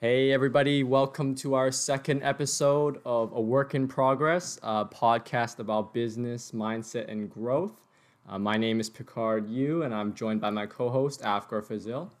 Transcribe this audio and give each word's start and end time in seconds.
Hey, 0.00 0.30
everybody, 0.30 0.84
welcome 0.84 1.34
to 1.34 1.54
our 1.54 1.72
second 1.72 2.22
episode 2.22 3.00
of 3.04 3.32
A 3.32 3.40
Work 3.40 3.74
in 3.74 3.88
Progress, 3.88 4.56
a 4.62 4.84
podcast 4.84 5.58
about 5.58 5.92
business, 5.92 6.52
mindset, 6.52 7.10
and 7.10 7.28
growth. 7.28 7.84
Uh, 8.28 8.38
my 8.38 8.56
name 8.56 8.78
is 8.78 8.88
Picard 8.88 9.48
Yu, 9.48 9.82
and 9.82 9.92
I'm 9.92 10.14
joined 10.14 10.40
by 10.40 10.50
my 10.50 10.66
co 10.66 10.88
host, 10.88 11.22
Afgar 11.22 11.66
Fazil. 11.66 12.12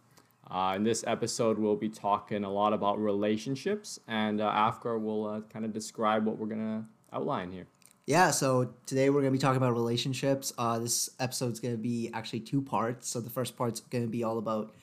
Uh, 0.50 0.72
in 0.74 0.82
this 0.82 1.04
episode, 1.06 1.56
we'll 1.56 1.76
be 1.76 1.88
talking 1.88 2.42
a 2.42 2.50
lot 2.50 2.72
about 2.72 2.98
relationships, 2.98 4.00
and 4.08 4.40
uh, 4.40 4.50
Afgar 4.50 5.00
will 5.00 5.28
uh, 5.28 5.40
kind 5.42 5.64
of 5.64 5.72
describe 5.72 6.26
what 6.26 6.36
we're 6.36 6.48
going 6.48 6.82
to 6.82 6.84
outline 7.16 7.52
here. 7.52 7.68
Yeah, 8.06 8.32
so 8.32 8.74
today 8.86 9.08
we're 9.08 9.20
going 9.20 9.32
to 9.32 9.38
be 9.38 9.40
talking 9.40 9.58
about 9.58 9.74
relationships. 9.74 10.52
Uh, 10.58 10.80
this 10.80 11.10
episode's 11.20 11.60
going 11.60 11.74
to 11.74 11.80
be 11.80 12.10
actually 12.12 12.40
two 12.40 12.60
parts. 12.60 13.08
So 13.08 13.20
the 13.20 13.30
first 13.30 13.56
part's 13.56 13.78
going 13.78 14.02
to 14.02 14.10
be 14.10 14.24
all 14.24 14.38
about 14.38 14.74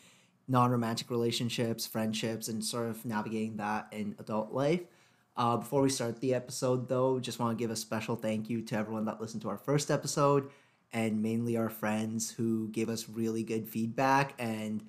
non-romantic 0.48 1.09
relationships, 1.09 1.88
friendships, 1.88 2.48
and 2.48 2.64
sort 2.64 2.89
of 2.89 3.05
navigating 3.05 3.57
that 3.57 3.88
in 3.92 4.15
adult 4.20 4.51
life. 4.51 4.82
Uh, 5.37 5.57
before 5.57 5.82
we 5.82 5.89
start 5.89 6.21
the 6.21 6.33
episode, 6.33 6.87
though, 6.87 7.20
just 7.20 7.39
want 7.39 7.57
to 7.57 7.61
give 7.61 7.71
a 7.71 7.75
special 7.75 8.15
thank 8.15 8.50
you 8.50 8.61
to 8.61 8.75
everyone 8.75 9.06
that 9.06 9.20
listened 9.20 9.42
to 9.42 9.50
our 9.50 9.57
first 9.57 9.92
episode, 9.92 10.50
and 10.93 11.21
mainly 11.21 11.57
our 11.57 11.70
friends 11.70 12.32
who 12.32 12.70
gave 12.70 12.87
us 12.87 13.10
really 13.10 13.43
good 13.43 13.68
feedback. 13.68 14.34
And 14.39 14.82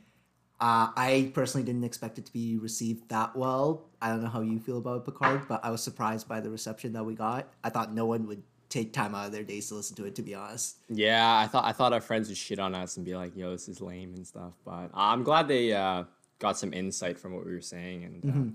uh, 0.61 0.89
I 0.97 1.33
personally 1.35 1.65
didn't 1.65 1.85
expect 1.85 2.19
it 2.19 2.27
to 2.27 2.33
be 2.33 2.59
received 2.59 3.09
that 3.09 3.35
well. 3.35 3.89
I 4.01 4.11
don't 4.11 4.23
know 4.23 4.29
how 4.29 4.41
you 4.41 4.61
feel 4.61 4.79
about 4.79 5.05
Picard, 5.05 5.49
but 5.49 5.65
I 5.65 5.71
was 5.71 5.83
surprised 5.83 6.29
by 6.29 6.41
the 6.41 6.51
reception 6.51 6.93
that 6.93 7.05
we 7.05 7.15
got. 7.15 7.49
I 7.65 7.71
thought 7.71 7.93
no 7.93 8.07
one 8.07 8.27
would 8.29 8.43
take 8.69 8.93
time 8.93 9.15
out 9.15 9.27
of 9.27 9.33
their 9.33 9.43
days 9.43 9.69
to 9.69 9.75
listen 9.75 9.97
to 9.97 10.05
it. 10.05 10.15
To 10.17 10.23
be 10.23 10.35
honest. 10.35 10.77
Yeah, 10.89 11.39
I 11.39 11.47
thought 11.47 11.65
I 11.65 11.73
thought 11.73 11.93
our 11.93 12.01
friends 12.01 12.29
would 12.29 12.37
shit 12.37 12.59
on 12.59 12.75
us 12.75 12.97
and 12.97 13.05
be 13.05 13.17
like, 13.17 13.37
"Yo, 13.37 13.51
this 13.51 13.69
is 13.69 13.81
lame" 13.81 14.15
and 14.15 14.27
stuff. 14.27 14.55
But 14.65 14.91
I'm 14.95 15.23
glad 15.23 15.49
they 15.49 15.73
uh, 15.73 16.05
got 16.39 16.59
some 16.59 16.73
insight 16.73 17.19
from 17.19 17.35
what 17.35 17.45
we 17.45 17.53
were 17.53 17.61
saying, 17.61 18.05
and 18.05 18.25
uh, 18.25 18.29
mm-hmm. 18.29 18.49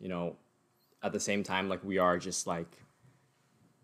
you 0.00 0.08
know, 0.08 0.36
at 1.02 1.12
the 1.12 1.20
same 1.20 1.42
time, 1.42 1.68
like 1.68 1.82
we 1.84 1.98
are 1.98 2.18
just 2.18 2.46
like 2.46 2.68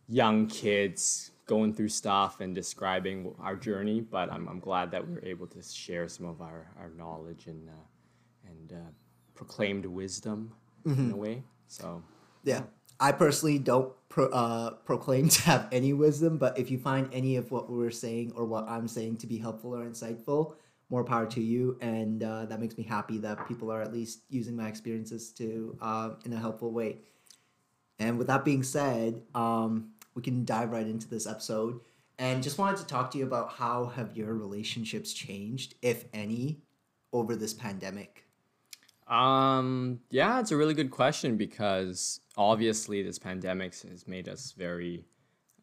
young 0.08 0.46
kids 0.46 1.30
going 1.46 1.74
through 1.74 1.88
stuff 1.88 2.40
and 2.40 2.54
describing 2.54 3.34
our 3.40 3.56
journey. 3.56 4.00
But 4.00 4.32
I'm 4.32 4.48
I'm 4.48 4.60
glad 4.60 4.90
that 4.92 5.06
we 5.06 5.14
were 5.14 5.24
able 5.24 5.46
to 5.48 5.62
share 5.62 6.08
some 6.08 6.26
of 6.26 6.40
our 6.40 6.66
our 6.78 6.90
knowledge 6.90 7.46
and 7.46 7.68
uh, 7.68 8.48
and 8.48 8.72
uh, 8.72 8.90
proclaimed 9.34 9.86
wisdom 9.86 10.52
mm-hmm. 10.86 11.00
in 11.00 11.10
a 11.12 11.16
way. 11.16 11.42
So 11.68 12.02
yeah. 12.44 12.62
I 13.00 13.12
personally 13.12 13.58
don't 13.58 13.92
pro, 14.08 14.28
uh, 14.28 14.70
proclaim 14.84 15.28
to 15.30 15.42
have 15.42 15.68
any 15.72 15.92
wisdom, 15.92 16.38
but 16.38 16.58
if 16.58 16.70
you 16.70 16.78
find 16.78 17.08
any 17.12 17.36
of 17.36 17.50
what 17.50 17.70
we're 17.70 17.90
saying 17.90 18.32
or 18.36 18.44
what 18.44 18.68
I'm 18.68 18.88
saying 18.88 19.18
to 19.18 19.26
be 19.26 19.38
helpful 19.38 19.74
or 19.74 19.84
insightful, 19.84 20.54
more 20.92 21.02
power 21.02 21.26
to 21.26 21.40
you. 21.40 21.78
And 21.80 22.22
uh, 22.22 22.44
that 22.44 22.60
makes 22.60 22.76
me 22.76 22.84
happy 22.84 23.18
that 23.18 23.48
people 23.48 23.72
are 23.72 23.80
at 23.80 23.92
least 23.92 24.20
using 24.28 24.54
my 24.54 24.68
experiences 24.68 25.30
to 25.32 25.76
uh, 25.80 26.10
in 26.24 26.32
a 26.34 26.38
helpful 26.38 26.70
way. 26.70 26.98
And 27.98 28.18
with 28.18 28.26
that 28.26 28.44
being 28.44 28.62
said, 28.62 29.22
um, 29.34 29.92
we 30.14 30.22
can 30.22 30.44
dive 30.44 30.70
right 30.70 30.86
into 30.86 31.08
this 31.08 31.26
episode. 31.26 31.80
And 32.18 32.42
just 32.42 32.58
wanted 32.58 32.76
to 32.78 32.86
talk 32.86 33.10
to 33.12 33.18
you 33.18 33.24
about 33.24 33.52
how 33.52 33.86
have 33.86 34.16
your 34.16 34.34
relationships 34.34 35.12
changed, 35.12 35.74
if 35.80 36.04
any, 36.12 36.60
over 37.12 37.34
this 37.36 37.54
pandemic. 37.54 38.24
Um, 39.12 40.00
yeah, 40.08 40.40
it's 40.40 40.52
a 40.52 40.56
really 40.56 40.72
good 40.72 40.90
question 40.90 41.36
because 41.36 42.20
obviously 42.38 43.02
this 43.02 43.18
pandemic 43.18 43.74
has 43.82 44.08
made 44.08 44.26
us 44.26 44.54
very 44.56 45.04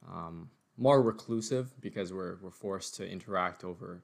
um, 0.07 0.49
more 0.77 1.01
reclusive 1.01 1.73
because 1.81 2.13
we're, 2.13 2.37
we're 2.43 2.51
forced 2.51 2.95
to 2.95 3.09
interact 3.09 3.63
over 3.63 4.03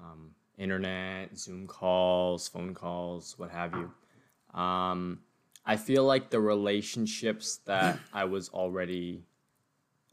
um, 0.00 0.30
internet, 0.58 1.36
Zoom 1.36 1.66
calls, 1.66 2.46
phone 2.46 2.72
calls, 2.72 3.36
what 3.36 3.50
have 3.50 3.74
you. 3.74 4.58
Um, 4.58 5.18
I 5.66 5.76
feel 5.76 6.04
like 6.04 6.30
the 6.30 6.40
relationships 6.40 7.58
that 7.66 7.98
I 8.12 8.24
was 8.26 8.48
already 8.50 9.24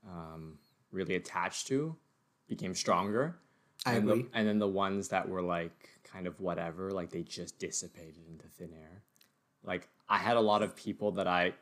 um, 0.10 0.58
really 0.92 1.16
attached 1.16 1.68
to 1.68 1.96
became 2.48 2.74
stronger. 2.74 3.38
I 3.86 3.94
and 3.94 4.10
agree. 4.10 4.24
The, 4.24 4.30
and 4.34 4.48
then 4.48 4.58
the 4.58 4.68
ones 4.68 5.10
that 5.10 5.30
were 5.30 5.44
like 5.44 5.90
kind 6.12 6.28
of 6.28 6.40
whatever, 6.40 6.92
like 6.92 7.10
they 7.10 7.24
just 7.24 7.60
dissipated 7.60 8.28
into 8.30 8.48
thin 8.48 8.72
air. 8.74 9.04
Like 9.64 9.88
I 10.10 10.18
had 10.18 10.38
a 10.38 10.42
lot 10.42 10.64
of 10.64 10.76
people 10.76 11.12
that 11.14 11.28
I 11.28 11.54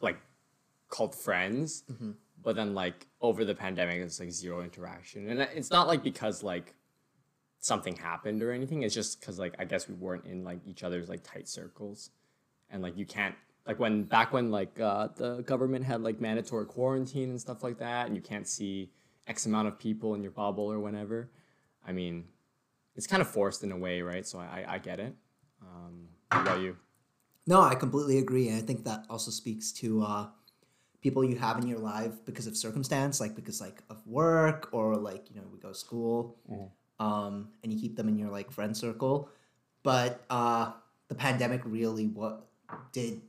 like 0.00 0.18
called 0.88 1.14
friends, 1.14 1.84
mm-hmm. 1.90 2.12
but 2.42 2.56
then 2.56 2.74
like 2.74 3.06
over 3.20 3.44
the 3.44 3.54
pandemic, 3.54 4.00
it's 4.00 4.20
like 4.20 4.30
zero 4.30 4.62
interaction, 4.62 5.28
and 5.28 5.40
it's 5.40 5.70
not 5.70 5.86
like 5.86 6.02
because 6.02 6.42
like 6.42 6.74
something 7.60 7.96
happened 7.96 8.42
or 8.42 8.52
anything. 8.52 8.82
It's 8.82 8.94
just 8.94 9.20
because 9.20 9.38
like 9.38 9.54
I 9.58 9.64
guess 9.64 9.88
we 9.88 9.94
weren't 9.94 10.26
in 10.26 10.44
like 10.44 10.60
each 10.66 10.82
other's 10.82 11.08
like 11.08 11.22
tight 11.22 11.48
circles, 11.48 12.10
and 12.70 12.82
like 12.82 12.96
you 12.96 13.06
can't 13.06 13.34
like 13.66 13.78
when 13.78 14.04
back 14.04 14.32
when 14.32 14.50
like 14.50 14.78
uh, 14.80 15.08
the 15.16 15.42
government 15.42 15.84
had 15.84 16.02
like 16.02 16.20
mandatory 16.20 16.66
quarantine 16.66 17.30
and 17.30 17.40
stuff 17.40 17.62
like 17.62 17.78
that, 17.78 18.06
and 18.06 18.16
you 18.16 18.22
can't 18.22 18.48
see 18.48 18.90
X 19.26 19.46
amount 19.46 19.68
of 19.68 19.78
people 19.78 20.14
in 20.14 20.22
your 20.22 20.32
bubble 20.32 20.70
or 20.70 20.80
whenever. 20.80 21.30
I 21.86 21.92
mean, 21.92 22.24
it's 23.00 23.06
kind 23.06 23.22
of 23.22 23.28
forced 23.28 23.64
in 23.64 23.72
a 23.72 23.78
way, 23.78 24.02
right? 24.02 24.26
So 24.26 24.38
I 24.38 24.62
I 24.68 24.78
get 24.78 25.00
it. 25.00 25.14
Um, 25.62 26.08
what 26.30 26.42
about 26.42 26.60
you? 26.60 26.76
No, 27.46 27.62
I 27.62 27.74
completely 27.74 28.18
agree, 28.18 28.48
and 28.48 28.58
I 28.58 28.60
think 28.60 28.84
that 28.84 29.06
also 29.08 29.30
speaks 29.30 29.72
to 29.80 30.02
uh, 30.02 30.26
people 31.00 31.24
you 31.24 31.36
have 31.36 31.56
in 31.56 31.66
your 31.66 31.78
life 31.78 32.12
because 32.26 32.46
of 32.46 32.58
circumstance, 32.58 33.18
like 33.18 33.34
because 33.34 33.58
like 33.58 33.82
of 33.88 34.06
work 34.06 34.68
or 34.72 34.96
like 34.96 35.30
you 35.30 35.36
know 35.36 35.46
we 35.50 35.58
go 35.58 35.70
to 35.70 35.74
school, 35.74 36.36
mm-hmm. 36.50 37.06
um, 37.06 37.48
and 37.62 37.72
you 37.72 37.80
keep 37.80 37.96
them 37.96 38.06
in 38.06 38.18
your 38.18 38.28
like 38.28 38.50
friend 38.50 38.76
circle. 38.76 39.30
But 39.82 40.22
uh, 40.28 40.72
the 41.08 41.14
pandemic 41.14 41.62
really 41.64 42.06
what 42.06 42.48
did 42.92 43.22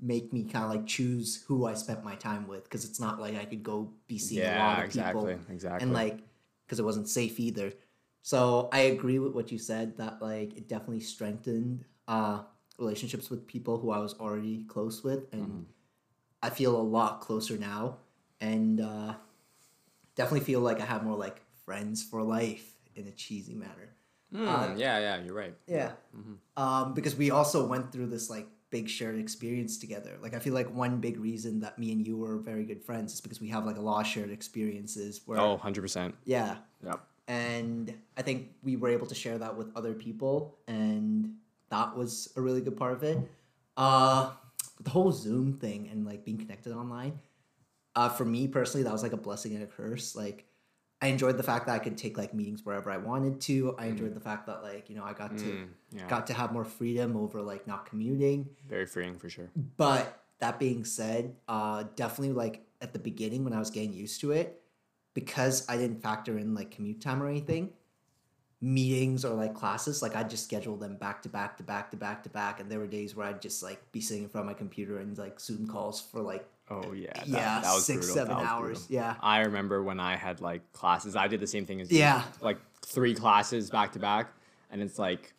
make 0.00 0.32
me 0.32 0.44
kind 0.44 0.64
of 0.64 0.70
like 0.70 0.86
choose 0.86 1.44
who 1.46 1.66
I 1.66 1.74
spent 1.74 2.02
my 2.02 2.14
time 2.14 2.48
with 2.48 2.64
because 2.64 2.86
it's 2.86 2.98
not 2.98 3.20
like 3.20 3.36
I 3.36 3.44
could 3.44 3.62
go 3.62 3.92
be 4.06 4.16
seeing 4.16 4.44
yeah, 4.44 4.56
a 4.56 4.66
lot 4.66 4.78
of 4.78 4.84
exactly, 4.86 5.34
people, 5.34 5.52
exactly, 5.52 5.82
and 5.82 5.92
like 5.92 6.20
because 6.64 6.80
it 6.80 6.86
wasn't 6.86 7.06
safe 7.06 7.38
either. 7.38 7.74
So 8.22 8.68
I 8.72 8.80
agree 8.80 9.18
with 9.18 9.32
what 9.32 9.50
you 9.50 9.58
said 9.58 9.96
that 9.98 10.20
like 10.20 10.56
it 10.56 10.68
definitely 10.68 11.00
strengthened 11.00 11.84
uh, 12.06 12.42
relationships 12.78 13.30
with 13.30 13.46
people 13.46 13.78
who 13.78 13.90
I 13.90 13.98
was 13.98 14.14
already 14.14 14.64
close 14.64 15.02
with, 15.02 15.32
and 15.32 15.46
mm-hmm. 15.46 15.62
I 16.42 16.50
feel 16.50 16.76
a 16.76 16.82
lot 16.82 17.20
closer 17.20 17.56
now, 17.56 17.98
and 18.40 18.80
uh, 18.80 19.14
definitely 20.16 20.44
feel 20.44 20.60
like 20.60 20.80
I 20.80 20.84
have 20.84 21.04
more 21.04 21.16
like 21.16 21.40
friends 21.64 22.02
for 22.02 22.22
life 22.22 22.74
in 22.94 23.06
a 23.06 23.12
cheesy 23.12 23.54
manner. 23.54 23.94
Mm, 24.34 24.46
uh, 24.46 24.74
yeah, 24.76 24.98
yeah, 24.98 25.22
you're 25.22 25.34
right. 25.34 25.54
Yeah, 25.66 25.92
mm-hmm. 26.16 26.62
um, 26.62 26.94
because 26.94 27.16
we 27.16 27.30
also 27.30 27.66
went 27.66 27.90
through 27.90 28.06
this 28.06 28.28
like 28.28 28.46
big 28.70 28.88
shared 28.88 29.18
experience 29.18 29.78
together. 29.78 30.16
Like 30.22 30.34
I 30.34 30.38
feel 30.38 30.54
like 30.54 30.72
one 30.72 31.00
big 31.00 31.18
reason 31.18 31.60
that 31.60 31.78
me 31.78 31.92
and 31.92 32.06
you 32.06 32.16
were 32.16 32.38
very 32.38 32.64
good 32.64 32.82
friends 32.82 33.14
is 33.14 33.20
because 33.20 33.40
we 33.40 33.48
have 33.48 33.66
like 33.66 33.76
a 33.76 33.80
lot 33.80 34.00
of 34.00 34.06
shared 34.06 34.30
experiences. 34.30 35.20
Where, 35.26 35.38
oh, 35.38 35.60
100%. 35.62 36.12
Yeah. 36.24 36.56
Yep. 36.84 37.00
And 37.30 37.94
I 38.16 38.22
think 38.22 38.48
we 38.64 38.74
were 38.74 38.88
able 38.88 39.06
to 39.06 39.14
share 39.14 39.38
that 39.38 39.56
with 39.56 39.68
other 39.76 39.94
people 39.94 40.58
and 40.66 41.36
that 41.68 41.96
was 41.96 42.32
a 42.34 42.40
really 42.40 42.60
good 42.60 42.76
part 42.76 42.92
of 42.92 43.04
it. 43.04 43.18
Uh, 43.76 44.32
the 44.80 44.90
whole 44.90 45.12
Zoom 45.12 45.52
thing 45.52 45.88
and 45.92 46.04
like 46.04 46.24
being 46.24 46.38
connected 46.38 46.72
online. 46.72 47.20
Uh, 47.94 48.08
for 48.08 48.24
me 48.24 48.48
personally, 48.48 48.82
that 48.82 48.92
was 48.92 49.04
like 49.04 49.12
a 49.12 49.16
blessing 49.16 49.54
and 49.54 49.62
a 49.62 49.66
curse. 49.66 50.16
Like, 50.16 50.44
I 51.00 51.06
enjoyed 51.06 51.36
the 51.36 51.44
fact 51.44 51.66
that 51.66 51.74
I 51.74 51.78
could 51.78 51.96
take 51.96 52.18
like 52.18 52.34
meetings 52.34 52.66
wherever 52.66 52.90
I 52.90 52.96
wanted 52.96 53.40
to. 53.42 53.76
I 53.78 53.86
enjoyed 53.86 54.10
mm. 54.10 54.14
the 54.14 54.20
fact 54.20 54.46
that 54.46 54.62
like 54.62 54.90
you 54.90 54.96
know 54.96 55.04
I 55.04 55.12
got 55.12 55.38
to 55.38 55.44
mm, 55.44 55.68
yeah. 55.92 56.06
got 56.08 56.26
to 56.26 56.34
have 56.34 56.52
more 56.52 56.64
freedom 56.64 57.16
over 57.16 57.40
like 57.40 57.66
not 57.66 57.86
commuting. 57.86 58.48
Very 58.68 58.86
freeing 58.86 59.16
for 59.16 59.30
sure. 59.30 59.50
But 59.76 60.22
that 60.40 60.58
being 60.58 60.84
said, 60.84 61.36
uh, 61.48 61.84
definitely 61.96 62.34
like 62.34 62.66
at 62.82 62.92
the 62.92 62.98
beginning 62.98 63.44
when 63.44 63.54
I 63.54 63.58
was 63.58 63.70
getting 63.70 63.94
used 63.94 64.20
to 64.20 64.32
it, 64.32 64.60
because 65.14 65.68
I 65.68 65.76
didn't 65.76 66.02
factor 66.02 66.38
in 66.38 66.54
like 66.54 66.70
commute 66.70 67.00
time 67.00 67.22
or 67.22 67.28
anything, 67.28 67.70
meetings 68.60 69.24
or 69.24 69.34
like 69.34 69.54
classes, 69.54 70.02
like 70.02 70.14
I'd 70.14 70.30
just 70.30 70.44
schedule 70.44 70.76
them 70.76 70.96
back 70.96 71.22
to 71.22 71.28
back 71.28 71.56
to 71.58 71.62
back 71.62 71.90
to 71.90 71.96
back 71.96 72.22
to 72.24 72.28
back. 72.28 72.60
And 72.60 72.70
there 72.70 72.78
were 72.78 72.86
days 72.86 73.16
where 73.16 73.26
I'd 73.26 73.42
just 73.42 73.62
like 73.62 73.90
be 73.92 74.00
sitting 74.00 74.24
in 74.24 74.28
front 74.28 74.46
of 74.46 74.52
my 74.52 74.58
computer 74.58 74.98
and 74.98 75.16
like 75.18 75.40
Zoom 75.40 75.66
calls 75.66 76.00
for 76.00 76.20
like 76.20 76.46
Oh 76.70 76.92
yeah, 76.92 77.12
that, 77.14 77.26
yeah, 77.26 77.60
that 77.60 77.74
was 77.74 77.84
six 77.84 78.06
brutal. 78.06 78.14
seven 78.14 78.46
hours. 78.46 78.86
Brutal. 78.86 79.04
Yeah, 79.04 79.14
I 79.20 79.40
remember 79.40 79.82
when 79.82 79.98
I 79.98 80.14
had 80.14 80.40
like 80.40 80.72
classes. 80.72 81.16
I 81.16 81.26
did 81.26 81.40
the 81.40 81.46
same 81.48 81.66
thing 81.66 81.80
as 81.80 81.90
yeah, 81.90 82.18
you, 82.18 82.44
like 82.44 82.58
three 82.82 83.12
classes 83.12 83.70
back 83.70 83.92
to 83.92 83.98
back, 83.98 84.32
and 84.70 84.80
it's 84.80 84.96
like 84.96 85.34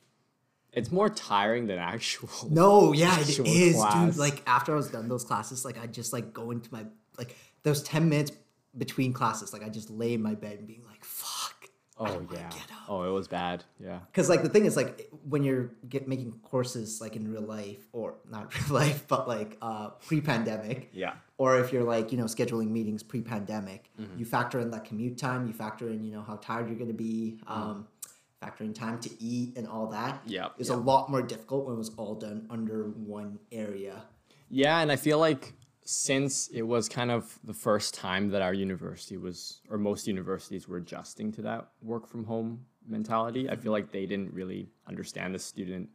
it's 0.74 0.92
more 0.92 1.10
tiring 1.10 1.68
than 1.68 1.80
actual. 1.80 2.30
No, 2.50 2.92
yeah, 2.92 3.12
actual 3.12 3.46
it 3.46 3.50
is, 3.50 3.76
class. 3.78 4.12
dude. 4.12 4.18
Like 4.18 4.44
after 4.46 4.74
I 4.74 4.76
was 4.76 4.90
done 4.90 5.08
those 5.08 5.24
classes, 5.24 5.64
like 5.64 5.82
I 5.82 5.88
just 5.88 6.12
like 6.12 6.34
go 6.34 6.52
into 6.52 6.72
my 6.74 6.86
like 7.18 7.38
those 7.64 7.82
ten 7.82 8.10
minutes 8.10 8.34
between 8.78 9.14
classes, 9.14 9.54
like 9.54 9.64
I 9.64 9.70
just 9.70 9.90
lay 9.90 10.14
in 10.14 10.22
my 10.22 10.36
bed 10.36 10.60
and 10.60 10.68
being 10.68 10.84
like, 10.86 11.04
"Fuck." 11.04 11.70
Oh 11.98 12.26
yeah. 12.34 12.50
Oh, 12.88 13.04
it 13.04 13.12
was 13.12 13.28
bad. 13.28 13.64
Yeah. 13.80 14.00
Because 14.08 14.28
like 14.28 14.42
the 14.42 14.50
thing 14.50 14.66
is 14.66 14.76
like 14.76 15.10
when 15.30 15.44
you're 15.44 15.72
get 15.88 16.08
making 16.08 16.34
courses 16.42 17.00
like 17.00 17.16
in 17.16 17.32
real 17.32 17.44
life 17.44 17.88
or 17.92 18.16
not 18.30 18.54
real 18.70 18.80
life, 18.80 19.08
but 19.08 19.28
like 19.28 19.58
uh, 19.62 19.90
pre-pandemic. 19.90 20.90
Yeah. 20.94 21.14
Or 21.38 21.60
if 21.60 21.72
you're 21.72 21.84
like 21.84 22.12
you 22.12 22.18
know 22.18 22.26
scheduling 22.26 22.70
meetings 22.70 23.04
pre-pandemic, 23.04 23.92
mm-hmm. 24.00 24.18
you 24.18 24.26
factor 24.26 24.60
in 24.60 24.72
that 24.72 24.86
commute 24.86 25.18
time. 25.18 25.46
You 25.46 25.54
factor 25.54 25.90
in 25.90 26.04
you 26.04 26.12
know 26.12 26.24
how 26.24 26.38
tired 26.38 26.68
you're 26.68 26.80
gonna 26.80 26.94
be. 26.94 27.40
Mm-hmm. 27.44 27.54
Um, 27.54 27.88
factoring 28.42 28.74
time 28.74 29.00
to 29.00 29.10
eat 29.24 29.56
and 29.56 29.68
all 29.68 29.86
that. 29.86 30.20
Yep, 30.26 30.54
It's 30.58 30.70
a 30.72 30.76
lot 30.76 31.12
more 31.12 31.22
difficult 31.22 31.66
when 31.66 31.76
it 31.76 31.78
was 31.78 31.92
all 31.98 32.16
done 32.16 32.48
under 32.50 32.86
one 32.86 33.38
area. 33.52 34.02
Yeah, 34.50 34.80
and 34.80 34.92
I 34.92 34.96
feel 34.96 35.20
like 35.20 35.54
since 35.92 36.48
it 36.48 36.62
was 36.62 36.88
kind 36.88 37.12
of 37.12 37.38
the 37.44 37.54
first 37.54 37.94
time 37.94 38.30
that 38.30 38.42
our 38.42 38.54
university 38.54 39.18
was, 39.18 39.60
or 39.70 39.78
most 39.78 40.08
universities 40.08 40.66
were 40.66 40.78
adjusting 40.78 41.34
to 41.34 41.42
that 41.42 41.68
work 41.82 42.08
from 42.08 42.24
home 42.24 42.66
mentality, 42.88 43.50
I 43.50 43.58
feel 43.58 43.74
like 43.74 43.92
they 43.92 44.06
didn't 44.06 44.34
really 44.34 44.70
understand 44.88 45.36
the 45.36 45.40
student 45.40 45.90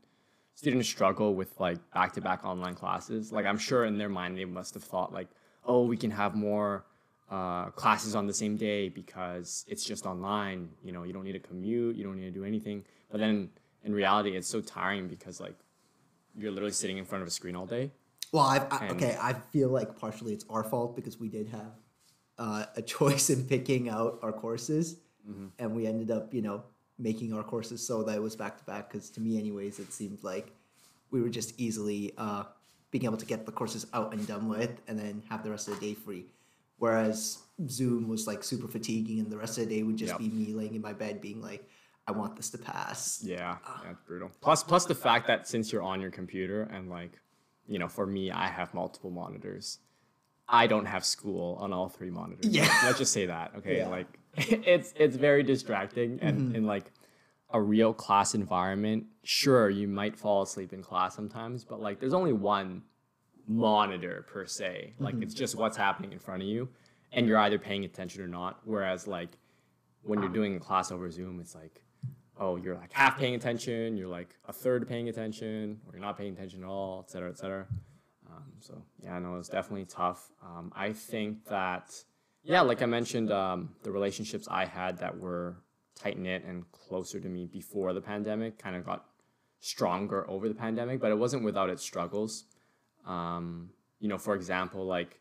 student 0.55 0.85
struggle 0.85 1.35
with 1.35 1.59
like 1.59 1.79
back 1.95 2.13
to 2.13 2.21
back 2.21 2.45
online 2.45 2.75
classes. 2.75 3.33
Like 3.33 3.47
I'm 3.47 3.57
sure 3.57 3.87
in 3.87 3.97
their 3.97 4.11
mind 4.11 4.37
they 4.37 4.45
must 4.45 4.75
have 4.75 4.85
thought 4.85 5.15
like, 5.15 5.29
oh, 5.65 5.87
we 5.87 5.97
can 5.97 6.11
have 6.11 6.35
more 6.35 6.85
uh, 7.31 7.71
classes 7.71 8.15
on 8.15 8.27
the 8.27 8.35
same 8.35 8.57
day 8.57 8.91
because 8.91 9.65
it's 9.67 9.85
just 9.85 10.05
online. 10.05 10.69
You 10.85 10.93
know, 10.93 11.05
you 11.05 11.15
don't 11.15 11.25
need 11.25 11.33
to 11.33 11.39
commute, 11.39 11.97
you 11.97 12.05
don't 12.05 12.17
need 12.17 12.27
to 12.27 12.39
do 12.39 12.45
anything. 12.45 12.85
But 13.11 13.21
then 13.21 13.49
in 13.83 13.95
reality, 13.95 14.37
it's 14.37 14.49
so 14.49 14.61
tiring 14.61 15.09
because 15.09 15.41
like 15.41 15.57
you're 16.37 16.53
literally 16.53 16.73
sitting 16.73 16.99
in 16.99 17.07
front 17.07 17.23
of 17.23 17.29
a 17.29 17.31
screen 17.31 17.57
all 17.57 17.67
day. 17.67 17.93
Well, 18.33 18.45
I've, 18.45 18.67
I, 18.73 18.89
okay, 18.91 19.17
I 19.21 19.33
feel 19.35 19.69
like 19.69 19.99
partially 19.99 20.33
it's 20.33 20.45
our 20.51 20.65
fault 20.65 20.97
because 20.97 21.19
we 21.19 21.29
did 21.29 21.49
have 21.49 21.73
uh, 22.39 22.65
a 22.77 22.83
choice 22.97 23.31
in 23.31 23.45
picking 23.45 23.89
out 23.89 24.19
our 24.23 24.33
courses, 24.33 24.97
Mm-hmm. 25.29 25.47
and 25.59 25.75
we 25.75 25.89
ended 25.89 26.13
up, 26.13 26.33
you 26.33 26.41
know, 26.41 26.63
making 26.99 27.33
our 27.35 27.43
courses 27.43 27.85
so 27.85 28.05
that 28.05 28.15
it 28.17 28.23
was 28.23 28.37
back 28.37 28.57
to 28.59 28.65
back. 28.65 28.89
Because 28.89 29.11
to 29.11 29.21
me, 29.21 29.37
anyways, 29.39 29.81
it 29.81 29.93
seemed 29.93 30.23
like 30.23 30.53
we 31.11 31.21
were 31.21 31.29
just 31.29 31.59
easily 31.61 32.13
uh, 32.17 32.45
being 32.93 33.05
able 33.07 33.17
to 33.17 33.27
get 33.27 33.45
the 33.45 33.51
courses 33.51 33.87
out 33.93 34.13
and 34.13 34.25
done 34.29 34.49
with, 34.49 34.71
and 34.87 34.97
then 34.97 35.25
have 35.29 35.43
the 35.43 35.51
rest 35.51 35.67
of 35.67 35.81
the 35.81 35.85
day 35.85 35.95
free. 35.95 36.27
Whereas 36.79 37.39
Zoom 37.69 38.07
was 38.07 38.29
like 38.29 38.45
super 38.45 38.69
fatiguing, 38.69 39.19
and 39.19 39.31
the 39.33 39.37
rest 39.37 39.59
of 39.59 39.69
the 39.69 39.75
day 39.75 39.83
would 39.83 39.97
just 39.97 40.13
Yep. 40.13 40.19
be 40.21 40.29
me 40.29 40.53
laying 40.55 40.75
in 40.77 40.81
my 40.83 40.93
bed, 40.93 41.21
being 41.21 41.41
like, 41.43 41.69
"I 42.07 42.13
want 42.13 42.37
this 42.37 42.51
to 42.51 42.59
pass." 42.59 43.21
Yeah, 43.25 43.57
yeah, 43.83 43.91
it's 43.91 44.01
brutal. 44.07 44.31
Plus, 44.41 44.63
plus 44.63 44.85
the 44.87 44.95
fact 44.95 45.27
that 45.27 45.49
since 45.49 45.73
you're 45.73 45.83
on 45.83 46.01
your 46.01 46.13
computer 46.13 46.63
and 46.73 46.89
like, 46.89 47.19
you 47.69 47.79
know, 47.79 47.89
for 47.89 48.07
me, 48.07 48.31
I 48.31 48.47
have 48.49 48.75
multiple 48.75 49.11
monitors. 49.11 49.79
I 50.49 50.67
don't 50.67 50.87
have 50.87 51.05
school 51.05 51.57
on 51.61 51.73
all 51.73 51.89
three 51.89 52.11
monitors. 52.11 52.47
Yeah. 52.47 52.73
Let's 52.85 52.99
just 52.99 53.13
say 53.13 53.27
that. 53.27 53.53
Okay. 53.59 53.79
Yeah. 53.79 53.89
Like, 53.89 54.07
it's 54.37 54.93
it's 54.97 55.17
very 55.17 55.43
distracting, 55.43 56.19
and 56.21 56.41
mm-hmm. 56.41 56.57
in 56.57 56.67
like 56.67 56.93
a 57.51 57.61
real 57.61 57.93
class 57.93 58.35
environment, 58.35 59.07
sure, 59.23 59.71
you 59.71 59.89
might 59.89 60.17
fall 60.17 60.43
asleep 60.43 60.73
in 60.73 60.83
class 60.83 61.15
sometimes, 61.15 61.65
but 61.65 61.81
like, 61.81 62.01
there's 62.01 62.15
only 62.15 62.33
one 62.33 62.83
monitor 63.47 64.27
per 64.29 64.47
se. 64.47 64.95
Like, 64.99 65.15
it's 65.15 65.35
mm-hmm. 65.35 65.39
just 65.39 65.57
what's 65.57 65.77
happening 65.77 66.13
in 66.13 66.19
front 66.19 66.43
of 66.43 66.49
you, 66.49 66.69
and 67.13 67.27
you're 67.27 67.39
either 67.39 67.59
paying 67.59 67.85
attention 67.85 68.23
or 68.23 68.29
not. 68.29 68.61
Whereas 68.65 69.07
like 69.07 69.39
when 70.03 70.21
you're 70.21 70.33
doing 70.33 70.57
a 70.57 70.61
class 70.61 70.93
over 70.93 71.11
Zoom, 71.11 71.41
it's 71.41 71.55
like, 71.55 71.83
oh, 72.39 72.57
you're 72.57 72.77
like 72.77 72.93
half 72.93 73.19
paying 73.19 73.35
attention, 73.35 73.97
you're 73.97 74.09
like 74.09 74.37
a 74.47 74.53
third 74.53 74.89
paying 74.89 75.09
attention, 75.09 75.81
or 75.87 75.93
you're 75.93 76.03
not 76.03 76.19
paying 76.19 76.33
attention 76.33 76.63
at 76.63 76.69
all, 76.69 77.05
et 77.05 77.11
cetera, 77.11 77.31
et 77.31 77.39
cetera. 77.39 77.67
Um, 78.31 78.45
so 78.61 78.83
yeah, 79.03 79.19
no, 79.19 79.37
it's 79.37 79.49
definitely 79.49 79.87
tough. 79.87 80.31
Um, 80.43 80.73
I 80.75 80.93
think 80.93 81.47
that, 81.47 81.95
yeah, 82.43 82.61
like 82.61 82.83
I 82.83 82.87
mentioned, 82.87 83.33
um, 83.33 83.71
the 83.83 83.91
relationships 83.91 84.47
I 84.51 84.67
had 84.67 84.99
that 84.99 85.19
were 85.19 85.57
tight 85.99 86.19
knit 86.19 86.45
and 86.45 86.71
closer 86.73 87.19
to 87.21 87.29
me 87.29 87.47
before 87.47 87.93
the 87.95 88.01
pandemic 88.03 88.59
kind 88.59 88.77
of 88.77 88.85
got 88.85 89.07
stronger 89.61 90.29
over 90.29 90.47
the 90.49 90.55
pandemic, 90.55 91.01
but 91.01 91.11
it 91.11 91.19
wasn't 91.19 91.43
without 91.43 91.71
its 91.71 91.83
struggles. 91.83 92.45
Um, 93.07 93.71
you 93.99 94.09
know, 94.09 94.19
for 94.19 94.35
example, 94.35 94.85
like 94.85 95.21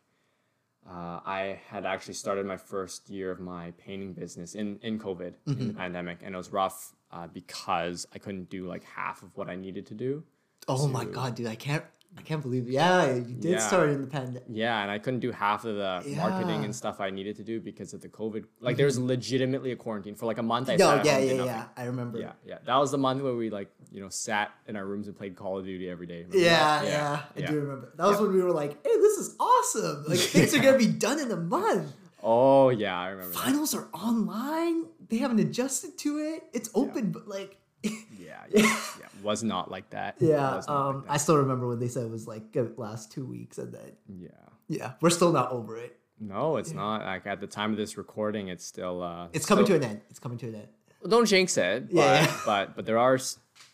uh, 0.87 1.19
I 1.25 1.59
had 1.69 1.85
actually 1.85 2.15
started 2.15 2.45
my 2.45 2.57
first 2.57 3.09
year 3.09 3.31
of 3.31 3.39
my 3.39 3.71
painting 3.77 4.13
business 4.13 4.53
in, 4.53 4.77
in 4.81 4.99
COVID, 4.99 5.33
in 5.47 5.67
the 5.67 5.73
pandemic, 5.73 6.19
and 6.23 6.35
it 6.35 6.37
was 6.37 6.51
rough 6.51 6.93
uh, 7.11 7.27
because 7.27 8.05
I 8.13 8.19
couldn't 8.19 8.49
do 8.49 8.65
like 8.67 8.83
half 8.83 9.23
of 9.23 9.35
what 9.35 9.49
I 9.49 9.55
needed 9.55 9.85
to 9.87 9.93
do. 9.93 10.23
Oh 10.67 10.87
my 10.87 11.05
god, 11.05 11.35
dude! 11.35 11.47
I 11.47 11.55
can't, 11.55 11.83
I 12.17 12.21
can't 12.23 12.41
believe. 12.41 12.67
Yeah, 12.67 13.13
you 13.13 13.21
did 13.21 13.51
Yeah. 13.51 13.59
start 13.59 13.89
in 13.89 14.01
the 14.01 14.07
pandemic. 14.07 14.43
Yeah, 14.49 14.81
and 14.81 14.89
I 14.89 14.97
couldn't 14.97 15.19
do 15.19 15.31
half 15.31 15.63
of 15.63 15.75
the 15.75 16.15
marketing 16.15 16.65
and 16.65 16.75
stuff 16.75 16.99
I 16.99 17.11
needed 17.11 17.35
to 17.35 17.43
do 17.43 17.59
because 17.61 17.93
of 17.93 18.01
the 18.01 18.07
COVID. 18.09 18.45
Like, 18.61 18.75
there 18.77 18.87
was 18.87 18.97
legitimately 18.97 19.71
a 19.73 19.75
quarantine 19.75 20.15
for 20.15 20.25
like 20.25 20.39
a 20.39 20.43
month. 20.43 20.69
I 20.69 20.77
No, 20.77 21.01
yeah, 21.03 21.19
yeah, 21.19 21.43
yeah. 21.43 21.65
I 21.77 21.83
remember. 21.85 22.17
Yeah, 22.19 22.31
yeah. 22.43 22.57
That 22.65 22.77
was 22.77 22.89
the 22.91 22.97
month 22.97 23.21
where 23.21 23.35
we 23.35 23.49
like, 23.51 23.69
you 23.91 24.01
know, 24.01 24.09
sat 24.09 24.51
in 24.67 24.75
our 24.75 24.85
rooms 24.85 25.07
and 25.07 25.15
played 25.15 25.35
Call 25.35 25.59
of 25.59 25.65
Duty 25.65 25.87
every 25.87 26.07
day. 26.07 26.23
Remember 26.23 26.37
Yeah, 26.39 26.83
yeah, 26.83 27.21
I 27.35 27.39
yeah. 27.41 27.51
do 27.51 27.59
remember. 27.59 27.93
That 27.95 28.07
was 28.07 28.19
when 28.19 28.33
we 28.33 28.41
were 28.41 28.51
like, 28.51 28.71
"Hey, 28.83 28.95
this 28.97 29.17
is 29.19 29.35
awesome! 29.39 30.05
Like 30.07 30.17
things 30.19 30.55
are 30.55 30.59
gonna 30.63 30.77
be 30.79 30.87
done 30.87 31.19
in 31.19 31.29
a 31.31 31.37
month. 31.37 31.91
Oh 32.27 32.69
yeah, 32.69 32.97
I 32.99 33.09
remember. 33.09 33.33
That. 33.33 33.39
Finals 33.43 33.75
are 33.75 33.87
online. 33.93 34.85
They 35.09 35.17
haven't 35.17 35.39
adjusted 35.39 35.97
to 35.99 36.17
it. 36.19 36.43
It's 36.53 36.69
open, 36.73 37.11
but 37.11 37.27
like, 37.27 37.57
Yeah, 37.83 37.91
yeah, 38.19 38.61
yeah. 38.63 39.05
Was 39.23 39.43
not 39.43 39.69
like 39.69 39.89
that. 39.91 40.15
yeah. 40.19 40.61
Um, 40.67 41.01
like 41.01 41.05
I 41.09 41.17
still 41.17 41.37
remember 41.37 41.67
when 41.67 41.79
they 41.79 41.87
said 41.87 42.03
it 42.03 42.09
was 42.11 42.27
like 42.27 42.43
last 42.77 43.11
two 43.11 43.25
weeks, 43.25 43.57
and 43.57 43.73
then 43.73 43.81
that. 43.83 43.95
yeah. 44.07 44.29
yeah, 44.67 44.91
we're 45.01 45.09
still 45.11 45.31
not 45.31 45.51
over 45.51 45.77
it. 45.77 45.97
No, 46.19 46.57
it's 46.57 46.71
not. 46.71 47.03
Like 47.05 47.27
at 47.27 47.39
the 47.41 47.47
time 47.47 47.71
of 47.71 47.77
this 47.77 47.97
recording, 47.97 48.47
it's 48.47 48.65
still. 48.65 49.03
uh 49.03 49.27
It's 49.33 49.45
coming 49.45 49.65
still- 49.65 49.79
to 49.79 49.85
an 49.85 49.91
end. 49.91 50.01
It's 50.09 50.19
coming 50.19 50.37
to 50.39 50.47
an 50.47 50.55
end. 50.55 50.67
Don't 51.07 51.25
jinx 51.27 51.55
it. 51.57 51.87
But, 51.87 51.95
Yeah, 51.95 52.21
yeah. 52.23 52.39
but 52.45 52.75
but 52.75 52.85
there 52.85 52.97
are 52.97 53.19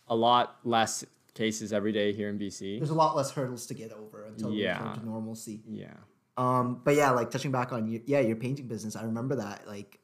a 0.08 0.16
lot 0.16 0.58
less 0.66 1.06
cases 1.34 1.72
every 1.72 1.94
day 1.94 2.12
here 2.12 2.28
in 2.28 2.38
BC. 2.38 2.80
There's 2.80 2.90
a 2.90 2.94
lot 2.94 3.16
less 3.16 3.32
hurdles 3.32 3.66
to 3.68 3.74
get 3.74 3.94
over 3.94 4.26
until 4.26 4.50
we 4.50 4.64
Yeah. 4.64 4.78
return 4.80 5.00
to 5.00 5.06
normalcy. 5.06 5.62
Yeah. 5.70 5.94
Um, 6.36 6.82
but 6.84 6.96
yeah, 6.96 7.12
like 7.12 7.32
touching 7.32 7.52
back 7.52 7.72
on 7.72 7.88
your, 7.88 8.02
yeah, 8.06 8.20
your 8.20 8.36
painting 8.36 8.68
business, 8.68 8.96
I 8.98 9.04
remember 9.04 9.36
that. 9.38 9.66
Like. 9.68 10.00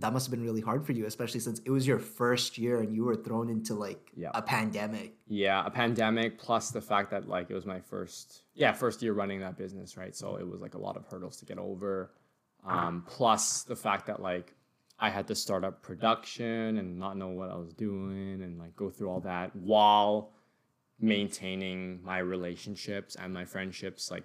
That 0.00 0.12
must 0.12 0.26
have 0.26 0.30
been 0.32 0.42
really 0.42 0.60
hard 0.60 0.84
for 0.84 0.92
you, 0.92 1.06
especially 1.06 1.40
since 1.40 1.60
it 1.60 1.70
was 1.70 1.86
your 1.86 1.98
first 1.98 2.58
year 2.58 2.80
and 2.80 2.94
you 2.94 3.04
were 3.04 3.14
thrown 3.16 3.48
into 3.48 3.74
like 3.74 4.10
Yeah. 4.16 4.30
a 4.34 4.42
pandemic. 4.42 5.14
Yeah, 5.28 5.64
a 5.64 5.70
pandemic 5.70 6.38
plus 6.38 6.70
the 6.70 6.80
fact 6.80 7.10
that 7.12 7.28
like 7.28 7.50
it 7.50 7.54
was 7.54 7.66
my 7.66 7.80
first 7.80 8.42
yeah, 8.54 8.72
first 8.72 9.00
year 9.02 9.12
running 9.12 9.40
that 9.40 9.56
business, 9.56 9.96
right? 9.96 10.14
So 10.14 10.36
it 10.36 10.46
was 10.46 10.60
like 10.60 10.74
a 10.74 10.78
lot 10.78 10.96
of 10.96 11.06
hurdles 11.06 11.36
to 11.38 11.44
get 11.46 11.58
over. 11.58 12.10
Um, 12.64 13.04
plus 13.06 13.62
the 13.62 13.76
fact 13.76 14.06
that 14.06 14.20
like 14.20 14.54
I 14.98 15.08
had 15.10 15.26
to 15.28 15.34
start 15.34 15.64
up 15.64 15.82
production 15.82 16.78
and 16.78 16.98
not 16.98 17.16
know 17.16 17.28
what 17.28 17.50
I 17.50 17.56
was 17.56 17.72
doing 17.72 18.42
and 18.42 18.58
like 18.58 18.74
go 18.76 18.90
through 18.90 19.08
all 19.10 19.20
that 19.20 19.54
while 19.56 20.32
maintaining 21.00 22.02
my 22.02 22.18
relationships 22.18 23.16
and 23.16 23.32
my 23.34 23.44
friendships 23.44 24.10
like 24.10 24.24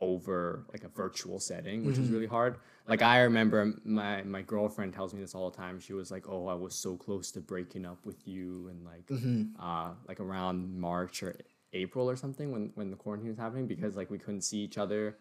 over 0.00 0.64
like 0.72 0.84
a 0.84 0.88
virtual 0.88 1.40
setting, 1.40 1.84
which 1.84 1.98
is 1.98 2.06
mm-hmm. 2.06 2.14
really 2.14 2.26
hard. 2.26 2.56
Like 2.86 3.02
I 3.02 3.20
remember 3.20 3.74
my 3.84 4.22
my 4.22 4.42
girlfriend 4.42 4.94
tells 4.94 5.12
me 5.12 5.20
this 5.20 5.34
all 5.34 5.50
the 5.50 5.56
time. 5.56 5.80
She 5.80 5.92
was 5.92 6.10
like, 6.10 6.28
"Oh, 6.28 6.46
I 6.46 6.54
was 6.54 6.74
so 6.74 6.96
close 6.96 7.30
to 7.32 7.40
breaking 7.40 7.84
up 7.84 8.04
with 8.04 8.26
you," 8.26 8.68
and 8.68 8.84
like 8.84 9.06
mm-hmm. 9.06 9.60
uh, 9.60 9.90
like 10.06 10.20
around 10.20 10.78
March 10.78 11.22
or 11.22 11.36
April 11.72 12.08
or 12.08 12.16
something 12.16 12.50
when 12.50 12.72
when 12.74 12.90
the 12.90 12.96
quarantine 12.96 13.28
was 13.28 13.38
happening 13.38 13.66
because 13.66 13.96
like 13.96 14.10
we 14.10 14.18
couldn't 14.18 14.42
see 14.42 14.58
each 14.58 14.78
other, 14.78 15.16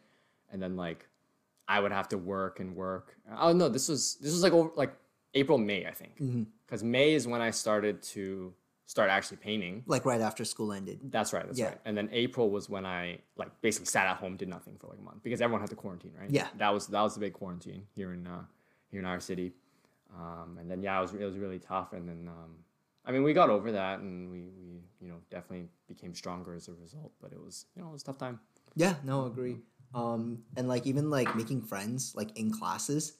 and 0.51 0.61
then 0.61 0.75
like 0.75 1.07
I 1.67 1.79
would 1.79 1.91
have 1.91 2.07
to 2.09 2.17
work 2.17 2.59
and 2.59 2.75
work. 2.75 3.15
Oh 3.37 3.51
no, 3.51 3.67
this 3.69 3.89
was 3.89 4.15
this 4.21 4.31
was 4.31 4.43
like 4.43 4.53
over 4.53 4.71
like 4.75 4.93
April 5.33 5.57
May 5.57 5.85
I 5.85 5.91
think 5.91 6.15
mm-hmm. 6.15 6.43
because 6.65 6.83
May 6.83 7.13
is 7.13 7.27
when 7.27 7.41
I 7.41 7.51
started 7.51 8.01
to 8.03 8.53
start 8.87 9.09
actually 9.11 9.37
painting. 9.37 9.83
Like 9.85 10.05
right 10.05 10.21
after 10.21 10.43
school 10.43 10.73
ended. 10.73 10.99
That's 11.11 11.33
right. 11.33 11.45
That's 11.45 11.59
Yeah. 11.59 11.65
right. 11.67 11.79
And 11.85 11.95
then 11.95 12.09
April 12.11 12.49
was 12.49 12.67
when 12.69 12.85
I 12.85 13.19
like 13.37 13.51
basically 13.61 13.85
sat 13.85 14.07
at 14.07 14.17
home, 14.17 14.35
did 14.37 14.47
nothing 14.49 14.75
for 14.79 14.87
like 14.87 14.97
a 14.97 15.01
month 15.03 15.21
because 15.23 15.41
everyone 15.41 15.61
had 15.61 15.69
to 15.69 15.75
quarantine, 15.75 16.13
right? 16.19 16.29
Yeah. 16.31 16.47
That 16.57 16.73
was 16.73 16.87
that 16.87 17.01
was 17.01 17.13
the 17.13 17.19
big 17.19 17.33
quarantine 17.33 17.83
here 17.95 18.13
in 18.13 18.25
uh, 18.25 18.43
here 18.89 18.99
in 19.01 19.05
our 19.05 19.19
city. 19.19 19.53
Um, 20.17 20.57
and 20.59 20.71
then 20.71 20.81
yeah, 20.81 20.97
it 20.97 21.01
was 21.01 21.13
it 21.13 21.23
was 21.25 21.37
really 21.37 21.59
tough. 21.59 21.93
And 21.93 22.07
then 22.09 22.27
um, 22.29 22.55
I 23.05 23.11
mean, 23.11 23.23
we 23.23 23.33
got 23.33 23.49
over 23.49 23.71
that, 23.73 23.99
and 23.99 24.31
we 24.31 24.49
we 24.57 24.81
you 25.01 25.09
know 25.09 25.17
definitely 25.29 25.67
became 25.87 26.15
stronger 26.15 26.53
as 26.55 26.67
a 26.69 26.73
result. 26.73 27.11
But 27.21 27.33
it 27.33 27.43
was 27.43 27.65
you 27.75 27.81
know 27.81 27.89
it 27.89 27.93
was 27.93 28.01
a 28.03 28.05
tough 28.05 28.17
time. 28.17 28.39
Yeah, 28.75 28.95
no, 29.03 29.25
agree. 29.25 29.57
Um, 29.93 30.43
and 30.55 30.67
like 30.67 30.85
even 30.87 31.09
like 31.09 31.35
making 31.35 31.61
friends 31.63 32.13
like 32.15 32.37
in 32.37 32.51
classes 32.51 33.17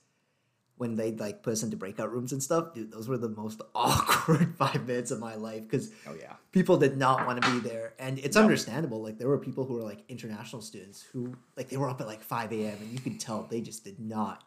when 0.77 0.95
they 0.95 1.11
like 1.11 1.41
put 1.43 1.53
us 1.53 1.63
into 1.63 1.75
breakout 1.75 2.11
rooms 2.11 2.31
and 2.31 2.41
stuff, 2.41 2.73
dude, 2.73 2.91
those 2.91 3.07
were 3.09 3.17
the 3.17 3.29
most 3.29 3.61
awkward 3.75 4.55
five 4.57 4.85
minutes 4.87 5.09
of 5.11 5.19
my 5.19 5.35
life 5.35 5.63
because 5.63 5.91
Oh 6.07 6.13
yeah. 6.19 6.33
people 6.51 6.77
did 6.77 6.97
not 6.97 7.25
want 7.25 7.41
to 7.41 7.51
be 7.51 7.59
there. 7.67 7.93
And 7.99 8.19
it's 8.19 8.37
understandable 8.37 9.01
like 9.01 9.17
there 9.17 9.27
were 9.27 9.39
people 9.39 9.65
who 9.65 9.73
were 9.73 9.81
like 9.83 10.03
international 10.07 10.61
students 10.61 11.01
who 11.11 11.35
like 11.55 11.69
they 11.69 11.77
were 11.77 11.89
up 11.89 11.99
at 12.01 12.07
like 12.07 12.21
5 12.21 12.51
a.m 12.53 12.77
and 12.79 12.91
you 12.91 12.99
could 12.99 13.19
tell 13.19 13.43
they 13.49 13.61
just 13.61 13.83
did 13.83 13.99
not 13.99 14.43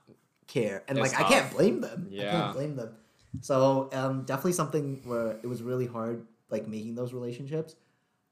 care. 0.47 0.85
And 0.89 0.99
It's 0.99 1.13
like 1.13 1.21
i 1.21 1.29
can't 1.29 1.51
blame 1.53 1.81
them. 1.81 2.07
Yeah, 2.11 2.29
i 2.29 2.31
can't 2.31 2.53
blame 2.55 2.77
them. 2.77 2.95
So 3.41 3.89
um 3.93 4.23
definitely 4.25 4.53
something 4.53 5.01
where 5.05 5.33
it 5.43 5.47
was 5.47 5.63
really 5.63 5.87
hard 5.87 6.27
like 6.49 6.67
making 6.69 6.95
those 6.95 7.13
relationships. 7.13 7.75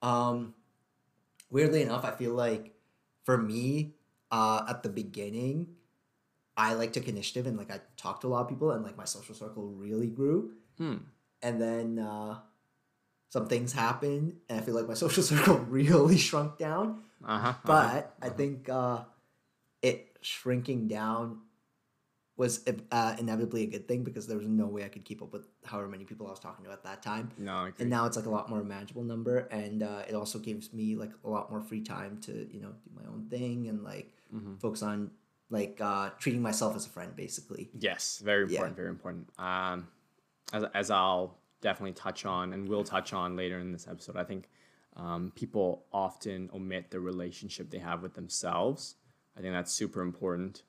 Um 0.03 0.55
weirdly 1.51 1.81
enough 1.83 2.05
i 2.05 2.11
feel 2.11 2.35
like 2.35 2.75
for 3.25 3.39
me 3.39 3.95
uh 4.31 4.65
at 4.69 4.83
the 4.83 4.89
beginning 4.89 5.67
i 6.59 6.75
like 6.75 6.93
took 6.93 7.09
initiative 7.09 7.47
and 7.47 7.57
like 7.57 7.71
i 7.71 7.81
talked 7.97 8.21
to 8.23 8.27
a 8.27 8.31
lot 8.35 8.43
of 8.43 8.49
people 8.49 8.71
and 8.73 8.85
like 8.85 8.97
my 8.99 9.05
social 9.07 9.35
circle 9.35 9.65
really 9.69 10.09
grew 10.09 10.51
Hmm. 10.77 10.97
and 11.43 11.61
then 11.61 11.99
uh, 11.99 12.39
some 13.31 13.47
things 13.47 13.73
happened, 13.75 14.37
and 14.49 14.59
I 14.59 14.63
feel 14.63 14.75
like 14.75 14.89
my 14.89 14.95
social 15.07 15.23
circle 15.23 15.57
really 15.59 16.17
shrunk 16.17 16.57
down. 16.57 17.03
Uh 17.25 17.39
huh. 17.39 17.55
But 17.65 18.15
I 18.23 18.29
think 18.31 18.69
uh, 18.71 19.01
it 19.83 20.17
shrinking 20.23 20.89
down 20.89 21.41
was 22.37 22.63
uh, 22.93 23.17
inevitably 23.19 23.65
a 23.65 23.67
good 23.67 23.89
thing 23.89 24.05
because 24.05 24.29
there 24.29 24.39
was 24.39 24.47
no 24.47 24.67
way 24.67 24.85
I 24.85 24.89
could 24.89 25.05
keep 25.05 25.21
up 25.21 25.33
with 25.33 25.47
however 25.65 25.89
many 25.89 26.05
people 26.05 26.29
I 26.29 26.31
was 26.31 26.39
talking 26.39 26.65
to 26.67 26.71
at 26.71 26.85
that 26.85 27.03
time. 27.03 27.33
No. 27.37 27.73
And 27.81 27.91
now 27.91 28.07
it's 28.07 28.17
like 28.17 28.27
a 28.27 28.31
lot 28.31 28.49
more 28.49 28.63
manageable 28.63 29.03
number, 29.03 29.39
and 29.51 29.83
uh, 29.83 30.03
it 30.09 30.15
also 30.15 30.39
gives 30.39 30.73
me 30.73 30.95
like 30.95 31.11
a 31.25 31.29
lot 31.29 31.51
more 31.51 31.61
free 31.61 31.83
time 31.83 32.21
to 32.23 32.33
you 32.55 32.61
know 32.61 32.71
do 32.85 32.91
my 32.95 33.07
own 33.13 33.27
thing 33.29 33.69
and 33.69 33.83
like 33.83 34.15
Mm-hmm. 34.35 34.57
focus 34.57 34.83
on 34.83 35.11
like 35.51 35.81
uh, 35.81 36.11
treating 36.19 36.43
myself 36.43 36.77
as 36.77 36.87
a 36.87 36.91
friend, 36.91 37.15
basically. 37.17 37.71
Yes, 37.79 38.21
very 38.25 38.45
Yeah. 38.47 38.51
important, 38.51 38.77
very 38.77 38.89
important. 38.89 39.29
Um, 39.39 39.89
as, 40.53 40.65
as 40.75 40.91
I'll 40.91 41.39
definitely 41.61 41.93
touch 41.95 42.25
on 42.27 42.53
and 42.53 42.69
will 42.69 42.85
touch 42.85 43.13
on 43.13 43.37
later 43.37 43.59
in 43.59 43.73
this 43.73 43.89
episode, 43.89 44.17
I 44.17 44.25
think 44.25 44.49
um, 44.97 45.33
people 45.35 45.85
often 45.93 46.51
omit 46.53 46.91
the 46.91 47.01
relationship 47.01 47.71
they 47.71 47.79
have 47.79 48.03
with 48.03 48.15
themselves. 48.15 48.97
I 49.37 49.41
think 49.41 49.53
that's 49.55 49.73
super 49.73 50.03
important. 50.03 50.63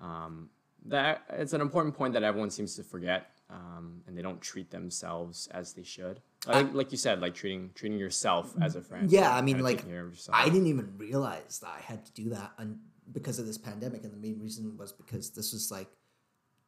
Um, 0.00 0.50
that 0.86 1.22
it's 1.30 1.52
an 1.52 1.60
important 1.60 1.94
point 1.94 2.14
that 2.14 2.22
everyone 2.22 2.50
seems 2.50 2.76
to 2.76 2.82
forget, 2.84 3.30
um, 3.50 4.02
and 4.06 4.16
they 4.16 4.22
don't 4.22 4.40
treat 4.40 4.70
themselves 4.70 5.48
as 5.52 5.72
they 5.72 5.82
should. 5.82 6.20
Like, 6.46 6.72
like 6.74 6.92
you 6.92 6.98
said, 6.98 7.20
like 7.20 7.34
treating 7.34 7.70
treating 7.74 7.98
yourself 7.98 8.54
as 8.62 8.76
a 8.76 8.80
friend. 8.80 9.10
Yeah, 9.10 9.34
I 9.34 9.40
mean, 9.42 9.58
like 9.60 9.78
taking 9.78 9.90
care 9.90 10.04
of 10.04 10.12
yourself. 10.12 10.36
I 10.38 10.44
didn't 10.44 10.68
even 10.68 10.92
realize 10.96 11.58
that 11.60 11.70
I 11.76 11.80
had 11.80 12.04
to 12.06 12.12
do 12.12 12.30
that 12.30 12.52
un- 12.58 12.78
because 13.12 13.38
of 13.38 13.46
this 13.46 13.58
pandemic, 13.58 14.04
and 14.04 14.12
the 14.12 14.18
main 14.18 14.40
reason 14.40 14.76
was 14.76 14.92
because 14.92 15.30
this 15.30 15.52
was 15.52 15.70
like 15.70 15.88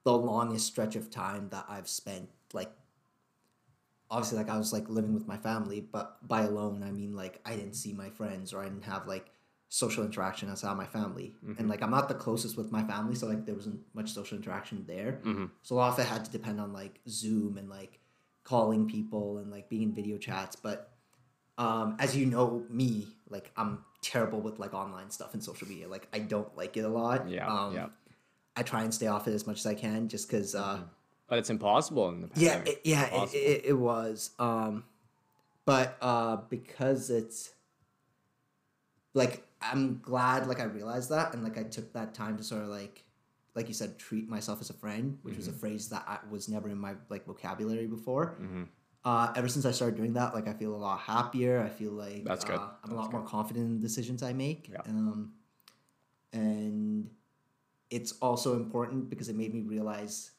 the 0.04 0.16
longest 0.16 0.66
stretch 0.66 0.97
of 0.97 1.11
time 1.11 1.49
that 1.50 1.66
I've 1.68 1.88
spent 1.88 2.28
like. 2.52 2.71
Obviously, 4.11 4.38
like 4.38 4.49
I 4.49 4.57
was 4.57 4.73
like 4.73 4.88
living 4.88 5.12
with 5.12 5.28
my 5.28 5.37
family, 5.37 5.80
but 5.80 6.26
by 6.26 6.42
alone 6.42 6.83
I 6.83 6.90
mean 6.90 7.14
like 7.14 7.40
I 7.45 7.54
didn't 7.57 7.75
see 7.75 7.92
my 7.92 8.09
friends 8.09 8.54
or 8.54 8.62
I 8.62 8.64
didn't 8.64 8.85
have 8.85 9.07
like 9.07 9.26
social 9.68 10.02
interaction 10.02 10.49
outside 10.49 10.71
of 10.71 10.78
my 10.78 10.87
family, 10.87 11.35
and 11.59 11.68
like 11.68 11.83
I'm 11.83 11.90
not 11.90 12.09
the 12.09 12.14
closest 12.14 12.57
with 12.57 12.73
my 12.73 12.83
family, 12.85 13.14
so 13.14 13.26
like 13.26 13.45
there 13.45 13.54
wasn't 13.54 13.80
much 13.92 14.12
social 14.12 14.38
interaction 14.38 14.85
there. 14.87 15.21
So 15.61 15.75
a 15.75 15.76
lot 15.76 15.92
of 15.92 15.99
it 15.99 16.07
had 16.07 16.25
to 16.25 16.30
depend 16.30 16.59
on 16.59 16.73
like 16.73 17.00
Zoom 17.07 17.59
and 17.59 17.68
like 17.68 18.00
calling 18.45 18.88
people 18.88 19.37
and 19.38 19.50
like 19.50 19.68
being 19.68 19.83
in 19.83 19.92
video 19.92 20.16
chats, 20.16 20.57
but 20.57 20.90
um, 21.59 21.97
as 21.99 22.16
you 22.16 22.25
know 22.25 22.64
me, 22.71 23.09
like 23.31 23.51
I'm 23.57 23.85
terrible 24.03 24.41
with 24.41 24.59
like 24.59 24.75
online 24.75 25.11
stuff 25.11 25.35
and 25.35 25.43
social 25.43 25.69
media. 25.69 25.89
Like 25.89 26.09
I 26.13 26.19
don't 26.21 26.55
like 26.57 26.77
it 26.77 26.85
a 26.85 26.89
lot. 26.89 27.29
Yeah, 27.29 27.47
Um, 27.47 27.75
yeah. 27.75 27.87
I 28.57 28.63
try 28.63 28.83
and 28.83 28.93
stay 28.93 29.07
off 29.07 29.29
it 29.29 29.35
as 29.35 29.47
much 29.47 29.59
as 29.61 29.67
I 29.67 29.75
can, 29.75 30.09
just 30.09 30.29
because. 30.29 30.55
Uh, 30.55 30.81
but 31.29 31.39
it's 31.39 31.51
impossible 31.51 32.09
in 32.09 32.23
the 32.23 32.31
Yeah, 32.37 32.63
it, 32.65 32.81
yeah, 32.85 33.07
it, 33.25 33.35
it, 33.35 33.65
it 33.67 33.73
was. 33.79 34.31
Um, 34.39 34.85
but 35.67 35.97
uh, 36.01 36.37
because 36.49 37.11
it's 37.11 37.53
like 39.15 39.47
I'm 39.61 40.01
glad 40.03 40.47
like 40.47 40.61
I 40.61 40.65
realized 40.65 41.11
that 41.11 41.35
and 41.35 41.43
like 41.45 41.59
I 41.59 41.65
took 41.65 41.93
that 41.93 42.15
time 42.15 42.37
to 42.37 42.43
sort 42.43 42.63
of 42.63 42.69
like 42.69 43.05
like 43.55 43.69
you 43.69 43.75
said 43.75 43.99
treat 43.99 44.29
myself 44.29 44.61
as 44.61 44.71
a 44.71 44.75
friend, 44.75 45.19
which 45.23 45.37
was 45.37 45.49
a 45.49 45.51
Mm-hmm. 45.51 45.61
phrase 45.61 45.89
that 45.89 46.05
I 46.07 46.19
was 46.31 46.49
never 46.49 46.69
in 46.69 46.79
my 46.79 46.95
like 47.09 47.27
vocabulary 47.27 47.87
before. 47.87 48.37
Mm-hmm. 48.41 48.65
Uh, 49.05 49.33
ever 49.37 49.49
since 49.49 49.64
I 49.64 49.71
started 49.71 49.97
doing 49.97 50.14
that, 50.14 50.35
like 50.35 50.49
I 50.49 50.52
feel 50.52 50.75
a 50.75 50.76
lot 50.76 51.00
happier. 51.00 51.61
I 51.61 51.69
feel 51.69 51.93
like 51.93 52.25
That's 52.25 52.45
good. 52.45 52.57
Uh, 52.57 52.69
I'm 52.85 52.90
a 52.90 52.95
That's 52.95 52.97
lot 52.97 53.12
more 53.12 53.23
confident 53.23 53.67
in 53.67 53.75
the 53.76 53.81
decisions 53.81 54.23
I 54.23 54.33
make. 54.33 54.69
Yeah. 54.69 54.81
Um, 54.87 55.33
and 56.33 57.09
it's 57.90 58.12
also 58.21 58.55
important 58.57 59.09
because 59.09 59.28
it 59.28 59.37
made 59.37 59.55
me 59.55 59.62
realize 59.62 60.33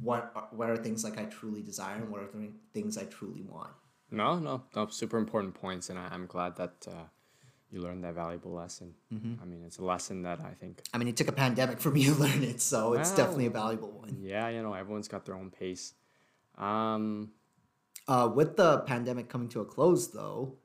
what 0.00 0.32
are, 0.34 0.48
what 0.52 0.70
are 0.70 0.76
things 0.76 1.04
like 1.04 1.18
I 1.18 1.24
truly 1.24 1.62
desire 1.62 1.96
and 1.96 2.10
what 2.10 2.20
are 2.20 2.28
the 2.32 2.50
things 2.72 2.96
I 2.96 3.04
truly 3.04 3.42
want. 3.42 3.70
No, 4.10 4.38
no, 4.38 4.62
no. 4.76 4.86
Super 4.88 5.18
important 5.18 5.54
points, 5.54 5.88
and 5.88 5.98
I, 5.98 6.08
I'm 6.10 6.26
glad 6.26 6.56
that 6.56 6.86
uh, 6.86 7.04
you 7.70 7.80
learned 7.80 8.04
that 8.04 8.14
valuable 8.14 8.52
lesson. 8.52 8.94
Mm-hmm. 9.12 9.42
I 9.42 9.46
mean, 9.46 9.64
it's 9.64 9.78
a 9.78 9.84
lesson 9.84 10.22
that 10.22 10.40
I 10.40 10.52
think, 10.52 10.82
I 10.92 10.98
mean, 10.98 11.08
it 11.08 11.16
took 11.16 11.28
a 11.28 11.32
pandemic 11.32 11.80
for 11.80 11.90
me 11.90 12.04
to 12.04 12.14
learn 12.24 12.42
it, 12.42 12.60
so 12.60 12.92
it's 12.92 13.14
definitely 13.14 13.46
a 13.46 13.50
valuable 13.50 13.90
one. 13.90 14.18
yeah, 14.20 14.48
you 14.48 14.62
know, 14.62 14.74
everyone's 14.74 15.08
got 15.08 15.24
their 15.24 15.34
own 15.34 15.50
pace. 15.50 15.94
Um, 16.58 17.30
Uh, 18.08 18.30
with 18.34 18.56
the 18.56 18.80
pandemic 18.80 19.28
coming 19.28 19.48
to 19.48 19.60
a 19.60 19.64
close, 19.64 20.08
though, 20.08 20.56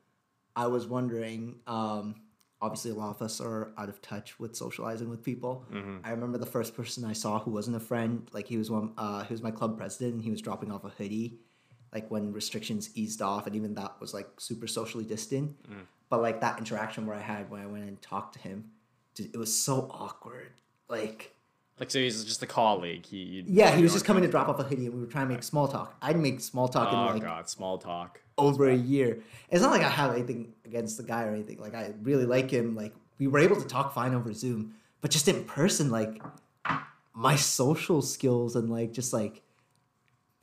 I 0.56 0.68
was 0.68 0.88
wondering. 0.88 1.60
Um, 1.68 2.16
obviously, 2.62 2.92
a 2.92 2.96
lot 2.96 3.16
of 3.16 3.22
us 3.22 3.40
are 3.40 3.74
out 3.78 3.90
of 3.90 4.02
touch 4.02 4.40
with 4.40 4.56
socializing 4.56 5.10
with 5.10 5.24
people. 5.24 5.66
I 6.04 6.10
remember 6.12 6.40
the 6.40 6.48
first 6.48 6.76
person 6.76 7.06
I 7.06 7.14
saw 7.14 7.40
who 7.40 7.52
wasn't 7.52 7.76
a 7.78 7.80
friend. 7.80 8.28
Like 8.34 8.48
he 8.48 8.58
was 8.58 8.72
one. 8.72 8.94
Uh, 8.98 9.24
he 9.24 9.34
was 9.34 9.44
my 9.44 9.52
club 9.52 9.78
president, 9.78 10.16
and 10.16 10.24
he 10.24 10.32
was 10.32 10.42
dropping 10.42 10.72
off 10.72 10.84
a 10.84 10.90
hoodie, 10.90 11.38
like 11.94 12.10
when 12.10 12.34
restrictions 12.34 12.90
eased 12.96 13.22
off, 13.22 13.46
and 13.46 13.56
even 13.56 13.76
that 13.76 14.02
was 14.02 14.14
like 14.14 14.28
super 14.40 14.66
socially 14.68 15.06
distant. 15.06 15.56
But 16.10 16.22
like 16.22 16.42
that 16.42 16.58
interaction 16.58 17.06
where 17.06 17.16
I 17.16 17.22
had 17.22 17.52
when 17.52 17.62
I 17.62 17.68
went 17.68 17.84
and 17.84 18.02
talked 18.02 18.34
to 18.34 18.40
him, 18.40 18.72
it 19.20 19.38
was 19.38 19.56
so 19.56 19.88
awkward. 19.92 20.54
Like. 20.90 21.34
Like, 21.80 21.92
so 21.92 22.00
he's 22.00 22.24
just 22.24 22.42
a 22.42 22.48
colleague. 22.48 23.06
He, 23.06 23.44
Yeah, 23.48 23.76
he 23.76 23.84
was 23.84 23.94
just 23.94 24.06
coming 24.06 24.24
to 24.24 24.30
drop 24.30 24.50
off 24.50 24.60
a 24.60 24.64
hoodie, 24.64 24.86
and 24.86 24.96
we 24.96 25.02
were 25.02 25.08
trying 25.08 25.28
to 25.28 25.34
make 25.34 25.44
small 25.44 25.68
talk. 25.68 25.96
I'd 26.02 26.18
make 26.18 26.40
small 26.42 26.68
talk 26.68 26.92
in 26.92 26.98
Oh 26.98 27.14
like 27.14 27.22
god, 27.22 27.50
small 27.50 27.78
talk. 27.78 28.20
over 28.38 28.68
a 28.70 28.76
year. 28.76 29.20
It's 29.50 29.62
not 29.62 29.72
like 29.72 29.84
I 29.84 29.90
have 29.90 30.14
anything 30.14 30.54
against 30.66 30.98
the 30.98 31.04
guy 31.04 31.24
or 31.24 31.34
anything. 31.34 31.60
Like 31.60 31.76
I 31.76 31.94
really 32.02 32.26
like 32.26 32.50
him. 32.50 32.76
Like 32.76 32.94
we 33.20 33.28
were 33.28 33.40
able 33.40 33.62
to 33.62 33.68
talk 33.68 33.94
fine 33.94 34.16
over 34.16 34.34
Zoom, 34.34 34.74
but 35.02 35.12
just 35.12 35.28
in 35.28 35.44
person, 35.44 35.92
like 35.92 36.22
my 37.14 37.36
social 37.36 38.02
skills 38.02 38.56
and 38.56 38.70
like 38.70 38.92
just 38.92 39.14
like 39.14 39.42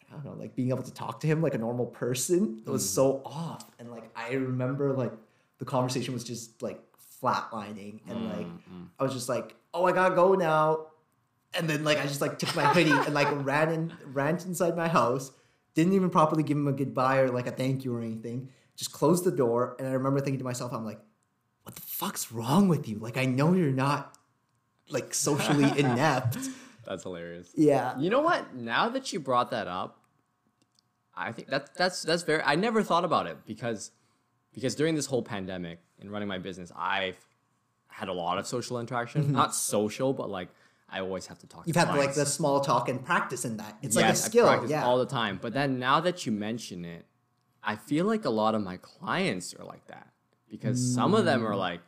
I 0.09 0.15
don't 0.15 0.25
know, 0.25 0.41
like 0.41 0.55
being 0.55 0.71
able 0.71 0.83
to 0.83 0.95
talk 0.95 1.21
to 1.21 1.27
him 1.27 1.43
like 1.43 1.55
a 1.55 1.59
normal 1.59 1.87
person 1.87 2.63
was 2.67 2.85
mm. 2.85 2.95
so 2.95 3.23
off. 3.25 3.71
And 3.81 3.91
like 3.91 4.11
I 4.15 4.33
remember 4.33 4.93
like 4.93 5.13
the 5.59 5.65
conversation 5.65 6.15
was 6.15 6.23
just 6.23 6.63
like 6.63 6.81
flatlining 7.23 8.01
and 8.09 8.29
like 8.29 8.47
mm, 8.47 8.59
mm. 8.73 8.87
I 8.99 9.03
was 9.03 9.13
just 9.13 9.29
like, 9.29 9.57
oh 9.73 9.85
I 9.85 9.93
gotta 9.93 10.15
go 10.15 10.35
now. 10.35 10.87
And 11.57 11.69
then 11.69 11.85
like 11.85 11.99
I 11.99 12.03
just 12.03 12.21
like 12.21 12.39
took 12.39 12.55
my 12.57 12.65
hoodie 12.65 12.91
and 12.91 13.15
like 13.15 13.29
ran 13.45 13.71
in 13.71 13.93
ran 14.05 14.37
inside 14.37 14.77
my 14.77 14.89
house. 14.89 15.33
Didn't 15.75 15.93
even 15.95 16.11
properly 16.11 16.43
give 16.43 16.57
him 16.57 16.69
a 16.69 16.73
goodbye 16.73 17.19
or 17.19 17.31
like 17.31 17.47
a 17.47 17.51
thank 17.51 17.85
you 17.85 17.95
or 17.95 18.01
anything. 18.01 18.51
Just 18.77 18.93
closed 18.93 19.25
the 19.25 19.31
door 19.31 19.77
and 19.79 19.89
I 19.89 19.93
remember 19.93 20.21
thinking 20.21 20.39
to 20.39 20.45
myself, 20.45 20.73
I'm 20.73 20.85
like, 20.85 21.01
what 21.63 21.75
the 21.75 21.83
fuck's 21.83 22.31
wrong 22.33 22.69
with 22.69 22.89
you? 22.89 22.99
Like 22.99 23.17
I 23.17 23.25
know 23.25 23.55
you're 23.55 23.71
not 23.73 24.17
like 24.89 25.15
socially 25.15 25.65
inept. 25.79 26.39
That's 26.87 27.03
hilarious. 27.03 27.51
Yeah. 27.57 27.99
You 27.99 28.11
know 28.11 28.21
what? 28.21 28.55
Now 28.55 28.89
that 28.91 29.13
you 29.13 29.21
brought 29.21 29.51
that 29.51 29.67
up, 29.67 29.99
I 31.17 31.33
think 31.33 31.49
that's 31.49 31.71
that's 31.77 32.03
that's 32.03 32.23
very. 32.23 32.43
I 32.43 32.57
never 32.57 32.83
thought 32.83 33.05
about 33.05 33.27
it 33.27 33.39
because 33.47 33.93
because 34.53 34.75
during 34.75 34.95
this 34.95 35.07
whole 35.07 35.23
pandemic 35.23 35.81
and 36.01 36.11
running 36.11 36.29
my 36.29 36.39
business, 36.39 36.73
I've 36.77 37.17
had 37.89 38.09
a 38.09 38.13
lot 38.13 38.39
of 38.39 38.47
social 38.47 38.81
interaction. 38.81 39.23
Mm-hmm. 39.23 39.33
Not 39.33 39.55
social, 39.55 40.13
but 40.13 40.29
like 40.29 40.49
I 40.97 41.01
always 41.01 41.27
have 41.27 41.39
to 41.41 41.47
talk. 41.47 41.67
You've 41.67 41.75
to 41.75 41.81
had 41.87 41.97
like 41.97 42.15
the 42.15 42.25
small 42.27 42.61
talk 42.61 42.89
and 42.89 43.05
practice 43.05 43.45
in 43.45 43.57
that. 43.59 43.77
It's 43.83 43.97
like 43.97 44.05
a 44.07 44.09
Yes, 44.09 44.25
I 44.25 44.29
skill. 44.29 44.47
practice 44.47 44.71
Yeah. 44.71 44.85
all 44.87 44.99
the 44.99 45.07
time. 45.21 45.39
But 45.43 45.53
then 45.53 45.79
now 45.79 45.99
that 46.01 46.25
you 46.25 46.33
mention 46.33 46.85
it, 46.85 47.05
I 47.63 47.77
feel 47.77 48.05
like 48.07 48.25
a 48.25 48.31
lot 48.31 48.55
of 48.55 48.63
my 48.63 48.77
clients 48.79 49.55
are 49.55 49.65
like 49.65 49.87
that 49.89 50.09
because 50.49 50.79
some 50.95 51.15
of 51.15 51.25
them 51.25 51.47
are 51.47 51.57
like 51.57 51.81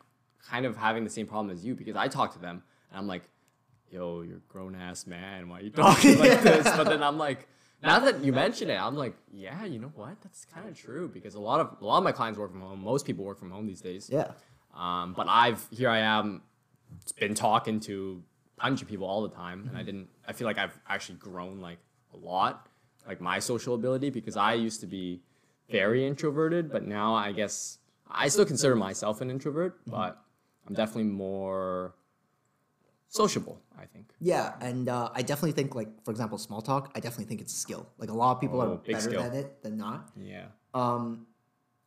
kind 0.49 0.65
of 0.65 0.75
having 0.75 1.03
the 1.03 1.09
same 1.09 1.27
problem 1.27 1.51
as 1.55 1.63
you 1.65 1.73
because 1.75 1.95
I 1.95 2.07
talk 2.07 2.33
to 2.33 2.39
them 2.39 2.63
and 2.91 2.99
I'm 2.99 3.07
like, 3.07 3.23
yo, 3.89 4.21
you're 4.23 4.37
a 4.37 4.49
grown 4.51 4.75
ass 4.75 5.07
man. 5.07 5.47
Why 5.49 5.59
are 5.59 5.61
you 5.61 5.69
talking 5.69 6.19
like 6.25 6.41
this? 6.41 6.63
But 6.75 6.85
then 6.89 7.01
I'm 7.03 7.17
like, 7.17 7.47
now 7.83 7.99
that 7.99 8.23
you 8.23 8.33
mention 8.33 8.69
it, 8.71 8.75
I'm 8.81 8.95
like, 8.95 9.15
yeah, 9.31 9.63
you 9.65 9.79
know 9.79 9.91
what? 9.95 10.19
That's 10.23 10.45
kind 10.45 10.67
of 10.67 10.75
true 10.75 11.07
because 11.07 11.35
a 11.35 11.39
lot 11.39 11.59
of 11.61 11.77
a 11.81 11.85
lot 11.85 11.99
of 11.99 12.03
my 12.03 12.11
clients 12.11 12.37
work 12.39 12.51
from 12.51 12.61
home. 12.61 12.83
Most 12.83 13.05
people 13.05 13.23
work 13.23 13.37
from 13.39 13.51
home 13.51 13.67
these 13.67 13.81
days. 13.81 14.09
yeah. 14.11 14.31
Um, 14.75 15.13
but 15.13 15.27
I've 15.29 15.65
here 15.71 15.89
I 15.89 15.99
am, 15.99 16.41
been 17.19 17.35
talking 17.35 17.79
to 17.81 18.23
of 18.61 18.87
people 18.87 19.07
all 19.07 19.21
the 19.27 19.33
time, 19.35 19.67
and 19.69 19.77
I 19.77 19.83
didn't. 19.83 20.07
I 20.27 20.33
feel 20.33 20.45
like 20.47 20.57
I've 20.57 20.77
actually 20.87 21.17
grown 21.19 21.59
like 21.61 21.77
a 22.13 22.17
lot, 22.17 22.67
like 23.07 23.21
my 23.21 23.39
social 23.39 23.75
ability, 23.75 24.09
because 24.09 24.35
I 24.37 24.53
used 24.53 24.81
to 24.81 24.87
be 24.87 25.21
very 25.69 26.05
introverted, 26.07 26.71
but 26.71 26.85
now 26.85 27.13
I 27.13 27.31
guess 27.31 27.79
I 28.09 28.27
still 28.29 28.45
consider 28.45 28.75
myself 28.75 29.21
an 29.21 29.29
introvert, 29.29 29.79
but 29.85 30.21
I'm 30.67 30.73
definitely 30.73 31.11
more 31.11 31.93
sociable. 33.09 33.61
I 33.77 33.85
think. 33.85 34.11
Yeah, 34.19 34.53
and 34.59 34.89
uh, 34.89 35.09
I 35.13 35.21
definitely 35.21 35.51
think, 35.51 35.75
like 35.75 36.03
for 36.03 36.11
example, 36.11 36.37
small 36.39 36.61
talk. 36.61 36.91
I 36.95 36.99
definitely 36.99 37.25
think 37.25 37.41
it's 37.41 37.53
a 37.53 37.57
skill. 37.57 37.87
Like 37.99 38.09
a 38.09 38.13
lot 38.13 38.31
of 38.35 38.41
people 38.41 38.59
Oh, 38.61 38.73
are 38.73 38.77
better 38.77 38.99
skill. 39.01 39.21
at 39.21 39.33
it 39.35 39.61
than 39.61 39.77
not. 39.77 40.09
Yeah. 40.15 40.45
Um, 40.73 41.27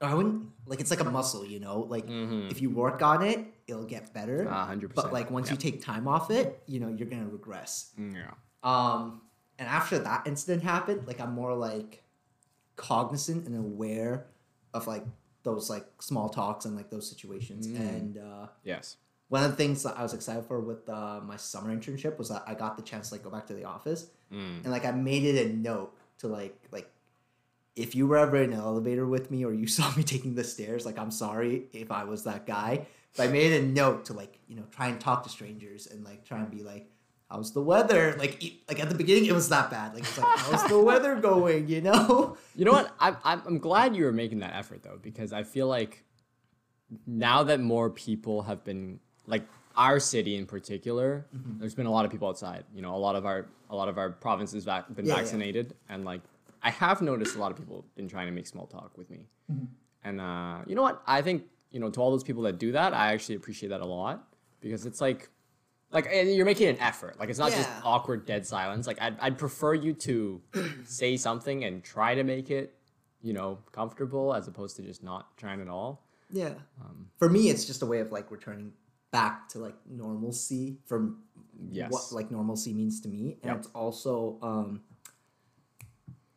I 0.00 0.14
wouldn't 0.14 0.48
like 0.66 0.80
it's 0.80 0.90
like 0.90 1.00
a 1.00 1.04
muscle, 1.10 1.44
you 1.44 1.60
know. 1.60 1.80
Like 1.80 2.06
Mm-hmm. 2.06 2.48
if 2.50 2.62
you 2.62 2.70
work 2.70 3.02
on 3.02 3.22
it, 3.22 3.44
it'll 3.66 3.84
get 3.84 4.12
better. 4.14 4.44
A 4.46 4.64
hundred 4.64 4.88
But 4.94 5.02
percent. 5.02 5.12
like 5.12 5.30
once 5.30 5.50
you 5.50 5.56
take 5.56 5.82
time 5.82 6.08
off 6.08 6.30
it, 6.30 6.62
you 6.66 6.80
know, 6.80 6.88
you're 6.88 7.08
gonna 7.08 7.28
regress. 7.28 7.92
Yeah. 7.98 8.30
Um, 8.62 9.20
and 9.58 9.68
after 9.68 9.98
that 9.98 10.26
incident 10.26 10.62
happened, 10.62 11.06
like 11.06 11.20
I'm 11.20 11.32
more 11.32 11.54
like 11.54 12.02
cognizant 12.76 13.46
and 13.46 13.56
aware 13.56 14.26
of 14.72 14.86
like 14.86 15.04
those 15.42 15.68
like 15.70 15.86
small 16.00 16.28
talks 16.28 16.64
and 16.64 16.76
like 16.76 16.90
those 16.90 17.08
situations. 17.08 17.66
Mm. 17.66 17.78
And 17.78 18.18
uh, 18.18 18.46
Yes. 18.64 18.96
one 19.28 19.42
of 19.42 19.50
the 19.50 19.56
things 19.56 19.82
that 19.82 19.98
I 19.98 20.02
was 20.02 20.14
excited 20.14 20.44
for 20.46 20.60
with 20.60 20.88
uh, 20.88 21.20
my 21.22 21.36
summer 21.36 21.74
internship 21.74 22.18
was 22.18 22.28
that 22.30 22.42
I 22.46 22.54
got 22.54 22.76
the 22.76 22.82
chance 22.82 23.08
to 23.08 23.14
like 23.16 23.24
go 23.24 23.30
back 23.30 23.46
to 23.48 23.54
the 23.54 23.64
office 23.64 24.06
Mm. 24.32 24.62
and 24.62 24.70
like 24.70 24.84
I 24.84 24.92
made 24.92 25.24
it 25.24 25.44
a 25.44 25.52
note 25.52 25.92
to 26.18 26.28
like 26.28 26.56
like 26.70 26.88
if 27.76 27.94
you 27.94 28.06
were 28.06 28.18
ever 28.18 28.36
in 28.36 28.52
an 28.52 28.58
elevator 28.58 29.06
with 29.06 29.30
me 29.30 29.44
or 29.44 29.52
you 29.52 29.66
saw 29.78 29.94
me 29.96 30.02
taking 30.02 30.34
the 30.34 30.44
stairs, 30.44 30.84
like 30.86 30.98
I'm 30.98 31.10
sorry 31.10 31.64
if 31.72 31.90
I 31.90 32.04
was 32.04 32.24
that 32.24 32.46
guy. 32.46 32.86
But 33.16 33.28
I 33.28 33.32
made 33.32 33.52
a 33.52 33.62
note 33.66 34.04
to 34.06 34.12
like, 34.12 34.38
you 34.46 34.54
know, 34.54 34.62
try 34.70 34.86
and 34.86 35.00
talk 35.00 35.24
to 35.24 35.28
strangers 35.28 35.88
and 35.88 36.04
like 36.04 36.24
try 36.24 36.38
and 36.38 36.50
be 36.50 36.62
like, 36.62 36.88
how's 37.28 37.52
the 37.52 37.62
weather? 37.62 38.14
Like, 38.18 38.42
like 38.68 38.80
at 38.80 38.88
the 38.88 38.94
beginning, 38.94 39.26
it 39.26 39.32
was 39.32 39.48
that 39.48 39.70
bad. 39.70 39.94
Like, 39.94 40.04
it's 40.04 40.18
like, 40.18 40.38
how's 40.38 40.68
the 40.68 40.80
weather 40.80 41.14
going? 41.20 41.68
You 41.68 41.80
know? 41.80 42.36
You 42.56 42.66
know 42.66 42.72
what? 42.72 42.94
I'm, 43.00 43.16
I'm, 43.24 43.58
glad 43.58 43.96
you 43.96 44.04
were 44.04 44.12
making 44.12 44.40
that 44.40 44.54
effort 44.54 44.82
though, 44.82 44.98
because 45.00 45.32
I 45.32 45.44
feel 45.44 45.66
like 45.66 46.04
now 47.06 47.42
that 47.44 47.58
more 47.58 47.88
people 47.88 48.42
have 48.42 48.64
been 48.64 49.00
like 49.26 49.44
our 49.76 49.98
city 49.98 50.36
in 50.36 50.44
particular, 50.44 51.26
mm-hmm. 51.34 51.58
there's 51.58 51.74
been 51.74 51.86
a 51.86 51.90
lot 51.90 52.04
of 52.04 52.10
people 52.10 52.28
outside. 52.28 52.64
You 52.74 52.82
know, 52.82 52.94
a 52.94 52.98
lot 52.98 53.16
of 53.16 53.24
our 53.24 53.46
a 53.70 53.76
lot 53.76 53.88
of 53.88 53.96
our 53.96 54.10
provinces 54.10 54.64
vac- 54.64 54.94
been 54.94 55.06
Yeah, 55.06 55.14
yeah. 55.14 55.20
vaccinated, 55.20 55.74
and 55.88 56.04
like 56.04 56.20
I 56.62 56.70
have 56.70 57.00
noticed 57.02 57.36
a 57.36 57.38
lot 57.38 57.50
of 57.50 57.56
people 57.58 57.84
been 57.96 58.08
trying 58.08 58.26
to 58.26 58.32
make 58.32 58.46
small 58.46 58.66
talk 58.66 58.96
with 58.98 59.10
me. 59.10 59.28
And 60.04 60.20
uh, 60.20 60.58
you 60.66 60.74
know 60.74 60.82
what? 60.82 61.02
I 61.06 61.22
think 61.22 61.44
you 61.70 61.80
know 61.80 61.90
to 61.90 62.00
all 62.00 62.10
those 62.10 62.24
people 62.24 62.42
that 62.44 62.58
do 62.58 62.72
that, 62.72 62.94
I 62.94 63.12
actually 63.12 63.36
appreciate 63.36 63.68
that 63.70 63.80
a 63.80 63.86
lot 63.86 64.28
because 64.60 64.86
it's 64.86 65.00
like. 65.00 65.30
Like 65.92 66.06
you're 66.12 66.44
making 66.46 66.68
an 66.68 66.78
effort. 66.78 67.18
Like 67.18 67.30
it's 67.30 67.38
not 67.40 67.50
just 67.50 67.68
awkward 67.82 68.24
dead 68.24 68.46
silence. 68.46 68.86
Like 68.86 69.02
I'd, 69.02 69.18
I'd 69.18 69.36
prefer 69.38 69.74
you 69.74 69.92
to 69.94 70.40
say 70.84 71.16
something 71.16 71.64
and 71.64 71.82
try 71.82 72.14
to 72.14 72.22
make 72.22 72.48
it, 72.48 72.76
you 73.22 73.32
know, 73.32 73.58
comfortable 73.72 74.32
as 74.32 74.46
opposed 74.46 74.76
to 74.76 74.82
just 74.82 75.02
not 75.02 75.36
trying 75.36 75.60
at 75.60 75.66
all. 75.66 76.06
Yeah. 76.30 76.54
For 77.18 77.28
me, 77.28 77.48
it's 77.50 77.64
just 77.64 77.82
a 77.82 77.86
way 77.86 77.98
of 77.98 78.12
like 78.12 78.30
returning 78.30 78.72
back 79.10 79.48
to 79.48 79.58
like 79.58 79.74
normalcy 79.88 80.78
from 80.86 81.24
Yes. 81.72 81.90
what 81.90 82.12
like 82.12 82.30
normalcy 82.30 82.72
means 82.72 83.00
to 83.00 83.08
me, 83.08 83.38
and 83.42 83.50
Yep. 83.50 83.56
it's 83.58 83.66
also 83.74 84.38
um 84.42 84.82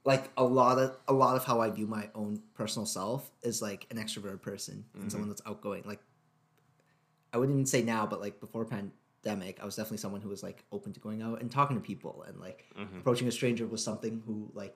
like 0.06 0.30
a 0.36 0.44
lot 0.44 0.80
of 0.80 0.98
a 1.08 1.14
lot 1.14 1.36
of 1.36 1.46
how 1.46 1.62
I 1.62 1.70
view 1.70 1.88
my 1.88 2.10
own 2.14 2.42
personal 2.54 2.86
self 2.86 3.32
is 3.42 3.62
like 3.62 3.88
an 3.90 3.98
extroverted 3.98 4.42
person 4.42 4.84
and 4.96 5.12
someone 5.12 5.26
mm-hmm. 5.26 5.32
that's 5.32 5.42
outgoing. 5.46 5.84
Like 5.86 6.02
I 7.32 7.38
wouldn't 7.38 7.56
even 7.56 7.66
say 7.66 7.82
now, 7.82 8.06
but 8.06 8.20
like 8.20 8.40
before 8.40 8.66
pandemic, 8.66 9.60
I 9.62 9.66
was 9.66 9.76
definitely 9.76 9.98
someone 9.98 10.22
who 10.22 10.30
was 10.30 10.44
like 10.44 10.66
open 10.72 10.94
to 10.94 11.00
going 11.00 11.22
out 11.22 11.42
and 11.42 11.50
talking 11.50 11.78
to 11.78 11.82
people 11.82 12.24
and 12.28 12.40
like 12.40 12.66
mm-hmm. 12.78 12.98
approaching 12.98 13.28
a 13.28 13.32
stranger 13.32 13.66
was 13.66 13.84
something 13.84 14.22
who 14.26 14.52
like 14.54 14.76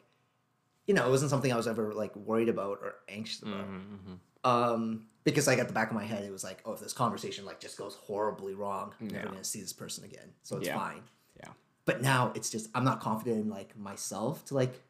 you 0.88 0.93
know, 0.93 1.05
it 1.05 1.10
wasn't 1.10 1.29
something 1.29 1.51
I 1.51 1.57
was 1.57 1.67
ever 1.67 1.93
like 1.93 2.15
worried 2.15 2.48
about 2.48 2.79
or 2.81 2.96
anxious 3.10 3.41
about. 3.41 3.67
Mm-hmm, 3.69 4.13
um, 4.46 5.07
because 5.25 5.46
like 5.46 5.60
at 5.60 5.67
the 5.67 5.74
back 5.74 5.89
of 5.89 5.96
my 5.96 6.05
head, 6.05 6.24
it 6.24 6.31
was 6.31 6.46
like, 6.46 6.62
oh, 6.65 6.72
if 6.72 6.79
this 6.79 6.93
conversation 6.93 7.46
like 7.46 7.60
just 7.60 7.77
goes 7.77 7.96
horribly 7.96 8.53
wrong, 8.53 8.93
I'm 9.01 9.10
never 9.10 9.27
gonna 9.27 9.43
see 9.43 9.60
this 9.60 9.74
person 9.74 10.05
again. 10.05 10.31
So 10.43 10.55
it's 10.55 10.67
Yeah. 10.67 10.77
fine. 10.77 11.01
Yeah. 11.38 11.50
But 11.84 12.01
now 12.01 12.31
it's 12.34 12.50
just 12.50 12.69
I'm 12.74 12.86
not 12.86 13.01
confident 13.01 13.41
in 13.41 13.50
like 13.50 13.77
myself 13.77 14.46
to 14.46 14.55
like 14.55 14.81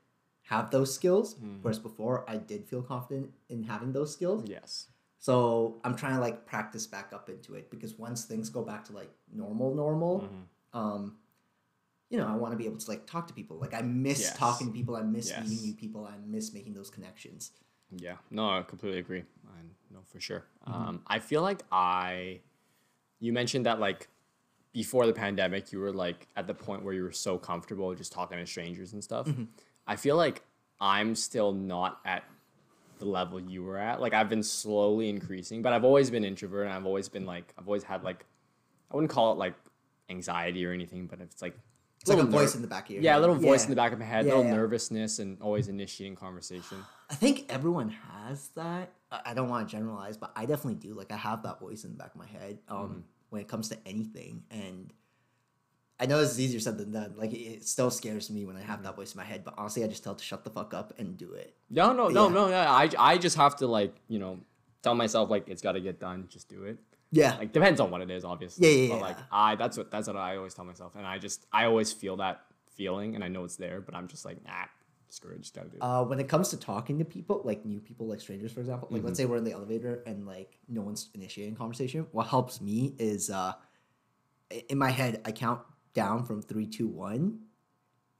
have 0.49 0.71
those 0.71 0.93
skills. 0.93 1.35
Mm. 1.35 1.59
Whereas 1.61 1.79
before 1.79 2.23
I 2.29 2.37
did 2.37 2.65
feel 2.65 2.81
confident 2.81 3.31
in 3.49 3.63
having 3.63 3.91
those 3.93 4.11
skills. 4.13 4.43
Yes. 4.49 4.87
So 5.19 5.81
I'm 5.83 5.95
trying 5.95 6.15
to 6.15 6.21
like 6.21 6.45
practice 6.45 6.87
back 6.87 7.11
up 7.13 7.29
into 7.29 7.55
it 7.55 7.69
because 7.69 7.97
once 7.97 8.25
things 8.25 8.49
go 8.49 8.61
back 8.63 8.85
to 8.85 8.93
like 8.93 9.11
normal, 9.33 9.73
normal, 9.75 10.21
Mm-hmm. 10.21 10.77
um, 10.77 11.17
you 12.09 12.17
know, 12.17 12.25
I 12.27 12.35
want 12.35 12.53
to 12.53 12.57
be 12.57 12.65
able 12.65 12.77
to 12.77 12.89
like 12.89 13.05
talk 13.05 13.27
to 13.27 13.33
people. 13.33 13.57
Like 13.57 13.73
I 13.73 13.81
miss 13.81 14.21
Yes. 14.21 14.37
talking 14.37 14.67
to 14.67 14.73
people. 14.73 14.95
I 14.95 15.01
miss 15.01 15.29
Yes. 15.29 15.43
meeting 15.49 15.65
new 15.65 15.73
people. 15.73 16.05
I 16.05 16.15
miss 16.25 16.53
making 16.53 16.73
those 16.73 16.89
connections. 16.89 17.51
Yeah. 17.91 18.15
No, 18.31 18.49
I 18.49 18.61
completely 18.63 18.99
agree. 18.99 19.23
I 19.49 19.59
know 19.93 19.99
for 20.07 20.19
sure. 20.21 20.45
Mm-hmm. 20.67 20.73
Um, 20.73 21.01
I 21.07 21.19
feel 21.19 21.41
like 21.41 21.63
I, 21.71 22.39
you 23.19 23.33
mentioned 23.33 23.65
that 23.65 23.79
like 23.81 24.07
before 24.71 25.05
the 25.07 25.13
pandemic, 25.13 25.73
you 25.73 25.79
were 25.79 25.91
like 25.91 26.27
at 26.37 26.47
the 26.47 26.53
point 26.53 26.83
where 26.83 26.93
you 26.93 27.03
were 27.03 27.11
so 27.11 27.37
comfortable 27.37 27.93
just 27.95 28.13
talking 28.13 28.37
to 28.37 28.45
strangers 28.45 28.93
and 28.93 29.03
stuff. 29.03 29.27
Mm-hmm. 29.27 29.43
I 29.87 29.95
feel 29.95 30.15
like 30.17 30.41
I'm 30.79 31.15
still 31.15 31.51
not 31.53 31.99
at 32.05 32.23
the 32.99 33.05
level 33.05 33.39
you 33.39 33.63
were 33.63 33.77
at. 33.77 34.01
Like 34.01 34.13
I've 34.13 34.29
been 34.29 34.43
slowly 34.43 35.09
increasing, 35.09 35.61
but 35.61 35.73
I've 35.73 35.83
always 35.83 36.09
been 36.09 36.23
introvert 36.23 36.65
and 36.65 36.73
I've 36.75 36.85
always 36.85 37.09
been 37.09 37.25
like, 37.25 37.53
I've 37.57 37.67
always 37.67 37.83
had 37.83 38.03
like, 38.03 38.25
I 38.91 38.95
wouldn't 38.95 39.11
call 39.11 39.31
it 39.33 39.37
like 39.37 39.53
anxiety 40.09 40.65
or 40.65 40.71
anything, 40.71 41.05
but 41.07 41.19
it's 41.21 41.41
like, 41.41 41.57
It's 42.01 42.09
like 42.09 42.19
a 42.19 42.23
voice 42.23 42.53
ner- 42.53 42.57
in 42.57 42.61
the 42.63 42.67
back 42.67 42.85
of 42.85 42.91
your 42.91 42.99
head. 43.01 43.05
yeah, 43.05 43.17
a 43.17 43.21
little 43.21 43.35
voice 43.35 43.63
in 43.65 43.69
the 43.69 43.75
back 43.75 43.91
of 43.91 43.99
my 43.99 44.05
head, 44.05 44.25
Yeah, 44.25 44.33
little 44.35 44.49
yeah. 44.49 44.55
nervousness 44.57 45.19
and 45.19 45.37
always 45.41 45.67
initiating 45.67 46.15
conversation. 46.15 46.77
I 47.09 47.15
think 47.15 47.45
everyone 47.49 47.89
has 47.89 48.49
that. 48.55 48.91
I 49.11 49.21
I 49.27 49.33
don't 49.33 49.49
want 49.49 49.67
to 49.67 49.71
generalize, 49.71 50.17
but 50.17 50.31
I 50.35 50.45
definitely 50.45 50.75
do. 50.75 50.93
Like 50.93 51.11
I 51.11 51.17
have 51.17 51.43
that 51.43 51.59
voice 51.59 51.83
in 51.85 51.91
the 51.91 51.97
back 51.97 52.11
of 52.13 52.19
my 52.19 52.27
head 52.27 52.59
um, 52.67 52.77
Mm-hmm. 52.77 52.99
when 53.29 53.41
it 53.41 53.47
comes 53.47 53.69
to 53.69 53.77
anything, 53.85 54.43
and 54.51 54.91
I 55.99 56.05
know 56.05 56.19
this 56.19 56.31
is 56.31 56.39
easier 56.39 56.59
said 56.59 56.77
than 56.77 56.91
done. 56.91 57.13
Like 57.17 57.33
it, 57.33 57.67
still 57.67 57.89
scares 57.89 58.29
me 58.29 58.45
when 58.45 58.55
I 58.55 58.61
have 58.61 58.83
that 58.83 58.95
voice 58.95 59.13
in 59.13 59.17
my 59.17 59.25
head, 59.25 59.43
but 59.43 59.55
honestly, 59.57 59.83
I 59.83 59.87
just 59.87 60.03
tell 60.03 60.13
it 60.13 60.19
to 60.19 60.23
shut 60.23 60.43
the 60.43 60.49
fuck 60.51 60.73
up 60.73 60.93
and 60.99 61.17
do 61.17 61.33
it. 61.33 61.55
No, 61.69 61.91
no, 61.93 62.07
no, 62.09 62.27
Yeah. 62.27 62.33
no, 62.33 62.47
no. 62.49 62.55
I, 62.55 62.89
I 62.99 63.17
just 63.17 63.35
have 63.37 63.55
to 63.57 63.67
like, 63.67 63.95
you 64.07 64.19
know, 64.19 64.39
tell 64.83 64.93
myself 64.95 65.29
like 65.29 65.47
it's 65.49 65.61
got 65.61 65.71
to 65.73 65.81
get 65.81 65.99
done. 65.99 66.27
Just 66.29 66.49
do 66.49 66.63
it. 66.65 66.77
Yeah, 67.11 67.35
Like 67.37 67.51
depends 67.53 67.79
on 67.79 67.89
what 67.89 68.01
it 68.01 68.11
is, 68.11 68.25
obviously. 68.25 68.67
Yeah, 68.67 68.81
yeah, 68.83 68.89
But 68.89 68.95
yeah. 68.97 69.01
like 69.01 69.17
I, 69.31 69.55
that's 69.55 69.77
what 69.77 69.89
that's 69.89 70.07
what 70.07 70.17
I 70.17 70.35
always 70.37 70.53
tell 70.53 70.65
myself, 70.65 70.95
and 70.95 71.05
I 71.07 71.17
just 71.19 71.45
I 71.53 71.63
always 71.65 71.91
feel 71.93 72.17
that 72.17 72.41
feeling, 72.75 73.15
and 73.15 73.23
I 73.23 73.29
know 73.29 73.43
it's 73.45 73.55
there, 73.55 73.79
but 73.81 73.95
I'm 73.95 74.07
just 74.09 74.25
like, 74.25 74.43
nah, 74.45 74.65
screw 75.09 75.31
it, 75.33 75.39
just 75.41 75.55
gotta 75.55 75.69
do 75.69 75.77
it. 75.77 75.81
uh, 75.81 76.03
when 76.03 76.19
it 76.19 76.27
comes 76.27 76.49
to 76.49 76.57
talking 76.57 76.99
to 76.99 77.05
people, 77.05 77.41
like 77.45 77.65
new 77.65 77.79
people, 77.79 78.07
like 78.07 78.19
strangers, 78.19 78.51
for 78.51 78.59
example, 78.59 78.89
like 78.91 78.99
Mm-hmm. 78.99 79.07
let's 79.07 79.17
say 79.17 79.25
we're 79.25 79.37
in 79.37 79.45
the 79.45 79.53
elevator 79.53 80.03
and 80.05 80.27
like 80.27 80.59
no 80.67 80.81
one's 80.81 81.07
initiating 81.15 81.55
conversation. 81.55 82.05
What 82.11 82.27
helps 82.27 82.59
me 82.61 82.93
is 82.99 83.29
uh, 83.29 83.53
in 84.69 84.77
my 84.77 84.91
head, 84.91 85.21
I 85.25 85.31
count 85.31 85.61
down 85.97 86.23
from 86.23 86.41
three, 86.41 86.67
two, 86.67 86.87
one, 86.87 87.39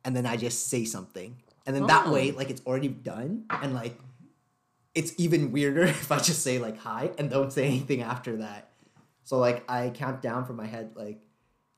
and 0.03 0.15
then 0.15 0.25
I 0.25 0.35
just 0.37 0.67
say 0.67 0.83
something, 0.85 1.31
and 1.65 1.75
then 1.75 1.85
that 1.87 2.07
Oh. 2.07 2.13
way, 2.13 2.31
like 2.31 2.49
it's 2.49 2.63
already 2.65 2.87
done, 2.89 3.45
and 3.49 3.73
like 3.73 3.95
it's 4.95 5.13
even 5.17 5.51
weirder 5.51 5.83
if 6.03 6.11
I 6.11 6.17
just 6.17 6.41
say 6.41 6.57
like 6.59 6.77
hi 6.77 7.11
and 7.17 7.29
don't 7.29 7.51
say 7.53 7.65
anything 7.67 8.01
after 8.01 8.37
that. 8.37 8.69
So 9.23 9.37
like 9.37 9.63
I 9.69 9.89
count 9.91 10.21
down 10.21 10.45
from 10.45 10.55
my 10.55 10.65
head, 10.65 10.91
like 10.95 11.19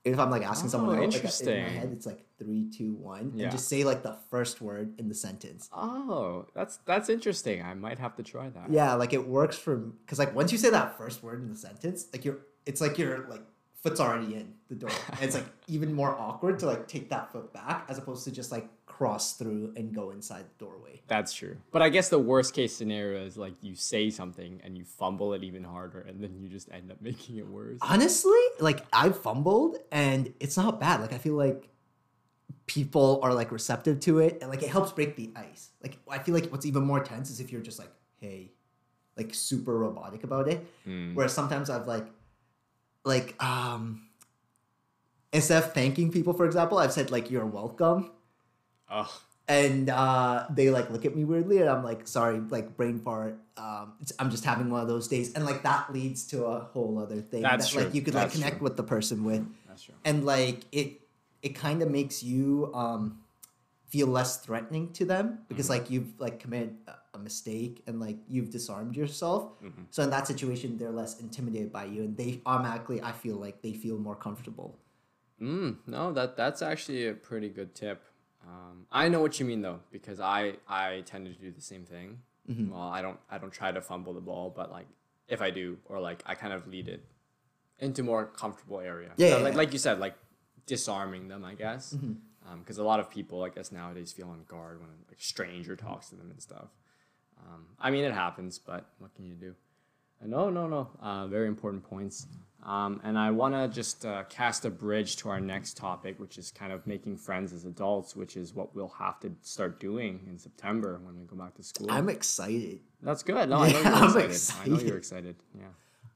if 0.04 0.18
I'm 0.18 0.30
like 0.30 0.42
asking 0.52 0.70
someone 0.70 0.90
Oh, 0.90 0.92
out, 0.94 0.98
like, 1.00 1.08
in 1.08 1.14
interesting. 1.14 1.62
my 1.62 1.68
head, 1.68 1.90
it's 1.92 2.06
like 2.06 2.24
three, 2.38 2.70
two, 2.70 2.94
one, 2.94 3.32
Yeah. 3.34 3.42
and 3.44 3.52
just 3.52 3.68
say 3.68 3.84
like 3.84 4.02
the 4.02 4.16
first 4.30 4.62
word 4.62 4.94
in 4.98 5.08
the 5.10 5.14
sentence. 5.14 5.68
oh, 5.74 6.46
that's 6.54 6.78
that's 6.86 7.08
interesting. 7.10 7.62
I 7.62 7.74
might 7.74 7.98
have 7.98 8.14
to 8.16 8.22
try 8.22 8.48
that. 8.48 8.70
Yeah, 8.70 8.94
like 8.94 9.12
it 9.12 9.24
works 9.28 9.58
for 9.58 9.76
because 9.76 10.18
like 10.18 10.34
once 10.34 10.50
you 10.52 10.58
say 10.58 10.70
that 10.70 10.96
first 10.96 11.22
word 11.22 11.42
in 11.42 11.48
the 11.50 11.56
sentence, 11.68 12.06
like 12.12 12.24
you're 12.24 12.38
it's 12.64 12.80
like 12.80 12.96
you're 12.96 13.26
like 13.28 13.42
foot's 13.82 14.00
already 14.00 14.34
in 14.34 14.54
the 14.68 14.74
door. 14.74 14.90
and 15.12 15.22
it's 15.22 15.34
like 15.34 15.46
even 15.66 15.92
more 15.92 16.14
awkward 16.18 16.58
to 16.58 16.66
like 16.66 16.86
take 16.86 17.08
that 17.10 17.32
foot 17.32 17.52
back 17.52 17.86
as 17.88 17.98
opposed 17.98 18.24
to 18.24 18.30
just 18.30 18.52
like 18.52 18.68
cross 18.86 19.36
through 19.36 19.72
and 19.76 19.94
go 19.94 20.10
inside 20.10 20.44
the 20.44 20.64
doorway. 20.64 21.00
That's 21.06 21.32
true. 21.32 21.56
But 21.72 21.80
I 21.80 21.88
guess 21.88 22.10
the 22.10 22.18
worst 22.18 22.52
case 22.54 22.76
scenario 22.76 23.24
is 23.24 23.36
like 23.36 23.54
you 23.62 23.74
say 23.74 24.10
something 24.10 24.60
and 24.62 24.76
you 24.76 24.84
fumble 24.84 25.32
it 25.32 25.42
even 25.42 25.64
harder, 25.64 26.00
and 26.00 26.22
then 26.22 26.36
you 26.38 26.48
just 26.48 26.70
end 26.70 26.90
up 26.90 27.00
making 27.00 27.36
it 27.36 27.46
worse. 27.46 27.78
Honestly, 27.80 28.40
like 28.58 28.84
I've 28.92 29.18
fumbled 29.18 29.78
and 29.90 30.32
it's 30.40 30.56
not 30.56 30.78
bad. 30.78 31.00
Like 31.00 31.12
I 31.12 31.18
feel 31.18 31.34
like 31.34 31.68
people 32.66 33.18
are 33.22 33.34
like 33.34 33.50
receptive 33.50 33.98
to 34.00 34.18
it 34.18 34.38
and 34.40 34.50
like 34.50 34.62
it 34.62 34.68
helps 34.68 34.92
break 34.92 35.16
the 35.16 35.30
ice. 35.34 35.70
Like 35.82 35.98
I 36.08 36.18
feel 36.18 36.34
like 36.34 36.50
what's 36.50 36.66
even 36.66 36.84
more 36.84 37.02
tense 37.02 37.30
is 37.30 37.40
if 37.40 37.50
you're 37.50 37.62
just 37.62 37.78
like, 37.78 37.90
hey, 38.18 38.52
like 39.16 39.34
super 39.34 39.76
robotic 39.78 40.24
about 40.24 40.48
it. 40.48 40.66
Mm. 40.86 41.14
Whereas 41.14 41.32
sometimes 41.32 41.70
I've 41.70 41.86
like 41.86 42.06
like 43.04 43.34
um 43.42 44.06
instead 45.32 45.62
of 45.62 45.72
thanking 45.72 46.10
people, 46.10 46.32
for 46.32 46.44
example, 46.46 46.78
I've 46.78 46.92
said 46.92 47.10
like 47.10 47.30
you're 47.30 47.46
welcome. 47.46 48.10
And 49.48 49.90
uh, 49.90 50.46
they 50.50 50.70
like 50.70 50.90
look 50.90 51.04
at 51.04 51.16
me 51.16 51.24
weirdly, 51.24 51.58
and 51.58 51.68
I'm 51.68 51.82
like, 51.82 52.06
sorry, 52.06 52.38
like 52.38 52.76
brain 52.76 53.00
fart. 53.00 53.36
Um, 53.56 53.94
it's, 54.00 54.12
I'm 54.18 54.30
just 54.30 54.44
having 54.44 54.70
one 54.70 54.80
of 54.80 54.86
those 54.86 55.08
days, 55.08 55.32
and 55.34 55.44
like 55.44 55.64
that 55.64 55.92
leads 55.92 56.24
to 56.28 56.44
a 56.44 56.60
whole 56.60 56.98
other 57.00 57.20
thing 57.20 57.42
That's 57.42 57.66
that 57.66 57.72
true. 57.72 57.84
like 57.84 57.94
you 57.94 58.02
could 58.02 58.14
like 58.14 58.30
connect 58.30 58.58
true. 58.58 58.64
with 58.64 58.76
the 58.76 58.84
person 58.84 59.24
with, 59.24 59.44
That's 59.66 59.82
true. 59.82 59.94
and 60.04 60.24
like 60.24 60.62
it 60.70 61.00
it 61.42 61.56
kind 61.56 61.82
of 61.82 61.90
makes 61.90 62.22
you 62.22 62.70
um 62.74 63.18
feel 63.88 64.06
less 64.06 64.36
threatening 64.36 64.92
to 64.92 65.04
them 65.04 65.40
because 65.48 65.66
Mm-hmm. 65.68 65.80
like 65.82 65.90
you've 65.90 66.20
like 66.20 66.38
committed 66.38 66.76
a- 67.14 67.18
mistake 67.18 67.82
and 67.86 68.00
like 68.00 68.16
you've 68.28 68.50
disarmed 68.50 68.96
yourself. 68.96 69.52
Mm-hmm. 69.62 69.82
So 69.90 70.02
in 70.02 70.10
that 70.10 70.26
situation, 70.26 70.78
they're 70.78 70.90
less 70.90 71.20
intimidated 71.20 71.72
by 71.72 71.84
you, 71.84 72.02
and 72.02 72.16
they 72.16 72.40
automatically, 72.46 73.02
I 73.02 73.12
feel 73.12 73.36
like 73.36 73.62
they 73.62 73.72
feel 73.72 73.98
more 73.98 74.16
comfortable. 74.16 74.78
Mm, 75.40 75.78
no, 75.86 76.12
that 76.12 76.36
that's 76.36 76.62
actually 76.62 77.08
a 77.08 77.14
pretty 77.14 77.48
good 77.48 77.74
tip. 77.74 78.04
Um, 78.46 78.86
I 78.90 79.08
know 79.08 79.20
what 79.20 79.38
you 79.40 79.46
mean 79.46 79.62
though, 79.62 79.80
because 79.90 80.20
I 80.20 80.54
I 80.68 81.02
tend 81.06 81.26
to 81.26 81.32
do 81.32 81.50
the 81.50 81.60
same 81.60 81.84
thing. 81.84 82.18
Mm-hmm. 82.50 82.70
Well, 82.72 82.82
I 82.82 83.00
don't 83.02 83.18
I 83.30 83.38
don't 83.38 83.52
try 83.52 83.70
to 83.72 83.80
fumble 83.80 84.12
the 84.14 84.20
ball, 84.20 84.52
but 84.54 84.70
like 84.70 84.86
if 85.28 85.40
I 85.40 85.50
do, 85.50 85.78
or 85.86 86.00
like 86.00 86.22
I 86.26 86.34
kind 86.34 86.52
of 86.52 86.66
lead 86.66 86.88
it 86.88 87.04
into 87.78 88.02
more 88.02 88.26
comfortable 88.26 88.80
area. 88.80 89.10
Yeah, 89.16 89.30
So, 89.30 89.36
yeah, 89.38 89.42
like 89.44 89.52
yeah. 89.52 89.58
like 89.58 89.72
you 89.72 89.78
said, 89.78 90.00
like 90.00 90.14
disarming 90.66 91.28
them, 91.28 91.44
I 91.44 91.54
guess. 91.54 91.94
Mm-hmm. 91.94 92.12
Because 92.58 92.78
a 92.78 92.82
lot 92.84 92.98
of 92.98 93.08
people, 93.10 93.44
I 93.44 93.48
guess 93.50 93.70
nowadays, 93.70 94.12
feel 94.12 94.28
on 94.28 94.42
guard 94.48 94.80
when 94.80 94.88
like 95.08 95.18
a 95.18 95.22
stranger 95.22 95.76
talks 95.76 96.08
to 96.08 96.16
them 96.16 96.30
and 96.30 96.42
stuff. 96.42 96.68
Um, 97.48 97.66
I 97.78 97.90
mean, 97.90 98.04
it 98.04 98.12
happens, 98.12 98.58
but 98.58 98.86
what 98.98 99.14
can 99.14 99.24
you 99.26 99.34
do? 99.34 99.54
Uh, 100.22 100.26
No, 100.26 100.50
no, 100.50 100.66
no. 100.66 100.90
Uh, 101.00 101.26
very 101.26 101.48
important 101.48 101.82
points. 101.84 102.26
Um, 102.62 103.00
and 103.04 103.18
I 103.18 103.30
want 103.30 103.54
to 103.54 103.68
just 103.68 104.04
uh, 104.04 104.24
cast 104.28 104.66
a 104.66 104.70
bridge 104.70 105.16
to 105.16 105.30
our 105.30 105.40
next 105.40 105.78
topic, 105.78 106.20
which 106.20 106.36
is 106.36 106.50
kind 106.50 106.72
of 106.74 106.86
making 106.86 107.16
friends 107.16 107.54
as 107.54 107.64
adults, 107.64 108.14
which 108.14 108.36
is 108.36 108.54
what 108.54 108.74
we'll 108.74 108.94
have 108.98 109.18
to 109.20 109.32
start 109.40 109.80
doing 109.80 110.20
in 110.28 110.38
September 110.38 111.00
when 111.02 111.18
we 111.18 111.24
go 111.24 111.36
back 111.36 111.54
to 111.54 111.62
school. 111.62 111.86
I'm 111.90 112.10
excited. 112.10 112.80
That's 113.02 113.22
good. 113.22 113.48
No, 113.48 113.56
I 113.60 113.72
know 113.72 113.80
you're 113.82 113.92
I'm 113.94 114.18
excited. 114.18 114.72
I 114.72 114.76
know 114.76 114.80
you're 114.82 114.98
excited. 114.98 115.36
Yeah. 115.58 115.64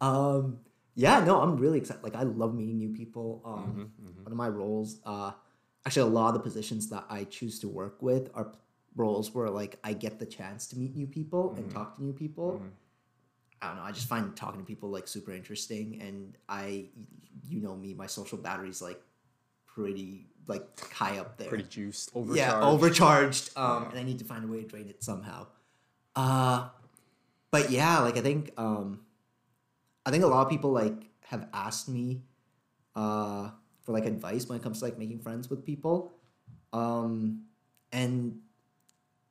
Um, 0.02 0.58
yeah, 0.94 1.24
no, 1.24 1.40
I'm 1.40 1.56
really 1.56 1.78
excited. 1.78 2.02
Like 2.04 2.14
I 2.14 2.24
love 2.24 2.54
meeting 2.54 2.76
new 2.78 2.90
people. 2.90 3.40
Um, 3.44 3.90
Mm-hmm, 4.02 4.22
One 4.24 4.32
of 4.32 4.36
my 4.36 4.48
roles, 4.48 5.00
uh, 5.06 5.32
actually, 5.86 6.02
a 6.10 6.12
lot 6.12 6.28
of 6.28 6.34
the 6.34 6.40
positions 6.40 6.88
that 6.90 7.04
I 7.08 7.24
choose 7.24 7.58
to 7.60 7.68
work 7.68 8.02
with 8.02 8.30
are 8.34 8.52
roles 8.96 9.34
where 9.34 9.50
like 9.50 9.78
I 9.82 9.92
get 9.92 10.18
the 10.18 10.26
chance 10.26 10.66
to 10.68 10.78
meet 10.78 10.94
new 10.96 11.06
people 11.06 11.54
and 11.56 11.64
Mm-hmm. 11.66 11.74
talk 11.76 11.96
to 11.96 12.02
new 12.04 12.12
people. 12.12 12.62
I 13.62 13.68
don't 13.68 13.76
know. 13.76 13.82
I 13.82 13.92
just 13.92 14.08
find 14.08 14.36
talking 14.36 14.60
to 14.60 14.66
people 14.66 14.90
like 14.90 15.08
super 15.08 15.32
interesting, 15.32 16.00
and 16.02 16.36
I, 16.48 16.86
you 17.48 17.60
know 17.60 17.74
me, 17.74 17.94
my 17.94 18.06
social 18.06 18.36
battery's 18.38 18.82
like 18.82 19.00
pretty 19.66 20.26
like 20.46 20.66
high 20.92 21.18
up 21.18 21.38
there. 21.38 21.48
Pretty 21.48 21.64
juiced, 21.64 22.10
overcharged. 22.14 22.36
Yeah, 22.36 22.60
overcharged. 22.60 23.50
Um, 23.56 23.84
and 23.90 23.98
I 23.98 24.02
need 24.02 24.18
to 24.18 24.24
find 24.24 24.44
a 24.44 24.46
way 24.48 24.60
to 24.62 24.68
drain 24.68 24.88
it 24.88 25.02
somehow. 25.02 25.46
Uh, 26.14 26.68
but 27.50 27.70
yeah, 27.70 28.00
like 28.00 28.18
I 28.18 28.20
think, 28.20 28.52
um, 28.58 29.00
I 30.04 30.10
think 30.10 30.22
a 30.24 30.26
lot 30.26 30.42
of 30.44 30.50
people 30.50 30.70
like 30.72 31.08
have 31.28 31.48
asked 31.54 31.88
me, 31.88 32.20
uh, 32.94 33.50
for 33.82 33.92
like 33.92 34.04
advice 34.04 34.46
when 34.46 34.58
it 34.58 34.62
comes 34.62 34.80
to 34.80 34.84
like 34.84 34.98
making 34.98 35.20
friends 35.20 35.48
with 35.48 35.64
people, 35.64 36.12
um, 36.74 37.44
and 37.92 38.40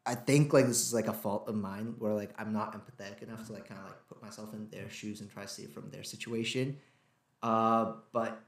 I 0.05 0.15
think 0.15 0.51
like 0.51 0.67
this 0.67 0.81
is 0.81 0.93
like 0.93 1.07
a 1.07 1.13
fault 1.13 1.47
of 1.47 1.55
mine 1.55 1.95
where 1.97 2.13
like 2.13 2.31
I'm 2.37 2.51
not 2.51 2.73
empathetic 2.73 3.23
enough 3.23 3.47
to 3.47 3.53
like 3.53 3.67
kind 3.67 3.79
of 3.79 3.87
like 3.87 4.07
put 4.09 4.21
myself 4.21 4.53
in 4.53 4.69
their 4.69 4.89
shoes 4.89 5.21
and 5.21 5.31
try 5.31 5.43
to 5.43 5.47
see 5.47 5.63
it 5.63 5.73
from 5.73 5.89
their 5.91 6.03
situation. 6.03 6.77
Uh, 7.41 7.93
but 8.11 8.41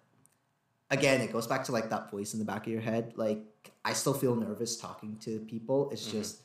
again, 0.91 1.22
it 1.22 1.32
goes 1.32 1.48
back 1.48 1.63
to 1.65 1.72
like 1.72 1.89
that 1.89 2.12
voice 2.12 2.34
in 2.34 2.39
the 2.39 2.46
back 2.46 2.68
of 2.68 2.74
your 2.74 2.82
head. 2.82 3.13
Like 3.15 3.39
I 3.86 3.94
still 3.94 4.13
feel 4.13 4.36
nervous 4.36 4.76
talking 4.78 5.18
to 5.20 5.39
people. 5.39 5.89
It's 5.91 6.06
just 6.12 6.41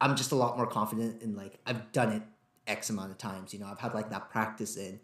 I'm 0.00 0.16
just 0.16 0.32
a 0.32 0.36
lot 0.36 0.56
more 0.56 0.66
confident 0.66 1.22
in 1.22 1.36
like 1.36 1.58
I've 1.66 1.92
done 1.92 2.12
it 2.12 2.22
X 2.66 2.90
amount 2.90 3.12
of 3.12 3.18
times. 3.18 3.52
You 3.52 3.60
know, 3.60 3.66
I've 3.66 3.78
had 3.78 3.94
like 3.94 4.10
that 4.10 4.30
practice 4.30 4.76
in, 4.76 4.98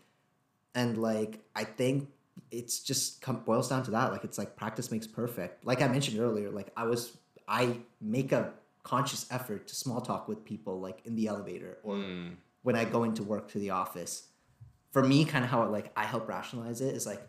and 0.75 0.99
like 0.99 1.41
I 1.55 1.63
think 1.63 2.09
it's 2.51 2.81
just 2.81 3.21
come 3.21 3.41
boils 3.41 3.69
down 3.69 3.83
to 3.85 3.91
that. 3.93 4.11
Like 4.11 4.25
it's 4.25 4.39
like 4.39 4.57
practice 4.57 4.91
makes 4.91 5.07
perfect. 5.07 5.65
Like 5.65 5.81
I 5.81 5.89
mentioned 5.89 6.19
earlier, 6.19 6.51
like 6.51 6.73
I 6.77 6.85
was 6.85 7.17
I 7.47 7.79
make 8.01 8.33
a 8.33 8.53
conscious 8.95 9.23
effort 9.37 9.67
to 9.69 9.75
small 9.75 10.01
talk 10.01 10.23
with 10.29 10.45
people 10.45 10.75
like 10.87 10.99
in 11.09 11.15
the 11.19 11.27
elevator 11.33 11.79
or 11.83 11.97
when 12.63 12.77
I 12.77 12.85
go 12.85 13.01
into 13.09 13.23
work 13.23 13.45
to 13.53 13.59
the 13.59 13.71
office. 13.71 14.15
For 14.93 15.03
me, 15.03 15.25
kind 15.25 15.45
of 15.45 15.51
how 15.51 15.63
it, 15.65 15.71
like 15.79 15.89
I 15.97 16.05
help 16.05 16.25
rationalize 16.29 16.81
it 16.81 16.95
is 16.99 17.05
like, 17.07 17.23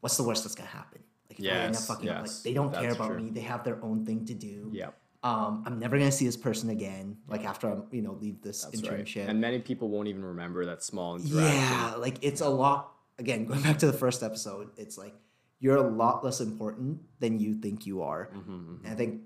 what's 0.00 0.16
the 0.16 0.22
worst 0.28 0.44
that's 0.44 0.54
gonna 0.54 0.68
happen? 0.82 1.00
Like 1.28 1.40
if 1.40 1.46
I 1.46 1.48
end 1.50 1.74
up 1.74 1.80
Yes, 1.80 1.86
fucking 1.86 2.08
up, 2.08 2.22
like 2.26 2.36
they 2.44 2.52
don't 2.58 2.72
care 2.74 2.92
about 2.92 3.08
true. 3.08 3.20
me. 3.22 3.30
They 3.30 3.40
have 3.40 3.64
their 3.64 3.78
own 3.82 4.04
thing 4.06 4.24
to 4.26 4.34
do. 4.34 4.70
Yep. 4.72 4.94
Um, 5.24 5.62
I'm 5.66 5.78
never 5.78 5.96
gonna 5.98 6.12
see 6.12 6.26
this 6.26 6.36
person 6.36 6.68
again. 6.70 7.16
Like 7.28 7.44
after 7.44 7.68
I'm, 7.72 7.84
you 7.90 8.02
know, 8.02 8.12
leave 8.20 8.42
this 8.42 8.64
That's 8.64 8.82
right. 8.82 9.04
internship. 9.04 9.28
And 9.28 9.40
many 9.40 9.58
people 9.60 9.88
won't 9.88 10.08
even 10.08 10.24
remember 10.24 10.66
that 10.66 10.82
small 10.82 11.16
interaction. 11.16 11.40
Yeah, 11.42 11.94
like 12.06 12.18
it's 12.22 12.40
a 12.40 12.48
lot. 12.48 12.92
Again, 13.18 13.44
going 13.50 13.62
back 13.62 13.78
to 13.78 13.86
the 13.86 13.98
first 14.04 14.22
episode, 14.22 14.70
it's 14.76 14.96
like 14.98 15.14
you're 15.58 15.76
a 15.76 15.88
lot 16.02 16.24
less 16.24 16.40
important 16.40 17.00
than 17.20 17.38
you 17.40 17.54
think 17.54 17.86
you 17.86 18.02
are. 18.02 18.30
Mm-hmm, 18.36 18.84
And 18.84 18.92
I 18.92 18.96
think 18.96 19.22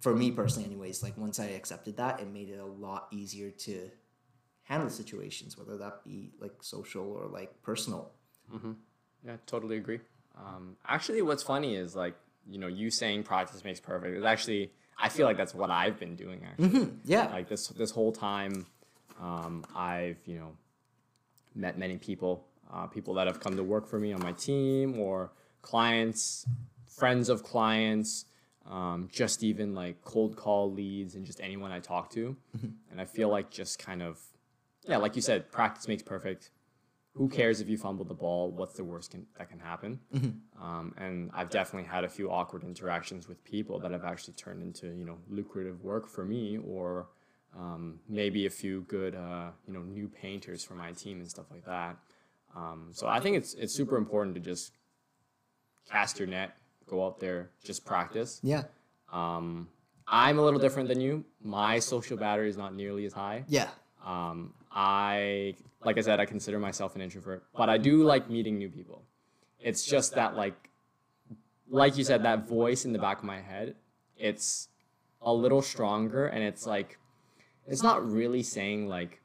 for 0.00 0.14
me 0.14 0.30
personally, 0.30 0.66
anyways, 0.68 1.02
like 1.02 1.16
once 1.18 1.40
I 1.40 1.46
accepted 1.46 1.96
that, 1.96 2.20
it 2.20 2.28
made 2.28 2.50
it 2.50 2.58
a 2.58 2.64
lot 2.66 3.08
easier 3.10 3.50
to 3.50 3.90
handle 4.62 4.90
situations, 4.90 5.56
whether 5.58 5.76
that 5.78 6.04
be 6.04 6.30
like 6.40 6.62
social 6.62 7.04
or 7.10 7.26
like 7.26 7.62
personal. 7.62 8.12
Yeah, 9.26 9.36
totally 9.46 9.76
agree. 9.76 10.00
Um, 10.36 10.76
actually, 10.86 11.20
what's 11.22 11.42
funny 11.42 11.74
is 11.76 11.96
like 11.96 12.14
you 12.48 12.58
know 12.58 12.68
you 12.68 12.90
saying 12.90 13.24
practice 13.24 13.64
makes 13.64 13.80
perfect. 13.80 14.16
Is 14.16 14.24
actually 14.24 14.70
I 15.00 15.08
feel 15.08 15.26
like 15.26 15.36
that's 15.36 15.54
what 15.54 15.70
I've 15.70 15.98
been 15.98 16.16
doing 16.16 16.42
actually. 16.44 16.90
Yeah, 17.04 17.26
Like 17.26 17.48
this 17.48 17.68
this 17.68 17.90
whole 17.90 18.12
time, 18.12 18.66
um, 19.20 19.64
I've 19.74 20.18
you 20.26 20.38
know 20.38 20.52
met 21.54 21.76
many 21.78 21.96
people, 21.98 22.46
uh, 22.72 22.86
people 22.86 23.14
that 23.14 23.26
have 23.26 23.40
come 23.40 23.56
to 23.56 23.64
work 23.64 23.88
for 23.88 23.98
me 23.98 24.12
on 24.12 24.22
my 24.22 24.32
team 24.32 25.00
or 25.00 25.32
clients, 25.62 26.46
friends 26.86 27.28
of 27.28 27.42
clients, 27.42 28.26
um, 28.68 29.08
just 29.10 29.42
even 29.42 29.74
like 29.74 30.02
cold 30.04 30.36
call 30.36 30.70
leads 30.72 31.14
and 31.14 31.24
just 31.24 31.40
anyone 31.40 31.72
I 31.72 31.80
talk 31.80 32.10
to. 32.10 32.36
And 32.90 33.00
I 33.00 33.04
feel 33.04 33.28
like 33.28 33.50
just 33.50 33.78
kind 33.78 34.02
of 34.02 34.20
yeah, 34.86 34.96
like 34.96 35.16
you 35.16 35.22
said, 35.22 35.50
practice 35.52 35.86
makes 35.88 36.02
perfect. 36.02 36.50
Who 37.14 37.28
cares 37.28 37.60
if 37.60 37.68
you 37.68 37.76
fumble 37.76 38.04
the 38.04 38.14
ball? 38.14 38.50
What's 38.52 38.74
the 38.74 38.84
worst 38.84 39.10
can, 39.10 39.26
that 39.36 39.50
can 39.50 39.58
happen? 39.58 40.00
Um, 40.60 40.94
and 40.96 41.30
I've 41.34 41.50
definitely 41.50 41.88
had 41.88 42.04
a 42.04 42.08
few 42.08 42.30
awkward 42.30 42.62
interactions 42.64 43.28
with 43.28 43.42
people 43.44 43.78
that 43.80 43.90
have 43.90 44.04
actually 44.04 44.34
turned 44.34 44.62
into 44.62 44.86
you 44.88 45.04
know 45.04 45.18
lucrative 45.28 45.82
work 45.84 46.08
for 46.08 46.24
me, 46.24 46.58
or 46.58 47.08
um, 47.56 48.00
maybe 48.08 48.46
a 48.46 48.50
few 48.50 48.82
good 48.82 49.14
uh, 49.14 49.50
you 49.66 49.72
know 49.74 49.82
new 49.82 50.08
painters 50.08 50.64
for 50.64 50.74
my 50.74 50.92
team 50.92 51.20
and 51.20 51.28
stuff 51.28 51.46
like 51.50 51.64
that. 51.64 51.96
Um, 52.56 52.88
so 52.92 53.06
I 53.06 53.20
think 53.20 53.36
it's 53.36 53.54
it's 53.54 53.74
super 53.74 53.96
important 53.96 54.34
to 54.36 54.40
just 54.40 54.72
cast 55.90 56.18
your 56.18 56.28
net, 56.28 56.56
go 56.88 57.04
out 57.06 57.20
there, 57.20 57.50
just 57.64 57.84
practice. 57.84 58.40
yeah, 58.42 58.64
Um, 59.12 59.68
I'm 60.06 60.38
a 60.38 60.42
little 60.42 60.58
different 60.60 60.88
than 60.88 61.00
you. 61.00 61.24
My 61.42 61.78
social 61.78 62.16
battery 62.16 62.48
is 62.48 62.56
not 62.56 62.74
nearly 62.74 63.04
as 63.04 63.12
high. 63.12 63.44
yeah, 63.48 63.68
Um, 64.04 64.54
I, 64.72 65.54
like 65.84 65.98
I 65.98 66.00
said, 66.00 66.18
I 66.20 66.24
consider 66.26 66.58
myself 66.58 66.94
an 66.96 67.02
introvert, 67.02 67.44
but 67.56 67.68
I 67.68 67.78
do 67.78 68.02
like 68.04 68.28
meeting 68.30 68.58
new 68.58 68.68
people. 68.70 69.02
It's 69.60 69.84
just 69.84 70.14
that, 70.14 70.34
like, 70.36 70.54
like 71.70 71.96
you 71.98 72.04
said, 72.04 72.22
that 72.22 72.48
voice 72.48 72.84
in 72.84 72.92
the 72.92 72.98
back 72.98 73.18
of 73.18 73.24
my 73.24 73.40
head, 73.40 73.74
it's 74.16 74.68
a 75.20 75.32
little 75.32 75.60
stronger, 75.62 76.26
and 76.28 76.42
it's 76.42 76.66
like, 76.66 76.98
it's 77.66 77.82
not 77.82 78.08
really 78.10 78.42
saying 78.42 78.88
like 78.88 79.20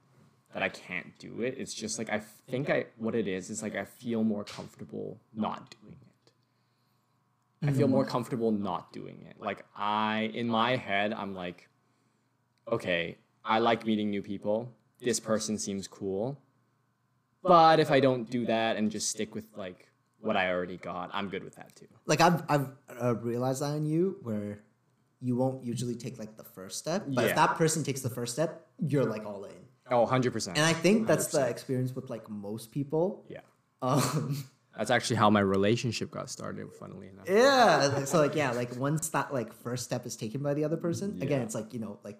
that 0.53 0.61
I 0.61 0.69
can't 0.69 1.17
do 1.17 1.41
it. 1.41 1.55
It's 1.57 1.73
just 1.73 1.97
like 1.97 2.09
I 2.09 2.19
think 2.49 2.69
I 2.69 2.85
what 2.97 3.15
it 3.15 3.27
is 3.27 3.49
is 3.49 3.63
like 3.63 3.75
I 3.75 3.85
feel 3.85 4.23
more 4.23 4.43
comfortable 4.43 5.17
not 5.33 5.73
doing 5.81 5.95
it. 6.01 6.12
I 7.63 7.71
feel 7.71 7.87
more 7.87 8.05
comfortable 8.05 8.51
not 8.51 8.91
doing 8.93 9.25
it. 9.29 9.35
Like 9.39 9.65
I 9.75 10.31
in 10.33 10.47
my 10.47 10.75
head 10.75 11.13
I'm 11.13 11.33
like 11.33 11.69
okay, 12.71 13.17
I 13.43 13.59
like 13.59 13.85
meeting 13.85 14.09
new 14.09 14.21
people. 14.21 14.71
This 14.99 15.19
person 15.19 15.57
seems 15.57 15.87
cool. 15.87 16.39
But 17.41 17.79
if 17.79 17.91
I 17.91 17.99
don't 17.99 18.29
do 18.29 18.45
that 18.45 18.77
and 18.77 18.89
just 18.89 19.09
stick 19.09 19.35
with 19.35 19.45
like 19.55 19.89
what 20.19 20.37
I 20.37 20.49
already 20.49 20.77
got, 20.77 21.09
I'm 21.13 21.27
good 21.27 21.43
with 21.43 21.55
that 21.55 21.75
too. 21.75 21.87
like 22.05 22.21
I've 22.21 22.43
I've 22.49 22.67
uh, 23.01 23.15
realized 23.15 23.61
that 23.61 23.75
in 23.75 23.85
you 23.85 24.17
where 24.23 24.59
you 25.19 25.35
won't 25.35 25.63
usually 25.63 25.95
take 25.95 26.17
like 26.19 26.35
the 26.37 26.43
first 26.43 26.77
step, 26.79 27.03
but 27.07 27.25
if 27.25 27.35
that 27.35 27.55
person 27.55 27.83
takes 27.83 28.01
the 28.01 28.09
first 28.09 28.33
step, 28.33 28.67
you're 28.79 29.05
like 29.05 29.25
all 29.25 29.43
in. 29.45 29.51
Oh, 29.91 30.05
100%. 30.05 30.47
And 30.47 30.59
I 30.59 30.73
think 30.73 31.07
that's 31.07 31.27
the 31.27 31.47
experience 31.47 31.93
with 31.95 32.09
like 32.09 32.29
most 32.29 32.71
people. 32.71 33.25
yeah. 33.29 33.41
Um, 33.81 34.45
That's 34.77 34.89
actually 34.89 35.17
how 35.17 35.29
my 35.29 35.39
relationship 35.39 36.09
got 36.09 36.29
started, 36.29 36.73
funnily 36.73 37.09
enough. 37.09 37.29
yeah. 37.29 38.05
So 38.05 38.19
like 38.19 38.35
yeah, 38.35 38.51
like 38.51 38.75
once 38.75 39.09
that 39.09 39.33
like 39.33 39.53
first 39.53 39.83
step 39.83 40.05
is 40.05 40.15
taken 40.15 40.41
by 40.41 40.53
the 40.53 40.63
other 40.63 40.77
person, 40.77 41.21
again, 41.21 41.41
it's 41.41 41.55
like 41.55 41.73
you 41.73 41.79
know 41.79 41.99
like 42.03 42.19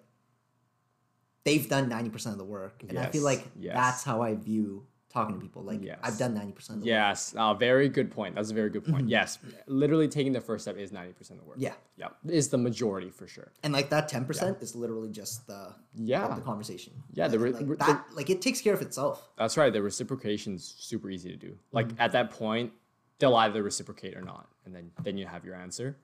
they've 1.44 1.68
done 1.68 1.88
ninety 1.88 2.10
percent 2.10 2.34
of 2.34 2.38
the 2.38 2.44
work, 2.44 2.84
and 2.88 2.98
I 2.98 3.06
feel 3.06 3.24
like 3.24 3.44
yes. 3.58 3.74
that's 3.74 4.04
how 4.04 4.22
I 4.22 4.34
view 4.34 4.86
talking 5.14 5.36
to 5.36 5.40
people. 5.40 5.62
Like 5.62 5.82
Yes. 5.82 5.98
I've 6.02 6.18
done 6.18 6.34
ninety 6.34 6.52
percent 6.52 6.78
of 6.78 6.84
the 6.84 6.90
work. 6.90 6.94
Yes, 6.98 7.34
uh, 7.38 7.54
very 7.54 7.88
good 7.88 8.10
point. 8.10 8.34
That's 8.34 8.50
a 8.50 8.54
very 8.54 8.68
good 8.68 8.84
point. 8.84 9.08
Yes, 9.08 9.38
literally 9.66 10.08
taking 10.08 10.32
the 10.32 10.40
first 10.40 10.64
step 10.64 10.76
is 10.76 10.90
90% 10.90 11.20
of 11.30 11.38
the 11.38 11.44
work. 11.44 11.56
Yeah. 11.58 11.74
Yeah, 11.96 12.08
is 12.28 12.48
the 12.48 12.58
majority 12.58 13.10
for 13.10 13.26
sure. 13.28 13.52
And 13.62 13.72
like 13.72 13.88
that 13.90 14.08
ten 14.08 14.24
percent 14.24 14.58
is 14.60 14.74
literally 14.74 15.10
just 15.10 15.46
the 15.46 15.72
Yeah. 15.94 16.34
the 16.34 16.40
conversation. 16.42 16.92
Yeah, 17.12 17.28
the 17.28 17.38
like, 17.38 17.44
re- 17.44 17.52
like 17.60 17.68
re- 17.68 17.76
that 17.78 18.04
like 18.14 18.28
it 18.30 18.42
takes 18.42 18.60
care 18.60 18.74
of 18.74 18.82
itself. 18.82 19.28
That's 19.38 19.56
right. 19.56 19.72
The 19.72 19.80
reciprocation's 19.82 20.74
super 20.78 21.08
easy 21.10 21.30
to 21.30 21.36
do. 21.36 21.56
Like 21.72 21.88
Mm-hmm. 21.88 22.00
at 22.00 22.12
that 22.12 22.30
point, 22.32 22.72
they'll 23.20 23.36
either 23.36 23.62
reciprocate 23.62 24.16
or 24.16 24.22
not, 24.22 24.48
and 24.66 24.74
then 24.74 24.90
then 25.04 25.16
you 25.16 25.26
have 25.26 25.44
your 25.44 25.54
answer. 25.54 25.96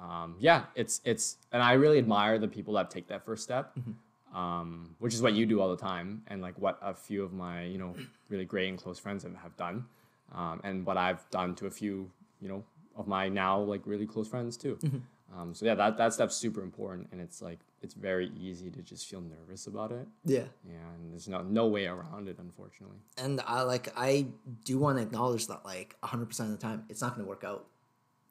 Um, 0.00 0.36
yeah, 0.38 0.64
it's 0.74 1.00
it's, 1.04 1.38
and 1.52 1.62
I 1.62 1.72
really 1.72 1.98
admire 1.98 2.38
the 2.38 2.48
people 2.48 2.74
that 2.74 2.90
take 2.90 3.08
that 3.08 3.24
first 3.24 3.42
step, 3.42 3.74
Mm-hmm. 3.76 3.92
Um, 4.34 4.94
which 4.98 5.14
is 5.14 5.22
what 5.22 5.34
you 5.34 5.46
do 5.46 5.60
all 5.60 5.70
the 5.70 5.76
time, 5.82 6.22
and 6.28 6.42
like 6.42 6.58
what 6.58 6.78
a 6.82 6.94
few 6.94 7.22
of 7.22 7.32
my 7.32 7.64
you 7.64 7.78
know 7.78 7.94
really 8.28 8.44
great 8.44 8.68
and 8.68 8.78
close 8.78 8.98
friends 8.98 9.22
have, 9.22 9.34
have 9.36 9.56
done, 9.56 9.86
um, 10.34 10.60
and 10.64 10.84
what 10.86 10.96
I've 10.96 11.28
done 11.30 11.54
to 11.56 11.66
a 11.66 11.70
few 11.70 12.10
you 12.40 12.48
know 12.48 12.64
of 12.96 13.06
my 13.06 13.28
now 13.28 13.60
like 13.60 13.82
really 13.86 14.06
close 14.06 14.28
friends 14.28 14.56
too. 14.56 14.78
Mm-hmm. 14.82 14.98
Um, 15.38 15.54
so 15.54 15.66
yeah, 15.66 15.74
that 15.74 15.96
that 15.98 16.12
step's 16.14 16.36
super 16.36 16.62
important, 16.62 17.08
and 17.12 17.20
it's 17.20 17.42
like 17.42 17.58
it's 17.82 17.94
very 17.94 18.30
easy 18.40 18.70
to 18.70 18.80
just 18.80 19.06
feel 19.06 19.20
nervous 19.20 19.66
about 19.66 19.90
it. 19.92 20.06
Yeah. 20.24 20.44
Yeah, 20.66 20.76
and 20.94 21.12
there's 21.12 21.28
no 21.28 21.42
no 21.42 21.66
way 21.66 21.86
around 21.86 22.28
it, 22.28 22.36
unfortunately. 22.38 22.98
And 23.18 23.40
I 23.46 23.62
like 23.62 23.92
I 23.96 24.26
do 24.64 24.78
want 24.78 24.98
to 24.98 25.02
acknowledge 25.02 25.46
that 25.48 25.64
like 25.64 25.96
hundred 26.02 26.26
percent 26.26 26.52
of 26.52 26.58
the 26.58 26.62
time 26.62 26.84
it's 26.88 27.00
not 27.02 27.14
going 27.14 27.24
to 27.24 27.28
work 27.28 27.44
out. 27.44 27.66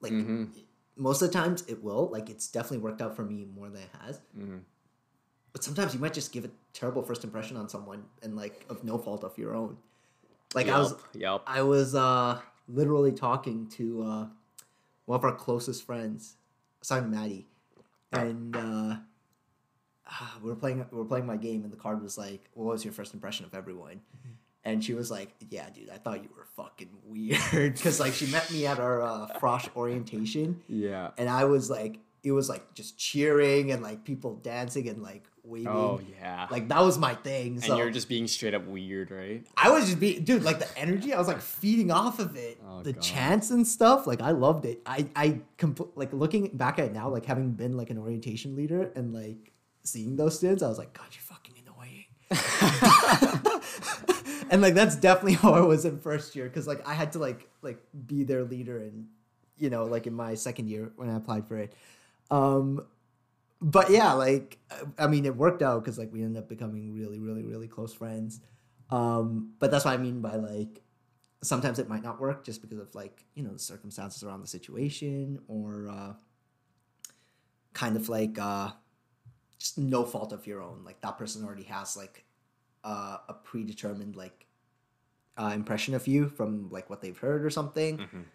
Like 0.02 0.14
Mm-hmm. 0.14 0.46
most 0.96 1.22
of 1.22 1.32
the 1.32 1.34
times 1.38 1.64
it 1.68 1.84
will. 1.84 2.10
Like 2.12 2.30
it's 2.30 2.48
definitely 2.48 2.80
worked 2.80 3.02
out 3.02 3.16
for 3.16 3.24
me 3.26 3.46
more 3.46 3.70
than 3.70 3.82
it 3.82 3.90
has. 4.06 4.22
Mm-hmm. 4.38 4.58
But 5.56 5.64
sometimes 5.64 5.94
you 5.94 6.02
might 6.02 6.14
just 6.14 6.34
give 6.34 6.44
a 6.44 6.50
terrible 6.74 7.02
first 7.02 7.24
impression 7.24 7.56
on 7.56 7.70
someone 7.70 8.04
and 8.22 8.36
like 8.36 8.66
of 8.70 8.84
no 8.84 8.98
fault 8.98 9.24
of 9.24 9.38
your 9.38 9.56
own. 9.56 9.78
Like 10.54 10.68
I 10.68 10.78
was 10.80 10.96
Yep. 11.14 11.44
I 11.48 11.62
was 11.62 11.96
uh 11.96 12.42
literally 12.68 13.14
talking 13.14 13.68
to 13.78 14.04
uh 14.04 14.28
one 15.06 15.18
of 15.18 15.24
our 15.24 15.32
closest 15.34 15.86
friends, 15.86 16.36
Simon 16.82 17.12
Maddie, 17.12 17.48
and 18.12 18.54
uh 18.54 18.96
we 20.44 20.50
were 20.50 20.58
playing 20.58 20.86
we 20.92 20.98
were 20.98 21.06
playing 21.06 21.26
my 21.26 21.38
game 21.38 21.64
and 21.64 21.72
the 21.72 21.78
card 21.78 22.02
was 22.04 22.18
like, 22.18 22.50
"What 22.54 22.66
was 22.74 22.84
your 22.84 22.94
first 22.94 23.14
impression 23.14 23.46
of 23.46 23.54
everyone?" 23.54 24.02
and 24.66 24.84
she 24.84 24.94
was 24.94 25.10
like, 25.10 25.34
"Yeah, 25.50 25.70
dude, 25.70 25.90
I 25.90 25.98
thought 26.00 26.22
you 26.22 26.30
were 26.36 26.48
fucking 26.58 26.90
weird," 27.06 27.76
because 27.76 28.02
like 28.02 28.12
she 28.12 28.26
met 28.28 28.52
me 28.52 28.66
at 28.66 28.78
our 28.80 29.02
uh, 29.02 29.28
frosh 29.40 29.70
orientation, 29.74 30.62
Yeah. 30.68 31.12
and 31.18 31.30
I 31.30 31.46
was 31.46 31.70
like, 31.70 32.00
it 32.24 32.34
was 32.34 32.50
like 32.50 32.74
just 32.74 32.98
cheering 32.98 33.72
and 33.72 33.82
like 33.82 34.04
people 34.04 34.36
dancing 34.36 34.90
and 34.90 35.02
like 35.02 35.24
waving. 35.46 35.68
Oh 35.68 36.02
yeah. 36.20 36.48
Like 36.50 36.70
that 36.70 36.82
was 36.82 36.98
my 36.98 37.16
thing. 37.16 37.62
So 37.62 37.74
and 37.74 37.78
you're 37.78 37.92
just 37.92 38.10
being 38.10 38.28
straight 38.28 38.54
up 38.54 38.66
weird, 38.66 39.12
right? 39.12 39.46
I 39.58 39.70
was 39.70 39.86
just 39.86 40.00
being, 40.00 40.24
dude, 40.24 40.44
like 40.44 40.60
the 40.60 40.78
energy, 40.78 41.14
I 41.14 41.20
was 41.20 41.28
like 41.28 41.42
feeding 41.42 41.92
off 41.92 42.20
of 42.20 42.36
it. 42.36 42.60
Oh, 42.68 42.82
the 42.82 42.94
God. 42.94 43.02
chants 43.02 43.52
and 43.52 43.68
stuff, 43.68 44.08
like 44.08 44.22
I 44.22 44.32
loved 44.32 44.66
it. 44.66 44.82
I, 44.86 45.08
I, 45.16 45.42
compl- 45.58 45.92
like 45.96 46.14
looking 46.14 46.50
back 46.54 46.80
at 46.80 46.86
it 46.86 46.94
now, 46.94 47.10
like 47.10 47.26
having 47.26 47.52
been 47.52 47.78
like 47.78 47.90
an 47.90 47.98
orientation 47.98 48.56
leader 48.56 48.92
and 48.96 49.14
like 49.14 49.52
seeing 49.84 50.16
those 50.16 50.38
students, 50.38 50.64
I 50.64 50.68
was 50.68 50.78
like, 50.78 50.94
God, 50.94 51.08
you're 51.12 51.22
fucking 51.22 51.56
annoying. 51.62 52.06
and 54.50 54.62
like 54.62 54.74
that's 54.74 54.96
definitely 54.96 55.34
how 55.42 55.54
I 55.54 55.62
was 55.62 55.86
in 55.86 56.00
first 56.00 56.36
year 56.36 56.46
because 56.46 56.68
like 56.68 56.88
I 56.88 56.94
had 56.94 57.12
to 57.14 57.20
like 57.20 57.48
like 57.62 57.80
be 58.08 58.24
their 58.24 58.44
leader 58.44 58.80
and 58.80 59.08
you 59.58 59.70
know 59.70 59.84
like 59.84 60.08
in 60.08 60.14
my 60.14 60.34
second 60.34 60.70
year 60.70 60.92
when 60.96 61.10
I 61.10 61.16
applied 61.16 61.48
for 61.48 61.58
it. 61.58 61.74
Um, 62.32 62.84
but 63.66 63.90
yeah, 63.90 64.14
like 64.14 64.60
I 65.00 65.08
mean, 65.08 65.26
it 65.26 65.36
worked 65.36 65.64
out 65.64 65.84
because 65.84 65.98
like 65.98 66.14
we 66.14 66.22
ended 66.22 66.44
up 66.44 66.48
becoming 66.48 66.94
really, 66.94 67.20
really, 67.20 67.44
really 67.44 67.68
close 67.68 67.96
friends. 67.96 68.40
Um, 68.92 69.54
but 69.58 69.72
that's 69.72 69.86
what 69.86 69.96
I 69.96 69.98
mean 69.98 70.22
by 70.22 70.36
like 70.36 70.84
sometimes 71.42 71.80
it 71.80 71.90
might 71.90 72.04
not 72.04 72.22
work 72.22 72.46
just 72.46 72.62
because 72.62 72.78
of 72.78 72.94
like 72.94 73.26
you 73.34 73.42
know 73.42 73.52
the 73.54 73.60
circumstances 73.60 74.24
around 74.24 74.42
the 74.42 74.48
situation 74.48 75.40
or 75.48 75.90
uh, 75.90 76.14
kind 77.74 77.96
of 77.96 78.08
like 78.08 78.38
uh, 78.38 78.70
just 79.58 79.80
no 79.80 80.06
fault 80.06 80.32
of 80.32 80.46
your 80.46 80.62
own. 80.62 80.84
Like 80.86 81.02
that 81.02 81.18
person 81.18 81.44
already 81.44 81.64
has 81.64 81.98
like 81.98 82.24
uh, 82.84 83.18
a 83.28 83.34
predetermined 83.34 84.16
like 84.16 84.46
uh, 85.38 85.54
impression 85.56 85.96
of 85.96 86.08
you 86.08 86.30
from 86.30 86.70
like 86.70 86.88
what 86.88 87.02
they've 87.02 87.18
heard 87.18 87.44
or 87.44 87.50
something. 87.50 87.98
Mhm. 87.98 88.26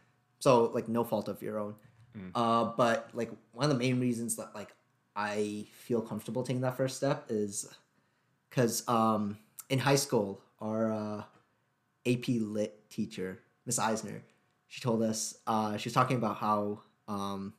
So 0.40 0.64
like 0.74 0.88
no 0.88 1.04
fault 1.04 1.28
of 1.28 1.40
your 1.40 1.60
own. 1.60 1.76
Mm. 2.18 2.32
Uh, 2.34 2.72
but 2.76 3.10
like 3.12 3.30
one 3.52 3.70
of 3.70 3.70
the 3.70 3.78
main 3.78 4.00
reasons 4.00 4.34
that 4.34 4.56
like 4.56 4.74
I 5.16 5.66
feel 5.72 6.00
comfortable 6.00 6.42
taking 6.42 6.62
that 6.62 6.76
first 6.76 6.96
step 6.96 7.26
is 7.28 7.66
because 8.48 8.86
um, 8.88 9.38
in 9.68 9.78
high 9.78 9.96
school 9.96 10.42
our 10.60 10.92
uh, 10.92 11.22
AP 12.06 12.28
Lit 12.28 12.88
teacher 12.90 13.40
Miss 13.66 13.78
Eisner 13.78 14.22
she 14.68 14.80
told 14.80 15.02
us 15.02 15.36
uh, 15.46 15.76
she 15.76 15.88
was 15.88 15.94
talking 15.94 16.16
about 16.16 16.36
how 16.36 16.80
um, 17.08 17.54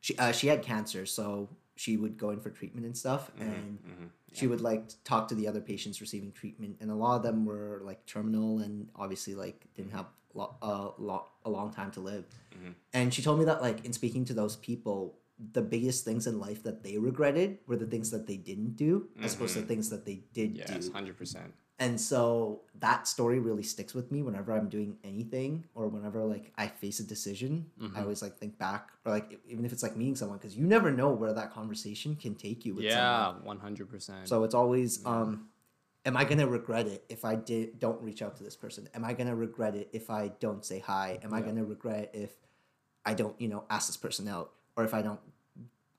she 0.00 0.16
uh, 0.18 0.32
she 0.32 0.46
had 0.48 0.62
cancer 0.62 1.06
so 1.06 1.48
she 1.76 1.96
would 1.96 2.16
go 2.16 2.30
in 2.30 2.40
for 2.40 2.50
treatment 2.50 2.86
and 2.86 2.96
stuff 2.96 3.30
and 3.38 3.78
Mhm. 3.80 4.10
she 4.32 4.46
would 4.46 4.60
like 4.60 4.82
talk 5.04 5.28
to 5.28 5.34
the 5.34 5.46
other 5.48 5.60
patients 5.60 6.00
receiving 6.00 6.32
treatment 6.32 6.76
and 6.80 6.90
a 6.90 6.94
lot 6.94 7.16
of 7.16 7.22
them 7.22 7.44
were 7.44 7.80
like 7.84 8.04
terminal 8.06 8.58
and 8.60 8.88
obviously 8.94 9.34
like 9.34 9.66
didn't 9.74 9.92
have 9.92 10.06
lo- 10.34 10.56
uh, 10.62 10.90
lo- 10.98 11.26
a 11.44 11.50
long 11.50 11.72
time 11.72 11.90
to 11.92 12.00
live 12.00 12.26
Mhm. 12.52 12.74
and 12.92 13.12
she 13.14 13.22
told 13.22 13.38
me 13.38 13.44
that 13.44 13.60
like 13.62 13.84
in 13.84 13.92
speaking 13.92 14.24
to 14.26 14.34
those 14.34 14.56
people 14.56 15.18
the 15.52 15.62
biggest 15.62 16.04
things 16.04 16.26
in 16.26 16.38
life 16.38 16.62
that 16.62 16.82
they 16.82 16.96
regretted 16.98 17.58
were 17.66 17.76
the 17.76 17.86
things 17.86 18.10
that 18.10 18.26
they 18.26 18.36
didn't 18.36 18.76
do 18.76 19.08
as 19.22 19.34
opposed 19.34 19.54
to 19.54 19.60
the 19.60 19.66
things 19.66 19.90
that 19.90 20.04
they 20.04 20.22
did 20.32 20.56
Yes, 20.56 20.86
do 20.86 20.92
hundred 20.92 21.18
percent. 21.18 21.52
and 21.80 22.00
so 22.00 22.62
that 22.78 23.08
story 23.08 23.40
really 23.40 23.64
sticks 23.64 23.94
with 23.94 24.12
me 24.12 24.22
whenever 24.22 24.52
i'm 24.52 24.68
doing 24.68 24.96
anything 25.02 25.64
or 25.74 25.88
whenever 25.88 26.22
like 26.24 26.52
i 26.56 26.68
face 26.68 27.00
a 27.00 27.04
decision 27.04 27.66
Mm-hmm. 27.80 27.96
i 27.96 28.00
always 28.02 28.22
like 28.22 28.36
think 28.36 28.56
back 28.58 28.90
or 29.04 29.10
like 29.10 29.40
even 29.48 29.64
if 29.64 29.72
it's 29.72 29.82
like 29.82 29.96
meeting 29.96 30.14
someone 30.14 30.38
because 30.38 30.56
you 30.56 30.64
never 30.66 30.92
know 30.92 31.10
where 31.10 31.32
that 31.32 31.52
conversation 31.52 32.14
can 32.14 32.36
take 32.36 32.64
you 32.64 32.74
with 32.76 32.88
someone 32.92 33.34
Yeah, 33.42 33.46
one 33.52 33.58
hundred 33.58 33.90
percent. 33.90 34.28
so 34.28 34.44
it's 34.44 34.54
always, 34.54 35.04
um, 35.04 35.48
am 36.06 36.16
I 36.16 36.24
gonna 36.24 36.46
regret 36.46 36.86
it 36.86 37.04
if 37.08 37.24
I 37.24 37.34
did 37.34 37.80
don't 37.80 38.00
reach 38.00 38.22
out 38.22 38.36
to 38.36 38.44
this 38.44 38.54
person? 38.54 38.88
Am 38.94 39.04
I 39.04 39.12
gonna 39.14 39.34
regret 39.34 39.74
it 39.74 39.88
if 39.92 40.10
I 40.10 40.28
don't 40.38 40.64
say 40.64 40.78
hi? 40.78 41.18
Am 41.24 41.34
I 41.34 41.40
gonna 41.40 41.64
regret 41.64 42.10
if 42.14 42.30
I 43.04 43.14
don't, 43.14 43.38
you 43.40 43.48
know, 43.48 43.64
ask 43.68 43.88
this 43.88 43.96
person 43.96 44.28
out, 44.28 44.52
or 44.76 44.84
if 44.84 44.94
I 44.94 45.02
don't 45.02 45.20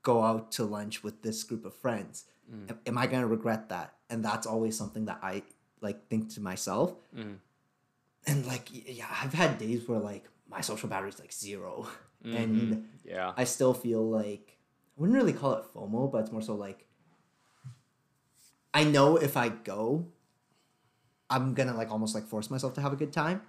go 0.01 0.23
out 0.23 0.51
to 0.53 0.63
lunch 0.65 1.03
with 1.03 1.21
this 1.21 1.43
group 1.43 1.65
of 1.65 1.73
friends? 1.73 2.25
Mm. 2.51 2.77
Am, 2.85 2.97
I 2.97 3.07
gonna 3.07 3.27
regret 3.27 3.69
that? 3.69 3.95
And 4.09 4.23
that's 4.23 4.45
always 4.45 4.77
something 4.77 5.05
that 5.05 5.19
I 5.23 5.43
like 5.81 6.07
think 6.09 6.29
to 6.35 6.41
myself. 6.41 6.93
Mhm. 7.15 7.37
And 8.27 8.45
like, 8.45 8.69
yeah, 8.71 9.07
I've 9.21 9.33
had 9.33 9.57
days 9.57 9.87
where 9.87 9.99
like 9.99 10.25
my 10.49 10.61
social 10.61 10.89
battery's 10.89 11.19
like 11.19 11.31
0 11.33 11.87
Mm-hmm. 12.23 12.35
and 12.37 12.87
yeah. 13.03 13.33
I 13.37 13.43
still 13.43 13.73
feel 13.75 14.03
like 14.09 14.57
I 14.97 15.01
wouldn't 15.01 15.15
really 15.17 15.33
call 15.33 15.53
it 15.53 15.65
FOMO, 15.75 16.11
but 16.11 16.19
it's 16.21 16.31
more 16.31 16.41
so 16.41 16.55
like 16.55 16.87
I 18.73 18.83
know 18.83 19.15
if 19.17 19.37
I 19.37 19.49
go, 19.49 20.07
I'm 21.29 21.53
gonna 21.53 21.75
like 21.75 21.91
almost 21.91 22.15
like 22.15 22.25
force 22.25 22.49
myself 22.49 22.73
to 22.75 22.81
have 22.81 22.93
a 22.93 22.95
good 22.95 23.13
time, 23.13 23.41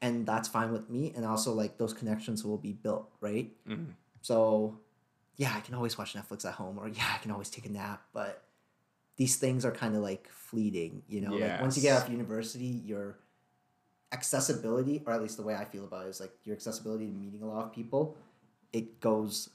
and 0.00 0.26
that's 0.26 0.48
fine 0.48 0.72
with 0.72 0.88
me. 0.90 1.12
And 1.16 1.24
also 1.24 1.52
like 1.52 1.78
those 1.78 1.92
connections 1.92 2.44
will 2.44 2.58
be 2.58 2.72
built, 2.72 3.10
right? 3.20 3.50
Mhm. 3.66 3.94
So, 4.22 4.78
yeah, 5.36 5.52
I 5.56 5.60
can 5.60 5.74
always 5.74 5.96
watch 5.96 6.14
Netflix 6.14 6.44
at 6.44 6.54
home, 6.54 6.78
or 6.78 6.88
yeah, 6.88 7.06
I 7.14 7.18
can 7.18 7.30
always 7.30 7.48
take 7.50 7.66
a 7.66 7.70
nap, 7.70 8.02
but 8.12 8.42
these 9.16 9.36
things 9.36 9.64
are 9.64 9.70
kind 9.72 9.94
of 9.96 10.02
like 10.02 10.28
fleeting, 10.30 11.02
you 11.08 11.20
know. 11.20 11.34
Like 11.52 11.60
once 11.60 11.76
you 11.76 11.82
get 11.82 11.94
Yes. 11.94 12.02
off 12.04 12.10
university, 12.10 12.66
your 12.84 13.18
accessibility, 14.12 15.02
or 15.06 15.12
at 15.12 15.22
least 15.22 15.36
the 15.36 15.42
way 15.42 15.54
I 15.54 15.64
feel 15.64 15.84
about 15.84 16.06
it, 16.06 16.10
is 16.10 16.20
like 16.20 16.32
your 16.44 16.54
accessibility 16.54 17.06
to 17.06 17.12
meeting 17.12 17.42
a 17.42 17.46
lot 17.46 17.64
of 17.64 17.72
people, 17.72 18.16
it 18.72 19.00
goes, 19.00 19.50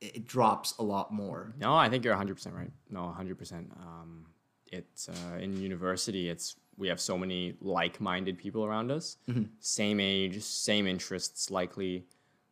it 0.00 0.26
drops 0.26 0.74
a 0.78 0.82
lot 0.82 1.12
more. 1.12 1.52
No, 1.58 1.74
I 1.74 1.88
think 1.88 2.04
you're 2.04 2.14
100% 2.14 2.54
right. 2.54 2.70
No, 2.90 3.14
100%. 3.18 3.70
Um, 3.80 4.26
it's 4.70 5.08
uh, 5.08 5.38
in 5.38 5.60
university, 5.60 6.28
it's 6.28 6.56
we 6.76 6.88
have 6.88 7.00
so 7.00 7.18
many 7.18 7.56
like-minded 7.60 8.38
people 8.38 8.64
around 8.64 8.90
us. 8.92 9.16
Same 9.58 9.98
age, 9.98 10.42
same 10.42 10.86
interests 10.86 11.50
likely. 11.50 12.04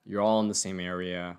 You're 0.04 0.20
all 0.20 0.40
in 0.40 0.48
the 0.48 0.54
same 0.54 0.80
area. 0.80 1.38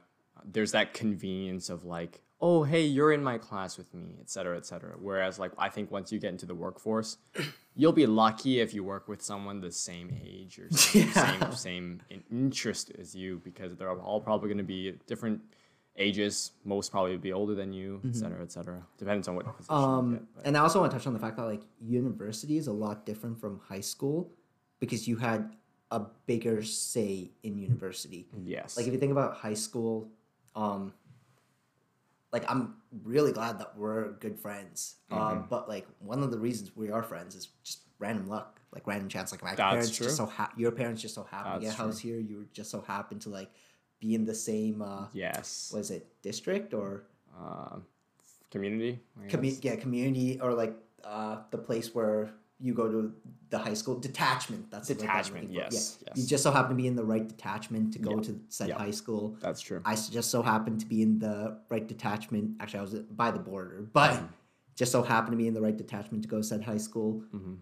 There's 0.50 0.72
that 0.72 0.94
convenience 0.94 1.70
of 1.70 1.84
like, 1.84 2.22
"Oh, 2.40 2.64
hey, 2.64 2.86
you're 2.86 3.12
in 3.12 3.24
my 3.24 3.38
class 3.38 3.78
with 3.78 3.94
me," 3.94 4.16
et 4.22 4.30
cetera, 4.30 4.56
et 4.58 4.66
cetera. 4.66 4.96
Whereas 5.00 5.38
like 5.40 5.52
I 5.58 5.70
think 5.70 5.92
once 5.92 6.12
you 6.12 6.20
get 6.20 6.32
into 6.32 6.46
the 6.46 6.56
workforce, 6.56 7.18
you'll 7.76 7.92
be 7.94 8.06
lucky 8.08 8.60
if 8.60 8.74
you 8.74 8.84
work 8.84 9.08
with 9.08 9.22
someone 9.22 9.60
the 9.62 9.72
same 9.72 10.10
age 10.24 10.58
or 10.60 10.70
same 10.72 11.08
Yeah. 11.16 11.50
same, 11.50 11.52
same 11.52 12.02
interest 12.32 12.92
as 12.98 13.14
you 13.16 13.42
because 13.44 13.76
they're 13.76 13.92
all 13.92 14.22
probably 14.22 14.48
going 14.50 14.58
to 14.58 14.64
be 14.64 14.94
different 15.06 15.42
ages. 15.98 16.52
Most 16.64 16.92
probably 16.92 17.18
be 17.18 17.34
older 17.34 17.56
than 17.56 17.74
you, 17.74 18.00
et 18.08 18.16
cetera, 18.16 18.42
et 18.42 18.52
cetera. 18.52 18.86
Depends 18.98 19.28
on 19.28 19.36
what 19.36 19.46
position 19.58 19.76
Um, 19.76 20.12
get. 20.14 20.22
and 20.46 20.56
I 20.58 20.62
also 20.62 20.80
want 20.80 20.92
to 20.92 20.98
touch 20.98 21.08
on 21.08 21.14
the 21.14 21.20
fact 21.20 21.38
that 21.38 21.46
like 21.46 21.64
university 21.82 22.58
is 22.58 22.68
a 22.68 22.74
lot 22.74 23.06
different 23.06 23.40
from 23.40 23.60
high 23.68 23.82
school 23.82 24.32
because 24.80 25.08
you 25.08 25.18
had 25.18 25.56
a 25.90 26.02
bigger 26.28 26.62
say 26.64 27.32
in 27.44 27.58
university. 27.58 28.28
yes. 28.44 28.78
Like 28.78 28.86
if 28.88 28.94
you 28.94 29.00
think 29.00 29.12
about 29.12 29.36
high 29.38 29.54
school, 29.56 30.12
um, 30.58 30.94
like 32.34 32.44
I'm 32.52 32.76
really 33.04 33.32
glad 33.32 33.60
that 33.60 33.78
we're 33.78 34.12
good 34.14 34.38
friends. 34.40 34.96
Uh, 35.12 35.16
Mm-hmm. 35.16 35.42
but 35.50 35.70
like 35.70 35.88
one 36.00 36.22
of 36.24 36.32
the 36.32 36.40
reasons 36.40 36.76
we 36.76 36.92
are 36.92 37.04
friends 37.04 37.36
is 37.36 37.48
just 37.64 37.82
random 38.00 38.28
luck, 38.28 38.60
like 38.74 38.86
random 38.86 39.08
chance. 39.10 39.32
Like 39.32 39.44
my 39.44 39.56
That's 39.56 39.72
parents 39.72 39.96
true. 39.96 40.06
just 40.08 40.18
so 40.18 40.26
ha- 40.26 40.52
your 40.58 40.72
parents 40.72 41.02
just 41.02 41.16
so 41.16 41.24
happen 41.24 41.54
to 41.54 41.66
get 41.66 41.74
a 41.74 41.78
house 41.78 41.98
here. 42.00 42.20
You 42.20 42.38
were 42.40 42.48
just 42.52 42.70
so 42.70 42.82
happen 42.82 43.20
to 43.20 43.30
like 43.30 43.50
be 44.00 44.14
in 44.14 44.26
the 44.26 44.36
same 44.36 44.82
uh, 44.82 45.06
yes. 45.14 45.72
was 45.74 45.90
it 45.92 46.04
district 46.22 46.74
or 46.74 47.04
Uh, 47.38 47.78
community. 48.50 49.00
Commu- 49.30 49.64
yeah 49.64 49.76
community 49.78 50.40
or 50.42 50.54
like 50.54 50.74
uh, 51.04 51.36
the 51.52 51.58
place 51.58 51.94
where 51.96 52.30
you 52.60 52.74
go 52.74 52.90
to 52.90 53.14
the 53.50 53.58
high 53.60 53.74
school 53.76 54.00
detachment. 54.00 54.70
That's 54.72 54.88
the 54.88 54.96
that 54.96 55.02
Detachment, 55.02 55.52
yes, 55.52 56.00
Yeah. 56.02 56.10
yes. 56.10 56.18
You 56.24 56.28
just 56.28 56.44
so 56.44 56.52
happen 56.52 56.72
to 56.72 56.76
be 56.76 56.88
in 56.88 56.96
the 56.96 57.04
right 57.06 57.28
detachment 57.28 57.94
to 57.94 58.00
go 58.00 58.16
Yeah. 58.16 58.22
to 58.24 58.40
said 58.50 58.70
Yeah. 58.70 58.78
high 58.80 58.92
school. 58.92 59.38
That's 59.40 59.62
true. 59.62 59.82
I 59.86 59.96
just 59.96 60.32
so 60.32 60.42
happened 60.42 60.80
to 60.80 60.86
be 60.88 61.02
in 61.02 61.20
the 61.20 61.60
right 61.70 61.88
detachment. 61.88 62.58
Actually, 62.60 62.80
I 62.80 62.82
was 62.84 62.94
by 63.24 63.32
the 63.32 63.40
border, 63.40 63.88
but 63.94 64.14
Mm-hmm. 64.14 64.26
just 64.76 64.92
so 64.92 65.04
happened 65.04 65.34
to 65.34 65.38
be 65.38 65.48
in 65.48 65.54
the 65.54 65.62
right 65.62 65.78
detachment 65.78 66.24
to 66.24 66.30
go 66.30 66.38
to 66.38 66.44
said 66.44 66.64
high 66.64 66.78
school. 66.78 67.22
Mm-hmm. 67.34 67.54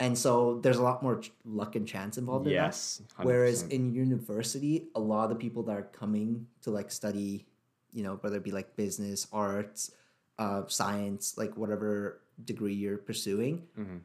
And 0.00 0.18
so 0.18 0.58
there's 0.58 0.78
a 0.78 0.82
lot 0.82 1.02
more 1.04 1.20
ch- 1.20 1.30
luck 1.44 1.76
and 1.76 1.86
chance 1.86 2.18
involved 2.18 2.46
in 2.48 2.52
that. 2.54 2.66
yes. 2.66 3.00
100%. 3.16 3.24
Whereas 3.24 3.62
in 3.62 3.94
university, 3.94 4.88
a 4.96 5.00
lot 5.00 5.24
of 5.24 5.30
the 5.30 5.36
people 5.36 5.62
that 5.64 5.76
are 5.76 5.82
coming 5.92 6.48
to 6.62 6.70
like 6.72 6.90
study, 6.90 7.46
you 7.92 8.02
know, 8.02 8.16
whether 8.22 8.36
it 8.38 8.42
be 8.42 8.50
like 8.50 8.74
business, 8.74 9.28
arts, 9.32 9.92
uh, 10.40 10.66
science, 10.66 11.38
like 11.38 11.56
whatever 11.56 12.20
degree 12.44 12.74
you're 12.74 12.98
pursuing, 12.98 13.62
Mhm. 13.78 14.00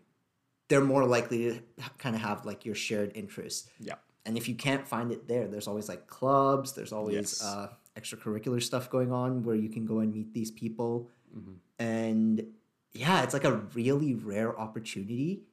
They're 0.67 0.83
more 0.83 1.05
likely 1.05 1.37
to 1.51 1.59
kind 1.97 2.15
of 2.15 2.21
have 2.21 2.45
like 2.45 2.65
your 2.65 2.75
shared 2.75 3.11
interests. 3.15 3.69
yeah. 3.79 3.95
And 4.25 4.37
if 4.37 4.49
you 4.49 4.55
can't 4.55 4.85
find 4.85 5.11
it 5.13 5.27
there, 5.29 5.47
there's 5.47 5.67
always 5.69 5.87
like 5.87 6.07
clubs, 6.07 6.73
there's 6.73 6.91
always 6.91 7.15
Yes. 7.15 7.41
uh, 7.43 7.69
extracurricular 7.95 8.61
stuff 8.61 8.89
going 8.89 9.11
on 9.13 9.43
where 9.43 9.55
you 9.55 9.69
can 9.69 9.85
go 9.85 9.99
and 9.99 10.13
meet 10.13 10.33
these 10.33 10.51
people. 10.51 11.09
Mhm. 11.33 11.55
And 11.79 12.45
yeah, 12.91 13.23
it's 13.23 13.33
like 13.33 13.45
a 13.45 13.53
really 13.73 14.13
rare 14.15 14.57
opportunity. 14.59 15.43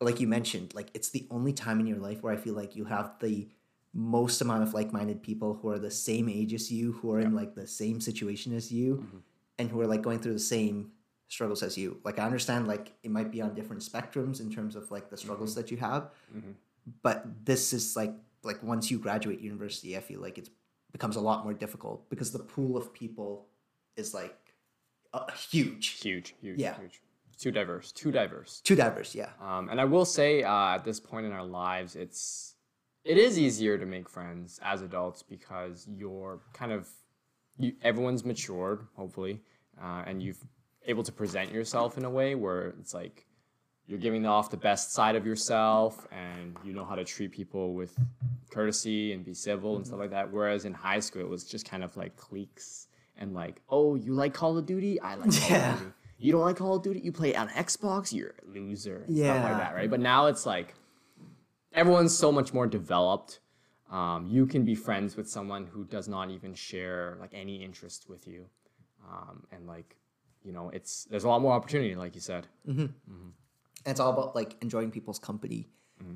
Like 0.00 0.20
you 0.20 0.28
mentioned, 0.28 0.74
like 0.74 0.90
it's 0.92 1.08
the 1.08 1.26
only 1.30 1.54
time 1.54 1.80
in 1.80 1.86
your 1.86 1.96
life 1.98 2.22
where 2.22 2.34
I 2.34 2.36
feel 2.36 2.52
like 2.54 2.76
you 2.76 2.84
have 2.84 3.18
the 3.20 3.48
most 3.94 4.42
amount 4.42 4.62
of 4.62 4.74
like-minded 4.74 5.22
people 5.22 5.54
who 5.54 5.70
are 5.70 5.78
the 5.78 5.90
same 5.90 6.28
age 6.28 6.52
as 6.52 6.70
you, 6.70 6.92
who 6.92 7.10
are 7.12 7.20
in 7.20 7.34
like 7.34 7.54
the 7.54 7.66
same 7.66 7.98
situation 8.02 8.54
as 8.54 8.70
you, 8.70 8.96
Mm-hmm. 8.96 9.16
and 9.58 9.70
who 9.70 9.80
are 9.80 9.86
like 9.86 10.02
going 10.02 10.18
through 10.18 10.34
the 10.34 10.38
same 10.38 10.92
struggles 11.28 11.62
as 11.62 11.76
you. 11.76 12.00
Like 12.04 12.18
I 12.18 12.24
understand 12.24 12.66
like 12.68 12.92
it 13.02 13.10
might 13.10 13.30
be 13.30 13.40
on 13.40 13.54
different 13.54 13.82
spectrums 13.82 14.40
in 14.40 14.50
terms 14.52 14.76
of 14.76 14.90
like 14.90 15.10
the 15.10 15.16
struggles 15.16 15.54
that 15.54 15.70
you 15.70 15.76
have. 15.78 16.10
But 17.02 17.26
this 17.44 17.72
is 17.72 17.96
like 17.96 18.14
like 18.42 18.62
once 18.62 18.90
you 18.90 18.98
graduate 18.98 19.40
university, 19.40 19.96
I 19.96 20.00
feel 20.00 20.20
like 20.20 20.38
it 20.38 20.48
becomes 20.92 21.16
a 21.16 21.20
lot 21.20 21.44
more 21.44 21.52
difficult 21.54 22.08
because 22.10 22.30
the 22.30 22.38
pool 22.38 22.76
of 22.76 22.92
people 22.92 23.48
is 23.96 24.14
like 24.14 24.36
uh, 25.12 25.30
huge. 25.32 25.88
Huge, 26.00 26.34
huge, 26.40 26.60
Yeah. 26.60 26.76
huge. 26.78 27.00
Too 27.38 27.50
diverse, 27.50 27.92
too 27.92 28.10
diverse. 28.10 28.60
Too 28.62 28.74
diverse, 28.76 29.14
yeah. 29.14 29.30
Um, 29.42 29.68
and 29.68 29.78
I 29.78 29.84
will 29.84 30.06
say, 30.06 30.42
uh, 30.42 30.74
at 30.76 30.84
this 30.84 30.98
point 31.00 31.26
in 31.26 31.32
our 31.32 31.44
lives, 31.44 31.94
it's 31.94 32.54
it 33.04 33.18
is 33.18 33.38
easier 33.38 33.76
to 33.78 33.84
make 33.86 34.08
friends 34.08 34.58
as 34.62 34.80
adults 34.82 35.22
because 35.22 35.86
you're 35.88 36.40
kind 36.54 36.72
of 36.72 36.88
you, 37.58 37.72
everyone's 37.82 38.24
matured, 38.24 38.86
hopefully, 38.94 39.42
uh, 39.82 40.02
and 40.06 40.22
you've 40.22 40.42
able 40.86 41.02
to 41.02 41.12
present 41.12 41.52
yourself 41.52 41.98
in 41.98 42.04
a 42.04 42.10
way 42.10 42.34
where 42.34 42.68
it's 42.80 42.94
like 42.94 43.26
you're 43.86 43.98
giving 43.98 44.26
off 44.26 44.50
the 44.50 44.56
best 44.56 44.92
side 44.92 45.14
of 45.14 45.24
yourself, 45.26 46.06
and 46.10 46.56
you 46.64 46.72
know 46.72 46.84
how 46.84 46.96
to 46.96 47.04
treat 47.04 47.30
people 47.30 47.72
with 47.74 47.96
courtesy 48.50 49.12
and 49.12 49.24
be 49.24 49.32
civil 49.34 49.76
and 49.76 49.86
stuff 49.86 49.98
like 50.00 50.10
that. 50.10 50.32
Whereas 50.32 50.64
in 50.64 50.74
high 50.74 50.98
school, 51.00 51.22
it 51.22 51.28
was 51.28 51.44
just 51.44 51.68
kind 51.68 51.84
of 51.84 51.96
like 51.96 52.16
cliques 52.16 52.88
and 53.16 53.32
like, 53.32 53.60
oh, 53.68 53.94
you 53.94 54.12
like 54.12 54.34
Call 54.34 54.58
of 54.58 54.66
Duty? 54.66 55.00
I 55.00 55.14
like 55.14 55.30
Call 55.30 55.50
Yeah. 55.50 55.72
of 55.74 55.78
Duty. 55.80 55.92
You 56.18 56.32
don't 56.32 56.40
like 56.40 56.56
Call 56.56 56.76
of 56.76 56.82
Duty? 56.82 57.00
You 57.00 57.12
play 57.12 57.30
it 57.30 57.36
on 57.36 57.48
Xbox? 57.50 58.12
You're 58.12 58.34
a 58.44 58.48
loser. 58.58 59.04
Yeah. 59.08 59.34
Stuff 59.40 59.50
like 59.52 59.58
that, 59.62 59.74
right? 59.76 59.90
But 59.90 60.00
now 60.00 60.26
it's 60.26 60.46
like 60.46 60.74
everyone's 61.72 62.16
so 62.16 62.32
much 62.32 62.52
more 62.52 62.66
developed. 62.66 63.40
Um, 63.90 64.26
you 64.26 64.46
can 64.46 64.64
be 64.64 64.74
friends 64.74 65.16
with 65.16 65.28
someone 65.28 65.66
who 65.66 65.84
does 65.84 66.08
not 66.08 66.30
even 66.30 66.54
share 66.54 67.16
like 67.20 67.30
any 67.32 67.62
interest 67.62 68.08
with 68.08 68.26
you, 68.26 68.46
um, 69.08 69.44
and 69.52 69.66
like 69.68 69.94
you 70.46 70.52
know, 70.52 70.70
it's 70.70 71.04
there's 71.10 71.24
a 71.24 71.28
lot 71.28 71.40
more 71.42 71.52
opportunity, 71.52 71.94
like 71.96 72.14
you 72.14 72.20
said. 72.32 72.46
and 72.66 72.92
it's 73.84 74.00
all 74.00 74.12
about 74.16 74.34
like 74.40 74.56
enjoying 74.62 74.90
people's 74.90 75.18
company 75.30 75.68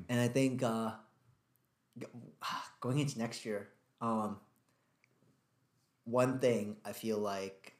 and 0.09 0.19
i 0.19 0.27
think 0.27 0.61
uh 0.63 0.91
going 2.85 2.99
into 2.99 3.17
next 3.25 3.45
year 3.45 3.69
um 4.01 4.31
one 6.05 6.39
thing 6.39 6.75
i 6.85 6.91
feel 6.91 7.17
like 7.17 7.75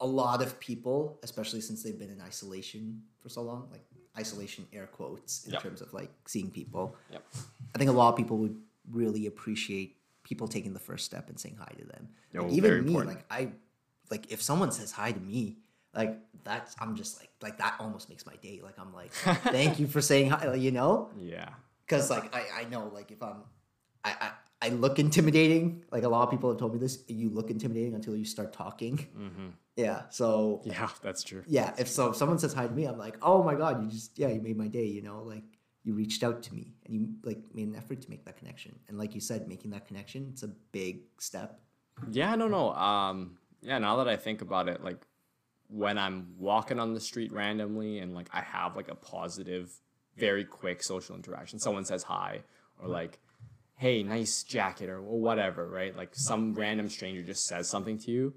a 0.00 0.06
lot 0.06 0.42
of 0.42 0.58
people 0.60 1.18
especially 1.22 1.60
since 1.60 1.82
they've 1.82 1.98
been 1.98 2.10
in 2.10 2.20
isolation 2.20 3.02
for 3.22 3.28
so 3.28 3.42
long 3.42 3.68
like 3.70 3.84
isolation 4.18 4.66
air 4.72 4.86
quotes 4.86 5.44
in 5.46 5.52
Yep. 5.52 5.62
terms 5.62 5.80
of 5.80 5.92
like 5.92 6.10
seeing 6.26 6.50
people 6.50 6.96
Yep. 7.10 7.22
i 7.74 7.78
think 7.78 7.90
a 7.90 7.92
lot 7.94 8.08
of 8.10 8.16
people 8.16 8.38
would 8.38 8.56
really 8.90 9.26
appreciate 9.26 9.96
people 10.22 10.48
taking 10.48 10.72
the 10.72 10.80
first 10.90 11.04
step 11.04 11.28
and 11.28 11.38
saying 11.38 11.56
hi 11.58 11.72
to 11.78 11.84
them 11.84 12.08
like 12.34 12.42
Oh, 12.44 12.50
even 12.50 12.84
me 12.84 12.92
important. 12.92 13.16
like 13.16 13.24
i 13.30 13.52
like 14.10 14.30
if 14.32 14.40
someone 14.42 14.70
says 14.72 14.92
hi 14.92 15.12
to 15.12 15.20
me 15.20 15.58
like 15.94 16.18
that's 16.44 16.74
i'm 16.80 16.94
just 16.96 17.18
like 17.18 17.30
like 17.42 17.58
that 17.58 17.74
almost 17.80 18.08
makes 18.08 18.24
my 18.26 18.34
day 18.36 18.60
like 18.62 18.78
i'm 18.78 18.92
like 18.94 19.12
thank 19.58 19.78
you 19.80 19.86
for 19.86 20.00
saying 20.00 20.30
hi 20.30 20.54
you 20.54 20.70
know 20.70 21.10
Yeah. 21.18 21.48
because 21.86 22.10
like 22.10 22.34
I, 22.34 22.62
I 22.62 22.64
know 22.64 22.90
like 22.92 23.10
if 23.10 23.22
i'm 23.22 23.42
I, 24.04 24.10
I 24.20 24.30
i 24.66 24.68
look 24.70 24.98
intimidating 24.98 25.82
like 25.90 26.02
a 26.04 26.08
lot 26.08 26.22
of 26.24 26.30
people 26.30 26.50
have 26.50 26.58
told 26.58 26.72
me 26.72 26.78
this 26.78 27.02
you 27.08 27.30
look 27.30 27.50
intimidating 27.50 27.94
until 27.94 28.16
you 28.16 28.24
start 28.24 28.52
talking 28.52 28.96
Mm-hmm. 29.18 29.48
yeah 29.76 30.02
so 30.10 30.62
Yeah, 30.64 30.88
that's 31.02 31.22
true. 31.22 31.42
yeah 31.46 31.72
if 31.78 31.88
so 31.88 32.10
if 32.10 32.16
someone 32.16 32.38
says 32.38 32.52
hi 32.52 32.66
to 32.66 32.72
me 32.72 32.84
i'm 32.84 32.98
like 32.98 33.16
oh 33.22 33.42
my 33.42 33.54
god 33.54 33.82
you 33.82 33.88
just 33.90 34.18
yeah 34.18 34.28
you 34.28 34.40
made 34.40 34.56
my 34.56 34.68
day 34.68 34.86
you 34.86 35.02
know 35.02 35.22
like 35.22 35.44
you 35.84 35.94
reached 35.94 36.22
out 36.24 36.42
to 36.42 36.52
me 36.54 36.74
and 36.84 36.94
you 36.94 37.08
like 37.22 37.38
made 37.54 37.68
an 37.68 37.76
effort 37.76 38.00
to 38.02 38.10
make 38.10 38.24
that 38.24 38.36
connection 38.36 38.76
and 38.88 38.98
like 38.98 39.14
you 39.14 39.20
said 39.20 39.46
making 39.48 39.70
that 39.70 39.86
connection 39.86 40.28
it's 40.32 40.42
a 40.42 40.48
big 40.72 41.00
step 41.20 41.60
Yeah, 42.10 42.34
no, 42.36 42.46
no. 42.48 42.72
Um, 42.74 43.38
yeah, 43.66 43.78
now 43.78 43.96
that 43.96 44.08
I 44.08 44.16
think 44.16 44.42
about 44.42 44.68
it, 44.68 44.82
like 44.84 45.04
when 45.68 45.98
I'm 45.98 46.34
walking 46.38 46.78
on 46.78 46.94
the 46.94 47.00
street 47.00 47.32
randomly 47.32 47.98
and 47.98 48.14
like 48.14 48.28
I 48.32 48.40
have 48.40 48.76
like 48.76 48.88
a 48.88 48.94
positive, 48.94 49.72
very 50.16 50.44
quick 50.44 50.82
social 50.82 51.16
interaction, 51.16 51.58
someone 51.58 51.84
says 51.84 52.04
hi 52.04 52.42
or 52.80 52.88
like, 52.88 53.18
hey, 53.74 54.02
nice 54.04 54.44
jacket 54.44 54.88
or, 54.88 54.98
or 54.98 55.20
whatever, 55.20 55.68
right? 55.68 55.96
Like 55.96 56.10
some 56.14 56.54
random 56.54 56.88
stranger 56.88 57.22
just 57.22 57.46
says 57.46 57.68
something 57.68 57.98
to 57.98 58.10
you. 58.10 58.34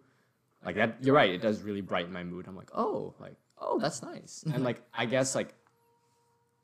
Like 0.65 0.75
that, 0.75 0.97
you're 1.01 1.15
right. 1.15 1.29
It 1.29 1.41
does 1.41 1.61
really 1.61 1.81
brighten 1.81 2.11
my 2.11 2.23
mood. 2.23 2.47
I'm 2.47 2.55
like, 2.55 2.71
oh, 2.75 3.13
like, 3.19 3.37
oh, 3.61 3.79
that's 3.79 4.01
nice. 4.01 4.43
Mm-hmm. 4.45 4.55
And 4.55 4.63
like, 4.63 4.81
I 4.93 5.05
guess 5.05 5.35
like 5.35 5.53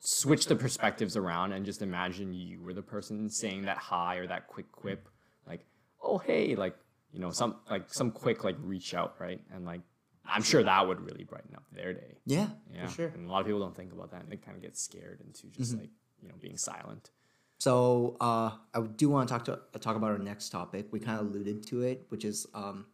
switch 0.00 0.46
the 0.46 0.56
perspectives 0.56 1.16
around 1.16 1.52
and 1.52 1.64
just 1.64 1.82
imagine 1.82 2.34
you 2.34 2.60
were 2.60 2.74
the 2.74 2.82
person 2.82 3.30
saying 3.30 3.64
that 3.64 3.78
hi 3.78 4.16
or 4.16 4.26
that 4.26 4.46
quick 4.46 4.70
quip 4.70 5.08
like 5.48 5.64
oh 6.02 6.18
hey 6.18 6.54
like 6.54 6.76
you 7.16 7.22
know 7.22 7.30
some 7.30 7.56
like 7.70 7.92
some 7.92 8.10
quick 8.10 8.44
like 8.44 8.56
reach 8.60 8.92
out 8.94 9.14
right? 9.18 9.40
And 9.52 9.64
like 9.64 9.80
i'm 10.28 10.42
sure 10.42 10.62
that 10.62 10.86
would 10.88 11.00
really 11.00 11.24
brighten 11.24 11.54
up 11.54 11.64
their 11.72 11.92
day. 11.94 12.12
Yeah, 12.26 12.48
yeah. 12.74 12.86
for 12.86 12.92
sure. 12.94 13.08
And 13.14 13.28
a 13.28 13.32
lot 13.32 13.40
of 13.40 13.46
people 13.46 13.60
don't 13.60 13.74
think 13.74 13.92
about 13.92 14.10
that 14.12 14.22
and 14.22 14.30
they 14.30 14.36
kind 14.36 14.56
of 14.56 14.62
get 14.62 14.76
scared 14.76 15.20
into 15.26 15.46
just 15.56 15.72
like 15.78 15.90
you 16.20 16.28
know 16.28 16.34
being 16.40 16.58
silent. 16.58 17.10
So 17.58 18.16
uh, 18.20 18.50
I 18.74 18.80
do 18.82 19.08
want 19.08 19.28
to 19.28 19.32
talk 19.34 19.44
to 19.46 19.54
uh, 19.54 19.78
talk 19.80 19.96
about 19.96 20.10
our 20.10 20.18
next 20.18 20.50
topic. 20.50 20.88
We 20.90 21.00
kind 21.00 21.18
of 21.20 21.26
alluded 21.28 21.66
to 21.68 21.82
it, 21.82 22.04
which 22.10 22.24
is 22.24 22.46
um, 22.54 22.84